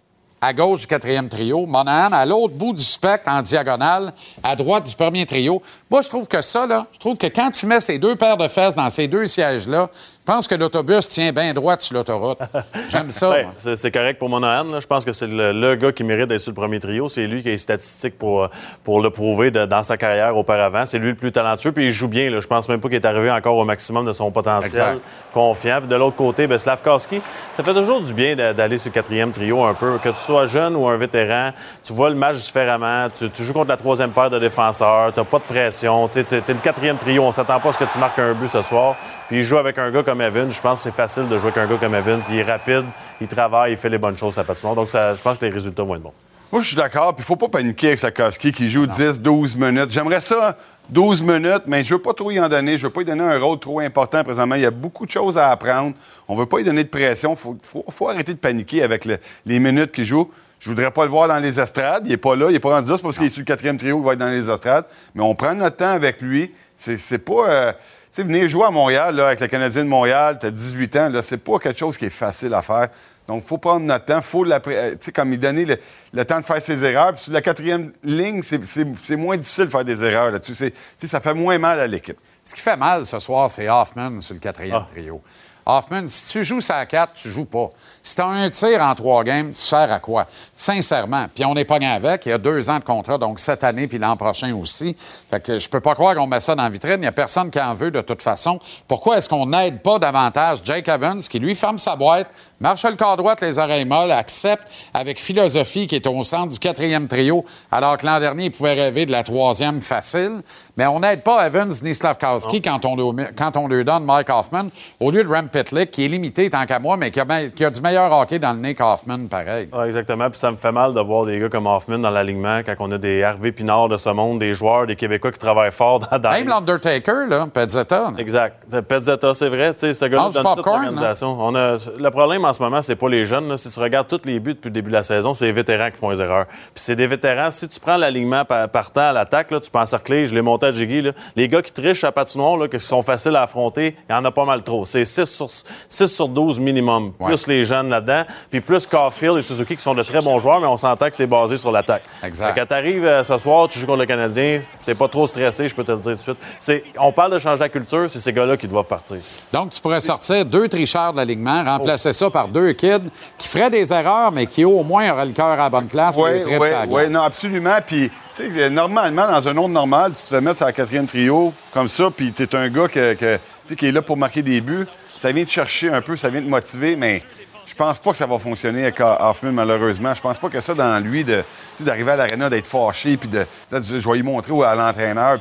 à 0.40 0.52
gauche 0.52 0.81
du 0.81 0.86
quatrième 0.86 1.28
trio, 1.28 1.66
Monahan 1.66 2.12
à 2.12 2.24
l'autre 2.24 2.55
bout 2.55 2.73
du 2.73 2.82
spectre 2.82 3.31
en 3.31 3.43
diagonale, 3.43 4.12
à 4.43 4.55
droite 4.55 4.89
du 4.89 4.94
premier 4.94 5.27
trio. 5.27 5.62
Moi, 5.90 6.02
je 6.02 6.09
trouve 6.09 6.28
que 6.28 6.43
ça, 6.43 6.66
là, 6.66 6.86
je 6.93 6.98
trouve 6.98 7.16
que 7.16 7.27
quand 7.28 7.51
tu 7.51 7.65
mets 7.65 7.81
ces 7.81 7.98
deux 7.98 8.15
paires 8.15 8.36
de 8.36 8.47
fesses 8.47 8.77
dans 8.77 8.90
ces 8.90 9.09
deux 9.09 9.24
sièges-là, 9.24 9.89
je 9.94 10.32
pense 10.35 10.47
que 10.47 10.55
l'autobus 10.55 11.09
tient 11.09 11.32
bien 11.32 11.55
droit 11.55 11.78
sur 11.78 11.97
l'autoroute. 11.97 12.36
J'aime 12.90 13.10
ça. 13.10 13.31
Ouais, 13.31 13.47
c'est 13.56 13.90
correct 13.90 14.19
pour 14.19 14.28
Monahan. 14.28 14.78
Je 14.78 14.86
pense 14.86 15.02
que 15.06 15.15
c'est 15.15 15.27
le, 15.27 15.52
le 15.52 15.74
gars 15.77 15.90
qui 15.90 16.05
mérite 16.05 16.27
d'être 16.27 16.43
sur 16.43 16.51
le 16.51 16.55
premier 16.56 16.78
trio. 16.78 17.09
C'est 17.09 17.27
lui 17.27 17.40
qui 17.43 17.48
a 17.48 17.52
les 17.52 17.56
statistiques 17.56 18.19
pour, 18.19 18.43
euh, 18.44 18.48
pour 18.85 19.01
le 19.01 19.09
prouver 19.09 19.51
de- 19.51 19.65
dans 19.65 19.82
sa 19.82 19.97
carrière 19.97 20.36
auparavant. 20.36 20.85
C'est 20.85 20.98
lui 20.98 21.09
le 21.09 21.15
plus 21.15 21.32
talentueux, 21.32 21.73
puis 21.73 21.86
il 21.86 21.90
joue 21.90 22.09
bien. 22.09 22.28
Là. 22.28 22.40
Je 22.40 22.47
pense 22.47 22.69
même 22.69 22.78
pas 22.78 22.89
qu'il 22.89 22.97
est 22.97 23.06
arrivé 23.06 23.31
encore 23.31 23.56
au 23.56 23.65
maximum 23.65 24.05
de 24.05 24.12
son 24.12 24.31
potentiel. 24.31 24.70
Exact. 24.70 25.01
Confiant. 25.32 25.78
Puis 25.78 25.89
de 25.89 25.97
l'autre 25.97 26.16
côté, 26.16 26.47
ben, 26.47 26.59
Slavkowski, 26.59 27.23
ça 27.56 27.65
fait 27.65 27.73
toujours 27.73 28.02
du 28.02 28.12
bien 28.12 28.36
d'a- 28.36 28.52
d'aller 28.52 28.77
sur 28.77 28.90
le 28.90 28.94
quatrième 28.94 29.32
trio 29.32 29.65
un 29.65 29.73
peu. 29.73 29.97
Que 30.05 30.10
tu 30.10 30.19
sois 30.19 30.44
jeune 30.44 30.77
ou 30.77 30.86
un 30.86 30.98
vétéran, 30.98 31.52
tu 31.82 31.94
vois 31.94 32.10
le 32.10 32.16
match 32.16 32.36
différemment. 32.36 33.09
Tu, 33.16 33.31
tu 33.31 33.43
joues 33.44 33.55
contre 33.55 33.70
la 33.70 33.78
troisième 33.78 34.10
paire 34.10 34.28
de 34.28 34.39
défenseurs. 34.39 35.15
Tu 35.15 35.24
pas 35.24 35.39
de 35.39 35.43
pression. 35.44 35.77
Tu 35.80 36.18
es, 36.18 36.26
le 36.48 36.60
quatrième 36.62 36.96
trio. 36.96 37.22
On 37.22 37.32
s'attend 37.32 37.60
pas 37.60 37.70
à 37.70 37.72
ce 37.72 37.78
que 37.78 37.84
tu 37.84 37.98
marques 37.98 38.18
un 38.18 38.32
but 38.34 38.48
ce 38.48 38.62
soir. 38.62 38.96
Puis 39.28 39.38
il 39.38 39.42
joue 39.42 39.59
avec 39.59 39.78
un 39.78 39.90
gars 39.90 40.02
comme 40.02 40.20
Evans. 40.20 40.50
Je 40.50 40.60
pense 40.60 40.82
que 40.82 40.90
c'est 40.90 40.96
facile 40.96 41.28
de 41.28 41.38
jouer 41.38 41.52
avec 41.55 41.59
un 41.59 41.66
gars 41.66 41.78
comme 41.78 41.94
Evans. 41.94 42.22
Il 42.30 42.36
est 42.36 42.42
rapide, 42.42 42.84
il 43.20 43.28
travaille, 43.28 43.72
il 43.72 43.78
fait 43.78 43.88
les 43.88 43.98
bonnes 43.98 44.16
choses 44.16 44.38
à 44.38 44.44
patinoire. 44.44 44.74
Donc 44.74 44.90
ça, 44.90 45.14
je 45.14 45.22
pense 45.22 45.38
que 45.38 45.44
les 45.44 45.52
résultats 45.52 45.82
vont 45.82 45.94
être 45.94 46.02
bons. 46.02 46.12
Moi, 46.50 46.62
je 46.62 46.68
suis 46.68 46.76
d'accord. 46.76 47.14
Puis, 47.14 47.22
il 47.22 47.26
faut 47.26 47.36
pas 47.36 47.48
paniquer 47.48 47.88
avec 47.88 47.98
Sakowski 47.98 48.52
qui 48.52 48.70
joue 48.70 48.86
10, 48.86 49.20
12 49.20 49.55
minutes. 49.56 49.90
J'aimerais 49.90 50.20
ça, 50.20 50.56
12 50.88 51.20
minutes, 51.20 51.64
mais 51.66 51.84
je 51.84 51.92
veux 51.94 52.00
pas 52.00 52.14
trop 52.14 52.30
y 52.30 52.40
en 52.40 52.48
donner. 52.48 52.78
Je 52.78 52.86
veux 52.86 52.92
pas 52.92 53.00
lui 53.00 53.06
donner 53.06 53.22
un 53.22 53.38
rôle 53.38 53.59
trop 53.59 53.80
important 53.80 54.24
présentement. 54.24 54.55
Il 54.55 54.62
y 54.62 54.66
a 54.66 54.70
beaucoup 54.70 55.05
de 55.05 55.10
choses 55.10 55.36
à 55.36 55.50
apprendre. 55.50 55.94
On 56.26 56.34
veut 56.36 56.46
pas 56.46 56.56
lui 56.56 56.64
donner 56.64 56.84
de 56.84 56.88
pression. 56.88 57.36
Faut, 57.36 57.59
faut, 57.90 58.09
arrêter 58.09 58.32
de 58.32 58.38
paniquer 58.38 58.82
avec 58.82 59.05
le- 59.05 59.18
les 59.44 59.59
minutes 59.59 59.92
qu'il 59.92 60.06
joue. 60.06 60.30
Je 60.60 60.68
voudrais 60.70 60.90
pas 60.90 61.05
le 61.05 61.10
voir 61.10 61.28
dans 61.28 61.39
les 61.39 61.60
estrades. 61.60 62.06
Il 62.06 62.12
est 62.12 62.16
pas 62.16 62.35
là. 62.36 62.51
Il 62.51 62.56
est 62.56 62.60
pas 62.60 62.70
rendu 62.74 62.89
là. 62.90 62.97
C'est 62.97 63.02
parce 63.02 63.16
qu'il 63.16 63.26
est 63.26 63.30
sur 63.30 63.40
le 63.40 63.44
quatrième 63.44 63.78
trio 63.78 63.97
qu'il 63.97 64.05
va 64.05 64.12
être 64.14 64.18
dans 64.18 64.26
les 64.26 64.51
estrades. 64.51 64.85
Mais 65.14 65.22
on 65.22 65.35
prend 65.35 65.55
notre 65.55 65.76
temps 65.76 65.93
avec 65.93 66.20
lui. 66.20 66.52
C'est 66.76 66.97
c'est 66.98 67.18
pas. 67.18 67.48
euh, 67.48 67.72
tu 67.72 67.78
sais, 68.10 68.22
venir 68.22 68.48
jouer 68.48 68.64
à 68.64 68.70
Montréal, 68.70 69.14
là, 69.16 69.26
avec 69.26 69.40
le 69.40 69.47
Canadien 69.48 69.85
de 69.85 69.89
Montréal, 69.89 70.39
tu 70.40 70.47
as 70.47 70.51
18 70.51 70.97
ans, 70.97 71.09
là, 71.10 71.20
c'est 71.20 71.36
pas 71.36 71.59
quelque 71.59 71.78
chose 71.78 71.98
qui 71.98 72.06
est 72.06 72.10
facile 72.10 72.55
à 72.55 72.62
faire. 72.62 72.89
Donc, 73.28 73.43
il 73.44 73.47
faut 73.47 73.59
prendre 73.59 73.85
notre 73.85 74.06
temps, 74.06 74.22
faut 74.22 74.44
l'appré- 74.44 74.76
euh, 74.78 74.90
tu 74.93 74.97
sais, 75.02 75.12
comme 75.12 75.30
il 75.35 75.39
donner 75.39 75.66
le, 75.66 75.76
le 76.14 76.24
temps 76.24 76.40
de 76.40 76.44
faire 76.44 76.62
ses 76.62 76.82
erreurs. 76.82 77.12
Puis 77.12 77.24
sur 77.24 77.32
la 77.35 77.43
quatrième 77.43 77.93
ligne, 78.02 78.43
c'est- 78.43 78.64
c'est 78.64 78.86
c'est 79.02 79.16
moins 79.16 79.36
difficile 79.36 79.66
de 79.66 79.70
faire 79.70 79.85
des 79.85 80.02
erreurs 80.02 80.30
là-dessus. 80.30 80.55
C'est- 80.55 80.70
tu 80.70 80.76
sais, 80.97 81.06
ça 81.06 81.20
fait 81.20 81.35
moins 81.35 81.59
mal 81.59 81.78
à 81.78 81.86
l'équipe. 81.86 82.16
Ce 82.43 82.55
qui 82.55 82.62
fait 82.62 82.78
mal 82.78 83.05
ce 83.05 83.18
soir, 83.18 83.51
c'est 83.51 83.68
Hoffman 83.68 84.22
sur 84.22 84.32
le 84.35 84.40
quatrième 84.40 84.76
Ah. 84.76 84.86
trio. 84.90 85.20
Hoffman, 85.66 86.09
si 86.09 86.30
tu 86.32 86.44
joues 86.44 86.62
ça 86.62 86.78
à 86.78 86.86
4, 86.86 87.12
tu 87.12 87.28
joues 87.28 87.44
pas. 87.44 87.68
Si 88.09 88.14
tu 88.14 88.22
as 88.22 88.26
un 88.26 88.48
tir 88.48 88.80
en 88.80 88.94
trois 88.94 89.22
games, 89.22 89.52
tu 89.52 89.60
sers 89.60 89.93
à 89.93 89.98
quoi? 89.98 90.26
Sincèrement. 90.55 91.26
Puis 91.35 91.44
on 91.44 91.52
n'est 91.52 91.66
pas 91.66 91.78
gagné 91.78 91.93
avec. 91.93 92.24
Il 92.24 92.30
y 92.30 92.32
a 92.32 92.39
deux 92.39 92.70
ans 92.70 92.78
de 92.78 92.85
contrat, 92.85 93.18
donc 93.18 93.39
cette 93.39 93.62
année 93.62 93.86
puis 93.86 93.98
l'an 93.98 94.16
prochain 94.16 94.55
aussi. 94.55 94.97
Fait 95.30 95.40
que 95.40 95.59
je 95.59 95.68
peux 95.68 95.80
pas 95.80 95.94
croire 95.94 96.14
qu'on 96.14 96.26
met 96.26 96.40
ça 96.40 96.55
dans 96.55 96.62
la 96.62 96.70
vitrine. 96.70 96.94
Il 96.94 97.01
n'y 97.01 97.06
a 97.06 97.12
personne 97.12 97.51
qui 97.51 97.60
en 97.60 97.74
veut 97.74 97.90
de 97.90 98.01
toute 98.01 98.22
façon. 98.22 98.59
Pourquoi 98.89 99.18
est-ce 99.18 99.28
qu'on 99.28 99.44
n'aide 99.44 99.82
pas 99.82 99.98
davantage 99.98 100.60
Jake 100.64 100.89
Evans, 100.89 101.20
qui 101.20 101.39
lui 101.39 101.55
ferme 101.55 101.76
sa 101.76 101.97
boîte, 101.97 102.28
marche 102.60 102.82
le 102.86 102.97
corps 102.97 103.18
droit, 103.18 103.35
les 103.43 103.59
oreilles 103.59 103.85
molles, 103.85 104.10
accepte 104.10 104.66
avec 104.94 105.20
philosophie 105.20 105.86
qui 105.86 105.97
est 105.97 106.06
au 106.06 106.22
centre 106.22 106.48
du 106.55 106.59
quatrième 106.59 107.09
trio, 107.09 107.44
alors 107.70 107.98
que 107.98 108.06
l'an 108.06 108.18
dernier, 108.20 108.47
il 108.47 108.51
pouvait 108.52 108.72
rêver 108.72 109.05
de 109.05 109.12
la 109.12 109.22
troisième 109.22 109.82
facile. 109.82 110.40
Mais 110.78 110.86
on 110.86 111.01
n'aide 111.01 111.22
pas 111.22 111.47
Evans 111.47 111.74
ni 111.82 111.94
Slavkowski 111.94 112.62
quand 112.62 112.85
on, 112.86 113.12
lui- 113.12 113.24
quand 113.36 113.56
on 113.59 113.68
lui 113.68 113.85
donne 113.85 114.05
Mike 114.05 114.30
Hoffman, 114.30 114.68
au 114.98 115.10
lieu 115.10 115.22
de 115.24 115.28
Rem 115.28 115.48
Pitlick, 115.51 115.90
qui 115.90 116.05
est 116.06 116.09
limité 116.09 116.48
tant 116.48 116.64
qu'à 116.64 116.78
moi, 116.78 116.97
mais 116.97 117.10
qui 117.10 117.20
a, 117.20 117.26
qui 117.55 117.64
a 117.64 117.70
du 117.70 117.80
meilleur 117.80 117.98
hockey 118.01 118.39
dans 118.39 118.53
le 118.53 118.59
nez 118.61 118.75
qu'Hoffman, 118.75 119.27
pareil. 119.29 119.69
Ah, 119.73 119.87
exactement. 119.87 120.31
Puis 120.31 120.39
ça 120.39 120.51
me 120.51 120.57
fait 120.57 120.73
mal 120.73 120.95
de 120.95 121.01
voir 121.01 121.27
des 121.27 121.39
gars 121.39 121.49
comme 121.49 121.66
Hoffman 121.66 121.99
dans 121.99 122.11
l'alignement 122.11 122.61
quand 122.65 122.75
on 122.81 122.93
a 122.93 122.99
des 122.99 123.19
Hervé 123.19 123.53
Pinard 123.53 123.89
de 123.89 123.97
ce 123.97 124.09
monde, 124.11 124.39
des 124.39 124.55
joueurs, 124.55 124.87
des 124.87 124.97
Québécois 124.97 125.33
qui 125.33 125.39
travaillent 125.39 125.73
fort 125.73 126.01
dans, 126.01 126.19
dans 126.19 126.31
Même 126.31 126.49
l'Undertaker, 126.49 127.27
là, 127.29 127.47
Pezzetta. 127.53 128.12
Exact. 128.19 128.57
Pezzetta, 128.89 129.35
c'est 129.35 129.49
vrai. 129.49 129.73
Tu 129.75 129.81
sais, 129.81 129.95
ce 129.95 130.05
gars-là 130.05 130.31
toute 130.33 130.43
popcorn, 130.43 130.83
l'organisation. 130.83 131.37
On 131.41 131.55
a... 131.55 131.77
Le 131.99 132.11
problème 132.11 132.45
en 132.45 132.53
ce 132.53 132.62
moment, 132.62 132.83
c'est 132.83 132.97
pas 132.97 133.09
les 133.09 133.25
jeunes. 133.25 133.49
là. 133.49 133.57
Si 133.57 133.70
tu 133.70 133.81
regardes 133.81 134.09
tous 134.09 134.20
les 134.25 134.41
buts 134.41 134.55
depuis 134.55 134.69
le 134.69 134.75
début 134.75 134.89
de 134.91 134.97
la 134.97 135.03
saison, 135.03 135.35
c'est 135.35 135.47
les 135.47 135.53
vétérans 135.53 135.91
qui 135.91 135.97
font 135.97 136.11
les 136.11 136.20
erreurs. 136.20 136.47
Puis 136.47 136.83
c'est 136.85 136.97
des 136.97 137.07
vétérans. 137.07 137.51
Si 137.51 137.69
tu 137.69 137.81
prends 137.81 137.97
l'alignement 137.97 138.45
par- 138.45 138.69
partant 138.69 139.09
à 139.09 139.12
l'attaque, 139.12 139.51
là, 139.51 139.61
tu 139.61 139.70
peux 139.70 139.79
encercler, 139.79 140.27
je 140.27 140.35
l'ai 140.35 140.43
monté 140.43 140.66
à 140.66 140.70
Jiggy, 140.70 141.03
là. 141.03 141.12
les 141.37 141.49
gars 141.49 141.62
qui 141.62 141.73
trichent 141.73 142.05
à 142.05 142.12
patinoire, 142.12 142.57
là, 142.57 142.69
qui 142.69 142.79
sont 142.81 143.03
faciles 143.03 143.37
à 143.37 143.43
affronter, 143.43 143.97
il 144.09 144.12
y 144.12 144.15
en 144.15 144.25
a 144.25 144.31
pas 144.31 144.45
mal 144.45 144.62
trop. 144.62 144.85
C'est 144.85 145.05
6 145.05 145.25
sur, 145.25 145.49
6 145.51 146.07
sur 146.09 146.29
12 146.29 146.59
minimum. 146.61 147.12
Plus 147.25 147.47
les 147.47 147.65
jeunes 147.65 147.88
là-dedans. 147.90 148.24
Puis 148.51 148.60
plus 148.60 148.86
Caulfield 148.86 149.39
et 149.39 149.43
Suzuki 149.43 149.77
qui 149.77 149.82
sont 149.82 149.94
de 149.94 150.02
très 150.02 150.20
bons 150.20 150.39
joueurs, 150.39 150.60
mais 150.60 150.66
on 150.66 150.77
s'entend 150.77 151.09
que 151.10 151.16
c'est 151.16 151.27
basé 151.27 151.56
sur 151.56 151.70
l'attaque. 151.73 152.02
Exact. 152.23 152.55
Fait 152.55 152.60
Quand 152.60 152.66
tu 152.66 152.74
arrives 152.74 153.23
ce 153.24 153.39
soir, 153.39 153.69
tu 153.69 153.78
joues 153.78 153.86
contre 153.86 154.01
le 154.01 154.06
Canadien, 154.06 154.60
t'es 154.85 154.94
pas 154.94 155.09
trop 155.09 155.27
stressé, 155.27 155.69
je 155.69 155.74
peux 155.74 155.85
te 155.85 155.93
le 155.93 155.98
dire 155.98 156.12
tout 156.12 156.16
de 156.19 156.23
suite. 156.23 156.39
C'est- 156.60 156.85
On 156.98 157.12
parle 157.12 157.32
de 157.32 157.39
changer 157.39 157.60
la 157.60 157.69
culture, 157.69 158.06
c'est 158.10 158.20
ces 158.20 158.32
gars-là 158.32 158.56
qui 158.56 158.66
doivent 158.69 158.85
partir. 158.86 159.16
Donc, 159.52 159.70
tu 159.70 159.81
pourrais 159.81 160.01
sortir 160.01 160.44
deux 160.44 160.69
tricheurs 160.69 161.12
de 161.12 161.19
l'alignement, 161.19 161.62
remplacer 161.65 162.12
ça 162.12 162.31
par 162.31 162.48
deux 162.48 162.73
kids 162.73 163.10
qui 163.36 163.48
feraient 163.48 163.70
des 163.70 163.93
erreurs, 163.93 164.32
mais 164.32 164.47
qui 164.47 164.65
au 164.65 164.82
moins 164.82 165.10
auraient 165.12 165.27
le 165.27 165.32
cœur 165.32 165.47
à 165.47 165.56
la 165.56 165.70
bonne 165.70 165.86
place 165.89 166.15
pour 166.15 166.27
les 166.28 166.39
Oui, 166.39 166.43
trips 166.43 166.60
oui, 166.60 166.69
oui, 166.90 167.09
non, 167.09 167.23
absolument. 167.23 167.77
Puis, 167.86 168.10
tu 168.36 168.55
sais, 168.55 168.70
normalement, 168.70 169.27
dans 169.31 169.48
un 169.48 169.56
autre 169.56 169.69
normal, 169.69 170.12
tu 170.12 170.23
te 170.23 170.28
fais 170.28 170.40
mettre 170.40 170.56
sur 170.59 170.66
la 170.66 170.73
quatrième 170.73 171.06
trio 171.06 171.52
comme 171.73 171.89
ça, 171.89 172.09
puis 172.15 172.32
tu 172.32 172.43
es 172.43 172.55
un 172.56 172.69
gars 172.69 172.89
que, 172.89 173.15
que, 173.15 173.39
qui 173.74 173.86
est 173.86 173.93
là 173.93 174.02
pour 174.02 174.16
marquer 174.16 174.43
des 174.43 174.60
buts. 174.60 174.86
Ça 175.16 175.32
vient 175.32 175.44
te 175.44 175.51
chercher 175.51 175.90
un 175.90 176.01
peu, 176.01 176.16
ça 176.16 176.28
vient 176.28 176.40
te 176.40 176.48
motiver, 176.48 176.94
mais 176.94 177.23
je 177.69 177.74
pense 177.74 177.99
pas 177.99 178.12
que 178.12 178.16
ça 178.16 178.27
va 178.27 178.39
fonctionner 178.39 178.82
avec 178.82 179.01
Hoffman, 179.01 179.53
malheureusement. 179.53 180.15
Je 180.15 180.20
pense 180.20 180.39
pas 180.39 180.49
que 180.49 180.61
ça, 180.61 180.74
dans 180.74 181.03
lui, 181.03 181.23
de, 181.23 181.45
d'arriver 181.81 182.12
à 182.12 182.16
l'aréna, 182.16 182.49
d'être 182.49 182.66
fâché, 182.66 183.16
puis 183.16 183.28
de, 183.28 183.47
de, 183.70 183.81
je 183.82 184.11
vais 184.11 184.19
y 184.19 184.23
montrer 184.23 184.53
à 184.65 184.74
l'entraîneur, 184.74 185.39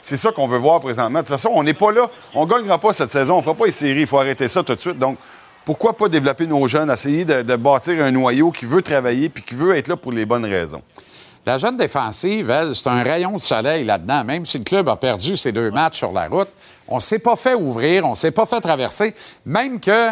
c'est 0.00 0.16
ça 0.16 0.30
qu'on 0.30 0.46
veut 0.46 0.58
voir 0.58 0.80
présentement. 0.80 1.18
De 1.18 1.26
toute 1.26 1.36
façon, 1.36 1.50
on 1.52 1.62
n'est 1.62 1.74
pas 1.74 1.92
là. 1.92 2.08
On 2.34 2.46
gagnera 2.46 2.78
pas 2.78 2.92
cette 2.92 3.10
saison. 3.10 3.36
On 3.36 3.42
fera 3.42 3.54
pas 3.54 3.66
les 3.66 3.72
séries. 3.72 4.02
Il 4.02 4.06
faut 4.06 4.18
arrêter 4.18 4.46
ça 4.48 4.62
tout 4.62 4.74
de 4.74 4.78
suite. 4.78 4.98
Donc, 4.98 5.18
pourquoi 5.64 5.96
pas 5.96 6.08
développer 6.08 6.46
nos 6.46 6.66
jeunes, 6.68 6.90
essayer 6.90 7.24
de, 7.24 7.42
de 7.42 7.56
bâtir 7.56 8.02
un 8.04 8.12
noyau 8.12 8.52
qui 8.52 8.66
veut 8.66 8.82
travailler 8.82 9.28
puis 9.28 9.42
qui 9.42 9.54
veut 9.54 9.76
être 9.76 9.88
là 9.88 9.96
pour 9.96 10.12
les 10.12 10.24
bonnes 10.24 10.44
raisons? 10.44 10.82
La 11.44 11.58
jeune 11.58 11.76
défensive, 11.76 12.52
c'est 12.72 12.88
un 12.88 13.02
rayon 13.02 13.36
de 13.36 13.40
soleil 13.40 13.84
là-dedans. 13.84 14.24
Même 14.24 14.44
si 14.44 14.58
le 14.58 14.64
club 14.64 14.88
a 14.88 14.96
perdu 14.96 15.36
ses 15.36 15.52
deux 15.52 15.70
matchs 15.70 15.98
sur 15.98 16.12
la 16.12 16.28
route, 16.28 16.48
on 16.88 17.00
s'est 17.00 17.18
pas 17.18 17.36
fait 17.36 17.54
ouvrir, 17.54 18.04
on 18.04 18.14
s'est 18.14 18.30
pas 18.30 18.46
fait 18.46 18.60
traverser. 18.60 19.14
Même 19.44 19.80
que 19.80 20.10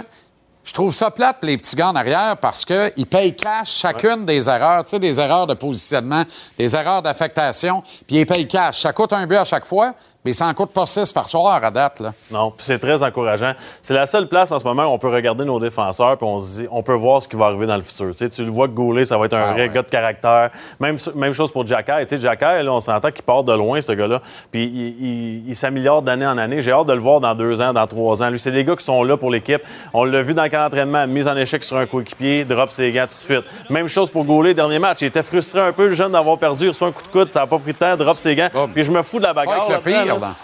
je 0.64 0.72
trouve 0.72 0.94
ça 0.94 1.10
plate, 1.10 1.38
les 1.42 1.58
petits 1.58 1.76
gars 1.76 1.90
en 1.90 1.94
arrière, 1.94 2.36
parce 2.38 2.64
qu'ils 2.64 3.06
payent 3.06 3.36
cash 3.36 3.70
chacune 3.70 4.24
des 4.24 4.48
erreurs, 4.48 4.84
tu 4.84 4.90
sais, 4.90 4.98
des 4.98 5.20
erreurs 5.20 5.46
de 5.46 5.54
positionnement, 5.54 6.24
des 6.58 6.74
erreurs 6.74 7.02
d'affectation, 7.02 7.82
puis 8.06 8.16
ils 8.16 8.26
payent 8.26 8.48
cash. 8.48 8.80
Ça 8.80 8.92
coûte 8.92 9.12
un 9.12 9.26
but 9.26 9.36
à 9.36 9.44
chaque 9.44 9.66
fois, 9.66 9.94
mais 10.24 10.32
ça 10.32 10.46
en 10.46 10.54
coûte 10.54 10.70
pas 10.70 10.86
six 10.86 11.12
par 11.12 11.28
soir 11.28 11.62
à 11.62 11.70
date. 11.70 12.00
Là. 12.00 12.12
Non, 12.30 12.50
puis 12.50 12.64
c'est 12.66 12.78
très 12.78 13.02
encourageant. 13.02 13.52
C'est 13.82 13.94
la 13.94 14.06
seule 14.06 14.28
place 14.28 14.50
en 14.52 14.58
ce 14.58 14.64
moment 14.64 14.84
où 14.84 14.90
on 14.94 14.98
peut 14.98 15.08
regarder 15.12 15.44
nos 15.44 15.60
défenseurs 15.60 16.16
puis 16.16 16.26
on 16.26 16.40
se 16.40 16.60
dit, 16.62 16.68
on 16.70 16.82
peut 16.82 16.94
voir 16.94 17.22
ce 17.22 17.28
qui 17.28 17.36
va 17.36 17.46
arriver 17.46 17.66
dans 17.66 17.76
le 17.76 17.82
futur. 17.82 18.10
Tu, 18.12 18.18
sais, 18.18 18.28
tu 18.28 18.44
le 18.44 18.50
vois 18.50 18.68
que 18.68 18.72
Goulet, 18.72 19.04
ça 19.04 19.18
va 19.18 19.26
être 19.26 19.34
un 19.34 19.42
Ah 19.48 19.52
vrai 19.52 19.62
ouais. 19.68 19.74
gars 19.74 19.82
de 19.82 19.88
caractère. 19.90 20.50
Même, 20.80 20.96
même 21.14 21.32
chose 21.32 21.52
pour 21.52 21.66
Jacky. 21.66 21.92
Tu 22.08 22.16
sais, 22.16 22.22
Jacky, 22.22 22.44
là, 22.44 22.72
on 22.72 22.80
s'entend 22.80 23.10
qu'il 23.10 23.22
part 23.24 23.44
de 23.44 23.52
loin, 23.52 23.80
ce 23.80 23.92
gars-là. 23.92 24.20
Puis 24.50 24.64
il, 24.64 25.06
il- 25.06 25.48
il 25.48 25.54
s'améliore 25.56 26.02
d'année 26.02 26.26
en 26.26 26.38
année. 26.38 26.60
J'ai 26.60 26.72
hâte 26.72 26.86
de 26.86 26.92
le 26.92 27.00
voir 27.00 27.20
dans 27.20 27.34
deux 27.34 27.60
ans, 27.60 27.72
dans 27.72 27.86
trois 27.86 28.22
ans. 28.22 28.30
Lui, 28.30 28.38
c'est 28.38 28.50
des 28.50 28.64
gars 28.64 28.76
qui 28.76 28.84
sont 28.84 29.02
là 29.04 29.16
pour 29.16 29.30
l'équipe. 29.30 29.62
On 29.92 30.04
l'a 30.04 30.22
vu 30.22 30.34
dans 30.34 30.42
le 30.44 30.48
camp 30.48 30.62
d'entraînement, 30.64 31.06
mise 31.06 31.28
en 31.28 31.36
échec 31.36 31.62
sur 31.62 31.76
un 31.76 31.86
coéquipier, 31.86 32.44
drop 32.44 32.70
ses 32.70 32.90
gants 32.92 33.06
tout 33.06 33.18
de 33.18 33.34
suite. 33.40 33.44
Même 33.70 33.88
chose 33.88 34.10
pour 34.10 34.24
Goulet, 34.24 34.54
dernier 34.54 34.78
match. 34.78 34.98
Il 35.02 35.06
était 35.06 35.22
frustré 35.22 35.60
un 35.60 35.72
peu, 35.72 35.88
le 35.88 35.94
jeune, 35.94 36.12
d'avoir 36.12 36.38
perdu. 36.38 36.64
Il 36.64 36.68
reçoit 36.68 36.88
un 36.88 36.92
coup 36.92 37.02
de 37.02 37.08
coude, 37.08 37.32
ça 37.32 37.40
n'a 37.40 37.46
pas 37.46 37.58
pris 37.58 37.72
de 37.72 37.78
temps, 37.78 37.96
drop 37.96 38.18
ses 38.18 38.34
gants. 38.34 38.48
Puis 38.72 38.84
je 38.84 38.90
me 38.90 39.02
fous 39.02 39.18
de 39.18 39.24
la 39.24 39.32
bagarre. 39.34 39.68
Là. 39.70 39.80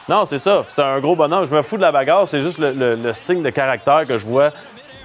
Non, 0.09 0.25
c'est 0.25 0.39
ça. 0.39 0.65
C'est 0.69 0.83
un 0.83 1.01
gros 1.01 1.17
bonhomme. 1.17 1.47
Je 1.49 1.55
me 1.55 1.63
fous 1.63 1.77
de 1.77 1.83
la 1.83 1.93
bagarre. 1.93 2.27
C'est 2.29 2.41
juste 2.41 2.59
le, 2.59 2.73
le- 2.73 2.95
le 2.97 3.15
signe 3.15 3.43
de 3.43 3.51
caractère 3.51 4.05
que 4.07 4.17
je 4.19 4.27
vois. 4.27 4.51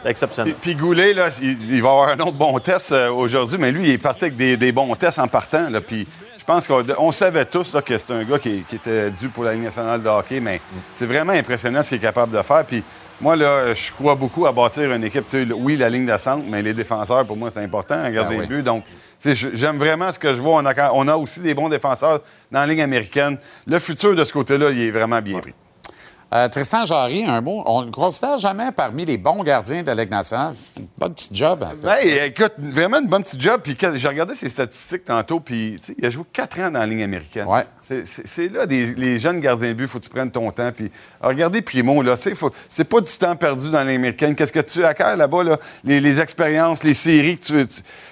Exceptionnel. 0.04 0.54
Puis 0.62 0.76
Goulet, 0.76 1.14
là, 1.14 1.30
il, 1.42 1.74
il 1.76 1.82
va 1.82 1.90
avoir 1.90 2.10
un 2.10 2.20
autre 2.20 2.34
bon 2.34 2.60
test 2.60 2.92
euh, 2.92 3.10
aujourd'hui, 3.10 3.58
mais 3.60 3.72
lui, 3.72 3.88
il 3.88 3.94
est 3.96 3.98
parti 3.98 4.26
avec 4.26 4.36
des, 4.36 4.56
des 4.56 4.72
bons 4.72 4.94
tests 4.96 5.18
en 5.18 5.28
partant. 5.28 5.68
Là, 5.68 5.82
puis 5.82 6.08
je 6.38 6.46
pense 6.46 6.68
qu'on 6.68 6.84
on 7.00 7.12
savait 7.12 7.46
tous 7.46 7.74
là, 7.74 7.82
que 7.82 7.98
c'était 7.98 8.14
un 8.14 8.24
gars 8.24 8.38
qui, 8.38 8.64
qui 8.70 8.76
était 8.76 9.10
dû 9.10 9.30
pour 9.30 9.44
la 9.44 9.54
Ligue 9.54 9.64
nationale 9.64 10.04
de 10.04 10.08
hockey, 10.08 10.40
mais 10.40 10.62
c'est 10.94 11.08
vraiment 11.08 11.34
impressionnant 11.34 11.82
ce 11.82 11.90
qu'il 11.90 11.98
est 11.98 12.02
capable 12.02 12.38
de 12.38 12.42
faire. 12.44 12.64
Puis 12.66 12.84
moi, 13.20 13.36
là, 13.36 13.74
je 13.74 13.92
crois 13.94 14.14
beaucoup 14.14 14.46
à 14.46 14.52
bâtir 14.52 14.94
une 14.94 15.04
équipe. 15.06 15.26
Tu 15.26 15.44
sais, 15.48 15.54
oui, 15.54 15.76
la 15.76 15.90
ligne 15.90 16.06
de 16.06 16.18
centre, 16.20 16.44
mais 16.48 16.62
les 16.62 16.76
défenseurs, 16.76 17.26
pour 17.26 17.36
moi, 17.36 17.50
c'est 17.50 17.64
important, 17.64 17.96
un 17.96 18.12
gardien 18.12 18.38
oui. 18.42 18.48
de 18.48 18.56
but. 18.58 18.62
Donc, 18.62 18.84
j'aime 19.34 19.78
vraiment 19.78 20.12
ce 20.12 20.20
que 20.20 20.34
je 20.36 20.42
vois. 20.42 20.62
On 20.62 20.66
a, 20.66 20.92
on 20.94 21.08
a 21.08 21.16
aussi 21.16 21.40
des 21.40 21.54
bons 21.54 21.70
défenseurs 21.70 22.22
dans 22.52 22.60
la 22.60 22.68
ligne 22.68 22.82
américaine. 22.82 23.38
Le 23.66 23.80
futur 23.80 24.16
de 24.16 24.24
ce 24.24 24.32
côté-là, 24.34 24.70
il 24.72 24.82
est 24.82 24.92
vraiment 24.92 25.22
bien 25.22 25.40
pris. 25.40 25.54
Euh, 26.34 26.50
Tristan 26.50 26.86
Jarry, 26.86 27.24
un 27.26 27.40
mot. 27.40 27.64
On 27.66 27.82
ne 27.82 27.86
le 27.86 27.92
considère 27.92 28.38
jamais 28.40 28.72
parmi 28.72 29.06
les 29.06 29.18
bons 29.18 29.42
gardiens 29.44 29.84
de 29.84 29.88
la 29.88 29.96
Ligue 29.96 30.10
nationale? 30.12 30.54
Une 30.78 30.88
bonne 30.98 31.14
petite 31.14 31.34
job. 31.36 31.64
un 31.64 31.76
peu. 31.76 31.88
Ouais, 31.88 32.28
écoute, 32.28 32.54
vraiment 32.58 33.00
une 33.00 33.08
bonne 33.08 33.22
petite 33.24 33.40
job. 33.40 33.62
Puis 33.64 33.78
j'ai 33.96 34.08
regardé 34.08 34.36
ses 34.36 34.50
statistiques 34.50 35.06
tantôt, 35.06 35.40
puis 35.40 35.80
il 35.98 36.06
a 36.06 36.10
joué 36.10 36.26
quatre 36.34 36.60
ans 36.60 36.72
dans 36.72 36.80
la 36.80 36.86
ligne 36.88 37.04
américaine. 37.04 37.46
C'est- 37.48 37.68
C'est 37.88 38.52
là, 38.52 38.66
des- 38.66 38.96
les 38.96 39.20
jeunes 39.20 39.40
gardiens 39.40 39.68
de 39.70 39.74
but, 39.74 39.86
faut 39.88 40.00
que 40.00 40.04
tu 40.06 40.10
prennes 40.10 40.32
ton 40.32 40.50
temps. 40.52 40.72
Puis 40.76 40.90
regardez 41.22 41.62
Primo, 41.62 42.02
là, 42.02 42.16
c'est 42.18 42.84
pas 42.84 43.00
du 43.02 43.12
temps 43.12 43.36
perdu 43.36 43.70
dans 43.70 43.78
la 43.80 43.84
ligne 43.86 43.96
américaine. 43.98 44.36
Qu'est-ce 44.36 44.52
que 44.52 44.60
tu 44.60 44.84
acquiers 44.84 45.16
là-bas, 45.16 45.44
là? 45.44 45.60
Les, 45.84 46.00
les 46.02 46.20
expériences, 46.20 46.84
les 46.84 46.96
séries 46.96 47.38
que 47.38 47.66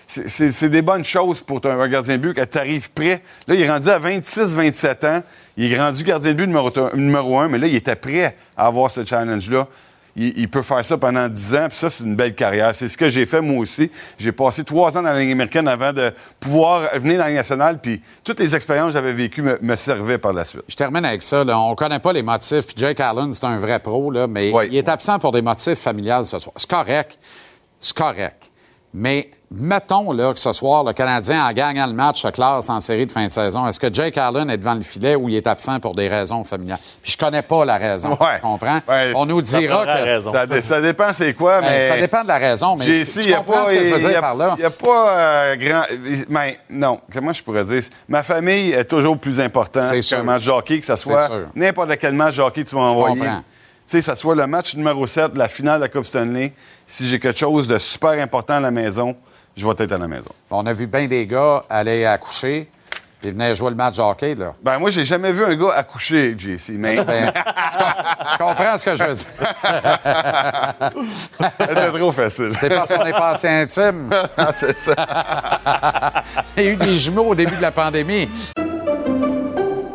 c'est- 0.08 0.70
des 0.70 0.82
bonnes 0.84 1.04
choses 1.06 1.42
pour 1.42 1.60
un 1.66 1.88
gardien 1.88 2.18
de 2.18 2.22
but 2.22 2.34
que 2.36 2.44
tu 2.46 2.58
arrives 2.58 2.92
prêt. 2.92 3.22
Là, 3.48 3.56
il 3.56 3.62
est 3.62 3.70
rendu 3.70 3.90
à 3.90 3.98
26-27 4.00 5.04
ans. 5.06 5.24
Il 5.58 5.74
est 5.74 5.80
rendu 5.80 6.04
gardien 6.04 6.34
de 6.34 6.38
but 6.38 6.48
numéro, 6.48 6.72
numéro 6.94 7.40
un, 7.40 7.48
mais 7.50 7.58
là, 7.58 7.66
il 7.68 7.76
était 7.76 7.96
prêt 7.96 8.36
à 8.56 8.68
avoir 8.68 8.92
ce 8.92 9.04
challenge-là. 9.04 9.68
Il, 10.16 10.38
il 10.38 10.48
peut 10.50 10.62
faire 10.62 10.86
ça 10.86 10.98
pendant 10.98 11.28
10 11.28 11.56
ans, 11.56 11.66
puis 11.70 11.78
ça, 11.78 11.90
c'est 11.90 12.04
une 12.04 12.16
belle 12.16 12.36
carrière. 12.36 12.76
C'est 12.76 12.88
ce 12.88 12.98
que 12.98 13.10
j'ai 13.10 13.26
fait 13.26 13.42
moi 13.42 13.58
aussi. 13.60 13.90
J'ai 14.20 14.32
passé 14.32 14.64
trois 14.64 14.96
ans 14.98 15.02
dans 15.02 15.12
la 15.12 15.20
Ligue 15.20 15.32
américaine 15.32 15.68
avant 15.68 15.92
de 15.92 16.12
pouvoir 16.40 16.90
venir 17.00 17.18
dans 17.18 17.24
la 17.24 17.30
Ligue 17.30 17.38
nationale, 17.38 17.80
puis 17.82 18.02
toutes 18.24 18.40
les 18.40 18.56
expériences 18.56 18.88
que 18.88 18.94
j'avais 18.94 19.14
vécues 19.14 19.42
me, 19.42 19.58
me 19.62 19.76
servaient 19.76 20.20
par 20.20 20.34
la 20.34 20.46
suite. 20.46 20.62
Je 20.68 20.76
termine 20.76 21.04
avec 21.06 21.24
ça. 21.24 21.44
là. 21.44 21.60
On 21.60 21.72
ne 21.72 21.76
connaît 21.76 22.00
pas 22.00 22.14
les 22.14 22.22
motifs. 22.22 22.68
Puis 22.68 22.76
Jake 22.78 23.00
Allen, 23.00 23.34
c'est 23.34 23.46
un 23.46 23.58
vrai 23.58 23.80
pro, 23.80 24.12
là, 24.12 24.28
mais 24.28 24.52
il 24.70 24.76
est 24.78 24.88
absent 24.90 25.18
pour 25.20 25.32
des 25.32 25.42
motifs 25.42 25.80
familiales 25.80 26.26
ce 26.26 26.38
soir. 26.38 26.54
C'est 26.58 26.70
correct. 26.70 27.18
C'est 27.80 27.98
correct. 27.98 28.52
Mais 28.94 29.32
mettons 29.56 30.12
là, 30.12 30.34
que 30.34 30.40
ce 30.40 30.52
soir, 30.52 30.84
le 30.84 30.94
Canadien, 30.94 31.46
en 31.48 31.52
gagnant 31.54 31.86
le 31.88 31.94
match, 31.94 32.22
se 32.22 32.28
classe 32.30 32.70
en 32.70 32.80
série 32.80 33.06
de 33.06 33.12
fin 33.12 33.28
de 33.28 33.32
saison. 33.32 33.68
Est-ce 33.68 33.80
que 33.80 33.94
Jake 33.94 34.18
Allen 34.18 34.50
est 34.50 34.58
devant 34.58 34.74
le 34.74 34.82
filet 34.82 35.16
ou 35.16 35.30
il 35.30 35.36
est 35.36 35.48
absent 35.48 35.80
pour 35.80 35.96
des 35.96 36.08
raisons 36.08 36.44
familiales? 36.44 36.80
Puis 37.02 37.12
je 37.12 37.18
connais 37.18 37.42
pas 37.42 37.64
la 37.66 37.78
raison. 37.78 38.10
Ouais. 38.20 38.36
Tu 38.36 38.42
comprends? 38.42 38.80
Ouais, 38.88 39.14
On 39.16 39.26
nous 39.26 39.42
dira 39.42 39.86
que. 39.86 40.04
raison. 40.04 40.32
Ça, 40.32 40.46
dé- 40.48 40.62
ça 40.62 40.82
dépend 40.82 41.14
c'est 41.14 41.34
quoi, 41.34 41.62
Ben, 41.62 41.68
mais... 41.70 41.88
ça 41.90 41.98
dépend 41.98 42.24
de 42.24 42.28
la 42.28 42.38
raison, 42.38 42.76
mais 42.76 42.86
tu- 42.86 43.06
si, 43.06 43.20
tu 43.20 43.30
y 43.30 43.34
a 43.34 43.38
comprends 43.38 43.64
pas- 43.64 43.66
ce 43.68 43.74
que 43.74 43.84
je 43.86 43.94
veux 43.94 44.02
y 44.02 44.06
a- 44.06 44.10
dire 44.10 44.22
par 44.22 44.36
là? 44.36 44.56
Il 44.58 44.60
n'y 44.62 44.66
a 44.66 44.70
pas 44.70 45.18
euh, 45.18 45.56
grand... 45.58 45.84
Ben, 46.30 46.54
non, 46.70 47.00
comment 47.12 47.34
je 47.34 47.44
pourrais 47.44 47.64
dire? 47.64 47.82
Ma 48.08 48.24
famille 48.24 48.72
est 48.72 48.86
toujours 48.86 49.18
plus 49.18 49.40
importante 49.40 49.84
C'est 50.02 50.16
qu'un 50.16 50.24
match 50.24 50.46
de 50.46 50.52
hockey, 50.52 50.80
que 50.80 50.86
ce 50.86 50.96
soit 50.96 51.30
n'importe 51.56 51.98
quel 51.98 52.14
match 52.14 52.38
de 52.38 52.42
hockey 52.42 52.64
que 52.64 52.70
tu 52.70 52.76
vas 52.76 52.82
envoyer. 52.82 53.22
Tu 53.22 53.28
sais, 53.86 54.02
ça 54.02 54.16
soit 54.16 54.34
le 54.36 54.48
match 54.48 54.76
numéro 54.78 55.06
7 55.06 55.34
de 55.34 55.38
la 55.40 55.50
finale 55.50 55.80
de 55.80 55.84
la 55.86 55.90
Coupe 55.90 56.06
Stanley. 56.06 56.54
Si 56.88 57.06
j'ai 57.06 57.20
quelque 57.20 57.38
chose 57.38 57.68
de 57.68 57.78
super 57.78 58.12
important 58.12 58.54
à 58.56 58.60
la 58.62 58.72
maison, 58.72 59.14
je 59.56 59.66
vais 59.66 59.74
être 59.84 59.92
à 59.92 59.98
la 59.98 60.08
maison. 60.08 60.32
On 60.50 60.66
a 60.66 60.74
vu 60.74 60.88
bien 60.88 61.08
des 61.08 61.26
gars 61.28 61.64
aller 61.70 62.06
accoucher, 62.06 62.70
ils 63.24 63.32
venaient 63.32 63.56
jouer 63.56 63.70
le 63.70 63.76
match 63.76 63.96
de 63.98 64.02
hockey, 64.02 64.36
là. 64.36 64.54
Ben, 64.62 64.80
moi, 64.80 64.90
j'ai 64.90 65.06
jamais 65.06 65.32
vu 65.32 65.46
un 65.46 65.56
gars 65.56 65.74
accoucher, 65.76 66.36
JC, 66.38 66.72
mais... 66.72 67.04
Ben, 67.06 67.32
tu 67.32 68.38
comprends 68.38 68.78
ce 68.78 68.86
que 68.86 68.96
je 68.98 69.04
veux 69.04 69.16
dire? 69.16 69.26
C'était 71.60 71.92
trop 71.92 72.12
facile. 72.12 72.52
C'est 72.60 72.70
parce 72.70 72.92
qu'on 72.92 73.06
est 73.06 73.12
passé 73.14 73.48
intime. 73.48 74.10
C'est 74.54 74.78
ça. 74.78 74.96
Il 76.58 76.64
y 76.64 76.68
a 76.68 76.72
eu 76.72 76.76
des 76.76 76.98
jumeaux 76.98 77.28
au 77.28 77.36
début 77.36 77.56
de 77.56 77.62
la 77.62 77.72
pandémie. 77.72 78.28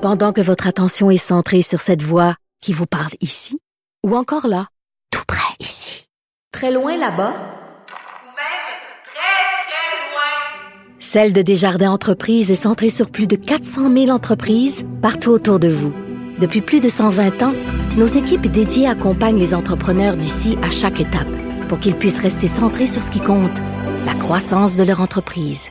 Pendant 0.00 0.32
que 0.32 0.40
votre 0.40 0.66
attention 0.66 1.10
est 1.10 1.18
centrée 1.18 1.62
sur 1.62 1.80
cette 1.80 2.02
voix 2.02 2.34
qui 2.62 2.72
vous 2.72 2.86
parle 2.86 3.12
ici, 3.20 3.60
ou 4.06 4.16
encore 4.16 4.46
là, 4.46 4.68
tout 5.10 5.24
près 5.26 5.52
ici, 5.58 6.06
très 6.52 6.70
loin 6.70 6.96
là-bas, 6.96 7.32
Ou 7.32 8.30
même 8.30 8.64
très, 9.04 9.38
très 9.64 10.10
loin. 10.12 10.97
Celle 11.10 11.32
de 11.32 11.40
Desjardins 11.40 11.90
Entreprises 11.90 12.50
est 12.50 12.54
centrée 12.54 12.90
sur 12.90 13.08
plus 13.08 13.26
de 13.26 13.34
400 13.34 13.90
000 13.90 14.10
entreprises 14.10 14.84
partout 15.00 15.30
autour 15.30 15.58
de 15.58 15.68
vous. 15.68 15.90
Depuis 16.38 16.60
plus 16.60 16.82
de 16.82 16.90
120 16.90 17.42
ans, 17.44 17.54
nos 17.96 18.04
équipes 18.04 18.46
dédiées 18.46 18.86
accompagnent 18.86 19.38
les 19.38 19.54
entrepreneurs 19.54 20.16
d'ici 20.16 20.58
à 20.62 20.68
chaque 20.68 21.00
étape 21.00 21.26
pour 21.66 21.78
qu'ils 21.78 21.94
puissent 21.94 22.20
rester 22.20 22.46
centrés 22.46 22.86
sur 22.86 23.00
ce 23.00 23.10
qui 23.10 23.20
compte, 23.20 23.56
la 24.04 24.12
croissance 24.16 24.76
de 24.76 24.82
leur 24.82 25.00
entreprise. 25.00 25.70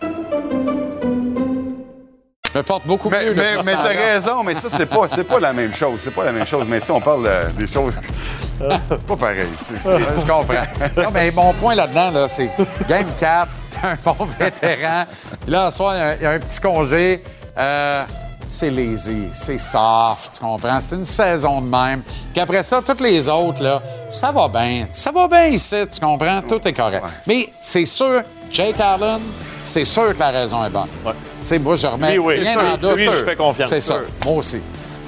Je 0.00 0.08
me 2.56 2.62
porte 2.62 2.86
beaucoup 2.86 3.10
Mais, 3.10 3.26
mieux. 3.26 3.34
mais, 3.34 3.56
mais 3.66 3.74
t'as 3.74 4.14
raison, 4.14 4.42
mais 4.42 4.54
ça, 4.54 4.70
c'est 4.70 4.86
pas, 4.86 5.08
c'est 5.08 5.24
pas 5.24 5.40
la 5.40 5.52
même 5.52 5.74
chose. 5.74 6.00
C'est 6.00 6.14
pas 6.14 6.24
la 6.24 6.32
même 6.32 6.46
chose. 6.46 6.64
Mais 6.66 6.80
tu 6.80 6.86
sais, 6.86 6.92
on 6.92 7.02
parle 7.02 7.26
euh, 7.26 7.50
des 7.50 7.66
choses. 7.66 7.98
C'est 8.88 9.06
pas 9.06 9.16
pareil. 9.16 9.46
Je 9.84 10.20
comprends. 10.20 11.02
Non, 11.02 11.10
mais 11.12 11.30
mon 11.30 11.52
point 11.54 11.74
là-dedans, 11.74 12.10
là, 12.10 12.28
c'est 12.28 12.50
Game 12.86 13.06
4, 13.18 13.48
un 13.88 13.96
bon 14.04 14.24
vétéran. 14.38 15.04
Puis 15.42 15.50
là, 15.50 15.70
ce 15.70 15.76
soir, 15.78 15.94
il 15.94 15.98
y 15.98 16.02
a 16.02 16.06
un- 16.08 16.14
il 16.16 16.22
y, 16.22 16.26
a 16.26 16.30
un 16.30 16.38
petit 16.38 16.60
congé. 16.60 17.22
Euh, 17.58 18.04
c'est 18.48 18.70
lazy, 18.70 19.28
c'est 19.32 19.58
soft, 19.58 20.34
tu 20.34 20.40
comprends? 20.40 20.80
C'est 20.80 20.96
une 20.96 21.04
saison 21.04 21.60
de 21.60 21.68
même. 21.68 22.02
Puis 22.32 22.40
après 22.40 22.62
ça, 22.64 22.80
toutes 22.84 23.00
les 23.00 23.28
autres, 23.28 23.62
là, 23.62 23.80
ça 24.10 24.32
va 24.32 24.48
bien. 24.48 24.86
Ça 24.92 25.12
va 25.12 25.28
bien 25.28 25.46
ici, 25.46 25.76
tu 25.88 26.00
comprends? 26.00 26.42
Tout 26.42 26.60
est 26.66 26.72
correct. 26.72 27.04
Mais 27.26 27.48
c'est 27.60 27.84
sûr, 27.86 28.22
Jake 28.50 28.80
Allen, 28.80 29.20
c'est 29.62 29.84
sûr 29.84 30.12
que 30.14 30.18
la 30.18 30.30
raison 30.30 30.64
est 30.64 30.70
bonne. 30.70 30.88
Tu 31.04 31.12
sais, 31.42 31.58
moi, 31.60 31.76
je 31.76 31.86
remets 31.86 32.12
Lui, 32.12 32.18
oui. 32.18 32.34
rien 32.40 32.72
en 32.74 32.76
doute. 32.76 32.96
Lui, 32.96 33.04
je 33.04 33.24
fais 33.24 33.36
confiance. 33.36 33.68
C'est 33.68 33.80
ça. 33.80 33.94
Sûr. 33.94 34.04
Moi 34.24 34.34
aussi. 34.34 34.60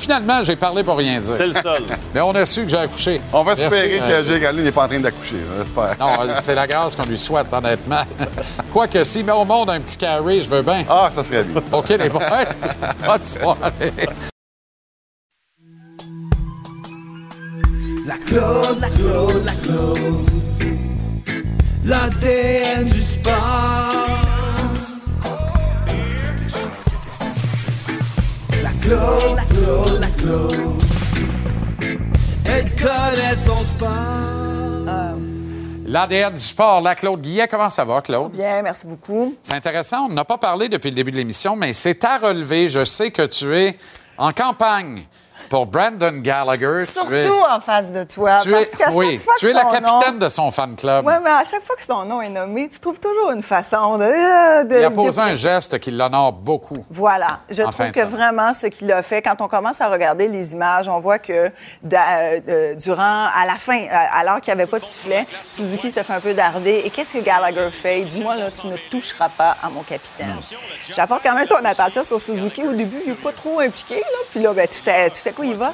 Finalement, 0.02 0.42
j'ai 0.42 0.56
parlé 0.56 0.82
pour 0.82 0.96
rien 0.96 1.20
dire. 1.20 1.32
C'est 1.32 1.46
le 1.46 1.52
seul. 1.52 1.84
Mais 2.14 2.20
on 2.20 2.32
a 2.32 2.44
su 2.44 2.64
que 2.64 2.68
j'ai 2.68 2.76
accouché. 2.76 3.20
On 3.32 3.44
va 3.44 3.52
espérer 3.52 4.00
euh, 4.02 4.20
que 4.20 4.28
Jake 4.28 4.42
Allen 4.42 4.64
n'est 4.64 4.72
pas 4.72 4.86
en 4.86 4.88
train 4.88 4.98
d'accoucher. 4.98 5.36
J'espère. 5.56 5.94
non, 6.00 6.34
c'est 6.42 6.56
la 6.56 6.66
grâce 6.66 6.96
qu'on 6.96 7.04
lui 7.04 7.16
souhaite, 7.16 7.46
honnêtement. 7.52 8.02
Quoique, 8.72 9.04
s'il 9.04 9.24
met 9.24 9.30
au 9.30 9.44
monde 9.44 9.70
un 9.70 9.78
petit 9.78 9.96
carré, 9.96 10.42
je 10.42 10.50
veux 10.50 10.62
bien. 10.62 10.84
Ah, 10.88 11.08
ça 11.12 11.22
serait 11.22 11.44
bien. 11.44 11.62
OK, 11.70 11.88
les 11.90 12.08
boys, 12.08 12.24
bonne 13.06 13.24
soirée. 13.24 13.92
La 18.04 18.16
Claude, 18.26 18.80
la 18.80 18.90
Claude, 18.90 19.44
la 19.44 19.52
Claude. 19.52 20.30
L'ADN 21.84 22.88
du 22.88 23.00
sport. 23.00 24.21
La 28.82 28.88
Claude, 28.88 29.36
la 29.36 29.44
Claude, 29.44 30.00
la 30.00 30.06
Claude. 30.08 30.82
Elle 32.44 32.64
connaît 32.74 33.36
son 33.36 33.62
sport. 33.62 33.88
L'ADN 35.86 36.34
du 36.34 36.40
sport, 36.40 36.80
la 36.80 36.96
Claude 36.96 37.20
Guillet, 37.20 37.46
comment 37.46 37.70
ça 37.70 37.84
va, 37.84 38.02
Claude? 38.02 38.32
Bien, 38.32 38.60
merci 38.62 38.88
beaucoup. 38.88 39.36
C'est 39.44 39.54
intéressant, 39.54 40.06
on 40.10 40.12
n'a 40.12 40.24
pas 40.24 40.36
parlé 40.36 40.68
depuis 40.68 40.90
le 40.90 40.96
début 40.96 41.12
de 41.12 41.16
l'émission, 41.16 41.54
mais 41.54 41.72
c'est 41.72 42.02
à 42.02 42.18
relever. 42.18 42.68
Je 42.68 42.84
sais 42.84 43.12
que 43.12 43.22
tu 43.26 43.56
es 43.56 43.78
en 44.18 44.32
campagne 44.32 45.04
pour 45.52 45.66
Brandon 45.66 46.12
Gallagher. 46.22 46.78
Es- 46.80 46.86
Surtout 46.86 47.44
en 47.50 47.60
face 47.60 47.92
de 47.92 48.04
toi. 48.04 48.38
tu 48.42 48.50
parce 48.52 48.62
es, 48.64 48.70
qu'à 48.70 48.84
chaque 48.86 48.92
fois 49.18 49.34
tu 49.38 49.44
que 49.46 49.50
es 49.50 49.52
la 49.52 49.64
capitaine 49.66 50.12
nom- 50.14 50.18
de 50.18 50.28
son 50.30 50.50
fan 50.50 50.74
club. 50.74 51.06
Oui, 51.06 51.12
mais 51.22 51.28
à 51.30 51.44
chaque 51.44 51.62
fois 51.62 51.76
que 51.76 51.82
son 51.84 52.06
nom 52.06 52.22
est 52.22 52.30
nommé, 52.30 52.70
tu 52.70 52.80
trouves 52.80 52.98
toujours 52.98 53.32
une 53.32 53.42
façon 53.42 53.98
de. 53.98 54.04
euh, 54.04 54.64
de- 54.64 54.78
Il 54.78 54.84
a 54.84 54.88
de- 54.88 54.94
posé 54.94 55.20
un 55.20 55.34
geste 55.34 55.78
qui 55.78 55.90
l'honore 55.90 56.32
beaucoup. 56.32 56.82
Voilà. 56.88 57.40
Je 57.50 57.62
trouve 57.64 57.92
que 57.92 58.00
vraiment 58.04 58.54
ce 58.54 58.68
qu'il 58.68 58.90
a 58.90 59.02
fait, 59.02 59.20
quand 59.20 59.42
on 59.42 59.48
commence 59.48 59.78
à 59.82 59.88
regarder 59.90 60.26
les 60.28 60.54
images, 60.54 60.88
on 60.88 60.98
voit 60.98 61.18
que 61.18 61.50
euh, 61.92 62.74
durant, 62.76 63.26
à 63.34 63.44
la 63.46 63.56
fin, 63.56 63.84
alors 64.14 64.40
qu'il 64.40 64.54
n'y 64.54 64.60
avait 64.62 64.70
pas 64.70 64.78
de 64.78 64.84
sifflet, 64.86 65.26
Suzuki 65.44 65.92
se 65.92 66.02
fait 66.02 66.12
un 66.14 66.20
peu 66.20 66.32
darder. 66.32 66.82
Et 66.84 66.88
qu'est-ce 66.88 67.12
que 67.12 67.18
Gallagher 67.18 67.68
fait? 67.70 68.00
Il 68.00 68.06
dit, 68.06 68.22
moi, 68.22 68.36
là, 68.36 68.46
tu 68.50 68.66
ne 68.68 68.76
toucheras 68.90 69.28
pas 69.28 69.56
à 69.62 69.68
mon 69.68 69.82
capitaine. 69.82 70.36
J'apporte 70.90 71.22
quand 71.22 71.34
même 71.34 71.46
ton 71.46 71.62
attention 71.64 72.04
sur 72.04 72.18
Suzuki. 72.20 72.62
Au 72.66 72.72
début, 72.72 73.02
il 73.04 73.10
n'est 73.10 73.16
pas 73.18 73.32
trop 73.32 73.60
impliqué, 73.60 73.96
là. 74.00 74.18
Puis 74.30 74.40
là, 74.40 74.52
ben, 74.54 74.66
tout, 74.66 74.88
à, 74.88 75.10
tout 75.10 75.28
à 75.28 75.32
coup, 75.32 75.41
il 75.42 75.54
va. 75.56 75.72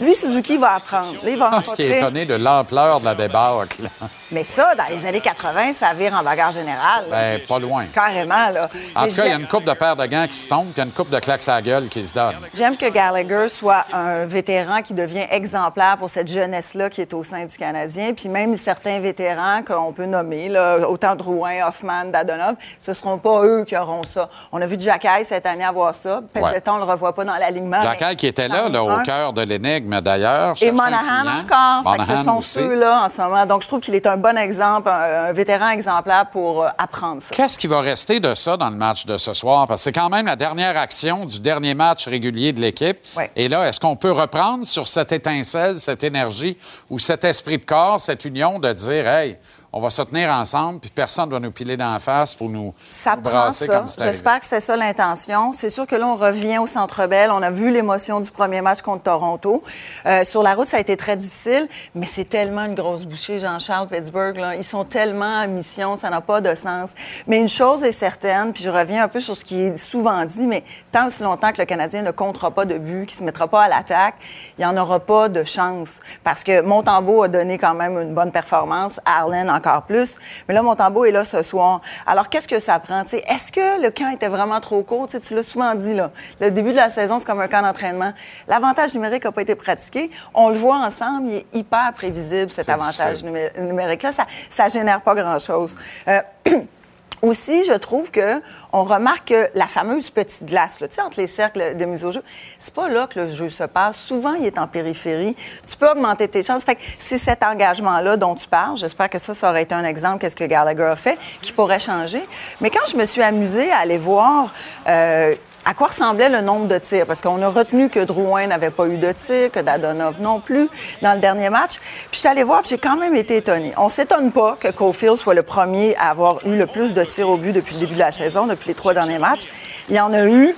Lui, 0.00 0.14
Suzuki 0.14 0.56
va 0.58 0.74
apprendre. 0.74 1.14
Là, 1.24 1.30
il 1.30 1.38
va 1.38 1.50
Ah, 1.52 1.60
ce 1.64 1.74
qui 1.74 1.82
est 1.82 1.98
étonné 1.98 2.24
de 2.24 2.34
l'ampleur 2.34 3.00
de 3.00 3.04
la 3.04 3.14
débâcle. 3.14 3.82
Mais 4.30 4.44
ça, 4.44 4.74
dans 4.74 4.84
les 4.90 5.06
années 5.06 5.22
80, 5.22 5.72
ça 5.72 5.94
vire 5.94 6.12
en 6.14 6.22
bagarre 6.22 6.52
générale. 6.52 7.06
Ben, 7.10 7.40
pas 7.48 7.58
loin. 7.58 7.86
Carrément, 7.94 8.50
là. 8.50 8.68
En 8.94 9.06
tout 9.08 9.14
cas, 9.14 9.24
il 9.24 9.30
y 9.30 9.32
a 9.32 9.36
une 9.36 9.48
coupe 9.48 9.64
de 9.64 9.72
paires 9.72 9.96
de 9.96 10.04
gants 10.04 10.26
qui 10.28 10.36
se 10.36 10.48
tombent, 10.50 10.66
puis 10.66 10.74
il 10.76 10.78
y 10.78 10.82
a 10.82 10.84
une 10.84 10.92
coupe 10.92 11.08
de 11.08 11.18
claques 11.18 11.48
à 11.48 11.54
la 11.54 11.62
gueule 11.62 11.88
qui 11.88 12.04
se 12.04 12.12
donne. 12.12 12.34
J'aime 12.54 12.76
que 12.76 12.90
Gallagher 12.90 13.48
soit 13.48 13.86
un 13.92 14.26
vétéran 14.26 14.82
qui 14.82 14.92
devient 14.92 15.26
exemplaire 15.30 15.96
pour 15.98 16.10
cette 16.10 16.28
jeunesse-là 16.28 16.90
qui 16.90 17.00
est 17.00 17.14
au 17.14 17.22
sein 17.24 17.46
du 17.46 17.56
Canadien. 17.56 18.12
Puis 18.12 18.28
même 18.28 18.56
certains 18.58 19.00
vétérans 19.00 19.62
qu'on 19.66 19.92
peut 19.94 20.04
nommer, 20.06 20.48
là, 20.50 20.86
autant 20.88 21.16
Drouin, 21.16 21.66
Hoffman, 21.66 22.04
Dadonov, 22.12 22.56
ce 22.80 22.90
ne 22.90 22.94
seront 22.94 23.18
pas 23.18 23.42
eux 23.44 23.64
qui 23.66 23.76
auront 23.78 24.02
ça. 24.02 24.28
On 24.52 24.60
a 24.60 24.66
vu 24.66 24.76
Jack 24.78 25.06
Hayes 25.06 25.24
cette 25.24 25.46
année 25.46 25.64
avoir 25.64 25.94
ça. 25.94 26.20
Peut-être 26.34 26.52
Ouais. 26.52 26.62
on 26.68 26.74
ne 26.74 26.84
le 26.84 26.90
revoit 26.90 27.14
pas 27.14 27.24
dans 27.24 27.34
l'alignement. 27.36 27.80
Mais 27.82 28.14
qui 28.16 28.26
était 28.26 28.48
là, 28.48 28.68
là, 28.68 28.84
au. 28.84 28.90
Cœur 29.08 29.32
de 29.32 29.42
l'énigme 29.42 30.00
d'ailleurs. 30.00 30.54
Et 30.60 30.70
Monahan 30.70 31.26
encore. 31.40 31.92
Fait 31.92 31.98
que 31.98 32.18
ce 32.18 32.24
sont 32.24 32.42
ceux-là 32.42 33.04
en 33.04 33.08
ce 33.08 33.20
moment. 33.22 33.46
Donc, 33.46 33.62
je 33.62 33.68
trouve 33.68 33.80
qu'il 33.80 33.94
est 33.94 34.06
un 34.06 34.16
bon 34.16 34.36
exemple, 34.36 34.88
un, 34.88 35.28
un 35.28 35.32
vétéran 35.32 35.70
exemplaire 35.70 36.26
pour 36.30 36.64
euh, 36.64 36.68
apprendre 36.76 37.22
ça. 37.22 37.30
Qu'est-ce 37.34 37.58
qui 37.58 37.66
va 37.66 37.80
rester 37.80 38.20
de 38.20 38.34
ça 38.34 38.56
dans 38.56 38.70
le 38.70 38.76
match 38.76 39.06
de 39.06 39.16
ce 39.16 39.32
soir? 39.32 39.66
Parce 39.66 39.80
que 39.80 39.84
c'est 39.84 39.92
quand 39.92 40.10
même 40.10 40.26
la 40.26 40.36
dernière 40.36 40.76
action 40.76 41.24
du 41.24 41.40
dernier 41.40 41.74
match 41.74 42.06
régulier 42.06 42.52
de 42.52 42.60
l'équipe. 42.60 42.98
Et 43.34 43.48
là, 43.48 43.68
est-ce 43.68 43.80
qu'on 43.80 43.96
peut 43.96 44.12
reprendre 44.12 44.66
sur 44.66 44.86
cette 44.86 45.12
étincelle, 45.12 45.78
cette 45.78 46.04
énergie 46.04 46.58
ou 46.90 46.98
cet 46.98 47.24
esprit 47.24 47.58
de 47.58 47.64
corps, 47.64 48.00
cette 48.00 48.24
union 48.24 48.58
de 48.58 48.72
dire, 48.72 49.08
hey, 49.08 49.38
on 49.72 49.80
va 49.80 49.90
se 49.90 50.00
tenir 50.02 50.30
ensemble, 50.30 50.80
puis 50.80 50.90
personne 50.90 51.28
ne 51.28 51.34
va 51.34 51.40
nous 51.40 51.50
piler 51.50 51.76
dans 51.76 51.92
la 51.92 51.98
face 51.98 52.34
pour 52.34 52.48
nous, 52.48 52.72
Ça 52.90 53.16
nous 53.16 53.22
prend 53.22 53.30
brasser 53.32 53.66
ça. 53.66 53.78
comme. 53.78 53.88
J'espère 53.98 54.38
que 54.38 54.44
c'était 54.44 54.60
ça 54.60 54.76
l'intention. 54.76 55.52
C'est 55.52 55.68
sûr 55.70 55.86
que 55.86 55.94
là, 55.94 56.06
on 56.06 56.16
revient 56.16 56.58
au 56.58 56.66
Centre 56.66 57.06
Bell. 57.06 57.30
On 57.30 57.42
a 57.42 57.50
vu 57.50 57.70
l'émotion 57.70 58.20
du 58.20 58.30
premier 58.30 58.62
match 58.62 58.80
contre 58.80 59.02
Toronto. 59.02 59.62
Euh, 60.06 60.24
sur 60.24 60.42
la 60.42 60.54
route, 60.54 60.66
ça 60.66 60.78
a 60.78 60.80
été 60.80 60.96
très 60.96 61.16
difficile, 61.16 61.68
mais 61.94 62.06
c'est 62.06 62.24
tellement 62.24 62.64
une 62.64 62.74
grosse 62.74 63.04
bouchée, 63.04 63.38
Jean-Charles, 63.40 63.88
Pittsburgh. 63.88 64.36
Là. 64.38 64.54
Ils 64.56 64.64
sont 64.64 64.84
tellement 64.84 65.42
en 65.42 65.48
mission, 65.48 65.96
ça 65.96 66.08
n'a 66.08 66.20
pas 66.22 66.40
de 66.40 66.54
sens. 66.54 66.90
Mais 67.26 67.38
une 67.38 67.48
chose 67.48 67.84
est 67.84 67.92
certaine, 67.92 68.52
puis 68.54 68.62
je 68.64 68.70
reviens 68.70 69.04
un 69.04 69.08
peu 69.08 69.20
sur 69.20 69.36
ce 69.36 69.44
qui 69.44 69.60
est 69.60 69.76
souvent 69.76 70.24
dit, 70.24 70.46
mais 70.46 70.64
tant 70.92 71.06
aussi 71.06 71.22
longtemps 71.22 71.52
que 71.52 71.58
le 71.58 71.66
Canadien 71.66 72.02
ne 72.02 72.10
comptera 72.10 72.50
pas 72.50 72.64
de 72.64 72.78
but, 72.78 73.06
qu'il 73.06 73.16
ne 73.16 73.18
se 73.20 73.24
mettra 73.24 73.46
pas 73.48 73.64
à 73.64 73.68
l'attaque, 73.68 74.14
il 74.58 74.62
n'y 74.62 74.66
en 74.66 74.76
aura 74.76 74.98
pas 75.00 75.28
de 75.28 75.44
chance. 75.44 76.00
Parce 76.24 76.42
que 76.42 76.62
Montembeau 76.62 77.22
a 77.22 77.28
donné 77.28 77.58
quand 77.58 77.74
même 77.74 77.98
une 77.98 78.14
bonne 78.14 78.32
performance, 78.32 78.98
Arlen 79.04 79.50
encore 79.58 79.82
plus. 79.82 80.16
Mais 80.48 80.54
là, 80.54 80.62
Montembeau 80.62 81.04
est 81.04 81.10
là 81.10 81.24
ce 81.24 81.42
soir. 81.42 81.80
Alors, 82.06 82.28
qu'est-ce 82.28 82.48
que 82.48 82.58
ça 82.58 82.78
prend? 82.78 83.04
T'sais, 83.04 83.24
Est-ce 83.28 83.52
que 83.52 83.82
le 83.82 83.90
camp 83.90 84.10
était 84.10 84.28
vraiment 84.28 84.60
trop 84.60 84.82
court? 84.82 85.06
T'sais, 85.06 85.20
tu 85.20 85.34
l'as 85.34 85.42
souvent 85.42 85.74
dit, 85.74 85.94
là. 85.94 86.10
Le 86.40 86.50
début 86.50 86.70
de 86.70 86.76
la 86.76 86.90
saison, 86.90 87.18
c'est 87.18 87.26
comme 87.26 87.40
un 87.40 87.48
camp 87.48 87.62
d'entraînement. 87.62 88.12
L'avantage 88.46 88.94
numérique 88.94 89.24
n'a 89.24 89.32
pas 89.32 89.42
été 89.42 89.54
pratiqué. 89.54 90.10
On 90.34 90.48
le 90.48 90.56
voit 90.56 90.78
ensemble, 90.78 91.28
il 91.28 91.34
est 91.36 91.46
hyper 91.52 91.92
prévisible, 91.94 92.50
cet 92.52 92.66
C'est 92.66 92.72
avantage 92.72 93.24
numérique-là. 93.24 94.10
Ça 94.48 94.64
ne 94.64 94.70
génère 94.70 95.02
pas 95.02 95.14
grand-chose. 95.14 95.76
Euh, 96.06 96.20
Aussi, 97.20 97.64
je 97.64 97.72
trouve 97.72 98.12
que 98.12 98.40
on 98.72 98.84
remarque 98.84 99.28
que 99.28 99.48
la 99.54 99.66
fameuse 99.66 100.08
petite 100.10 100.44
glace, 100.44 100.80
là, 100.80 100.86
entre 101.04 101.18
les 101.18 101.26
cercles 101.26 101.76
de 101.76 101.84
mise 101.84 102.04
au 102.04 102.12
jeu, 102.12 102.22
c'est 102.60 102.72
pas 102.72 102.88
là 102.88 103.08
que 103.08 103.18
le 103.18 103.34
jeu 103.34 103.50
se 103.50 103.64
passe. 103.64 103.96
Souvent, 103.96 104.34
il 104.34 104.46
est 104.46 104.58
en 104.58 104.68
périphérie. 104.68 105.34
Tu 105.68 105.76
peux 105.76 105.90
augmenter 105.90 106.28
tes 106.28 106.42
chances. 106.44 106.64
Fait 106.64 106.78
c'est 107.00 107.18
cet 107.18 107.42
engagement-là 107.42 108.16
dont 108.16 108.36
tu 108.36 108.46
parles. 108.46 108.76
J'espère 108.76 109.10
que 109.10 109.18
ça, 109.18 109.34
ça 109.34 109.50
aurait 109.50 109.62
été 109.62 109.74
un 109.74 109.84
exemple, 109.84 110.18
qu'est-ce 110.18 110.36
que 110.36 110.44
Gallagher 110.44 110.84
a 110.84 110.96
fait, 110.96 111.18
qui 111.42 111.52
pourrait 111.52 111.80
changer. 111.80 112.22
Mais 112.60 112.70
quand 112.70 112.86
je 112.88 112.96
me 112.96 113.04
suis 113.04 113.22
amusée 113.22 113.70
à 113.72 113.78
aller 113.78 113.98
voir 113.98 114.54
euh, 114.86 115.34
à 115.68 115.74
quoi 115.74 115.88
ressemblait 115.88 116.30
le 116.30 116.40
nombre 116.40 116.66
de 116.66 116.78
tirs? 116.78 117.04
Parce 117.04 117.20
qu'on 117.20 117.42
a 117.42 117.48
retenu 117.48 117.90
que 117.90 118.00
Drouin 118.00 118.46
n'avait 118.46 118.70
pas 118.70 118.86
eu 118.86 118.96
de 118.96 119.12
tirs, 119.12 119.50
que 119.52 119.60
Dadonov 119.60 120.18
non 120.18 120.40
plus 120.40 120.66
dans 121.02 121.12
le 121.12 121.18
dernier 121.18 121.50
match. 121.50 121.76
Puis 121.76 122.08
je 122.12 122.18
suis 122.20 122.28
allée 122.28 122.42
voir, 122.42 122.62
j'ai 122.64 122.78
quand 122.78 122.96
même 122.96 123.14
été 123.14 123.36
étonnée. 123.36 123.74
On 123.76 123.90
s'étonne 123.90 124.32
pas 124.32 124.56
que 124.58 124.68
Caulfield 124.68 125.16
soit 125.16 125.34
le 125.34 125.42
premier 125.42 125.94
à 125.96 126.08
avoir 126.08 126.38
eu 126.46 126.56
le 126.56 126.66
plus 126.66 126.94
de 126.94 127.04
tirs 127.04 127.28
au 127.28 127.36
but 127.36 127.52
depuis 127.52 127.74
le 127.74 127.80
début 127.80 127.94
de 127.94 127.98
la 127.98 128.10
saison, 128.10 128.46
depuis 128.46 128.68
les 128.68 128.74
trois 128.74 128.94
derniers 128.94 129.18
matchs. 129.18 129.44
Il 129.90 129.94
y 129.94 130.00
en 130.00 130.14
a 130.14 130.24
eu 130.24 130.56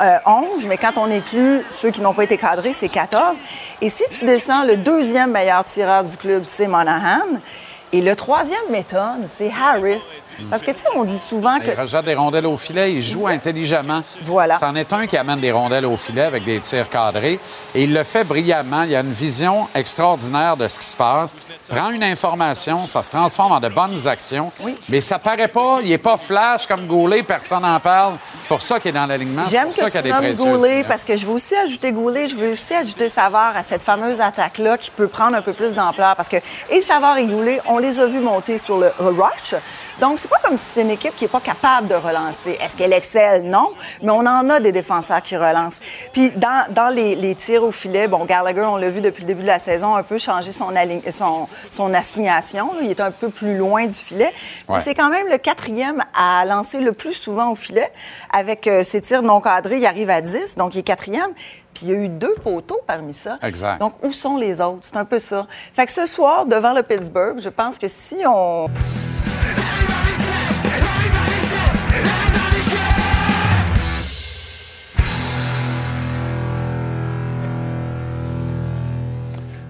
euh, 0.00 0.16
11, 0.24 0.64
mais 0.64 0.78
quand 0.78 0.96
on 0.96 1.10
inclut 1.10 1.62
ceux 1.68 1.90
qui 1.90 2.00
n'ont 2.00 2.14
pas 2.14 2.24
été 2.24 2.38
cadrés, 2.38 2.72
c'est 2.72 2.88
14. 2.88 3.36
Et 3.82 3.90
si 3.90 4.04
tu 4.08 4.24
descends, 4.24 4.64
le 4.64 4.78
deuxième 4.78 5.32
meilleur 5.32 5.64
tireur 5.64 6.02
du 6.02 6.16
club, 6.16 6.44
c'est 6.46 6.66
Monahan. 6.66 7.26
Et 7.96 8.02
le 8.02 8.14
troisième 8.14 8.60
m'étonne, 8.70 9.26
c'est 9.26 9.50
Harris. 9.50 10.02
Parce 10.50 10.62
que, 10.62 10.70
tu 10.70 10.80
sais, 10.80 10.88
on 10.94 11.04
dit 11.04 11.18
souvent 11.18 11.58
que... 11.58 11.68
Il 11.68 11.80
rejette 11.80 12.04
des 12.04 12.14
rondelles 12.14 12.44
au 12.44 12.58
filet, 12.58 12.92
il 12.92 13.00
joue 13.00 13.26
intelligemment. 13.26 14.02
Voilà. 14.20 14.58
C'en 14.58 14.74
est 14.74 14.92
un 14.92 15.06
qui 15.06 15.16
amène 15.16 15.40
des 15.40 15.50
rondelles 15.50 15.86
au 15.86 15.96
filet 15.96 16.24
avec 16.24 16.44
des 16.44 16.60
tirs 16.60 16.90
cadrés. 16.90 17.40
Et 17.74 17.84
il 17.84 17.94
le 17.94 18.02
fait 18.02 18.22
brillamment. 18.22 18.82
Il 18.82 18.94
a 18.94 19.00
une 19.00 19.12
vision 19.12 19.66
extraordinaire 19.74 20.58
de 20.58 20.68
ce 20.68 20.78
qui 20.78 20.84
se 20.84 20.94
passe. 20.94 21.38
Prend 21.70 21.88
une 21.88 22.04
information, 22.04 22.86
ça 22.86 23.02
se 23.02 23.08
transforme 23.08 23.52
en 23.52 23.60
de 23.60 23.70
bonnes 23.70 24.06
actions. 24.06 24.52
Mais 24.90 25.00
ça 25.00 25.18
paraît 25.18 25.48
pas, 25.48 25.78
il 25.82 25.90
est 25.90 25.96
pas 25.96 26.18
flash 26.18 26.66
comme 26.66 26.86
Goulet, 26.86 27.22
personne 27.22 27.62
n'en 27.62 27.80
parle. 27.80 28.16
C'est 28.42 28.48
pour 28.48 28.60
ça 28.60 28.78
qu'il 28.78 28.90
est 28.90 28.92
dans 28.92 29.06
l'alignement. 29.06 29.42
J'aime 29.42 29.70
que 29.70 29.74
qu'il 29.74 30.06
y 30.06 30.12
a 30.12 30.20
tu 30.20 30.42
nommes. 30.42 30.58
Goulet 30.58 30.84
parce 30.84 31.02
que 31.02 31.16
je 31.16 31.26
veux 31.26 31.32
aussi 31.32 31.56
ajouter 31.56 31.92
Goulet, 31.92 32.26
je 32.26 32.36
veux 32.36 32.52
aussi 32.52 32.74
ajouter 32.74 33.08
Savard 33.08 33.56
à 33.56 33.62
cette 33.62 33.82
fameuse 33.82 34.20
attaque-là 34.20 34.76
qui 34.76 34.90
peut 34.90 35.08
prendre 35.08 35.34
un 35.34 35.42
peu 35.42 35.54
plus 35.54 35.74
d'ampleur 35.74 36.14
parce 36.14 36.28
que 36.28 36.36
et 36.68 36.82
Savard 36.82 37.16
et 37.16 37.24
Goulet, 37.24 37.62
on 37.66 37.78
les 37.78 37.85
a 38.00 38.06
vus 38.06 38.20
monter 38.20 38.58
sur 38.58 38.78
le 38.78 38.92
rush. 38.98 39.54
Donc, 40.00 40.18
c'est 40.18 40.28
pas 40.28 40.36
comme 40.42 40.56
si 40.56 40.64
c'était 40.64 40.82
une 40.82 40.90
équipe 40.90 41.16
qui 41.16 41.24
est 41.24 41.28
pas 41.28 41.40
capable 41.40 41.88
de 41.88 41.94
relancer. 41.94 42.58
Est-ce 42.60 42.76
qu'elle 42.76 42.92
excelle? 42.92 43.44
Non. 43.44 43.70
Mais 44.02 44.10
on 44.10 44.18
en 44.26 44.50
a 44.50 44.60
des 44.60 44.70
défenseurs 44.72 45.22
qui 45.22 45.36
relancent. 45.36 45.80
Puis, 46.12 46.30
dans, 46.32 46.66
dans 46.70 46.88
les, 46.94 47.14
les 47.14 47.34
tirs 47.34 47.62
au 47.64 47.72
filet, 47.72 48.06
bon, 48.06 48.24
Gallagher, 48.26 48.60
on 48.66 48.76
l'a 48.76 48.90
vu 48.90 49.00
depuis 49.00 49.22
le 49.22 49.28
début 49.28 49.42
de 49.42 49.46
la 49.46 49.58
saison, 49.58 49.94
un 49.94 50.02
peu 50.02 50.18
changer 50.18 50.52
son, 50.52 50.72
son, 51.10 51.48
son 51.70 51.94
assignation. 51.94 52.72
là. 52.74 52.80
Il 52.82 52.90
est 52.90 53.00
un 53.00 53.10
peu 53.10 53.30
plus 53.30 53.56
loin 53.56 53.86
du 53.86 53.94
filet. 53.94 54.32
Mais 54.68 54.74
Ouais. 54.74 54.80
c'est 54.80 54.94
quand 54.94 55.08
même 55.08 55.28
le 55.28 55.38
quatrième 55.38 56.04
à 56.14 56.44
lancer 56.44 56.80
le 56.80 56.92
plus 56.92 57.14
souvent 57.14 57.50
au 57.50 57.54
filet. 57.54 57.90
Avec 58.32 58.66
euh, 58.66 58.82
ses 58.82 59.00
tirs 59.00 59.22
non 59.22 59.40
cadrés, 59.40 59.78
il 59.78 59.86
arrive 59.86 60.10
à 60.10 60.20
10, 60.20 60.56
donc 60.56 60.74
il 60.74 60.80
est 60.80 60.82
quatrième. 60.82 61.30
Puis 61.76 61.84
il 61.88 61.92
y 61.92 61.94
a 61.94 61.98
eu 61.98 62.08
deux 62.08 62.34
poteaux 62.42 62.80
parmi 62.86 63.12
ça. 63.12 63.38
Exact. 63.42 63.78
Donc, 63.80 64.02
où 64.02 64.10
sont 64.10 64.38
les 64.38 64.62
autres? 64.62 64.78
C'est 64.80 64.96
un 64.96 65.04
peu 65.04 65.18
ça. 65.18 65.46
Fait 65.74 65.84
que 65.84 65.92
ce 65.92 66.06
soir, 66.06 66.46
devant 66.46 66.72
le 66.72 66.82
Pittsburgh, 66.82 67.38
je 67.38 67.50
pense 67.50 67.78
que 67.78 67.86
si 67.86 68.16
on... 68.26 68.68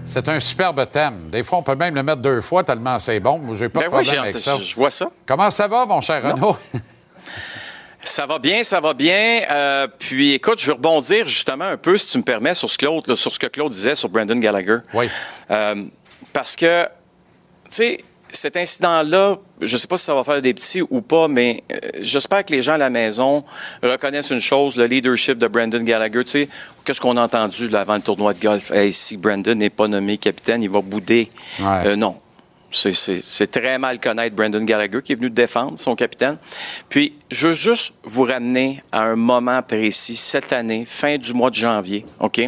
C'est 0.05 0.29
un 0.29 0.39
superbe 0.39 0.89
thème. 0.89 1.29
Des 1.29 1.43
fois, 1.43 1.57
on 1.59 1.63
peut 1.63 1.75
même 1.75 1.93
le 1.93 2.01
mettre 2.01 2.21
deux 2.21 2.39
fois 2.39 2.63
tellement 2.63 2.97
c'est 2.97 3.19
bon. 3.19 3.39
Moi, 3.39 3.55
j'ai 3.57 3.67
pas 3.67 3.81
Ben 3.81 3.89
de 3.91 3.95
oui, 3.97 4.03
problème 4.03 4.23
avec 4.23 4.37
ça. 4.37 4.55
je 4.57 4.75
vois 4.75 4.89
ça. 4.89 5.07
Comment 5.25 5.51
ça 5.51 5.67
va, 5.67 5.85
mon 5.85 5.99
cher 5.99 6.23
Renaud? 6.23 6.55
Ça 8.07 8.25
va 8.25 8.39
bien, 8.39 8.63
ça 8.63 8.79
va 8.79 8.93
bien. 8.93 9.41
Euh, 9.49 9.87
puis 9.99 10.33
écoute, 10.33 10.59
je 10.59 10.67
vais 10.67 10.73
rebondir 10.73 11.27
justement 11.27 11.65
un 11.65 11.77
peu, 11.77 11.97
si 11.97 12.11
tu 12.11 12.17
me 12.17 12.23
permets, 12.23 12.53
sur 12.53 12.69
ce, 12.69 12.77
Claude, 12.77 13.05
là, 13.07 13.15
sur 13.15 13.33
ce 13.33 13.39
que 13.39 13.47
Claude 13.47 13.71
disait 13.71 13.95
sur 13.95 14.09
Brandon 14.09 14.37
Gallagher. 14.37 14.77
Oui. 14.93 15.07
parce 16.33 16.55
que, 16.55 16.85
tu 16.85 16.89
sais, 17.69 17.97
cet 18.31 18.57
incident-là, 18.57 19.37
je 19.61 19.73
ne 19.73 19.79
sais 19.79 19.87
pas 19.87 19.97
si 19.97 20.05
ça 20.05 20.13
va 20.13 20.23
faire 20.23 20.41
des 20.41 20.53
petits 20.53 20.81
ou 20.81 21.01
pas, 21.01 21.27
mais 21.27 21.63
euh, 21.71 21.77
j'espère 21.99 22.45
que 22.45 22.53
les 22.53 22.61
gens 22.61 22.73
à 22.73 22.77
la 22.77 22.89
maison 22.89 23.43
reconnaissent 23.81 24.31
une 24.31 24.39
chose, 24.39 24.77
le 24.77 24.85
leadership 24.85 25.37
de 25.37 25.47
Brandon 25.47 25.81
Gallagher. 25.81 26.23
Tu 26.23 26.31
sais, 26.31 26.49
qu'est-ce 26.85 27.01
qu'on 27.01 27.17
a 27.17 27.21
entendu 27.21 27.69
là, 27.69 27.81
avant 27.81 27.95
le 27.95 28.01
tournoi 28.01 28.33
de 28.33 28.39
golf? 28.39 28.71
Hey, 28.71 28.91
si 28.91 29.17
Brandon 29.17 29.55
n'est 29.55 29.69
pas 29.69 29.87
nommé 29.87 30.17
capitaine, 30.17 30.63
il 30.63 30.69
va 30.69 30.81
bouder. 30.81 31.29
Euh, 31.61 31.95
non. 31.95 32.15
C'est- 32.69 33.47
très 33.51 33.79
mal 33.79 33.99
connaître 33.99 34.35
Brandon 34.35 34.63
Gallagher 34.63 35.01
qui 35.03 35.13
est 35.13 35.15
venu 35.15 35.29
défendre 35.29 35.77
son 35.77 35.95
capitaine. 35.95 36.37
Puis, 36.89 37.13
je 37.31 37.47
veux 37.47 37.53
juste 37.53 37.93
vous 38.03 38.23
ramener 38.23 38.83
à 38.91 39.03
un 39.03 39.15
moment 39.15 39.61
précis, 39.63 40.15
cette 40.15 40.51
année, 40.53 40.85
fin 40.85 41.17
du 41.17 41.33
mois 41.33 41.49
de 41.49 41.55
janvier, 41.55 42.05
OK? 42.19 42.41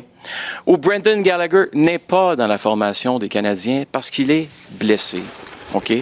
Où 0.66 0.78
Brandon 0.78 1.22
Gallagher 1.22 1.66
n'est 1.74 2.00
pas 2.00 2.36
dans 2.36 2.48
la 2.48 2.58
formation 2.58 3.18
des 3.18 3.30
Canadiens 3.30 3.84
parce 3.92 4.10
qu'il 4.10 4.30
est 4.32 4.50
blessé. 4.72 5.22
OK? 5.74 5.94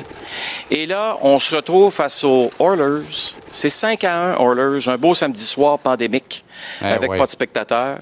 Et 0.71 0.85
là, 0.85 1.17
on 1.21 1.39
se 1.39 1.53
retrouve 1.55 1.93
face 1.93 2.23
aux 2.23 2.51
Oilers. 2.59 3.03
C'est 3.51 3.69
5 3.69 4.03
à 4.05 4.33
1 4.33 4.37
Oilers, 4.39 4.87
un 4.89 4.97
beau 4.97 5.13
samedi 5.13 5.43
soir 5.43 5.77
pandémique 5.77 6.43
Eh 6.81 6.85
avec 6.85 7.11
pas 7.17 7.25
de 7.25 7.31
spectateurs. 7.31 7.99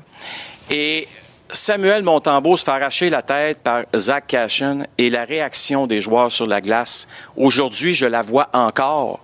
Et 0.70 1.08
Samuel 1.52 2.04
Montembeau 2.04 2.58
se 2.58 2.66
fait 2.66 2.72
arracher 2.72 3.10
la 3.10 3.22
tête 3.22 3.60
par 3.60 3.84
Zach 3.96 4.28
Cashin 4.28 4.86
et 4.98 5.10
la 5.10 5.26
réaction 5.26 5.86
des 5.86 6.02
joueurs 6.02 6.32
sur 6.32 6.48
la 6.48 6.60
glace. 6.60 7.08
Aujourd'hui, 7.38 7.94
je 7.94 8.06
la 8.06 8.22
vois 8.22 8.50
encore 8.52 9.20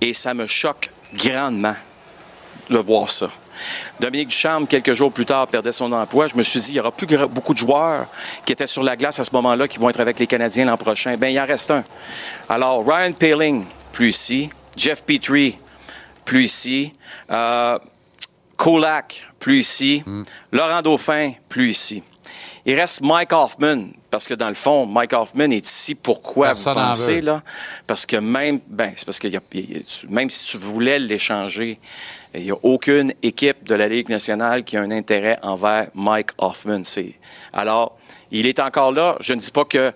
et 0.00 0.12
ça 0.12 0.34
me 0.34 0.46
choque 0.46 0.90
grandement 1.14 1.76
de 2.68 2.78
voir 2.78 3.08
ça. 3.08 3.28
Dominique 4.00 4.28
Ducharme, 4.28 4.66
quelques 4.66 4.92
jours 4.92 5.12
plus 5.12 5.26
tard, 5.26 5.46
perdait 5.46 5.72
son 5.72 5.92
emploi. 5.92 6.26
Je 6.26 6.36
me 6.36 6.42
suis 6.42 6.58
dit, 6.60 6.70
il 6.70 6.76
y 6.76 6.80
aura 6.80 6.90
plus 6.90 7.06
beaucoup 7.28 7.54
de 7.54 7.58
joueurs 7.58 8.06
qui 8.44 8.52
étaient 8.52 8.66
sur 8.66 8.82
la 8.82 8.96
glace 8.96 9.20
à 9.20 9.24
ce 9.24 9.30
moment-là 9.32 9.68
qui 9.68 9.78
vont 9.78 9.88
être 9.90 10.00
avec 10.00 10.18
les 10.18 10.26
Canadiens 10.26 10.64
l'an 10.64 10.76
prochain. 10.76 11.16
Bien, 11.16 11.28
il 11.28 11.38
en 11.38 11.46
reste 11.46 11.70
un. 11.70 11.84
Alors, 12.48 12.84
Ryan 12.84 13.12
Paling, 13.12 13.64
plus 13.92 14.08
ici. 14.08 14.50
Jeff 14.76 15.04
Petrie, 15.04 15.58
plus 16.24 16.44
ici. 16.44 16.92
Euh, 17.30 17.78
Kolak, 18.62 19.28
plus 19.40 19.58
ici. 19.58 20.04
Laurent 20.52 20.82
Dauphin, 20.82 21.32
plus 21.48 21.70
ici. 21.70 22.02
Il 22.64 22.78
reste 22.78 23.00
Mike 23.00 23.32
Hoffman, 23.32 23.88
parce 24.08 24.28
que 24.28 24.34
dans 24.34 24.48
le 24.48 24.54
fond, 24.54 24.86
Mike 24.86 25.12
Hoffman 25.14 25.50
est 25.50 25.66
ici 25.66 25.96
pourquoi 25.96 26.46
Personne 26.48 26.74
vous 26.74 26.78
en 26.80 26.88
pensez, 26.90 27.20
là? 27.20 27.42
Parce 27.88 28.06
que 28.06 28.18
même, 28.18 28.60
ben, 28.68 28.92
c'est 28.94 29.04
parce 29.04 29.18
que 29.18 29.26
y 29.26 29.36
a- 29.36 29.40
y 29.54 29.78
a- 29.78 29.80
tu- 29.80 30.06
même 30.08 30.30
si 30.30 30.46
tu 30.46 30.58
voulais 30.58 31.00
l'échanger, 31.00 31.80
il 32.34 32.44
n'y 32.44 32.52
a 32.52 32.56
aucune 32.62 33.12
équipe 33.20 33.64
de 33.64 33.74
la 33.74 33.88
Ligue 33.88 34.08
nationale 34.08 34.62
qui 34.62 34.76
a 34.76 34.80
un 34.82 34.92
intérêt 34.92 35.40
envers 35.42 35.88
Mike 35.94 36.30
Hoffman. 36.38 36.82
Alors, 37.52 37.98
il 38.30 38.46
est 38.46 38.60
encore 38.60 38.92
là. 38.92 39.16
Je 39.18 39.34
ne 39.34 39.40
dis 39.40 39.50
pas 39.50 39.64
que 39.64 39.92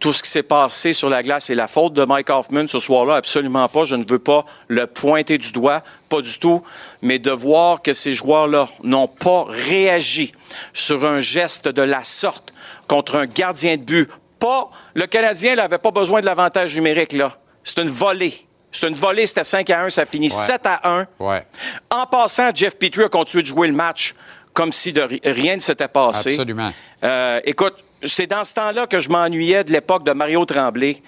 tout 0.00 0.12
ce 0.12 0.22
qui 0.22 0.30
s'est 0.30 0.42
passé 0.42 0.92
sur 0.92 1.08
la 1.08 1.22
glace 1.22 1.50
est 1.50 1.54
la 1.54 1.66
faute 1.66 1.94
de 1.94 2.04
Mike 2.04 2.30
Hoffman 2.30 2.66
ce 2.66 2.78
soir-là. 2.78 3.16
Absolument 3.16 3.68
pas. 3.68 3.84
Je 3.84 3.96
ne 3.96 4.04
veux 4.08 4.18
pas 4.18 4.44
le 4.68 4.86
pointer 4.86 5.38
du 5.38 5.52
doigt, 5.52 5.82
pas 6.08 6.20
du 6.20 6.38
tout. 6.38 6.62
Mais 7.02 7.18
de 7.18 7.30
voir 7.30 7.80
que 7.80 7.92
ces 7.92 8.12
joueurs-là 8.12 8.66
n'ont 8.82 9.08
pas 9.08 9.46
réagi 9.48 10.32
sur 10.72 11.04
un 11.06 11.20
geste 11.20 11.68
de 11.68 11.82
la 11.82 12.04
sorte 12.04 12.52
contre 12.86 13.16
un 13.16 13.26
gardien 13.26 13.76
de 13.76 13.82
but. 13.82 14.10
Pas, 14.38 14.70
le 14.94 15.06
Canadien 15.06 15.56
n'avait 15.56 15.78
pas 15.78 15.90
besoin 15.90 16.20
de 16.20 16.26
l'avantage 16.26 16.74
numérique, 16.74 17.12
là. 17.12 17.32
C'est 17.62 17.80
une 17.80 17.88
volée. 17.88 18.46
C'est 18.70 18.88
une 18.88 18.94
volée, 18.94 19.24
c'était 19.26 19.44
5 19.44 19.70
à 19.70 19.84
1, 19.84 19.90
ça 19.90 20.04
finit 20.04 20.28
7 20.28 20.62
à 20.64 20.80
1. 20.98 21.06
Ouais. 21.20 21.46
En 21.90 22.06
passant, 22.06 22.50
Jeff 22.52 22.76
Petrie 22.76 23.04
a 23.04 23.08
continué 23.08 23.42
de 23.42 23.48
jouer 23.48 23.68
le 23.68 23.74
match 23.74 24.14
comme 24.54 24.72
si 24.72 24.92
de 24.92 25.02
ri- 25.02 25.20
rien 25.24 25.56
ne 25.56 25.60
s'était 25.60 25.88
passé. 25.88 26.30
Absolument. 26.32 26.72
Euh, 27.04 27.40
écoute, 27.44 27.74
c'est 28.04 28.26
dans 28.26 28.44
ce 28.44 28.54
temps-là 28.54 28.86
que 28.86 28.98
je 28.98 29.08
m'ennuyais 29.10 29.64
de 29.64 29.72
l'époque 29.72 30.04
de 30.04 30.12
Mario 30.12 30.44
Tremblay. 30.46 31.02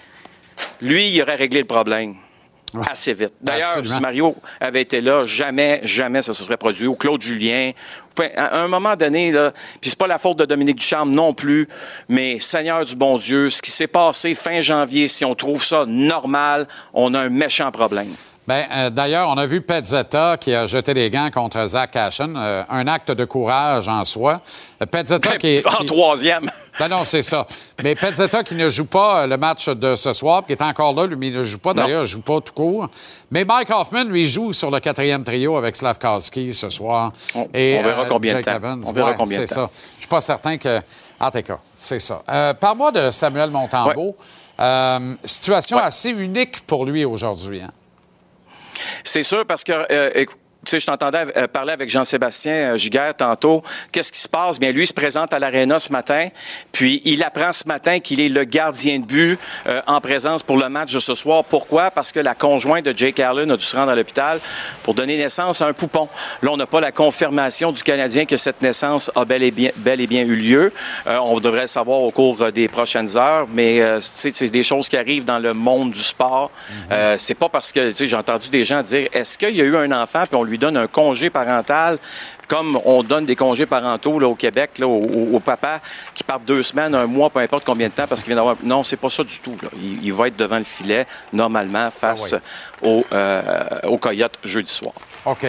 lui, 0.81 1.09
il 1.09 1.21
aurait 1.21 1.35
réglé 1.35 1.59
le 1.61 1.65
problème. 1.67 2.15
Assez 2.89 3.13
vite. 3.13 3.33
D'ailleurs, 3.41 3.77
si 3.85 4.01
Mario 4.01 4.35
avait 4.59 4.81
été 4.81 4.99
là, 4.99 5.23
jamais, 5.25 5.79
jamais 5.83 6.21
ça 6.21 6.33
se 6.33 6.43
serait 6.43 6.57
produit. 6.57 6.85
Ou 6.85 6.95
Claude 6.95 7.21
Julien. 7.21 7.71
À 8.35 8.57
un 8.59 8.67
moment 8.67 8.95
donné, 8.97 9.31
puis 9.79 9.89
c'est 9.89 9.97
pas 9.97 10.07
la 10.07 10.17
faute 10.17 10.37
de 10.39 10.45
Dominique 10.45 10.75
Ducharme 10.79 11.11
non 11.11 11.33
plus, 11.33 11.67
mais 12.09 12.39
Seigneur 12.41 12.83
du 12.83 12.95
bon 12.95 13.17
Dieu, 13.17 13.49
ce 13.49 13.61
qui 13.61 13.71
s'est 13.71 13.87
passé 13.87 14.33
fin 14.33 14.59
janvier, 14.59 15.07
si 15.07 15.23
on 15.23 15.33
trouve 15.33 15.63
ça 15.63 15.85
normal, 15.87 16.67
on 16.93 17.13
a 17.13 17.21
un 17.21 17.29
méchant 17.29 17.71
problème. 17.71 18.13
Ben, 18.47 18.65
euh, 18.71 18.89
D'ailleurs, 18.89 19.27
on 19.29 19.37
a 19.37 19.45
vu 19.45 19.59
Pezzetta 19.61 20.37
qui 20.37 20.53
a 20.55 20.67
jeté 20.67 20.93
les 20.93 21.09
gants 21.09 21.29
contre 21.33 21.65
Zach 21.67 21.91
Cashin. 21.91 22.33
euh, 22.37 22.63
un 22.69 22.87
acte 22.87 23.11
de 23.11 23.25
courage 23.25 23.89
en 23.89 24.05
soi. 24.05 24.39
Euh, 24.81 24.85
Pezzetta 24.85 25.37
qui 25.37 25.47
est. 25.55 25.67
En 25.67 25.71
qui- 25.71 25.85
troisième. 25.85 26.45
Ben 26.79 26.87
non, 26.87 27.03
c'est 27.03 27.23
ça. 27.23 27.45
Mais 27.83 27.93
Pezzetta 27.95 28.43
qui 28.43 28.55
ne 28.55 28.69
joue 28.69 28.85
pas 28.85 29.23
euh, 29.23 29.27
le 29.27 29.35
match 29.35 29.67
de 29.67 29.95
ce 29.97 30.13
soir, 30.13 30.45
qui 30.45 30.53
est 30.53 30.61
encore 30.61 30.93
là, 30.93 31.05
lui, 31.05 31.17
mais 31.17 31.27
il 31.27 31.33
ne 31.33 31.43
joue 31.43 31.57
pas. 31.59 31.73
D'ailleurs, 31.73 32.01
il 32.01 32.03
ne 32.03 32.05
joue 32.07 32.21
pas 32.21 32.39
tout 32.39 32.53
court. 32.53 32.87
Mais 33.31 33.43
Mike 33.43 33.69
Hoffman, 33.69 34.05
lui, 34.05 34.25
joue 34.27 34.53
sur 34.53 34.71
le 34.71 34.79
quatrième 34.79 35.25
trio 35.25 35.57
avec 35.57 35.75
Slavkowski 35.75 36.53
ce 36.53 36.69
soir. 36.69 37.11
On- 37.35 37.41
on 37.41 37.47
verra 37.53 38.05
combien 38.05 38.35
de 38.35 38.41
temps. 38.41 38.55
Evans. 38.55 38.81
On 38.85 38.91
verra 38.93 39.09
Ouais, 39.09 39.15
combien 39.17 39.39
de 39.41 39.45
c'est 39.45 39.55
temps. 39.55 39.63
ça. 39.65 39.69
Je 39.95 39.99
suis 39.99 40.07
pas 40.07 40.21
certain 40.21 40.57
que... 40.57 40.79
En 41.19 41.31
tout 41.31 41.41
cas, 41.41 41.57
c'est 41.75 41.99
ça. 41.99 42.21
Euh, 42.31 42.53
Parle-moi 42.53 42.91
de 42.91 43.11
Samuel 43.11 43.49
Montembeau. 43.49 44.15
Euh, 44.59 45.15
situation 45.25 45.77
assez 45.79 46.11
unique 46.11 46.61
pour 46.65 46.85
lui 46.85 47.03
aujourd'hui. 47.03 47.61
hein. 47.61 47.71
C'est 49.03 49.23
sûr 49.23 49.45
parce 49.45 49.63
que, 49.63 49.71
euh, 49.91 50.25
tu 50.67 50.71
sais, 50.71 50.79
je 50.81 50.85
t'entendais 50.85 51.25
euh, 51.37 51.47
parler 51.47 51.71
avec 51.71 51.89
Jean-Sébastien 51.89 52.73
euh, 52.73 52.77
Giguère 52.77 53.15
tantôt. 53.15 53.63
Qu'est-ce 53.93 54.11
qui 54.11 54.19
se 54.19 54.27
passe? 54.27 54.59
Bien, 54.59 54.71
lui 54.71 54.83
il 54.83 54.87
se 54.87 54.93
présente 54.93 55.31
à 55.31 55.39
l'Arena 55.39 55.79
ce 55.79 55.93
matin, 55.93 56.27
puis 56.73 57.01
il 57.05 57.23
apprend 57.23 57.53
ce 57.53 57.65
matin 57.67 57.99
qu'il 57.99 58.19
est 58.19 58.27
le 58.27 58.43
gardien 58.43 58.99
de 58.99 59.05
but 59.05 59.39
euh, 59.65 59.81
en 59.87 60.01
présence 60.01 60.43
pour 60.43 60.57
le 60.57 60.67
match 60.67 60.93
de 60.93 60.99
ce 60.99 61.15
soir. 61.15 61.45
Pourquoi? 61.45 61.89
Parce 61.89 62.11
que 62.11 62.19
la 62.19 62.35
conjointe 62.35 62.83
de 62.83 62.93
Jake 62.95 63.21
Allen 63.21 63.49
a 63.49 63.55
dû 63.55 63.63
se 63.63 63.77
rendre 63.77 63.91
à 63.91 63.95
l'hôpital 63.95 64.41
pour 64.83 64.93
donner 64.93 65.17
naissance 65.17 65.61
à 65.61 65.67
un 65.67 65.73
poupon. 65.73 66.09
Là, 66.41 66.51
on 66.51 66.57
n'a 66.57 66.65
pas 66.65 66.81
la 66.81 66.91
confirmation 66.91 67.71
du 67.71 67.81
Canadien 67.81 68.25
que 68.25 68.35
cette 68.35 68.61
naissance 68.61 69.09
a 69.15 69.23
bel 69.23 69.43
et 69.43 69.51
bien, 69.51 69.71
eu 70.25 70.35
lieu. 70.35 70.73
On 71.05 71.39
devrait 71.39 71.61
le 71.61 71.67
savoir 71.67 72.01
au 72.01 72.11
cours 72.11 72.51
des 72.51 72.67
prochaines 72.67 73.15
heures, 73.17 73.47
mais 73.51 73.81
c'est 74.01 74.51
des 74.51 74.63
choses 74.63 74.89
qui 74.89 74.97
arrivent 74.97 75.25
dans 75.25 75.39
le 75.39 75.53
monde 75.53 75.91
du 75.91 75.99
sport. 75.99 76.51
C'est 77.17 77.35
pas 77.35 77.49
parce 77.49 77.71
que, 77.71 77.89
tu 77.89 77.95
sais, 77.95 78.07
j'ai 78.07 78.15
entendu 78.15 78.49
des 78.49 78.63
gens 78.63 78.81
dire, 78.81 79.07
est-ce 79.13 79.37
qu'il 79.37 79.55
y 79.55 79.61
a 79.61 79.65
eu 79.65 79.77
un 79.77 79.91
enfant 79.91 80.25
puis 80.25 80.35
on 80.35 80.43
lui 80.43 80.56
donne 80.57 80.77
un 80.77 80.87
congé 80.87 81.29
parental 81.29 81.97
comme 82.47 82.79
on 82.85 83.03
donne 83.03 83.25
des 83.25 83.35
congés 83.35 83.65
parentaux 83.65 84.19
là, 84.19 84.27
au 84.27 84.35
Québec 84.35 84.79
là, 84.79 84.87
au, 84.87 84.99
au- 85.01 85.35
au 85.35 85.39
papa 85.39 85.79
qui 86.13 86.23
part 86.23 86.39
deux 86.39 86.63
semaines, 86.63 86.95
un 86.95 87.05
mois, 87.05 87.29
peu 87.29 87.39
importe 87.39 87.65
combien 87.65 87.87
de 87.87 87.93
temps 87.93 88.07
parce 88.07 88.21
qu'il 88.23 88.29
vient 88.29 88.37
d'avoir... 88.37 88.55
Non, 88.63 88.83
c'est 88.83 88.95
pas 88.97 89.09
ça 89.09 89.23
du 89.23 89.39
tout. 89.39 89.55
là. 89.61 89.69
Il, 89.81 90.03
il 90.05 90.13
va 90.13 90.27
être 90.27 90.37
devant 90.37 90.57
le 90.57 90.63
filet 90.63 91.05
normalement 91.33 91.91
face 91.91 92.33
au, 92.81 93.05
euh, 93.11 93.41
au 93.83 93.97
Coyote 93.97 94.37
jeudi 94.43 94.71
soir. 94.71 94.93
OK. 95.25 95.45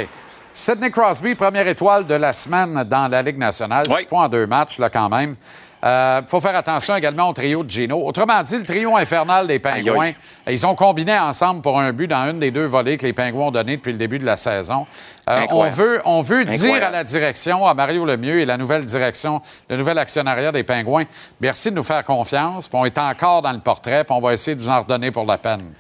Sidney 0.53 0.91
Crosby, 0.91 1.37
première 1.37 1.69
étoile 1.69 2.05
de 2.05 2.15
la 2.15 2.33
semaine 2.33 2.83
dans 2.85 3.07
la 3.07 3.23
Ligue 3.23 3.39
nationale. 3.39 3.89
Six 3.89 4.07
points 4.07 4.25
en 4.25 4.29
deux 4.29 4.47
matchs, 4.47 4.79
là, 4.79 4.91
quand 4.91 5.09
même. 5.09 5.37
Il 5.83 6.25
faut 6.27 6.41
faire 6.41 6.57
attention 6.57 6.97
également 6.97 7.29
au 7.29 7.33
trio 7.33 7.63
de 7.63 7.71
Gino. 7.71 8.05
Autrement 8.05 8.43
dit, 8.43 8.59
le 8.59 8.65
trio 8.65 8.97
infernal 8.97 9.47
des 9.47 9.59
Pingouins, 9.59 10.13
ils 10.49 10.67
ont 10.67 10.75
combiné 10.75 11.17
ensemble 11.19 11.63
pour 11.63 11.79
un 11.79 11.93
but 11.93 12.09
dans 12.09 12.31
une 12.31 12.41
des 12.41 12.51
deux 12.51 12.65
volées 12.65 12.97
que 12.97 13.07
les 13.07 13.13
Pingouins 13.13 13.47
ont 13.47 13.51
donné 13.51 13.77
depuis 13.77 13.93
le 13.93 13.99
début 13.99 14.19
de 14.19 14.25
la 14.25 14.37
saison. 14.37 14.87
Euh, 15.29 15.47
on 15.51 15.69
veut, 15.69 16.01
on 16.05 16.23
veut 16.23 16.45
dire 16.45 16.83
à 16.85 16.91
la 16.91 17.05
direction, 17.05 17.67
à 17.67 17.75
Mario 17.75 18.05
Lemieux 18.05 18.41
et 18.41 18.45
la 18.45 18.57
nouvelle 18.57 18.87
direction, 18.87 19.43
le 19.69 19.77
nouvel 19.77 19.99
actionnariat 19.99 20.53
des 20.53 20.65
Pingouins, 20.65 21.05
merci 21.41 21.71
de 21.71 21.77
nous 21.77 21.85
faire 21.85 22.03
confiance. 22.05 22.69
Puis 22.69 22.79
on 22.81 22.85
est 22.85 22.99
encore 22.99 23.43
dans 23.43 23.53
le 23.53 23.61
portrait, 23.61 24.05
puis 24.05 24.15
on 24.17 24.21
va 24.21 24.33
essayer 24.33 24.57
de 24.57 24.63
vous 24.63 24.71
en 24.71 24.83
redonner 24.83 25.11
pour 25.11 25.27
la 25.27 25.39
peine. 25.39 25.73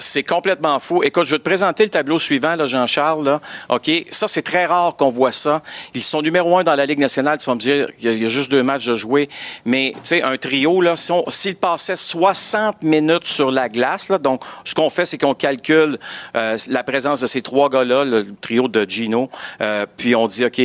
C'est 0.00 0.22
complètement 0.22 0.78
fou. 0.78 1.02
Écoute, 1.02 1.24
je 1.24 1.32
vais 1.32 1.38
te 1.38 1.42
présenter 1.44 1.82
le 1.82 1.88
tableau 1.90 2.20
suivant, 2.20 2.54
là, 2.54 2.66
Jean-Charles. 2.66 3.24
Là. 3.24 3.40
OK? 3.68 3.90
Ça, 4.12 4.28
c'est 4.28 4.42
très 4.42 4.64
rare 4.64 4.94
qu'on 4.96 5.08
voit 5.08 5.32
ça. 5.32 5.60
Ils 5.92 6.04
sont 6.04 6.22
numéro 6.22 6.56
un 6.56 6.62
dans 6.62 6.76
la 6.76 6.86
Ligue 6.86 7.00
nationale. 7.00 7.38
Tu 7.38 7.46
vas 7.46 7.56
me 7.56 7.60
dire, 7.60 7.88
il 8.00 8.22
y 8.22 8.24
a, 8.24 8.28
juste 8.28 8.48
deux 8.50 8.62
matchs 8.62 8.86
de 8.86 8.94
jouer. 8.94 9.28
Mais, 9.64 9.92
tu 9.94 9.98
sais, 10.04 10.22
un 10.22 10.36
trio, 10.36 10.80
là, 10.80 10.94
si 10.94 11.10
on- 11.10 11.28
s'il 11.28 11.56
passait 11.56 11.96
60 11.96 12.80
minutes 12.82 13.26
sur 13.26 13.50
la 13.50 13.68
glace, 13.68 14.08
donc, 14.08 14.42
ce 14.64 14.74
qu'on 14.74 14.88
fait, 14.88 15.04
c'est 15.04 15.18
qu'on 15.18 15.34
calcule 15.34 15.98
euh, 16.36 16.56
la 16.68 16.84
présence 16.84 17.20
de 17.20 17.26
ces 17.26 17.42
trois 17.42 17.68
gars-là, 17.68 18.04
le 18.04 18.34
trio 18.40 18.68
de 18.68 18.88
Gino, 18.88 19.28
euh, 19.60 19.84
puis 19.96 20.14
on 20.14 20.28
dit, 20.28 20.44
OK, 20.44 20.60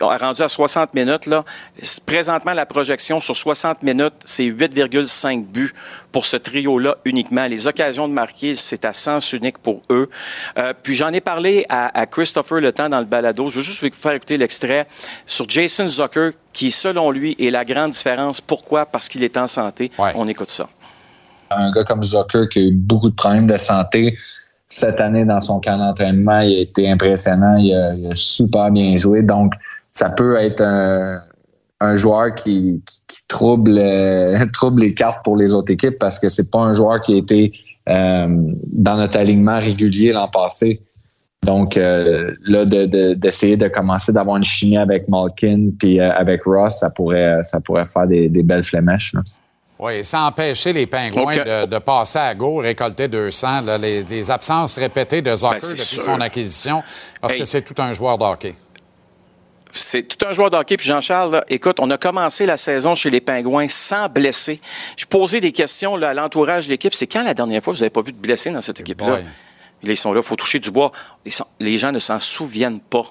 rendu 0.00 0.42
à 0.42 0.48
60 0.48 0.94
minutes, 0.94 1.26
là, 1.26 1.44
présentement, 2.06 2.52
la 2.52 2.66
projection 2.66 3.20
sur 3.20 3.36
60 3.36 3.82
minutes, 3.82 4.14
c'est 4.24 4.44
8,5 4.44 5.44
buts 5.46 5.72
pour 6.10 6.26
ce 6.26 6.36
trio-là 6.36 6.96
uniquement. 7.04 7.46
Les 7.46 7.66
occasions 7.66 8.08
de 8.08 8.12
marquer, 8.12 8.54
c'est 8.54 8.84
à 8.84 8.92
sens 8.92 9.32
unique 9.32 9.58
pour 9.58 9.82
eux. 9.90 10.08
Euh, 10.58 10.72
puis 10.82 10.94
j'en 10.94 11.12
ai 11.12 11.20
parlé 11.20 11.64
à, 11.68 11.98
à 11.98 12.06
Christopher 12.06 12.60
Le 12.60 12.72
Temps 12.72 12.88
dans 12.88 13.00
le 13.00 13.06
balado. 13.06 13.50
Je 13.50 13.56
veux 13.56 13.62
juste 13.62 13.82
vous 13.82 13.90
faire 13.92 14.12
écouter 14.12 14.38
l'extrait 14.38 14.86
sur 15.26 15.48
Jason 15.48 15.86
Zucker, 15.86 16.30
qui, 16.52 16.70
selon 16.70 17.10
lui, 17.10 17.36
est 17.38 17.50
la 17.50 17.64
grande 17.64 17.92
différence. 17.92 18.40
Pourquoi? 18.40 18.86
Parce 18.86 19.08
qu'il 19.08 19.22
est 19.22 19.36
en 19.36 19.48
santé. 19.48 19.90
On 20.14 20.28
écoute 20.28 20.50
ça. 20.50 20.68
Un 21.50 21.70
gars 21.70 21.84
comme 21.84 22.02
Zucker 22.02 22.48
qui 22.50 22.58
a 22.60 22.62
eu 22.62 22.72
beaucoup 22.72 23.10
de 23.10 23.14
problèmes 23.14 23.46
de 23.46 23.58
santé 23.58 24.16
cette 24.72 25.00
année 25.00 25.24
dans 25.24 25.40
son 25.40 25.60
camp 25.60 25.76
d'entraînement, 25.76 26.40
il 26.40 26.56
a 26.56 26.60
été 26.60 26.90
impressionnant, 26.90 27.56
il 27.56 27.74
a, 27.74 27.94
il 27.94 28.10
a 28.10 28.14
super 28.14 28.70
bien 28.70 28.96
joué. 28.96 29.22
Donc, 29.22 29.52
ça 29.92 30.10
peut 30.10 30.36
être 30.36 30.60
un, 30.62 31.20
un 31.80 31.94
joueur 31.94 32.34
qui, 32.34 32.82
qui, 32.86 33.00
qui 33.06 33.20
trouble, 33.28 33.76
euh, 33.78 34.44
trouble 34.52 34.80
les 34.82 34.94
cartes 34.94 35.24
pour 35.24 35.36
les 35.36 35.52
autres 35.52 35.70
équipes 35.72 35.98
parce 36.00 36.18
que 36.18 36.28
c'est 36.28 36.50
pas 36.50 36.58
un 36.60 36.74
joueur 36.74 37.00
qui 37.02 37.14
a 37.14 37.16
été 37.18 37.52
euh, 37.88 38.26
dans 38.72 38.96
notre 38.96 39.18
alignement 39.18 39.58
régulier 39.60 40.12
l'an 40.12 40.28
passé. 40.28 40.80
Donc, 41.44 41.76
euh, 41.76 42.32
là, 42.46 42.64
de- 42.64 42.86
de- 42.86 43.14
d'essayer 43.14 43.56
de, 43.56 43.66
commencer 43.66 44.12
d'avoir 44.12 44.36
une 44.36 44.44
chimie 44.44 44.76
avec 44.78 45.08
Malkin 45.10 45.70
puis 45.76 45.98
euh, 46.00 46.12
avec 46.12 46.44
Ross, 46.44 46.78
ça 46.78 46.90
pourrait, 46.90 47.42
ça 47.42 47.60
pourrait 47.60 47.86
faire 47.86 48.06
des, 48.06 48.28
des 48.28 48.44
belles 48.44 48.62
flémèches. 48.62 49.12
là. 49.14 49.22
Oui, 49.80 50.04
sans 50.04 50.28
empêcher 50.28 50.72
les 50.72 50.86
Pingouins 50.86 51.34
de, 51.36 51.66
de 51.66 51.78
passer 51.78 52.20
à 52.20 52.32
go, 52.36 52.58
récolter 52.58 53.08
200. 53.08 53.62
là, 53.62 53.76
les, 53.78 54.04
les 54.04 54.30
absences 54.30 54.78
répétées 54.78 55.20
de 55.22 55.34
Zucker 55.34 55.58
Ben, 55.60 55.68
depuis 55.70 55.78
sûr. 55.82 56.02
son 56.02 56.20
acquisition, 56.20 56.84
parce 57.20 57.34
Hey. 57.34 57.40
que 57.40 57.44
c'est 57.46 57.62
tout 57.62 57.74
un 57.82 57.92
joueur 57.92 58.16
de 58.16 58.22
hockey. 58.22 58.54
C'est 59.72 60.02
tout 60.02 60.26
un 60.26 60.32
joueur 60.32 60.50
de 60.50 60.56
hockey. 60.56 60.76
Puis 60.76 60.86
Jean-Charles, 60.86 61.42
écoute, 61.48 61.78
on 61.80 61.90
a 61.90 61.96
commencé 61.98 62.46
la 62.46 62.56
saison 62.56 62.94
chez 62.94 63.10
les 63.10 63.20
Pingouins 63.20 63.68
sans 63.68 64.08
blessés. 64.08 64.60
J'ai 64.96 65.06
posé 65.06 65.40
des 65.40 65.52
questions 65.52 65.96
là, 65.96 66.10
à 66.10 66.14
l'entourage 66.14 66.66
de 66.66 66.70
l'équipe. 66.70 66.94
C'est 66.94 67.06
quand 67.06 67.22
la 67.22 67.34
dernière 67.34 67.62
fois 67.62 67.72
que 67.72 67.78
vous 67.78 67.82
n'avez 67.82 67.90
pas 67.90 68.02
vu 68.02 68.12
de 68.12 68.18
blessés 68.18 68.50
dans 68.50 68.60
cette 68.60 68.80
équipe-là? 68.80 69.16
boy. 69.16 69.24
Ils 69.84 69.96
sont 69.96 70.12
là, 70.12 70.20
il 70.20 70.26
faut 70.26 70.36
toucher 70.36 70.60
du 70.60 70.70
bois. 70.70 70.92
Les 71.58 71.76
gens 71.76 71.90
ne 71.90 71.98
s'en 71.98 72.20
souviennent 72.20 72.78
pas 72.78 73.02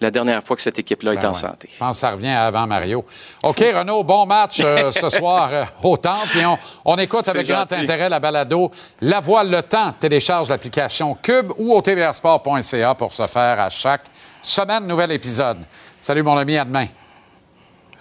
la 0.00 0.10
dernière 0.10 0.42
fois 0.42 0.56
que 0.56 0.62
cette 0.62 0.78
équipe-là 0.78 1.12
est 1.12 1.16
Ben 1.18 1.26
en 1.26 1.28
ouais. 1.28 1.34
santé. 1.34 1.68
Je 1.72 1.78
pense 1.78 1.96
que 1.96 2.00
ça 2.00 2.10
revient 2.10 2.30
avant 2.30 2.66
Mario. 2.66 3.04
OK, 3.44 3.58
Renaud, 3.58 4.02
bon 4.02 4.26
match 4.26 4.60
euh, 4.64 4.90
ce 4.90 5.08
soir 5.08 5.50
euh, 5.52 5.64
au 5.84 5.96
Temple. 5.96 6.26
Puis 6.30 6.44
on, 6.44 6.58
on 6.84 6.96
écoute 6.96 7.28
avec 7.28 7.46
grand 7.46 7.70
intérêt 7.72 8.08
la 8.08 8.18
balado 8.18 8.72
La 9.00 9.20
Voile 9.20 9.50
le 9.50 9.62
Temps. 9.62 9.94
Télécharge 10.00 10.48
l'application 10.48 11.16
Cube 11.22 11.52
ou 11.58 11.72
au 11.72 11.80
tvrsport.ca 11.80 12.94
pour 12.96 13.12
se 13.12 13.26
faire 13.28 13.60
à 13.60 13.70
chaque 13.70 14.04
semaine 14.42 14.86
nouvel 14.86 15.12
épisode. 15.12 15.58
Salut 16.06 16.22
mon 16.22 16.36
ami, 16.36 16.56
à 16.56 16.64
demain. 16.64 16.86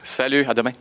Salut, 0.04 0.46
à 0.48 0.54
demain. 0.54 0.74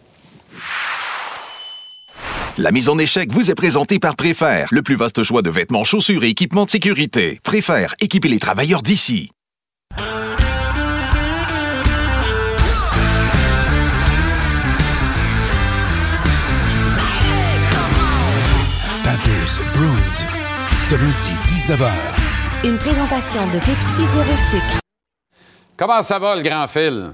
La 2.58 2.70
mise 2.70 2.90
en 2.90 2.98
échec 2.98 3.32
vous 3.32 3.50
est 3.50 3.54
présentée 3.54 3.98
par 3.98 4.14
Préfère, 4.14 4.68
le 4.70 4.82
plus 4.82 4.94
vaste 4.94 5.22
choix 5.22 5.40
de 5.40 5.48
vêtements, 5.48 5.84
chaussures 5.84 6.22
et 6.24 6.28
équipements 6.28 6.66
de 6.66 6.70
sécurité. 6.70 7.40
Préfère, 7.42 7.94
équiper 7.98 8.28
les 8.28 8.38
travailleurs 8.38 8.82
d'ici. 8.82 9.30
Panthers, 19.02 19.62
Bruins, 19.72 20.26
ce 20.76 20.94
lundi 20.94 21.32
19h. 21.48 21.90
Une 22.64 22.76
présentation 22.76 23.46
de 23.46 23.58
Pepsi 23.60 24.04
Zéro 24.14 24.36
Sucre. 24.36 24.83
Comment 25.76 26.02
ça 26.02 26.18
va, 26.18 26.36
le 26.36 26.42
grand 26.42 26.66
fil? 26.68 27.12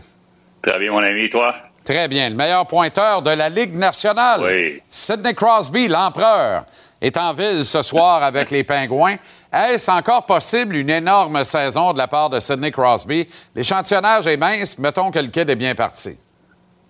Très 0.63 0.79
bien, 0.79 0.91
mon 0.93 0.99
ami, 1.03 1.31
toi? 1.31 1.55
Très 1.85 2.09
bien. 2.09 2.29
Le 2.29 2.35
meilleur 2.37 2.67
pointeur 2.67 3.23
de 3.23 3.31
la 3.31 3.49
Ligue 3.49 3.75
nationale, 3.75 4.41
Oui. 4.45 4.83
Sidney 4.91 5.35
Crosby, 5.35 5.89
l'empereur, 5.89 6.65
est 7.01 7.17
en 7.17 7.33
ville 7.33 7.65
ce 7.65 7.81
soir 7.81 8.23
avec 8.23 8.51
les 8.51 8.63
Pingouins. 8.63 9.17
Est-ce 9.53 9.91
encore 9.91 10.27
possible 10.27 10.77
une 10.77 10.91
énorme 10.91 11.43
saison 11.45 11.93
de 11.95 11.99
la 11.99 12.07
part 12.07 12.29
de 12.29 12.39
Sidney 12.39 12.71
Crosby? 12.71 13.27
L'échantillonnage 13.55 14.27
est 14.27 14.37
mince. 14.37 14.79
Mettons 14.79 15.11
que 15.11 15.19
le 15.19 15.29
kid 15.29 15.49
est 15.49 15.57
bien 15.57 15.75
parti. 15.75 16.19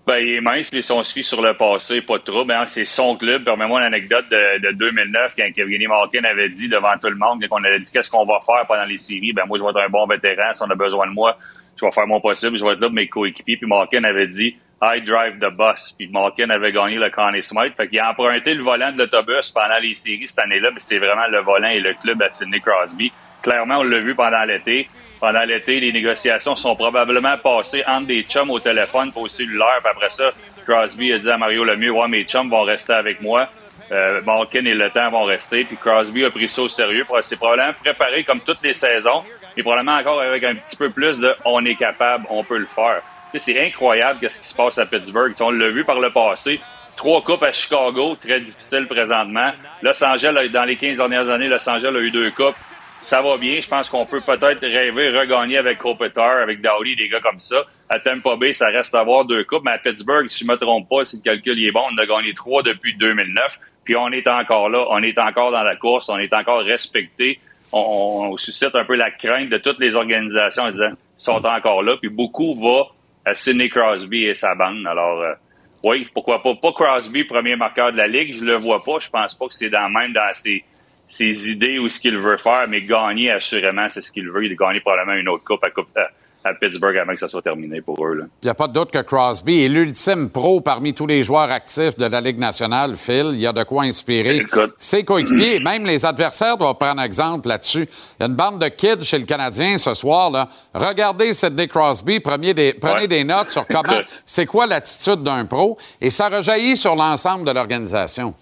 Ben, 0.06 0.16
il 0.16 0.34
est 0.36 0.40
mince, 0.40 0.70
puis 0.70 0.82
si 0.82 0.90
on 0.90 1.04
se 1.04 1.12
fie 1.12 1.22
sur 1.22 1.40
le 1.40 1.56
passé, 1.56 2.00
pas 2.02 2.18
de 2.18 2.24
trouble. 2.24 2.52
hein, 2.52 2.64
c'est 2.66 2.84
son 2.86 3.16
club. 3.16 3.44
Permets-moi 3.44 3.80
l'anecdote 3.80 4.24
de, 4.28 4.58
de 4.70 4.72
2009, 4.76 5.34
quand 5.38 5.44
Evgeny 5.44 5.86
Malkin 5.86 6.24
avait 6.24 6.48
dit 6.48 6.68
devant 6.68 6.98
tout 7.00 7.10
le 7.10 7.16
monde, 7.16 7.44
quand 7.48 7.60
on 7.60 7.64
avait 7.64 7.78
dit 7.78 7.92
qu'est-ce 7.92 8.10
qu'on 8.10 8.24
va 8.24 8.40
faire 8.44 8.66
pendant 8.66 8.84
les 8.84 8.98
séries, 8.98 9.32
ben 9.32 9.44
moi, 9.46 9.56
je 9.56 9.62
vais 9.62 9.70
être 9.70 9.86
un 9.86 9.88
bon 9.88 10.06
vétéran. 10.08 10.52
Si 10.52 10.62
on 10.62 10.70
a 10.70 10.74
besoin 10.74 11.06
de 11.06 11.12
moi, 11.12 11.36
je 11.80 11.86
vais 11.86 11.92
faire 11.92 12.06
mon 12.06 12.20
possible. 12.20 12.58
Je 12.58 12.64
vais 12.64 12.72
être 12.72 12.80
là 12.80 12.88
pour 12.88 12.94
mes 12.94 13.08
coéquipiers. 13.08 13.56
Puis 13.56 13.66
Malkin 13.66 14.04
avait 14.04 14.26
dit, 14.26 14.56
I 14.82 15.00
drive 15.00 15.38
the 15.38 15.50
bus. 15.50 15.94
Puis 15.96 16.08
Malkin 16.08 16.50
avait 16.50 16.72
gagné 16.72 16.96
le 16.96 17.10
Connie 17.10 17.42
Smythe. 17.42 17.76
Fait 17.76 17.88
qu'il 17.88 17.98
a 18.00 18.10
emprunté 18.10 18.54
le 18.54 18.62
volant 18.62 18.92
de 18.92 18.98
l'autobus 18.98 19.50
pendant 19.50 19.78
les 19.80 19.94
séries 19.94 20.28
cette 20.28 20.40
année-là. 20.40 20.70
Mais 20.72 20.80
c'est 20.80 20.98
vraiment 20.98 21.26
le 21.30 21.40
volant 21.40 21.68
et 21.68 21.80
le 21.80 21.94
club 21.94 22.22
à 22.22 22.30
Sidney 22.30 22.60
Crosby. 22.60 23.12
Clairement, 23.42 23.78
on 23.78 23.82
l'a 23.82 23.98
vu 23.98 24.14
pendant 24.14 24.44
l'été. 24.44 24.88
Pendant 25.20 25.42
l'été, 25.42 25.80
les 25.80 25.92
négociations 25.92 26.56
sont 26.56 26.74
probablement 26.74 27.36
passées 27.36 27.82
entre 27.86 28.06
des 28.06 28.22
chums 28.22 28.50
au 28.50 28.58
téléphone, 28.58 29.12
pas 29.12 29.20
au 29.20 29.28
cellulaire. 29.28 29.80
Puis 29.82 29.90
après 29.90 30.10
ça, 30.10 30.30
Crosby 30.66 31.12
a 31.12 31.18
dit 31.18 31.30
à 31.30 31.36
Mario 31.36 31.64
Lemieux, 31.64 31.92
ouais, 31.92 32.08
mes 32.08 32.24
chums 32.24 32.48
vont 32.48 32.62
rester 32.62 32.94
avec 32.94 33.20
moi. 33.20 33.48
Euh, 33.92 34.22
Malkin 34.22 34.64
et 34.64 34.74
Le 34.74 34.88
Temps 34.90 35.10
vont 35.10 35.24
rester. 35.24 35.64
Puis 35.64 35.76
Crosby 35.76 36.24
a 36.24 36.30
pris 36.30 36.48
ça 36.48 36.62
au 36.62 36.68
sérieux. 36.68 37.04
C'est 37.22 37.36
probablement 37.36 37.72
préparé 37.74 38.24
comme 38.24 38.40
toutes 38.40 38.62
les 38.62 38.74
saisons. 38.74 39.24
Et 39.56 39.62
probablement 39.62 39.96
encore 39.96 40.20
avec 40.20 40.44
un 40.44 40.54
petit 40.54 40.76
peu 40.76 40.90
plus 40.90 41.18
de 41.18 41.34
on 41.44 41.64
est 41.64 41.74
capable, 41.74 42.26
on 42.30 42.44
peut 42.44 42.58
le 42.58 42.66
faire. 42.66 43.02
C'est 43.34 43.64
incroyable 43.64 44.18
ce 44.28 44.38
qui 44.40 44.46
se 44.46 44.54
passe 44.54 44.78
à 44.78 44.86
Pittsburgh. 44.86 45.32
On 45.40 45.50
l'a 45.50 45.68
vu 45.68 45.84
par 45.84 46.00
le 46.00 46.10
passé. 46.10 46.60
Trois 46.96 47.22
coupes 47.22 47.42
à 47.42 47.52
Chicago, 47.52 48.16
très 48.20 48.40
difficile 48.40 48.86
présentement. 48.86 49.52
Los 49.82 50.02
Angeles, 50.04 50.48
dans 50.52 50.64
les 50.64 50.76
15 50.76 50.98
dernières 50.98 51.28
années, 51.28 51.48
Los 51.48 51.68
Angeles 51.68 51.96
a 51.96 52.00
eu 52.00 52.10
deux 52.10 52.30
coupes. 52.32 52.56
Ça 53.00 53.22
va 53.22 53.38
bien. 53.38 53.60
Je 53.60 53.68
pense 53.68 53.88
qu'on 53.88 54.04
peut 54.04 54.20
peut-être 54.20 54.60
rêver 54.60 55.16
regagner 55.16 55.56
avec 55.56 55.78
Kopitar, 55.78 56.42
avec 56.42 56.60
Dowdy, 56.60 56.96
des 56.96 57.08
gars 57.08 57.20
comme 57.20 57.38
ça. 57.38 57.64
À 57.88 57.98
Tampa 57.98 58.36
Bay, 58.36 58.52
ça 58.52 58.68
reste 58.68 58.94
à 58.94 59.00
avoir 59.00 59.24
deux 59.24 59.44
coupes. 59.44 59.64
Mais 59.64 59.70
à 59.70 59.78
Pittsburgh, 59.78 60.28
si 60.28 60.44
je 60.44 60.50
me 60.50 60.56
trompe 60.56 60.88
pas, 60.88 61.04
si 61.06 61.16
le 61.16 61.22
calcul 61.22 61.64
est 61.64 61.72
bon, 61.72 61.84
on 61.90 61.96
a 61.96 62.04
gagné 62.04 62.34
trois 62.34 62.62
depuis 62.62 62.94
2009. 62.96 63.58
Puis 63.84 63.96
on 63.96 64.08
est 64.08 64.28
encore 64.28 64.68
là. 64.68 64.84
On 64.90 65.02
est 65.02 65.18
encore 65.18 65.50
dans 65.50 65.62
la 65.62 65.76
course. 65.76 66.10
On 66.10 66.18
est 66.18 66.32
encore 66.34 66.62
respecté. 66.62 67.40
On, 67.72 68.30
on 68.32 68.36
suscite 68.36 68.74
un 68.74 68.84
peu 68.84 68.96
la 68.96 69.10
crainte 69.10 69.48
de 69.48 69.58
toutes 69.58 69.78
les 69.78 69.94
organisations 69.96 70.64
en 70.64 70.70
disant, 70.70 70.90
ils 70.90 70.96
sont 71.16 71.44
encore 71.44 71.82
là. 71.82 71.96
Puis 72.00 72.10
beaucoup 72.10 72.54
va 72.54 72.88
à 73.24 73.34
Sidney 73.34 73.68
Crosby 73.68 74.24
et 74.24 74.34
sa 74.34 74.54
bande. 74.54 74.86
Alors, 74.86 75.20
euh, 75.20 75.34
oui, 75.84 76.06
pourquoi 76.12 76.42
pas. 76.42 76.54
Pas 76.54 76.72
Crosby, 76.72 77.24
premier 77.24 77.56
marqueur 77.56 77.92
de 77.92 77.96
la 77.96 78.08
Ligue. 78.08 78.34
Je 78.34 78.44
le 78.44 78.56
vois 78.56 78.82
pas. 78.82 78.98
Je 79.00 79.08
pense 79.08 79.34
pas 79.34 79.46
que 79.46 79.54
c'est 79.54 79.70
dans 79.70 79.88
même 79.88 80.12
dans 80.12 80.34
ses, 80.34 80.64
ses 81.08 81.50
idées 81.50 81.78
ou 81.78 81.88
ce 81.88 82.00
qu'il 82.00 82.16
veut 82.16 82.36
faire, 82.36 82.66
mais 82.68 82.80
gagner, 82.82 83.30
assurément, 83.30 83.88
c'est 83.88 84.02
ce 84.02 84.12
qu'il 84.12 84.30
veut. 84.30 84.44
Il 84.44 84.52
a 84.52 84.54
gagné 84.54 84.80
probablement 84.80 85.16
une 85.16 85.28
autre 85.28 85.44
coupe 85.44 85.62
à, 85.64 85.70
coupe, 85.70 85.96
à, 85.96 86.08
à 86.44 86.54
Pittsburgh 86.54 86.96
avant 86.96 87.12
que 87.12 87.20
ça 87.20 87.28
soit 87.28 87.42
terminé 87.42 87.80
pour 87.80 88.04
eux. 88.04 88.24
Il 88.42 88.46
n'y 88.46 88.50
a 88.50 88.54
pas 88.54 88.66
de 88.66 88.72
doute 88.72 88.90
que 88.90 89.02
Crosby 89.02 89.62
est 89.62 89.68
l'ultime 89.68 90.30
pro 90.30 90.60
parmi 90.60 90.94
tous 90.94 91.06
les 91.06 91.22
joueurs 91.22 91.50
actifs 91.50 91.96
de 91.98 92.06
la 92.06 92.20
Ligue 92.20 92.38
nationale, 92.38 92.96
Phil. 92.96 93.30
Il 93.32 93.40
y 93.40 93.46
a 93.46 93.52
de 93.52 93.62
quoi 93.62 93.84
inspirer 93.84 94.42
ses 94.78 95.04
coéquipiers. 95.04 95.60
Même 95.64 95.84
les 95.84 96.04
adversaires 96.04 96.56
doivent 96.56 96.76
prendre 96.76 97.02
exemple 97.02 97.48
là-dessus. 97.48 97.88
Il 98.18 98.22
y 98.22 98.24
a 98.24 98.26
une 98.26 98.34
bande 98.34 98.58
de 98.58 98.68
kids 98.68 99.02
chez 99.02 99.18
le 99.18 99.24
Canadien 99.24 99.76
ce 99.78 99.94
soir. 99.94 100.30
Là. 100.30 100.48
Regardez 100.72 101.34
Sidney 101.34 101.68
Crosby, 101.68 102.20
prenez 102.20 102.54
des, 102.54 102.72
prenez 102.72 103.06
des 103.06 103.24
notes 103.24 103.50
sur 103.50 103.66
comment, 103.66 104.00
c'est 104.24 104.46
quoi 104.46 104.66
l'attitude 104.66 105.22
d'un 105.22 105.44
pro, 105.44 105.76
et 106.00 106.10
ça 106.10 106.28
rejaillit 106.28 106.76
sur 106.76 106.96
l'ensemble 106.96 107.46
de 107.46 107.52
l'organisation. 107.52 108.34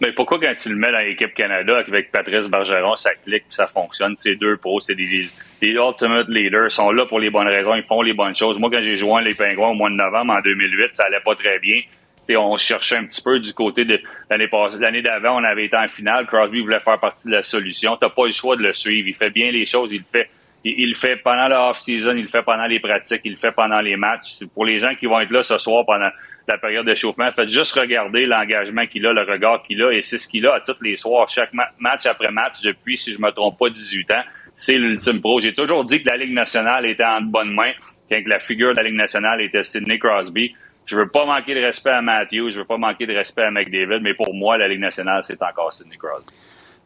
Mais 0.00 0.12
pourquoi 0.12 0.38
quand 0.38 0.54
tu 0.58 0.68
le 0.68 0.76
mets 0.76 0.92
dans 0.92 0.98
l'équipe 0.98 1.32
Canada 1.32 1.78
avec 1.78 2.12
Patrice 2.12 2.48
Bergeron, 2.48 2.96
ça 2.96 3.14
clique 3.14 3.44
puis 3.44 3.54
ça 3.54 3.66
fonctionne? 3.66 4.14
C'est 4.16 4.34
deux 4.34 4.58
pros, 4.58 4.78
c'est 4.80 4.94
des, 4.94 5.28
ultimate 5.62 6.28
leaders, 6.28 6.70
sont 6.70 6.90
là 6.90 7.06
pour 7.06 7.18
les 7.18 7.30
bonnes 7.30 7.46
raisons, 7.46 7.74
ils 7.74 7.82
font 7.82 8.02
les 8.02 8.12
bonnes 8.12 8.34
choses. 8.34 8.58
Moi, 8.58 8.68
quand 8.70 8.80
j'ai 8.80 8.98
joint 8.98 9.22
les 9.22 9.34
Pingouins 9.34 9.68
au 9.68 9.74
mois 9.74 9.88
de 9.88 9.94
novembre 9.94 10.34
en 10.34 10.40
2008, 10.40 10.94
ça 10.94 11.04
allait 11.04 11.20
pas 11.24 11.34
très 11.34 11.58
bien. 11.60 11.80
T'sais, 12.24 12.36
on 12.36 12.56
cherchait 12.58 12.96
un 12.96 13.04
petit 13.04 13.22
peu 13.22 13.40
du 13.40 13.54
côté 13.54 13.84
de 13.86 13.98
l'année 14.28 14.48
passée. 14.48 14.76
L'année 14.78 15.00
d'avant, 15.00 15.40
on 15.40 15.44
avait 15.44 15.64
été 15.64 15.76
en 15.76 15.88
finale. 15.88 16.26
Crosby 16.26 16.60
voulait 16.60 16.80
faire 16.80 16.98
partie 16.98 17.28
de 17.28 17.32
la 17.32 17.42
solution. 17.42 17.96
T'as 17.96 18.10
pas 18.10 18.26
le 18.26 18.32
choix 18.32 18.56
de 18.56 18.62
le 18.62 18.72
suivre. 18.72 19.08
Il 19.08 19.14
fait 19.14 19.30
bien 19.30 19.50
les 19.52 19.64
choses. 19.64 19.90
Il 19.92 20.00
le 20.00 20.04
fait. 20.04 20.28
Il, 20.64 20.74
il 20.76 20.88
le 20.88 20.94
fait 20.94 21.16
pendant 21.16 21.46
la 21.46 21.70
off-season. 21.70 22.16
Il 22.16 22.22
le 22.22 22.28
fait 22.28 22.42
pendant 22.42 22.66
les 22.66 22.80
pratiques. 22.80 23.20
Il 23.24 23.32
le 23.32 23.38
fait 23.38 23.52
pendant 23.52 23.80
les 23.80 23.96
matchs. 23.96 24.44
Pour 24.52 24.64
les 24.64 24.80
gens 24.80 24.92
qui 24.96 25.06
vont 25.06 25.20
être 25.20 25.30
là 25.30 25.44
ce 25.44 25.56
soir 25.58 25.84
pendant 25.86 26.10
la 26.48 26.58
période 26.58 26.86
d'échauffement, 26.86 27.28
faites 27.30 27.48
juste 27.50 27.74
regarder 27.78 28.26
l'engagement 28.26 28.86
qu'il 28.86 29.04
a, 29.06 29.12
le 29.12 29.22
regard 29.22 29.62
qu'il 29.62 29.82
a, 29.82 29.90
et 29.92 30.02
c'est 30.02 30.18
ce 30.18 30.28
qu'il 30.28 30.46
a 30.46 30.54
à 30.54 30.60
tous 30.60 30.76
les 30.82 30.96
soirs, 30.96 31.28
chaque 31.28 31.52
ma- 31.52 31.70
match 31.78 32.06
après 32.06 32.30
match, 32.30 32.60
depuis, 32.62 32.96
si 32.98 33.12
je 33.12 33.18
me 33.20 33.30
trompe 33.30 33.58
pas, 33.58 33.68
18 33.68 34.10
ans. 34.12 34.22
C'est 34.54 34.78
l'ultime 34.78 35.20
pro. 35.20 35.38
J'ai 35.40 35.52
toujours 35.52 35.84
dit 35.84 36.02
que 36.02 36.08
la 36.08 36.16
Ligue 36.16 36.32
nationale 36.32 36.86
était 36.86 37.04
en 37.04 37.20
de 37.20 37.26
bonnes 37.30 37.52
mains, 37.54 37.72
quand 38.10 38.22
que 38.22 38.28
la 38.28 38.38
figure 38.38 38.70
de 38.72 38.76
la 38.76 38.84
Ligue 38.84 38.94
nationale 38.94 39.40
était 39.42 39.62
Sidney 39.62 39.98
Crosby. 39.98 40.54
Je 40.86 40.96
veux 40.96 41.08
pas 41.08 41.26
manquer 41.26 41.54
de 41.54 41.60
respect 41.60 41.90
à 41.90 42.00
Matthews, 42.00 42.50
je 42.50 42.60
veux 42.60 42.64
pas 42.64 42.78
manquer 42.78 43.06
de 43.06 43.12
respect 43.12 43.42
à 43.42 43.50
McDavid, 43.50 44.00
mais 44.02 44.14
pour 44.14 44.32
moi, 44.32 44.56
la 44.56 44.68
Ligue 44.68 44.80
nationale, 44.80 45.22
c'est 45.24 45.42
encore 45.42 45.72
Sidney 45.72 45.96
Crosby. 45.98 46.32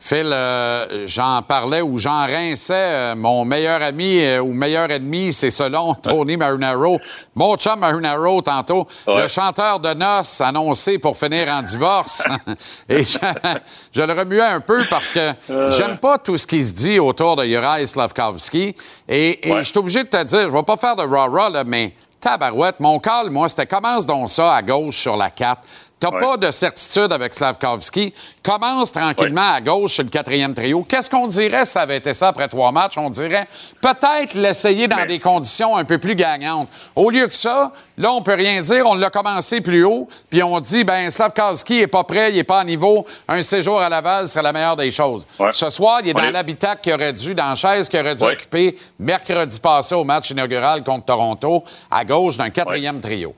Phil, 0.03 0.31
euh, 0.33 1.07
j'en 1.07 1.43
parlais 1.43 1.83
ou 1.83 1.99
j'en 1.99 2.27
rinçais. 2.27 2.73
euh, 2.75 3.15
mon 3.15 3.45
meilleur 3.45 3.83
ami 3.83 4.19
euh, 4.25 4.41
ou 4.41 4.55
meilleur 4.55 4.91
ennemi, 4.91 5.31
c'est 5.35 5.51
selon 5.51 5.95
Tony 5.95 6.39
Marinaro. 6.39 6.99
Mon 7.35 7.55
chum 7.59 7.79
Marinaro, 7.79 8.41
tantôt, 8.41 8.89
le 9.07 9.29
chanteur 9.29 9.79
de 9.79 9.93
noces 9.93 10.41
annoncé 10.41 10.99
pour 10.99 11.19
finir 11.19 11.49
en 11.51 11.61
divorce. 11.61 12.25
Et 12.89 13.05
je, 13.05 13.19
je 13.93 14.01
le 14.01 14.13
remuais 14.15 14.41
un 14.41 14.61
peu 14.61 14.87
parce 14.89 15.13
que 15.13 15.33
j'aime 15.69 15.99
pas 15.99 16.17
tout 16.17 16.39
ce 16.39 16.47
qui 16.47 16.65
se 16.65 16.73
dit 16.73 16.99
autour 16.99 17.37
de 17.37 17.45
Juraj 17.45 17.85
Slavkovski. 17.85 18.75
Et, 19.07 19.49
et 19.51 19.59
je 19.59 19.63
suis 19.65 19.79
obligé 19.79 20.03
de 20.03 20.09
te 20.09 20.23
dire, 20.25 20.49
je 20.49 20.57
vais 20.57 20.63
pas 20.63 20.79
faire 20.79 20.97
de 20.97 21.03
rah-rah, 21.03 21.63
mais 21.65 21.93
tabarouette, 22.19 22.81
mon 22.81 22.99
call, 22.99 23.29
moi, 23.29 23.51
c'était 23.51 23.67
commence 23.67 24.07
donc 24.07 24.31
ça 24.31 24.55
à 24.55 24.63
gauche 24.63 24.97
sur 24.99 25.17
la 25.17 25.29
4. 25.29 25.61
T'as 26.01 26.13
pas 26.13 26.39
de 26.39 26.51
certitude 26.51 27.13
avec 27.13 27.35
Slavkovski. 27.35 28.15
Commence 28.43 28.91
tranquillement 28.91 29.53
à 29.53 29.61
gauche 29.61 29.93
sur 29.93 30.03
le 30.03 30.09
quatrième 30.09 30.55
trio. 30.55 30.83
Qu'est-ce 30.83 31.11
qu'on 31.11 31.27
dirait 31.27 31.67
si 31.67 31.73
ça 31.73 31.83
avait 31.83 31.99
été 31.99 32.15
ça 32.15 32.29
après 32.29 32.49
trois 32.49 32.73
matchs? 32.73 32.97
On 32.97 33.11
dirait 33.11 33.47
peut-être 33.83 34.33
l'essayer 34.33 34.89
dans 34.89 35.05
des 35.05 35.19
conditions 35.19 35.77
un 35.77 35.85
peu 35.85 35.99
plus 35.99 36.15
gagnantes. 36.15 36.69
Au 36.97 37.11
lieu 37.11 37.27
de 37.27 37.33
ça, 37.33 37.73
là, 37.99 38.15
on 38.15 38.23
peut 38.23 38.33
rien 38.33 38.63
dire. 38.63 38.87
On 38.87 38.95
l'a 38.95 39.11
commencé 39.11 39.61
plus 39.61 39.85
haut, 39.85 40.09
puis 40.31 40.43
on 40.43 40.59
dit, 40.61 40.85
ben 40.85 41.11
Slavkovski 41.11 41.81
est 41.81 41.87
pas 41.87 42.05
prêt, 42.05 42.33
il 42.33 42.39
est 42.39 42.45
pas 42.45 42.61
à 42.61 42.65
niveau. 42.65 43.05
Un 43.29 43.43
séjour 43.43 43.79
à 43.79 43.91
Laval 43.91 44.27
serait 44.27 44.43
la 44.43 44.55
meilleure 44.55 44.77
des 44.77 44.91
choses. 44.91 45.27
Ce 45.53 45.69
soir, 45.69 46.01
il 46.03 46.09
est 46.09 46.15
dans 46.15 46.31
l'habitat 46.31 46.77
qu'il 46.77 46.95
aurait 46.95 47.13
dû, 47.13 47.35
dans 47.35 47.51
la 47.51 47.55
chaise 47.55 47.91
qu'il 47.91 48.01
aurait 48.01 48.15
dû 48.15 48.25
occuper 48.25 48.79
mercredi 48.99 49.61
passé 49.61 49.95
au 49.95 50.05
match 50.05 50.31
inaugural 50.31 50.83
contre 50.83 51.05
Toronto, 51.05 51.63
à 51.91 52.07
gauche 52.07 52.39
d'un 52.39 52.49
quatrième 52.49 53.01
trio. 53.03 53.35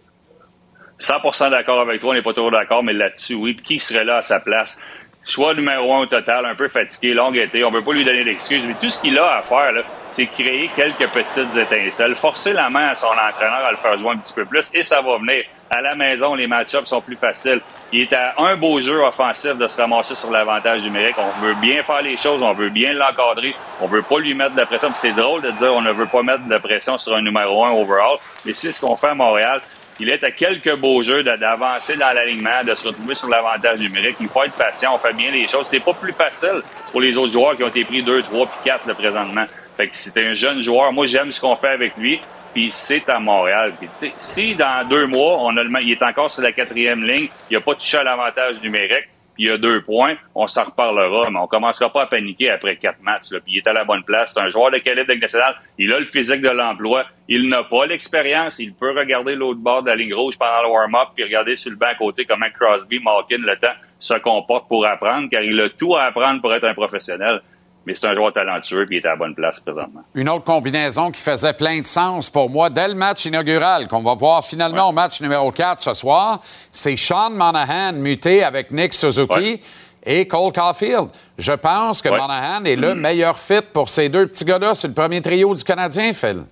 100% 1.02 1.50
d'accord 1.50 1.80
avec 1.80 2.00
toi, 2.00 2.10
on 2.10 2.14
n'est 2.14 2.22
pas 2.22 2.32
toujours 2.32 2.52
d'accord, 2.52 2.84
mais 2.84 2.92
là-dessus, 2.92 3.34
oui. 3.34 3.56
Qui 3.56 3.80
serait 3.80 4.04
là 4.04 4.18
à 4.18 4.22
sa 4.22 4.38
place? 4.38 4.78
Soit 5.24 5.54
numéro 5.54 5.94
un 5.94 6.00
au 6.00 6.06
total, 6.06 6.46
un 6.46 6.54
peu 6.54 6.68
fatigué, 6.68 7.12
long 7.14 7.32
été, 7.32 7.64
on 7.64 7.70
veut 7.70 7.82
pas 7.82 7.92
lui 7.92 8.04
donner 8.04 8.24
d'excuses, 8.24 8.64
mais 8.66 8.74
tout 8.80 8.90
ce 8.90 9.00
qu'il 9.00 9.18
a 9.18 9.38
à 9.38 9.42
faire, 9.42 9.72
c'est 10.10 10.26
créer 10.26 10.68
quelques 10.74 11.08
petites 11.08 11.56
étincelles, 11.56 12.14
forcer 12.16 12.52
la 12.52 12.70
main 12.70 12.88
à 12.88 12.94
son 12.94 13.06
entraîneur 13.06 13.64
à 13.66 13.70
le 13.70 13.76
faire 13.76 13.98
jouer 13.98 14.10
un 14.10 14.16
petit 14.16 14.32
peu 14.32 14.44
plus, 14.44 14.70
et 14.74 14.82
ça 14.82 15.00
va 15.00 15.18
venir. 15.18 15.44
À 15.70 15.80
la 15.80 15.94
maison, 15.94 16.34
les 16.34 16.46
match-ups 16.46 16.88
sont 16.88 17.00
plus 17.00 17.16
faciles. 17.16 17.60
Il 17.92 18.02
est 18.02 18.12
à 18.12 18.34
un 18.38 18.56
beau 18.56 18.78
jeu 18.78 19.00
offensif 19.00 19.56
de 19.56 19.66
se 19.68 19.80
ramasser 19.80 20.14
sur 20.14 20.30
l'avantage 20.30 20.82
numérique. 20.82 21.16
On 21.18 21.40
veut 21.40 21.54
bien 21.54 21.82
faire 21.82 22.02
les 22.02 22.16
choses, 22.16 22.42
on 22.42 22.52
veut 22.52 22.68
bien 22.68 22.92
l'encadrer, 22.92 23.54
on 23.80 23.86
veut 23.86 24.02
pas 24.02 24.18
lui 24.18 24.34
mettre 24.34 24.54
de 24.54 24.64
pression. 24.64 24.90
C'est 24.94 25.12
drôle 25.12 25.40
de 25.42 25.50
dire 25.52 25.72
on 25.72 25.80
ne 25.80 25.92
veut 25.92 26.06
pas 26.06 26.22
mettre 26.22 26.46
de 26.46 26.58
pression 26.58 26.98
sur 26.98 27.14
un 27.14 27.22
numéro 27.22 27.64
un 27.64 27.70
overall, 27.70 28.18
mais 28.44 28.54
c'est 28.54 28.70
ce 28.70 28.80
qu'on 28.80 28.96
fait 28.96 29.08
à 29.08 29.14
Montréal. 29.14 29.60
Il 30.02 30.10
est 30.10 30.24
à 30.24 30.32
quelques 30.32 30.74
beaux 30.74 31.00
jeux 31.00 31.22
d'avancer 31.22 31.96
dans 31.96 32.12
l'alignement, 32.12 32.64
de 32.66 32.74
se 32.74 32.88
retrouver 32.88 33.14
sur 33.14 33.28
l'avantage 33.28 33.78
numérique. 33.78 34.16
Il 34.20 34.26
faut 34.26 34.42
être 34.42 34.54
patient, 34.54 34.96
on 34.96 34.98
fait 34.98 35.12
bien 35.12 35.30
les 35.30 35.46
choses. 35.46 35.68
C'est 35.68 35.78
pas 35.78 35.92
plus 35.92 36.12
facile 36.12 36.60
pour 36.90 37.00
les 37.00 37.16
autres 37.16 37.32
joueurs 37.32 37.54
qui 37.54 37.62
ont 37.62 37.68
été 37.68 37.84
pris 37.84 38.02
2, 38.02 38.20
3 38.22 38.46
puis 38.46 38.58
4 38.64 38.88
là, 38.88 38.94
présentement. 38.94 39.44
Fait 39.76 39.86
que 39.86 39.94
c'est 39.94 40.18
un 40.18 40.32
jeune 40.32 40.60
joueur. 40.60 40.92
Moi, 40.92 41.06
j'aime 41.06 41.30
ce 41.30 41.40
qu'on 41.40 41.54
fait 41.54 41.68
avec 41.68 41.96
lui. 41.96 42.20
Puis 42.52 42.70
c'est 42.72 43.08
à 43.08 43.20
Montréal. 43.20 43.74
Si 44.18 44.56
dans 44.56 44.84
deux 44.88 45.06
mois, 45.06 45.38
on 45.38 45.56
a 45.56 45.62
le, 45.62 45.70
il 45.82 45.92
est 45.92 46.02
encore 46.02 46.32
sur 46.32 46.42
la 46.42 46.50
quatrième 46.50 47.04
ligne, 47.04 47.28
il 47.48 47.54
n'a 47.54 47.60
pas 47.60 47.76
touché 47.76 47.98
à 47.98 48.02
l'avantage 48.02 48.60
numérique, 48.60 49.06
puis 49.34 49.44
il 49.44 49.50
a 49.50 49.58
deux 49.58 49.82
points, 49.82 50.14
on 50.34 50.46
s'en 50.46 50.64
reparlera, 50.64 51.30
mais 51.30 51.38
on 51.38 51.46
commencera 51.46 51.90
pas 51.90 52.02
à 52.02 52.06
paniquer 52.06 52.50
après 52.50 52.76
quatre 52.76 53.00
matchs. 53.02 53.30
Là. 53.30 53.38
Il 53.46 53.58
est 53.58 53.66
à 53.66 53.72
la 53.72 53.84
bonne 53.84 54.02
place. 54.02 54.32
C'est 54.34 54.40
un 54.40 54.50
joueur 54.50 54.70
de 54.70 54.78
calibre 54.78 55.08
de 55.08 55.14
nationale. 55.14 55.54
Il 55.78 55.92
a 55.92 55.98
le 55.98 56.04
physique 56.04 56.42
de 56.42 56.50
l'emploi. 56.50 57.04
Il 57.28 57.48
n'a 57.48 57.64
pas 57.64 57.86
l'expérience. 57.86 58.58
Il 58.58 58.74
peut 58.74 58.96
regarder 58.96 59.34
l'autre 59.34 59.60
bord 59.60 59.82
de 59.82 59.88
la 59.88 59.96
ligne 59.96 60.14
rouge 60.14 60.38
pendant 60.38 60.62
le 60.62 60.68
warm-up, 60.68 61.08
puis 61.14 61.24
regarder 61.24 61.56
sur 61.56 61.70
le 61.70 61.76
banc 61.76 61.86
à 61.86 61.94
côté 61.94 62.24
comment 62.24 62.46
Crosby, 62.58 62.98
Malkin, 62.98 63.38
le 63.38 63.56
temps 63.56 63.74
se 63.98 64.14
comporte 64.14 64.68
pour 64.68 64.84
apprendre, 64.84 65.28
car 65.30 65.42
il 65.42 65.60
a 65.60 65.68
tout 65.70 65.94
à 65.96 66.04
apprendre 66.04 66.40
pour 66.40 66.52
être 66.52 66.64
un 66.64 66.74
professionnel. 66.74 67.40
Mais 67.86 67.94
c'est 67.96 68.06
un 68.06 68.14
joueur 68.14 68.32
talentueux, 68.32 68.86
puis 68.86 68.96
il 68.98 69.00
est 69.02 69.06
à 69.06 69.10
la 69.10 69.16
bonne 69.16 69.34
place 69.34 69.58
présentement. 69.60 70.02
Une 70.14 70.28
autre 70.28 70.44
combinaison 70.44 71.10
qui 71.10 71.20
faisait 71.20 71.52
plein 71.52 71.80
de 71.80 71.86
sens 71.86 72.30
pour 72.30 72.48
moi 72.48 72.70
dès 72.70 72.86
le 72.88 72.94
match 72.94 73.24
inaugural, 73.24 73.88
qu'on 73.88 74.02
va 74.02 74.14
voir 74.14 74.44
finalement 74.44 74.88
au 74.88 74.92
match 74.92 75.20
numéro 75.20 75.50
4 75.50 75.80
ce 75.80 75.94
soir, 75.94 76.40
c'est 76.70 76.96
Sean 76.96 77.30
Monahan 77.30 77.94
muté 77.94 78.44
avec 78.44 78.70
Nick 78.70 78.94
Suzuki 78.94 79.60
et 80.04 80.26
Cole 80.28 80.52
Caulfield. 80.52 81.08
Je 81.38 81.52
pense 81.52 82.02
que 82.02 82.08
Ouais. 82.08 82.18
Monahan 82.18 82.64
est 82.64 82.76
le 82.76 82.94
Mm. 82.94 83.00
meilleur 83.00 83.38
fit 83.38 83.62
pour 83.72 83.88
ces 83.88 84.08
deux 84.08 84.26
petits 84.26 84.44
gars-là 84.44 84.74
sur 84.74 84.88
le 84.88 84.94
premier 84.94 85.20
trio 85.20 85.54
du 85.54 85.64
Canadien, 85.64 86.12
Phil. 86.12 86.44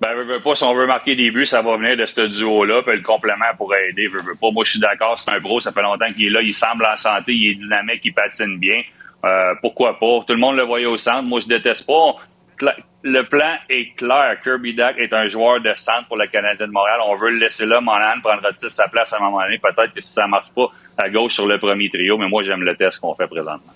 Ben, 0.00 0.14
veux, 0.16 0.24
veux 0.24 0.40
pas, 0.40 0.56
si 0.56 0.64
on 0.64 0.74
veut 0.74 0.88
marquer 0.88 1.14
des 1.14 1.30
buts, 1.30 1.46
ça 1.46 1.62
va 1.62 1.76
venir 1.76 1.96
de 1.96 2.06
ce 2.06 2.22
duo-là, 2.22 2.82
puis 2.82 2.96
le 2.96 3.02
complément 3.04 3.44
pourrait 3.56 3.90
aider, 3.90 4.08
veux, 4.08 4.20
veux 4.22 4.34
pas. 4.34 4.50
Moi, 4.50 4.64
je 4.64 4.70
suis 4.72 4.80
d'accord, 4.80 5.20
c'est 5.20 5.30
un 5.32 5.40
pro, 5.40 5.60
ça 5.60 5.70
fait 5.70 5.82
longtemps 5.82 6.12
qu'il 6.16 6.26
est 6.26 6.30
là, 6.30 6.40
il 6.42 6.52
semble 6.52 6.84
en 6.84 6.96
santé, 6.96 7.32
il 7.32 7.52
est 7.52 7.54
dynamique, 7.54 8.00
il 8.02 8.12
patine 8.12 8.58
bien. 8.58 8.82
Euh, 9.24 9.54
pourquoi 9.60 9.98
pas? 9.98 10.20
Tout 10.26 10.32
le 10.34 10.38
monde 10.38 10.56
le 10.56 10.64
voyait 10.64 10.86
au 10.86 10.96
centre. 10.96 11.22
Moi, 11.22 11.40
je 11.40 11.46
déteste 11.48 11.86
pas. 11.86 12.16
le 13.04 13.22
plan 13.22 13.56
est 13.68 13.94
clair. 13.96 14.36
Kirby 14.44 14.74
Duck 14.74 14.94
est 14.98 15.12
un 15.12 15.26
joueur 15.26 15.60
de 15.60 15.72
centre 15.74 16.06
pour 16.08 16.16
le 16.16 16.26
Canadien 16.28 16.66
de 16.66 16.72
Montréal. 16.72 16.98
On 17.06 17.14
veut 17.16 17.30
le 17.30 17.38
laisser 17.38 17.66
là. 17.66 17.80
Monahan 17.80 18.20
prendra-t-il 18.22 18.70
sa 18.70 18.86
place 18.88 19.12
à 19.12 19.16
un 19.16 19.20
moment 19.20 19.40
donné? 19.42 19.58
Peut-être 19.58 19.92
que 19.92 20.00
si 20.00 20.12
ça 20.12 20.26
marche 20.26 20.48
pas 20.54 20.68
à 20.98 21.08
gauche 21.08 21.34
sur 21.34 21.46
le 21.46 21.58
premier 21.58 21.88
trio, 21.90 22.16
mais 22.18 22.28
moi, 22.28 22.42
j'aime 22.42 22.62
le 22.62 22.76
test 22.76 23.00
qu'on 23.00 23.14
fait 23.14 23.26
présentement. 23.26 23.72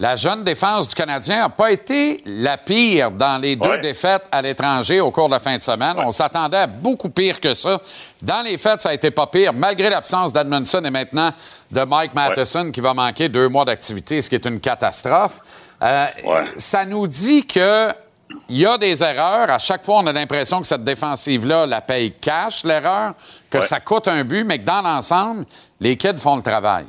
La 0.00 0.14
jeune 0.14 0.44
défense 0.44 0.88
du 0.88 0.94
Canadien 0.94 1.40
n'a 1.40 1.48
pas 1.48 1.72
été 1.72 2.18
la 2.24 2.56
pire 2.56 3.10
dans 3.10 3.40
les 3.40 3.56
deux 3.56 3.68
Ouais. 3.68 3.80
défaites 3.80 4.28
à 4.30 4.40
l'étranger 4.42 5.00
au 5.00 5.10
cours 5.10 5.26
de 5.28 5.32
la 5.34 5.40
fin 5.40 5.56
de 5.56 5.62
semaine. 5.62 5.94
On 5.96 6.12
s'attendait 6.12 6.56
à 6.58 6.66
beaucoup 6.68 7.10
pire 7.10 7.40
que 7.40 7.52
ça. 7.52 7.80
Dans 8.20 8.42
les 8.44 8.56
fêtes, 8.58 8.80
ça 8.80 8.88
a 8.90 8.94
été 8.94 9.10
pas 9.10 9.26
pire, 9.28 9.52
malgré 9.52 9.88
l'absence 9.90 10.32
d'Edmondson 10.32 10.82
et 10.84 10.90
maintenant 10.90 11.30
de 11.70 11.80
Mike 11.84 12.14
Matheson 12.14 12.70
qui 12.72 12.80
va 12.80 12.92
manquer 12.94 13.28
deux 13.28 13.48
mois 13.48 13.64
d'activité, 13.64 14.20
ce 14.20 14.28
qui 14.28 14.34
est 14.34 14.44
une 14.46 14.58
catastrophe. 14.60 15.40
Euh, 15.82 16.06
Ça 16.56 16.84
nous 16.84 17.06
dit 17.06 17.46
que 17.46 17.88
il 18.48 18.58
y 18.58 18.66
a 18.66 18.76
des 18.76 19.02
erreurs. 19.02 19.48
À 19.50 19.58
chaque 19.58 19.84
fois, 19.84 19.98
on 20.00 20.06
a 20.06 20.12
l'impression 20.12 20.60
que 20.60 20.66
cette 20.66 20.84
défensive-là 20.84 21.66
la 21.66 21.80
paye 21.80 22.12
cash, 22.12 22.64
l'erreur, 22.64 23.14
que 23.48 23.58
Ouais. 23.58 23.64
ça 23.64 23.80
coûte 23.80 24.08
un 24.08 24.22
but, 24.24 24.44
mais 24.44 24.58
que 24.58 24.64
dans 24.66 24.82
l'ensemble, 24.82 25.46
les 25.80 25.96
kids 25.96 26.18
font 26.18 26.36
le 26.36 26.42
travail. 26.42 26.84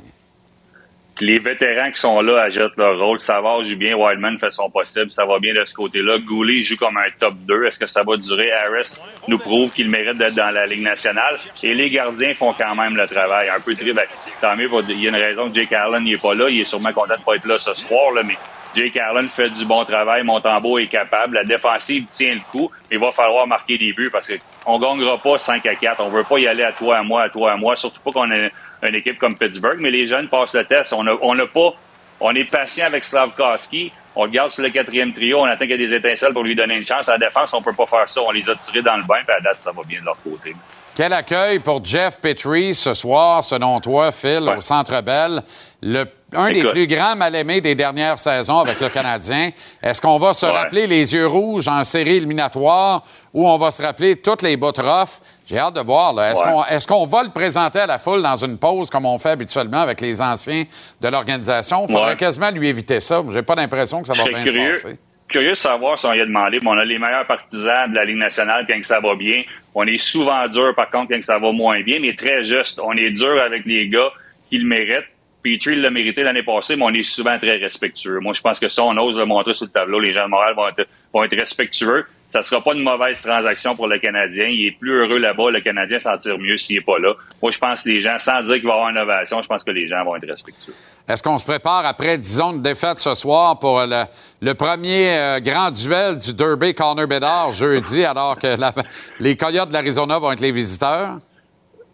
Les 1.22 1.38
vétérans 1.38 1.90
qui 1.90 2.00
sont 2.00 2.22
là 2.22 2.44
achètent 2.44 2.78
leur 2.78 2.98
rôle. 2.98 3.20
Savard 3.20 3.62
joue 3.62 3.76
bien, 3.76 3.94
Wildman 3.94 4.38
fait 4.38 4.50
son 4.50 4.70
possible, 4.70 5.10
ça 5.10 5.26
va 5.26 5.38
bien 5.38 5.52
de 5.52 5.62
ce 5.66 5.74
côté-là. 5.74 6.16
Goulet 6.18 6.62
joue 6.62 6.78
comme 6.78 6.96
un 6.96 7.10
top 7.18 7.34
2. 7.46 7.66
Est-ce 7.66 7.78
que 7.78 7.86
ça 7.86 8.02
va 8.02 8.16
durer? 8.16 8.50
Harris 8.50 8.98
nous 9.28 9.36
prouve 9.36 9.70
qu'il 9.70 9.90
mérite 9.90 10.16
d'être 10.16 10.34
dans 10.34 10.50
la 10.50 10.64
Ligue 10.64 10.82
nationale. 10.82 11.38
Et 11.62 11.74
les 11.74 11.90
gardiens 11.90 12.32
font 12.32 12.54
quand 12.54 12.74
même 12.74 12.96
le 12.96 13.06
travail. 13.06 13.50
Un 13.50 13.60
peu 13.60 13.74
triste. 13.74 13.94
Ben, 13.94 14.06
tant 14.40 14.56
mieux, 14.56 14.70
il 14.88 15.02
y 15.02 15.06
a 15.06 15.10
une 15.10 15.16
raison 15.16 15.50
que 15.50 15.54
Jake 15.54 15.74
Allen 15.74 16.04
n'est 16.04 16.16
pas 16.16 16.32
là. 16.32 16.48
Il 16.48 16.60
est 16.60 16.64
sûrement 16.64 16.92
content 16.92 17.16
de 17.18 17.22
pas 17.22 17.34
être 17.34 17.46
là 17.46 17.58
ce 17.58 17.74
soir, 17.74 18.12
là, 18.12 18.22
mais 18.22 18.38
Jake 18.74 18.96
Allen 18.96 19.28
fait 19.28 19.50
du 19.50 19.66
bon 19.66 19.84
travail. 19.84 20.22
Montembeau 20.22 20.78
est 20.78 20.86
capable. 20.86 21.34
La 21.34 21.44
défensive 21.44 22.06
tient 22.06 22.32
le 22.32 22.40
coup. 22.50 22.70
Il 22.90 22.98
va 22.98 23.12
falloir 23.12 23.46
marquer 23.46 23.76
des 23.76 23.92
buts 23.92 24.08
parce 24.10 24.32
qu'on 24.64 24.78
ne 24.78 25.16
pas 25.22 25.36
5 25.36 25.66
à 25.66 25.74
4. 25.74 26.00
On 26.00 26.08
veut 26.08 26.24
pas 26.24 26.38
y 26.38 26.46
aller 26.46 26.62
à 26.62 26.72
toi, 26.72 26.96
à 26.96 27.02
moi, 27.02 27.24
à 27.24 27.28
toi, 27.28 27.52
à 27.52 27.56
moi. 27.56 27.76
Surtout 27.76 28.00
pas 28.00 28.10
qu'on 28.10 28.30
ait 28.30 28.50
une 28.88 28.94
équipe 28.94 29.18
comme 29.18 29.36
Pittsburgh. 29.36 29.78
Mais 29.80 29.90
les 29.90 30.06
jeunes 30.06 30.28
passent 30.28 30.54
le 30.54 30.64
test. 30.64 30.92
On 30.92 31.34
n'a 31.34 31.46
pas... 31.46 31.74
On 32.20 32.34
est 32.34 32.44
patient 32.44 32.86
avec 32.86 33.04
Slavkowski. 33.04 33.92
On 34.14 34.24
le 34.24 34.30
garde 34.30 34.50
sur 34.50 34.62
le 34.62 34.70
quatrième 34.70 35.12
trio. 35.12 35.38
On 35.38 35.44
attend 35.44 35.60
qu'il 35.60 35.70
y 35.70 35.84
ait 35.84 35.88
des 35.88 35.94
étincelles 35.94 36.32
pour 36.32 36.42
lui 36.42 36.54
donner 36.54 36.76
une 36.76 36.84
chance. 36.84 37.08
À 37.08 37.12
la 37.12 37.26
défense, 37.26 37.54
on 37.54 37.62
peut 37.62 37.72
pas 37.72 37.86
faire 37.86 38.08
ça. 38.08 38.20
On 38.26 38.30
les 38.30 38.48
a 38.50 38.54
tirés 38.56 38.82
dans 38.82 38.96
le 38.96 39.04
bain. 39.04 39.20
Puis 39.26 39.34
à 39.34 39.40
date, 39.40 39.60
ça 39.60 39.72
va 39.72 39.82
bien 39.84 40.00
de 40.00 40.04
leur 40.04 40.16
côté. 40.22 40.54
Quel 40.96 41.12
accueil 41.12 41.60
pour 41.60 41.82
Jeff 41.84 42.18
Petrie 42.20 42.74
ce 42.74 42.92
soir, 42.94 43.42
selon 43.44 43.80
toi, 43.80 44.10
Phil, 44.12 44.52
au 44.56 44.60
Centre 44.60 45.00
Bell? 45.00 45.42
Le, 45.80 46.04
un 46.34 46.50
des 46.52 46.62
plus 46.64 46.86
grands 46.86 47.16
mal-aimés 47.16 47.60
des 47.62 47.74
dernières 47.74 48.18
saisons 48.18 48.58
avec 48.58 48.78
le 48.80 48.88
Canadien. 48.90 49.50
Est-ce 49.82 50.00
qu'on 50.00 50.18
va 50.18 50.34
se 50.34 50.44
Ouais. 50.44 50.52
rappeler 50.52 50.86
les 50.86 51.14
yeux 51.14 51.26
rouges 51.26 51.68
en 51.68 51.84
série 51.84 52.16
éliminatoire 52.16 53.02
ou 53.32 53.48
on 53.48 53.56
va 53.56 53.70
se 53.70 53.80
rappeler 53.82 54.16
toutes 54.16 54.42
les 54.42 54.56
bouts 54.58 54.72
rough? 54.76 55.20
J'ai 55.46 55.58
hâte 55.58 55.74
de 55.74 55.80
voir. 55.80 56.12
Est-ce 56.22 56.40
Ouais. 56.42 56.86
qu'on 56.86 57.00
qu'on 57.00 57.06
va 57.06 57.22
le 57.22 57.30
présenter 57.30 57.78
à 57.80 57.86
la 57.86 57.96
foule 57.98 58.22
dans 58.22 58.36
une 58.36 58.58
pause 58.58 58.90
comme 58.90 59.06
on 59.06 59.16
fait 59.16 59.30
habituellement 59.30 59.80
avec 59.80 60.00
les 60.02 60.20
anciens 60.20 60.64
de 61.00 61.08
l'organisation? 61.08 61.86
Il 61.88 61.92
faudrait 61.92 62.16
quasiment 62.16 62.50
lui 62.50 62.68
éviter 62.68 63.00
ça. 63.00 63.22
J'ai 63.32 63.42
pas 63.42 63.54
l'impression 63.54 64.02
que 64.02 64.08
ça 64.08 64.14
va 64.14 64.24
bien 64.28 64.44
curieux, 64.44 64.74
se 64.74 64.82
passer. 64.82 64.98
Curieux 65.30 65.50
de 65.50 65.54
savoir 65.54 65.98
si 65.98 66.06
on 66.06 66.12
y 66.12 66.20
a 66.20 66.26
demandé. 66.26 66.58
on 66.64 66.72
a 66.72 66.84
les 66.84 66.98
meilleurs 66.98 67.26
partisans 67.26 67.90
de 67.90 67.96
la 67.96 68.04
Ligue 68.04 68.18
nationale 68.18 68.66
quand 68.68 68.78
ça 68.84 69.00
va 69.00 69.14
bien. 69.14 69.42
On 69.74 69.86
est 69.86 69.98
souvent 69.98 70.46
dur, 70.48 70.74
par 70.74 70.90
contre, 70.90 71.12
quand 71.12 71.22
ça 71.22 71.38
va 71.38 71.52
moins 71.52 71.80
bien, 71.82 71.98
mais 72.00 72.14
très 72.14 72.44
juste. 72.44 72.80
On 72.84 72.92
est 72.92 73.10
dur 73.10 73.40
avec 73.40 73.64
les 73.64 73.88
gars 73.88 74.10
qui 74.48 74.58
le 74.58 74.66
méritent. 74.66 75.08
Petrie 75.42 75.76
l'a 75.76 75.90
mérité 75.90 76.22
l'année 76.22 76.42
passée, 76.42 76.76
mais 76.76 76.84
on 76.84 76.92
est 76.92 77.02
souvent 77.02 77.38
très 77.38 77.56
respectueux. 77.56 78.18
Moi, 78.20 78.34
je 78.34 78.42
pense 78.42 78.58
que 78.58 78.68
ça, 78.68 78.84
on 78.84 78.96
ose 78.98 79.16
le 79.16 79.24
montrer 79.24 79.54
sur 79.54 79.64
le 79.64 79.70
tableau. 79.70 79.98
Les 79.98 80.12
gens 80.12 80.24
de 80.24 80.30
Montréal 80.30 80.54
vont 80.54 80.68
être, 80.68 80.86
vont 81.14 81.24
être 81.24 81.36
respectueux. 81.38 82.04
Ça 82.30 82.42
sera 82.42 82.62
pas 82.62 82.72
une 82.74 82.82
mauvaise 82.82 83.20
transaction 83.20 83.74
pour 83.76 83.88
le 83.88 83.98
Canadien. 83.98 84.46
Il 84.46 84.68
est 84.68 84.70
plus 84.78 84.92
heureux 84.92 85.18
là-bas. 85.18 85.50
Le 85.50 85.60
Canadien 85.60 85.98
s'en 85.98 86.16
tire 86.16 86.38
mieux 86.38 86.56
s'il 86.56 86.76
est 86.78 86.80
pas 86.80 86.98
là. 86.98 87.12
Moi, 87.42 87.50
je 87.50 87.58
pense 87.58 87.82
que 87.82 87.88
les 87.88 88.00
gens, 88.00 88.16
sans 88.18 88.40
dire 88.42 88.54
qu'il 88.54 88.64
va 88.66 88.70
y 88.70 88.72
avoir 88.72 88.88
une 88.88 88.94
innovation, 88.96 89.42
je 89.42 89.48
pense 89.48 89.64
que 89.64 89.70
les 89.72 89.86
gens 89.88 90.02
vont 90.04 90.14
être 90.16 90.28
respectueux. 90.30 90.72
Est-ce 91.08 91.22
qu'on 91.24 91.38
se 91.38 91.44
prépare 91.44 91.84
après, 91.84 92.16
disons, 92.16 92.52
une 92.52 92.62
défaite 92.62 92.98
ce 93.00 93.14
soir 93.16 93.58
pour 93.58 93.80
le, 93.84 94.04
le 94.40 94.54
premier 94.54 95.18
euh, 95.18 95.40
grand 95.40 95.72
duel 95.72 96.18
du 96.18 96.32
Derby 96.32 96.72
Corner 96.72 97.08
Bédard 97.08 97.50
jeudi, 97.50 98.04
alors 98.04 98.38
que 98.38 98.46
la- 98.56 98.72
les 99.18 99.36
Coyotes 99.36 99.68
de 99.68 99.72
l'Arizona 99.74 100.18
vont 100.20 100.30
être 100.30 100.40
les 100.40 100.52
visiteurs? 100.52 101.18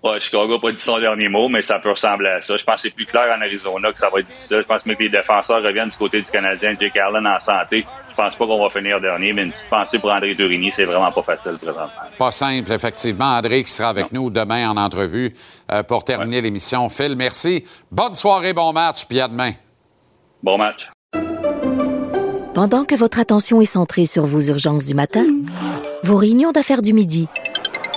Ouais, 0.07 0.21
Chicago 0.21 0.53
n'a 0.53 0.61
pas 0.61 0.71
dit 0.71 0.81
son 0.83 1.01
dernier 1.01 1.29
mot, 1.29 1.49
mais 1.49 1.63
ça 1.63 1.81
peut 1.81 1.91
ressembler 1.91 2.29
à 2.29 2.41
ça. 2.41 2.57
Je 2.57 2.63
pense 2.63 2.77
que 2.77 2.83
c'est 2.83 2.95
plus 2.95 3.07
clair 3.07 3.25
en 3.37 3.41
Arizona 3.41 3.91
que 3.91 3.99
ça 3.99 4.09
va 4.09 4.21
être 4.21 4.29
difficile. 4.29 4.59
Je 4.59 4.63
pense 4.63 4.87
même 4.87 4.95
que 4.95 5.03
les 5.03 5.09
défenseurs 5.09 5.61
reviennent 5.63 5.89
du 5.89 5.97
côté 5.97 6.23
du 6.23 6.31
Canadien. 6.31 6.73
Jake 6.81 6.97
Allen 6.97 7.27
en 7.27 7.41
santé. 7.41 7.85
Je 8.11 8.15
pense 8.15 8.37
pas 8.37 8.47
qu'on 8.47 8.63
va 8.63 8.71
finir 8.71 9.01
dernier, 9.01 9.33
mais 9.33 9.43
une 9.43 9.51
petite 9.51 9.69
pensée 9.69 9.99
pour 9.99 10.13
André 10.13 10.37
Tourigny, 10.37 10.71
c'est 10.71 10.85
vraiment 10.85 11.11
pas 11.11 11.23
facile 11.23 11.55
présentement. 11.59 11.89
Pas 12.17 12.31
simple, 12.31 12.73
effectivement. 12.73 13.37
André 13.37 13.65
qui 13.65 13.73
sera 13.73 13.89
avec 13.89 14.13
nous 14.13 14.31
demain 14.31 14.71
en 14.71 14.77
entrevue 14.77 15.35
euh, 15.73 15.83
pour 15.83 16.05
terminer 16.05 16.41
l'émission. 16.41 16.89
Phil, 16.89 17.17
merci. 17.17 17.65
Bonne 17.91 18.15
soirée, 18.15 18.53
bon 18.53 18.73
match, 18.73 19.07
puis 19.09 19.21
à 19.21 19.27
demain. 19.27 19.55
Bon 20.41 20.57
match. 20.57 20.89
Pendant 22.55 22.85
que 22.85 22.95
votre 22.95 23.19
attention 23.19 23.61
est 23.61 23.65
centrée 23.65 24.07
sur 24.07 24.25
vos 24.25 24.41
urgences 24.41 24.87
du 24.87 24.95
matin, 24.95 25.27
vos 26.05 26.17
réunions 26.17 26.53
d'affaires 26.53 26.81
du 26.81 26.93
midi, 26.93 27.27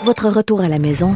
votre 0.03 0.27
retour 0.27 0.61
à 0.61 0.69
la 0.69 0.79
maison 0.79 1.15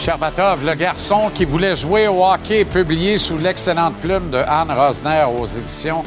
Cherbatov, 0.00 0.64
le 0.64 0.72
garçon 0.72 1.30
qui 1.34 1.44
voulait 1.44 1.76
jouer 1.76 2.08
au 2.08 2.24
hockey, 2.24 2.64
publié 2.64 3.18
sous 3.18 3.36
l'excellente 3.36 3.96
plume 3.96 4.30
de 4.30 4.38
Anne 4.38 4.70
Rosner 4.70 5.26
aux 5.38 5.44
éditions 5.44 6.02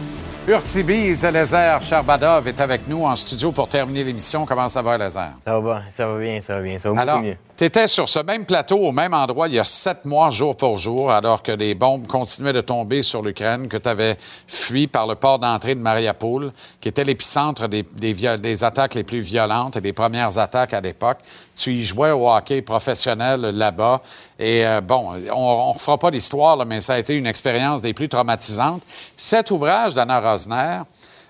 Urtibise. 0.48 1.24
Lézère 1.24 1.80
Cherbatov 1.84 2.48
est 2.48 2.60
avec 2.60 2.88
nous 2.88 3.06
en 3.06 3.16
studio 3.16 3.52
pour 3.52 3.68
terminer 3.68 4.04
l'émission. 4.04 4.48
Comment 4.48 4.68
ça 4.68 4.82
va, 4.82 4.98
Lézère? 4.98 5.34
Ça 5.46 5.60
va 5.60 5.80
bien, 5.80 5.84
ça 5.92 6.08
va 6.08 6.20
bien, 6.20 6.42
ça 6.42 6.56
va 6.56 6.62
bien, 6.62 6.80
ça 6.80 6.92
va 6.92 7.02
Alors, 7.02 7.18
beaucoup 7.18 7.28
mieux. 7.28 7.38
Tu 7.56 7.66
étais 7.66 7.88
sur 7.88 8.10
ce 8.10 8.20
même 8.20 8.46
plateau, 8.46 8.78
au 8.78 8.92
même 8.92 9.14
endroit, 9.14 9.48
il 9.48 9.54
y 9.54 9.60
a 9.60 9.64
sept 9.64 10.06
mois, 10.06 10.32
jour 10.32 10.58
pour 10.58 10.78
jour, 10.78 11.12
alors 11.12 11.44
que 11.44 11.52
les 11.52 11.76
bombes 11.76 12.08
continuaient 12.08 12.54
de 12.54 12.62
tomber 12.62 13.04
sur 13.04 13.22
l'Ukraine, 13.22 13.68
que 13.68 13.78
tu 13.78 13.88
avais 13.88 14.18
fui 14.48 14.88
par 14.88 15.06
le 15.06 15.16
port 15.16 15.38
d'entrée 15.38 15.76
de 15.76 15.80
Mariupol, 15.80 16.52
qui 16.82 16.90
était 16.90 17.04
l'épicentre 17.04 17.68
des, 17.68 17.84
des 17.84 18.64
attaques 18.64 18.96
les 18.96 19.04
plus 19.04 19.20
violentes 19.20 19.76
et 19.76 19.82
des 19.82 19.94
premières 19.94 20.38
attaques 20.38 20.74
à 20.74 20.82
l'époque. 20.82 21.20
Tu 21.56 21.74
y 21.74 21.84
jouais 21.84 22.12
au 22.12 22.28
hockey 22.28 22.64
professionnel 22.64 23.42
là-bas. 23.42 24.02
Et 24.40 24.66
euh, 24.66 24.82
bon, 24.82 25.12
on 25.32 25.70
ne 25.70 25.74
refera 25.74 26.00
pas 26.00 26.10
l'histoire, 26.10 26.66
mais 26.66 26.82
ça 26.82 26.96
a 26.96 26.98
été 26.98 27.16
une 27.16 27.28
expérience 27.28 27.82
des 27.82 27.94
plus 27.94 28.10
traumatisantes. 28.10 28.82
Cet 29.16 29.52
ouvrage 29.52 29.94
d'Anna 29.94 30.20
Rosner, 30.20 30.82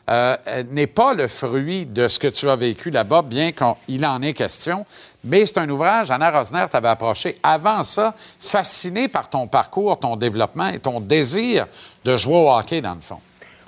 euh, 0.09 0.35
n'est 0.69 0.87
pas 0.87 1.13
le 1.13 1.29
fruit 1.29 1.85
de 1.85 2.09
ce 2.09 2.19
que 2.19 2.27
tu 2.27 2.49
as 2.49 2.57
vécu 2.57 2.89
là-bas, 2.89 3.21
bien 3.21 3.53
qu'il 3.53 4.05
en 4.05 4.21
est 4.21 4.33
question, 4.33 4.85
mais 5.23 5.45
c'est 5.45 5.59
un 5.59 5.69
ouvrage, 5.69 6.11
Anna 6.11 6.31
Rosner 6.31 6.65
t'avait 6.69 6.89
approché 6.89 7.37
avant 7.41 7.83
ça, 7.83 8.13
fasciné 8.39 9.07
par 9.07 9.29
ton 9.29 9.47
parcours, 9.47 9.97
ton 9.99 10.15
développement 10.15 10.67
et 10.67 10.79
ton 10.79 10.99
désir 10.99 11.67
de 12.03 12.17
jouer 12.17 12.35
au 12.35 12.51
hockey, 12.51 12.81
dans 12.81 12.95
le 12.95 13.01
fond. 13.01 13.19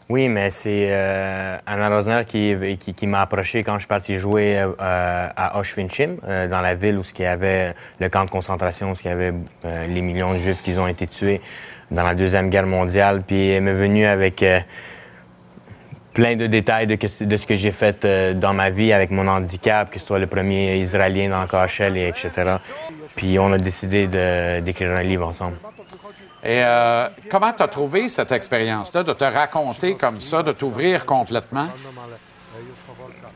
Oui, 0.08 0.30
mais 0.30 0.52
c'est 0.52 0.90
euh, 0.92 1.58
Anna 1.66 1.90
Rosner 1.90 2.26
qui, 2.28 3.08
m'a 3.08 3.22
approché 3.22 3.64
quand 3.64 3.74
je 3.76 3.80
suis 3.80 3.88
parti 3.88 4.18
jouer 4.18 4.60
euh, 4.60 4.74
à 4.80 5.60
Auschwitz, 5.60 6.00
euh, 6.00 6.48
dans 6.48 6.62
la 6.62 6.76
ville 6.76 7.00
où 7.00 7.02
il 7.18 7.22
y 7.24 7.26
avait 7.26 7.74
le 8.00 8.08
camp 8.10 8.24
de 8.24 8.30
concentration, 8.30 8.92
où 8.92 8.96
il 9.04 9.08
y 9.08 9.12
avait 9.12 9.34
euh, 9.66 9.88
les 9.88 10.02
millions 10.02 10.34
de 10.34 10.38
Juifs 10.38 10.62
qui 10.62 10.78
ont 10.78 10.88
été 10.88 11.08
tués 11.08 11.42
dans 11.90 12.04
la 12.04 12.14
Deuxième 12.14 12.52
Guerre 12.52 12.68
mondiale. 12.68 13.22
Puis 13.26 13.50
elle 13.50 13.64
m'est 13.64 13.74
venue 13.74 14.06
avec 14.06 14.46
plein 16.16 16.38
de 16.38 16.48
détails 16.48 16.88
de, 16.88 16.98
ce 17.38 17.46
que 17.46 17.58
j'ai 17.58 17.72
fait 17.72 18.06
euh, 18.06 18.34
dans 18.34 18.54
ma 18.54 18.70
vie 18.70 18.94
avec 18.94 19.12
mon 19.12 19.28
handicap, 19.28 19.92
que 19.92 20.00
ce 20.00 20.06
soit 20.08 20.18
le 20.18 20.28
premier 20.28 20.78
Israélien 20.78 21.30
dans 21.30 21.42
le 21.42 21.48
KHL, 21.48 21.98
et 21.98 22.08
etc. 22.08 22.56
Puis 23.16 23.38
on 23.38 23.52
a 23.52 23.58
décidé 23.58 24.08
d'écrire 24.62 24.92
un 24.92 25.04
livre 25.04 25.28
ensemble. 25.28 25.58
Et 26.44 26.64
euh, 26.64 27.10
comment 27.30 27.52
tu 27.52 27.64
as 27.64 27.68
trouvé 27.68 28.08
cette 28.08 28.32
expérience-là, 28.32 29.04
de 29.04 29.14
te 29.14 29.24
raconter 29.24 29.96
comme 29.96 30.22
ça, 30.22 30.42
de 30.42 30.52
t'ouvrir 30.52 31.06
complètement? 31.06 31.68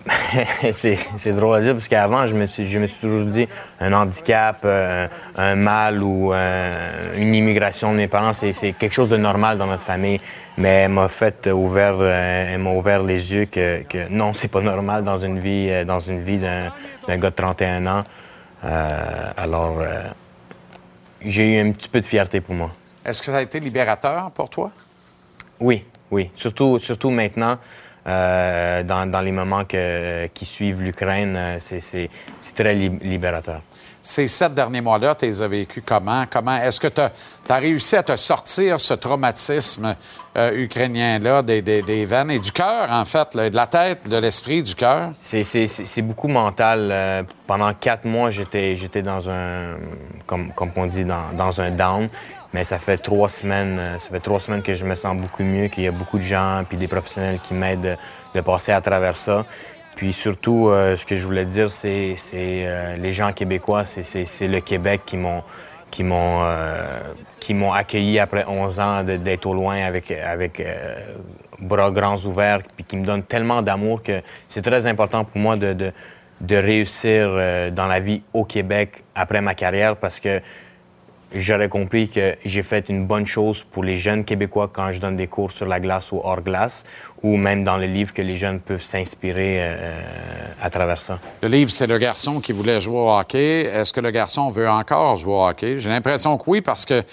c'est 0.72 1.34
drôle 1.34 1.58
à 1.58 1.62
dire 1.62 1.74
parce 1.74 1.88
qu'avant, 1.88 2.26
je 2.28 2.36
me, 2.36 2.46
suis, 2.48 2.66
je 2.66 2.80
me 2.80 2.88
suis 2.88 3.00
toujours 3.00 3.26
dit 3.26 3.48
un 3.80 3.94
handicap, 3.94 4.62
euh, 4.64 5.08
un 5.36 5.56
mal 5.56 6.02
ou 6.02 6.34
euh, 6.34 7.16
une 7.18 7.36
immigration 7.36 7.92
de 7.92 7.98
mes 7.98 8.08
parents, 8.08 8.34
c'est 8.34 8.74
quelque 8.74 8.94
chose 8.94 9.10
de 9.10 9.18
normal 9.18 9.58
dans 9.58 9.68
notre 9.68 9.84
famille. 9.84 10.20
Mais 10.58 10.70
elle 10.70 10.92
m'a 10.92 11.08
fait 11.08 11.48
ouvert, 11.48 11.98
euh, 12.00 12.54
elle 12.54 12.60
m'a 12.60 12.72
ouvert 12.72 13.04
les 13.04 13.34
yeux 13.34 13.46
que, 13.46 13.84
que 13.84 14.10
non, 14.10 14.34
c'est 14.34 14.48
pas 14.48 14.62
normal 14.62 15.04
dans 15.04 15.20
une 15.20 15.40
vie, 15.40 15.86
dans 15.86 16.00
une 16.00 16.20
vie 16.20 16.38
d'un 16.38 17.18
gars 17.18 17.30
de 17.30 17.36
31 17.36 17.88
ans. 17.88 18.04
Alors, 19.38 19.82
j'ai 21.22 21.56
eu 21.56 21.60
un 21.60 21.72
petit 21.72 21.90
peu 21.90 22.02
de 22.02 22.06
fierté 22.06 22.42
pour 22.42 22.56
moi. 22.56 22.72
Est-ce 23.06 23.20
que 23.22 23.28
ça 23.28 23.38
a 23.38 23.42
été 23.42 23.60
libérateur 23.60 24.32
pour 24.32 24.50
toi? 24.50 24.72
Oui, 25.60 25.86
oui. 26.12 26.30
Surtout, 26.36 26.80
surtout 26.80 27.10
maintenant, 27.10 27.58
euh, 28.10 28.84
dans, 28.84 29.10
dans 29.10 29.22
les 29.22 29.32
moments 29.32 29.64
que- 29.66 30.28
qui 30.28 30.46
suivent 30.46 30.82
l'Ukraine, 30.82 31.36
euh, 31.38 31.58
c'est- 31.60 32.10
très 32.56 32.76
lib- 32.76 33.02
libérateur. 33.04 33.62
Ces 34.02 34.30
sept 34.30 34.54
derniers 34.54 34.80
mois-là, 34.82 35.14
tu 35.14 35.26
les 35.26 35.42
as 35.42 35.48
vécus 35.48 35.84
comment? 35.86 36.24
Comment 36.30 36.56
est-ce 36.58 36.80
que 36.80 36.88
tu 36.88 37.02
as, 37.02 37.12
réussi 37.56 37.98
à 37.98 38.04
te 38.04 38.16
sortir 38.16 38.80
ce 38.80 38.94
traumatisme 38.94 39.94
euh, 40.38 40.52
ukrainien-là 40.54 41.42
des, 41.42 41.62
des- 41.62 41.82
des 41.82 42.06
veines 42.06 42.32
et 42.32 42.40
du 42.40 42.52
cœur, 42.52 42.90
en 42.90 43.04
fait, 43.04 43.36
là, 43.36 43.50
de 43.50 43.56
la 43.56 43.68
tête, 43.68 44.08
de 44.08 44.16
l'esprit, 44.18 44.64
du 44.64 44.74
cœur? 44.74 45.12
C'est- 45.20 46.02
beaucoup 46.02 46.30
mental. 46.30 46.90
Euh, 46.92 47.24
pendant 47.46 47.74
quatre 47.74 48.06
mois, 48.06 48.30
j'étais 48.32 48.76
j'étais 48.78 49.02
dans 49.02 49.30
un, 49.30 49.76
comme, 50.26 50.54
comme 50.54 50.72
on 50.78 50.86
dit, 50.88 51.04
dans, 51.04 51.34
dans 51.34 51.60
un 51.60 51.72
down. 51.72 52.08
Mais 52.54 52.64
ça 52.64 52.80
fait 52.80 52.98
trois 52.98 53.30
semaines, 53.30 53.78
euh, 53.80 53.98
ça 54.00 54.10
fait 54.10 54.20
trois 54.20 54.40
semaines 54.40 54.64
que 54.64 54.74
je 54.74 54.84
me 54.86 54.96
sens 54.96 55.16
beaucoup 55.16 55.44
mieux, 55.44 55.68
qu'il 55.68 55.84
y 55.84 55.88
a 55.88 55.92
beaucoup 55.92 56.18
de 56.18 56.24
gens 56.24 56.64
puis 56.68 56.78
des 56.78 56.88
professionnels 56.88 57.40
qui 57.40 57.54
m'aident 57.54 57.98
de, 58.34 58.42
passer 58.42 58.72
à 58.72 58.82
travers 58.82 59.16
ça. 59.16 59.46
Puis 59.96 60.14
surtout, 60.14 60.70
euh, 60.70 60.96
ce 60.96 61.06
que 61.06 61.16
je 61.16 61.26
voulais 61.26 61.46
dire, 61.46 61.72
c'est 61.72 62.16
euh, 62.36 62.96
les 62.98 63.14
gens 63.14 63.34
québécois, 63.34 63.86
c'est- 63.86 64.48
le 64.48 64.62
Québec 64.62 65.02
qui 65.06 65.18
m'ont 65.18 65.44
qui 65.92 66.04
m'ont 66.04 66.44
euh, 66.44 66.86
qui 67.40 67.54
m'ont 67.54 67.74
accueilli 67.74 68.20
après 68.20 68.46
11 68.48 68.80
ans 68.80 69.04
d'être 69.04 69.46
au 69.48 69.54
loin 69.54 69.82
avec 69.84 70.12
avec 70.12 70.60
euh, 70.60 70.96
bras 71.60 71.92
grands 71.92 72.18
ouverts 72.26 72.60
puis 72.76 72.86
qui 72.86 72.96
me 72.98 73.04
donnent 73.04 73.24
tellement 73.24 73.62
d'amour 73.64 74.04
que 74.04 74.22
c'est 74.48 74.62
très 74.62 74.86
important 74.86 75.24
pour 75.24 75.40
moi 75.42 75.56
de 75.56 75.74
de, 75.74 75.92
de 76.42 76.56
réussir 76.56 77.28
euh, 77.30 77.72
dans 77.72 77.88
la 77.88 78.00
vie 78.00 78.22
au 78.34 78.46
Québec 78.46 79.04
après 79.16 79.42
ma 79.42 79.56
carrière 79.56 79.96
parce 79.98 80.20
que 80.20 80.42
j'aurais 81.36 81.70
compris 81.70 82.10
que 82.10 82.36
j'ai 82.46 82.64
fait 82.64 82.90
une 82.90 83.06
bonne 83.06 83.26
chose 83.28 83.64
pour 83.72 83.84
les 83.84 83.98
jeunes 83.98 84.24
Québécois 84.26 84.70
quand 84.72 84.92
je 84.92 85.00
donne 85.00 85.16
des 85.16 85.28
cours 85.28 85.52
sur 85.52 85.66
la 85.68 85.80
glace 85.80 86.12
ou 86.12 86.20
hors 86.24 86.42
glace, 86.42 86.86
ou 87.22 87.38
même 87.38 87.64
dans 87.64 87.78
le 87.78 87.86
livre 87.86 88.14
que 88.14 88.22
les 88.22 88.36
jeunes 88.38 88.60
peuvent 88.60 88.82
s'inspirer 88.84 89.58
euh, 89.60 90.02
à 90.62 90.70
travers 90.70 91.02
ça. 91.02 91.20
Le 91.42 91.48
livre, 91.50 91.72
c'est 91.72 91.88
le 91.88 91.98
garçon 91.98 92.40
qui 92.40 92.52
voulait 92.52 92.82
jouer 92.82 92.98
au 92.98 93.10
hockey. 93.12 93.62
Est-ce 93.66 93.94
que 93.94 94.02
le 94.02 94.12
garçon 94.12 94.50
veut 94.50 94.70
encore 94.70 95.16
jouer 95.18 95.34
au 95.34 95.48
hockey? 95.48 95.78
J'ai 95.78 95.90
l'impression 95.90 96.38
que 96.38 96.44
oui, 96.48 96.62
parce 96.62 96.86
que 96.86 97.04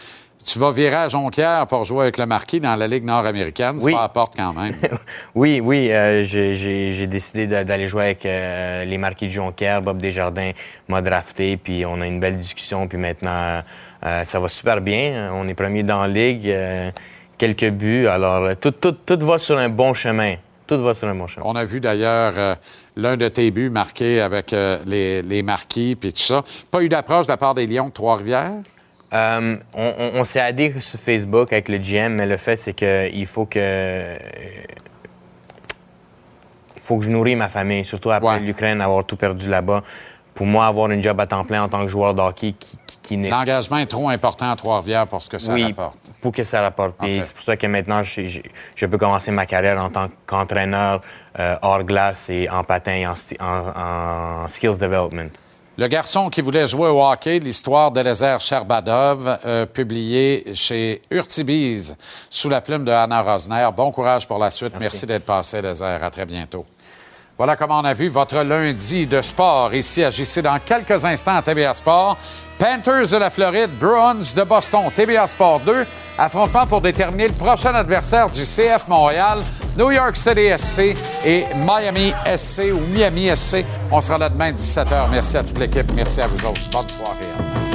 tu 0.44 0.60
vas 0.60 0.70
virer 0.70 0.94
à 0.94 1.09
Jonquière 1.09 1.66
pour 1.66 1.84
jouer 1.84 2.02
avec 2.02 2.18
le 2.18 2.26
marquis 2.26 2.60
dans 2.60 2.76
la 2.76 2.86
Ligue 2.86 3.02
nord-américaine. 3.05 3.78
Oui. 3.80 3.93
Ça 3.93 4.05
apporte 4.05 4.36
quand 4.36 4.52
même. 4.52 4.74
Oui, 5.34 5.60
oui, 5.62 5.90
euh, 5.90 6.22
j'ai- 6.22 7.06
décidé 7.09 7.47
d'aller 7.48 7.88
jouer 7.88 8.05
avec 8.05 8.24
euh, 8.24 8.84
les 8.84 8.97
Marquis 8.97 9.26
de 9.26 9.32
Jonquière. 9.32 9.82
Bob 9.82 9.98
Desjardins 10.01 10.52
m'a 10.88 11.02
drafté, 11.02 11.56
puis 11.56 11.84
on 11.84 12.01
a 12.01 12.06
une 12.06 12.20
belle 12.20 12.36
discussion, 12.36 12.86
puis 12.86 12.97
maintenant, 12.97 13.62
euh, 14.05 14.24
ça 14.24 14.40
va 14.40 14.48
super 14.48 14.81
bien. 14.81 15.31
On 15.32 15.47
est 15.48 15.55
premier 15.55 15.82
dans 15.82 16.02
la 16.02 16.09
Ligue, 16.09 16.48
euh, 16.48 16.90
quelques 17.39 17.70
buts, 17.70 18.06
alors 18.06 18.44
euh, 18.44 18.55
tout, 18.55 18.70
tout, 18.73 18.93
tout 18.93 19.18
va 19.27 19.39
sur 19.39 19.56
un 19.59 19.68
bon 19.68 19.94
chemin. 19.94 20.36
Tout 20.66 20.82
va 20.82 20.94
sur 20.94 21.09
un 21.09 21.14
bon 21.14 21.27
chemin. 21.28 21.47
On 21.48 21.55
a 21.55 21.64
vu 21.64 21.81
d'ailleurs 21.81 22.35
euh, 22.36 22.55
l'un 22.97 23.16
de 23.16 23.28
tes 23.28 23.51
buts 23.51 23.70
marqué 23.70 24.20
avec 24.20 24.51
les, 24.86 25.23
les 25.23 25.43
marquis 25.43 25.94
puis 25.94 26.12
tout 26.12 26.20
ça. 26.23 26.44
Pas 26.70 26.82
eu 26.82 26.89
d'approche 26.89 27.27
de 27.27 27.32
la 27.32 27.36
part 27.36 27.55
des 27.55 27.66
Lions 27.66 27.86
de 27.89 27.93
Trois-Rivières? 27.93 28.52
On 29.12 29.56
on- 29.74 30.10
on 30.14 30.24
s'est 30.24 30.40
aidé 30.47 30.74
sur 30.81 30.98
Facebook 30.98 31.52
avec 31.52 31.68
le 31.68 31.78
GM, 31.78 32.14
mais 32.16 32.27
le 32.27 32.36
fait, 32.36 32.56
c'est 32.56 32.74
qu'il 32.74 33.27
faut 33.27 33.47
que. 33.47 34.16
faut 36.81 36.98
que 36.98 37.05
je 37.05 37.10
nourris 37.10 37.36
ma 37.36 37.48
famille, 37.48 37.85
surtout 37.85 38.10
après 38.10 38.40
l'Ukraine, 38.40 38.81
avoir 38.81 39.05
tout 39.05 39.16
perdu 39.16 39.48
là-bas. 39.48 39.82
Pour 40.35 40.47
moi, 40.47 40.66
avoir 40.66 40.90
une 40.90 41.02
job 41.02 41.18
à 41.20 41.27
temps 41.27 41.44
plein 41.44 41.62
en 41.62 41.68
tant 41.68 41.82
que 41.82 41.89
joueur 41.89 42.14
de 42.14 42.20
hockey 42.20 42.55
qui, 42.59 42.77
qui, 43.06 43.14
qui 43.14 43.16
n'est 43.16 43.28
L'engagement 43.30 43.78
est 43.78 43.86
trop 43.86 44.08
important 44.08 44.50
à 44.50 44.56
Trois-Rivières 44.56 45.06
pour 45.06 45.22
ce 45.22 45.28
que 45.30 45.38
ça 45.38 45.52
oui, 45.52 45.64
rapporte. 45.64 45.98
pour 46.20 46.32
que 46.32 46.42
ça 46.44 46.60
rapporte. 46.60 46.96
Puis 46.98 47.18
Ok. 47.20 47.24
C'est 47.26 47.34
pour 47.34 47.42
ça 47.44 47.56
que 47.56 47.66
maintenant, 47.66 48.02
je, 48.02 48.24
je- 48.26 48.40
je 48.74 48.86
peux 48.86 48.98
commencer 48.98 49.30
ma 49.30 49.46
carrière 49.46 49.82
en 49.82 49.90
tant 49.90 50.08
qu'entraîneur 50.26 51.00
euh, 51.38 51.56
hors 51.62 51.84
glace 51.84 52.28
et 52.30 52.48
en 52.48 52.64
patin 52.64 52.94
et 52.94 53.06
en, 53.06 53.12
sti- 53.14 53.36
en- 53.40 54.44
en 54.44 54.48
skills 54.48 54.78
development. 54.78 55.30
Le 55.78 55.88
garçon 55.88 56.30
qui 56.30 56.40
voulait 56.40 56.66
jouer 56.66 56.88
au 56.88 57.04
hockey, 57.04 57.38
l'histoire 57.38 57.90
d'Eliezer 57.90 58.40
Sherbadov, 58.40 59.38
euh, 59.44 59.66
publié 59.66 60.54
chez 60.54 61.02
Urtibise 61.10 61.96
sous 62.30 62.48
la 62.48 62.62
plume 62.62 62.84
de 62.86 62.90
Anna 62.90 63.20
Rosner. 63.20 63.68
Bon 63.76 63.92
courage 63.92 64.26
pour 64.26 64.38
la 64.38 64.50
suite. 64.50 64.72
Merci, 64.80 65.04
d'être 65.06 65.26
passé, 65.26 65.58
Eliezer. 65.58 66.02
À 66.02 66.10
très 66.10 66.24
bientôt. 66.24 66.64
Voilà 67.38 67.54
comment 67.54 67.80
on 67.80 67.84
a 67.84 67.92
vu 67.92 68.08
votre 68.08 68.38
lundi 68.42 69.06
de 69.06 69.20
sport 69.20 69.74
ici 69.74 70.02
à 70.02 70.08
JC 70.08 70.40
dans 70.40 70.58
quelques 70.58 71.04
instants 71.04 71.36
à 71.36 71.42
TVA 71.42 71.74
Sport. 71.74 72.16
Panthers 72.58 73.10
de 73.10 73.16
la 73.18 73.28
Floride, 73.28 73.70
Bruins 73.78 74.32
de 74.34 74.42
Boston, 74.42 74.84
TVA 74.94 75.26
Sport 75.26 75.60
2. 75.60 75.86
Affrontement 76.16 76.66
pour 76.66 76.80
déterminer 76.80 77.28
le 77.28 77.34
prochain 77.34 77.74
adversaire 77.74 78.30
du 78.30 78.40
CF 78.40 78.88
Montréal, 78.88 79.40
New 79.76 79.90
York 79.90 80.16
City 80.16 80.48
SC 80.56 80.96
et 81.26 81.44
Miami 81.56 82.14
SC 82.34 82.72
ou 82.72 82.80
Miami 82.80 83.28
SC. 83.36 83.66
On 83.90 84.00
sera 84.00 84.16
là 84.16 84.30
demain 84.30 84.52
17h. 84.52 85.10
Merci 85.10 85.36
à 85.36 85.42
toute 85.42 85.58
l'équipe. 85.58 85.92
Merci 85.94 86.22
à 86.22 86.26
vous 86.26 86.42
autres. 86.46 86.70
Bonne 86.72 86.88
soirée. 86.88 87.65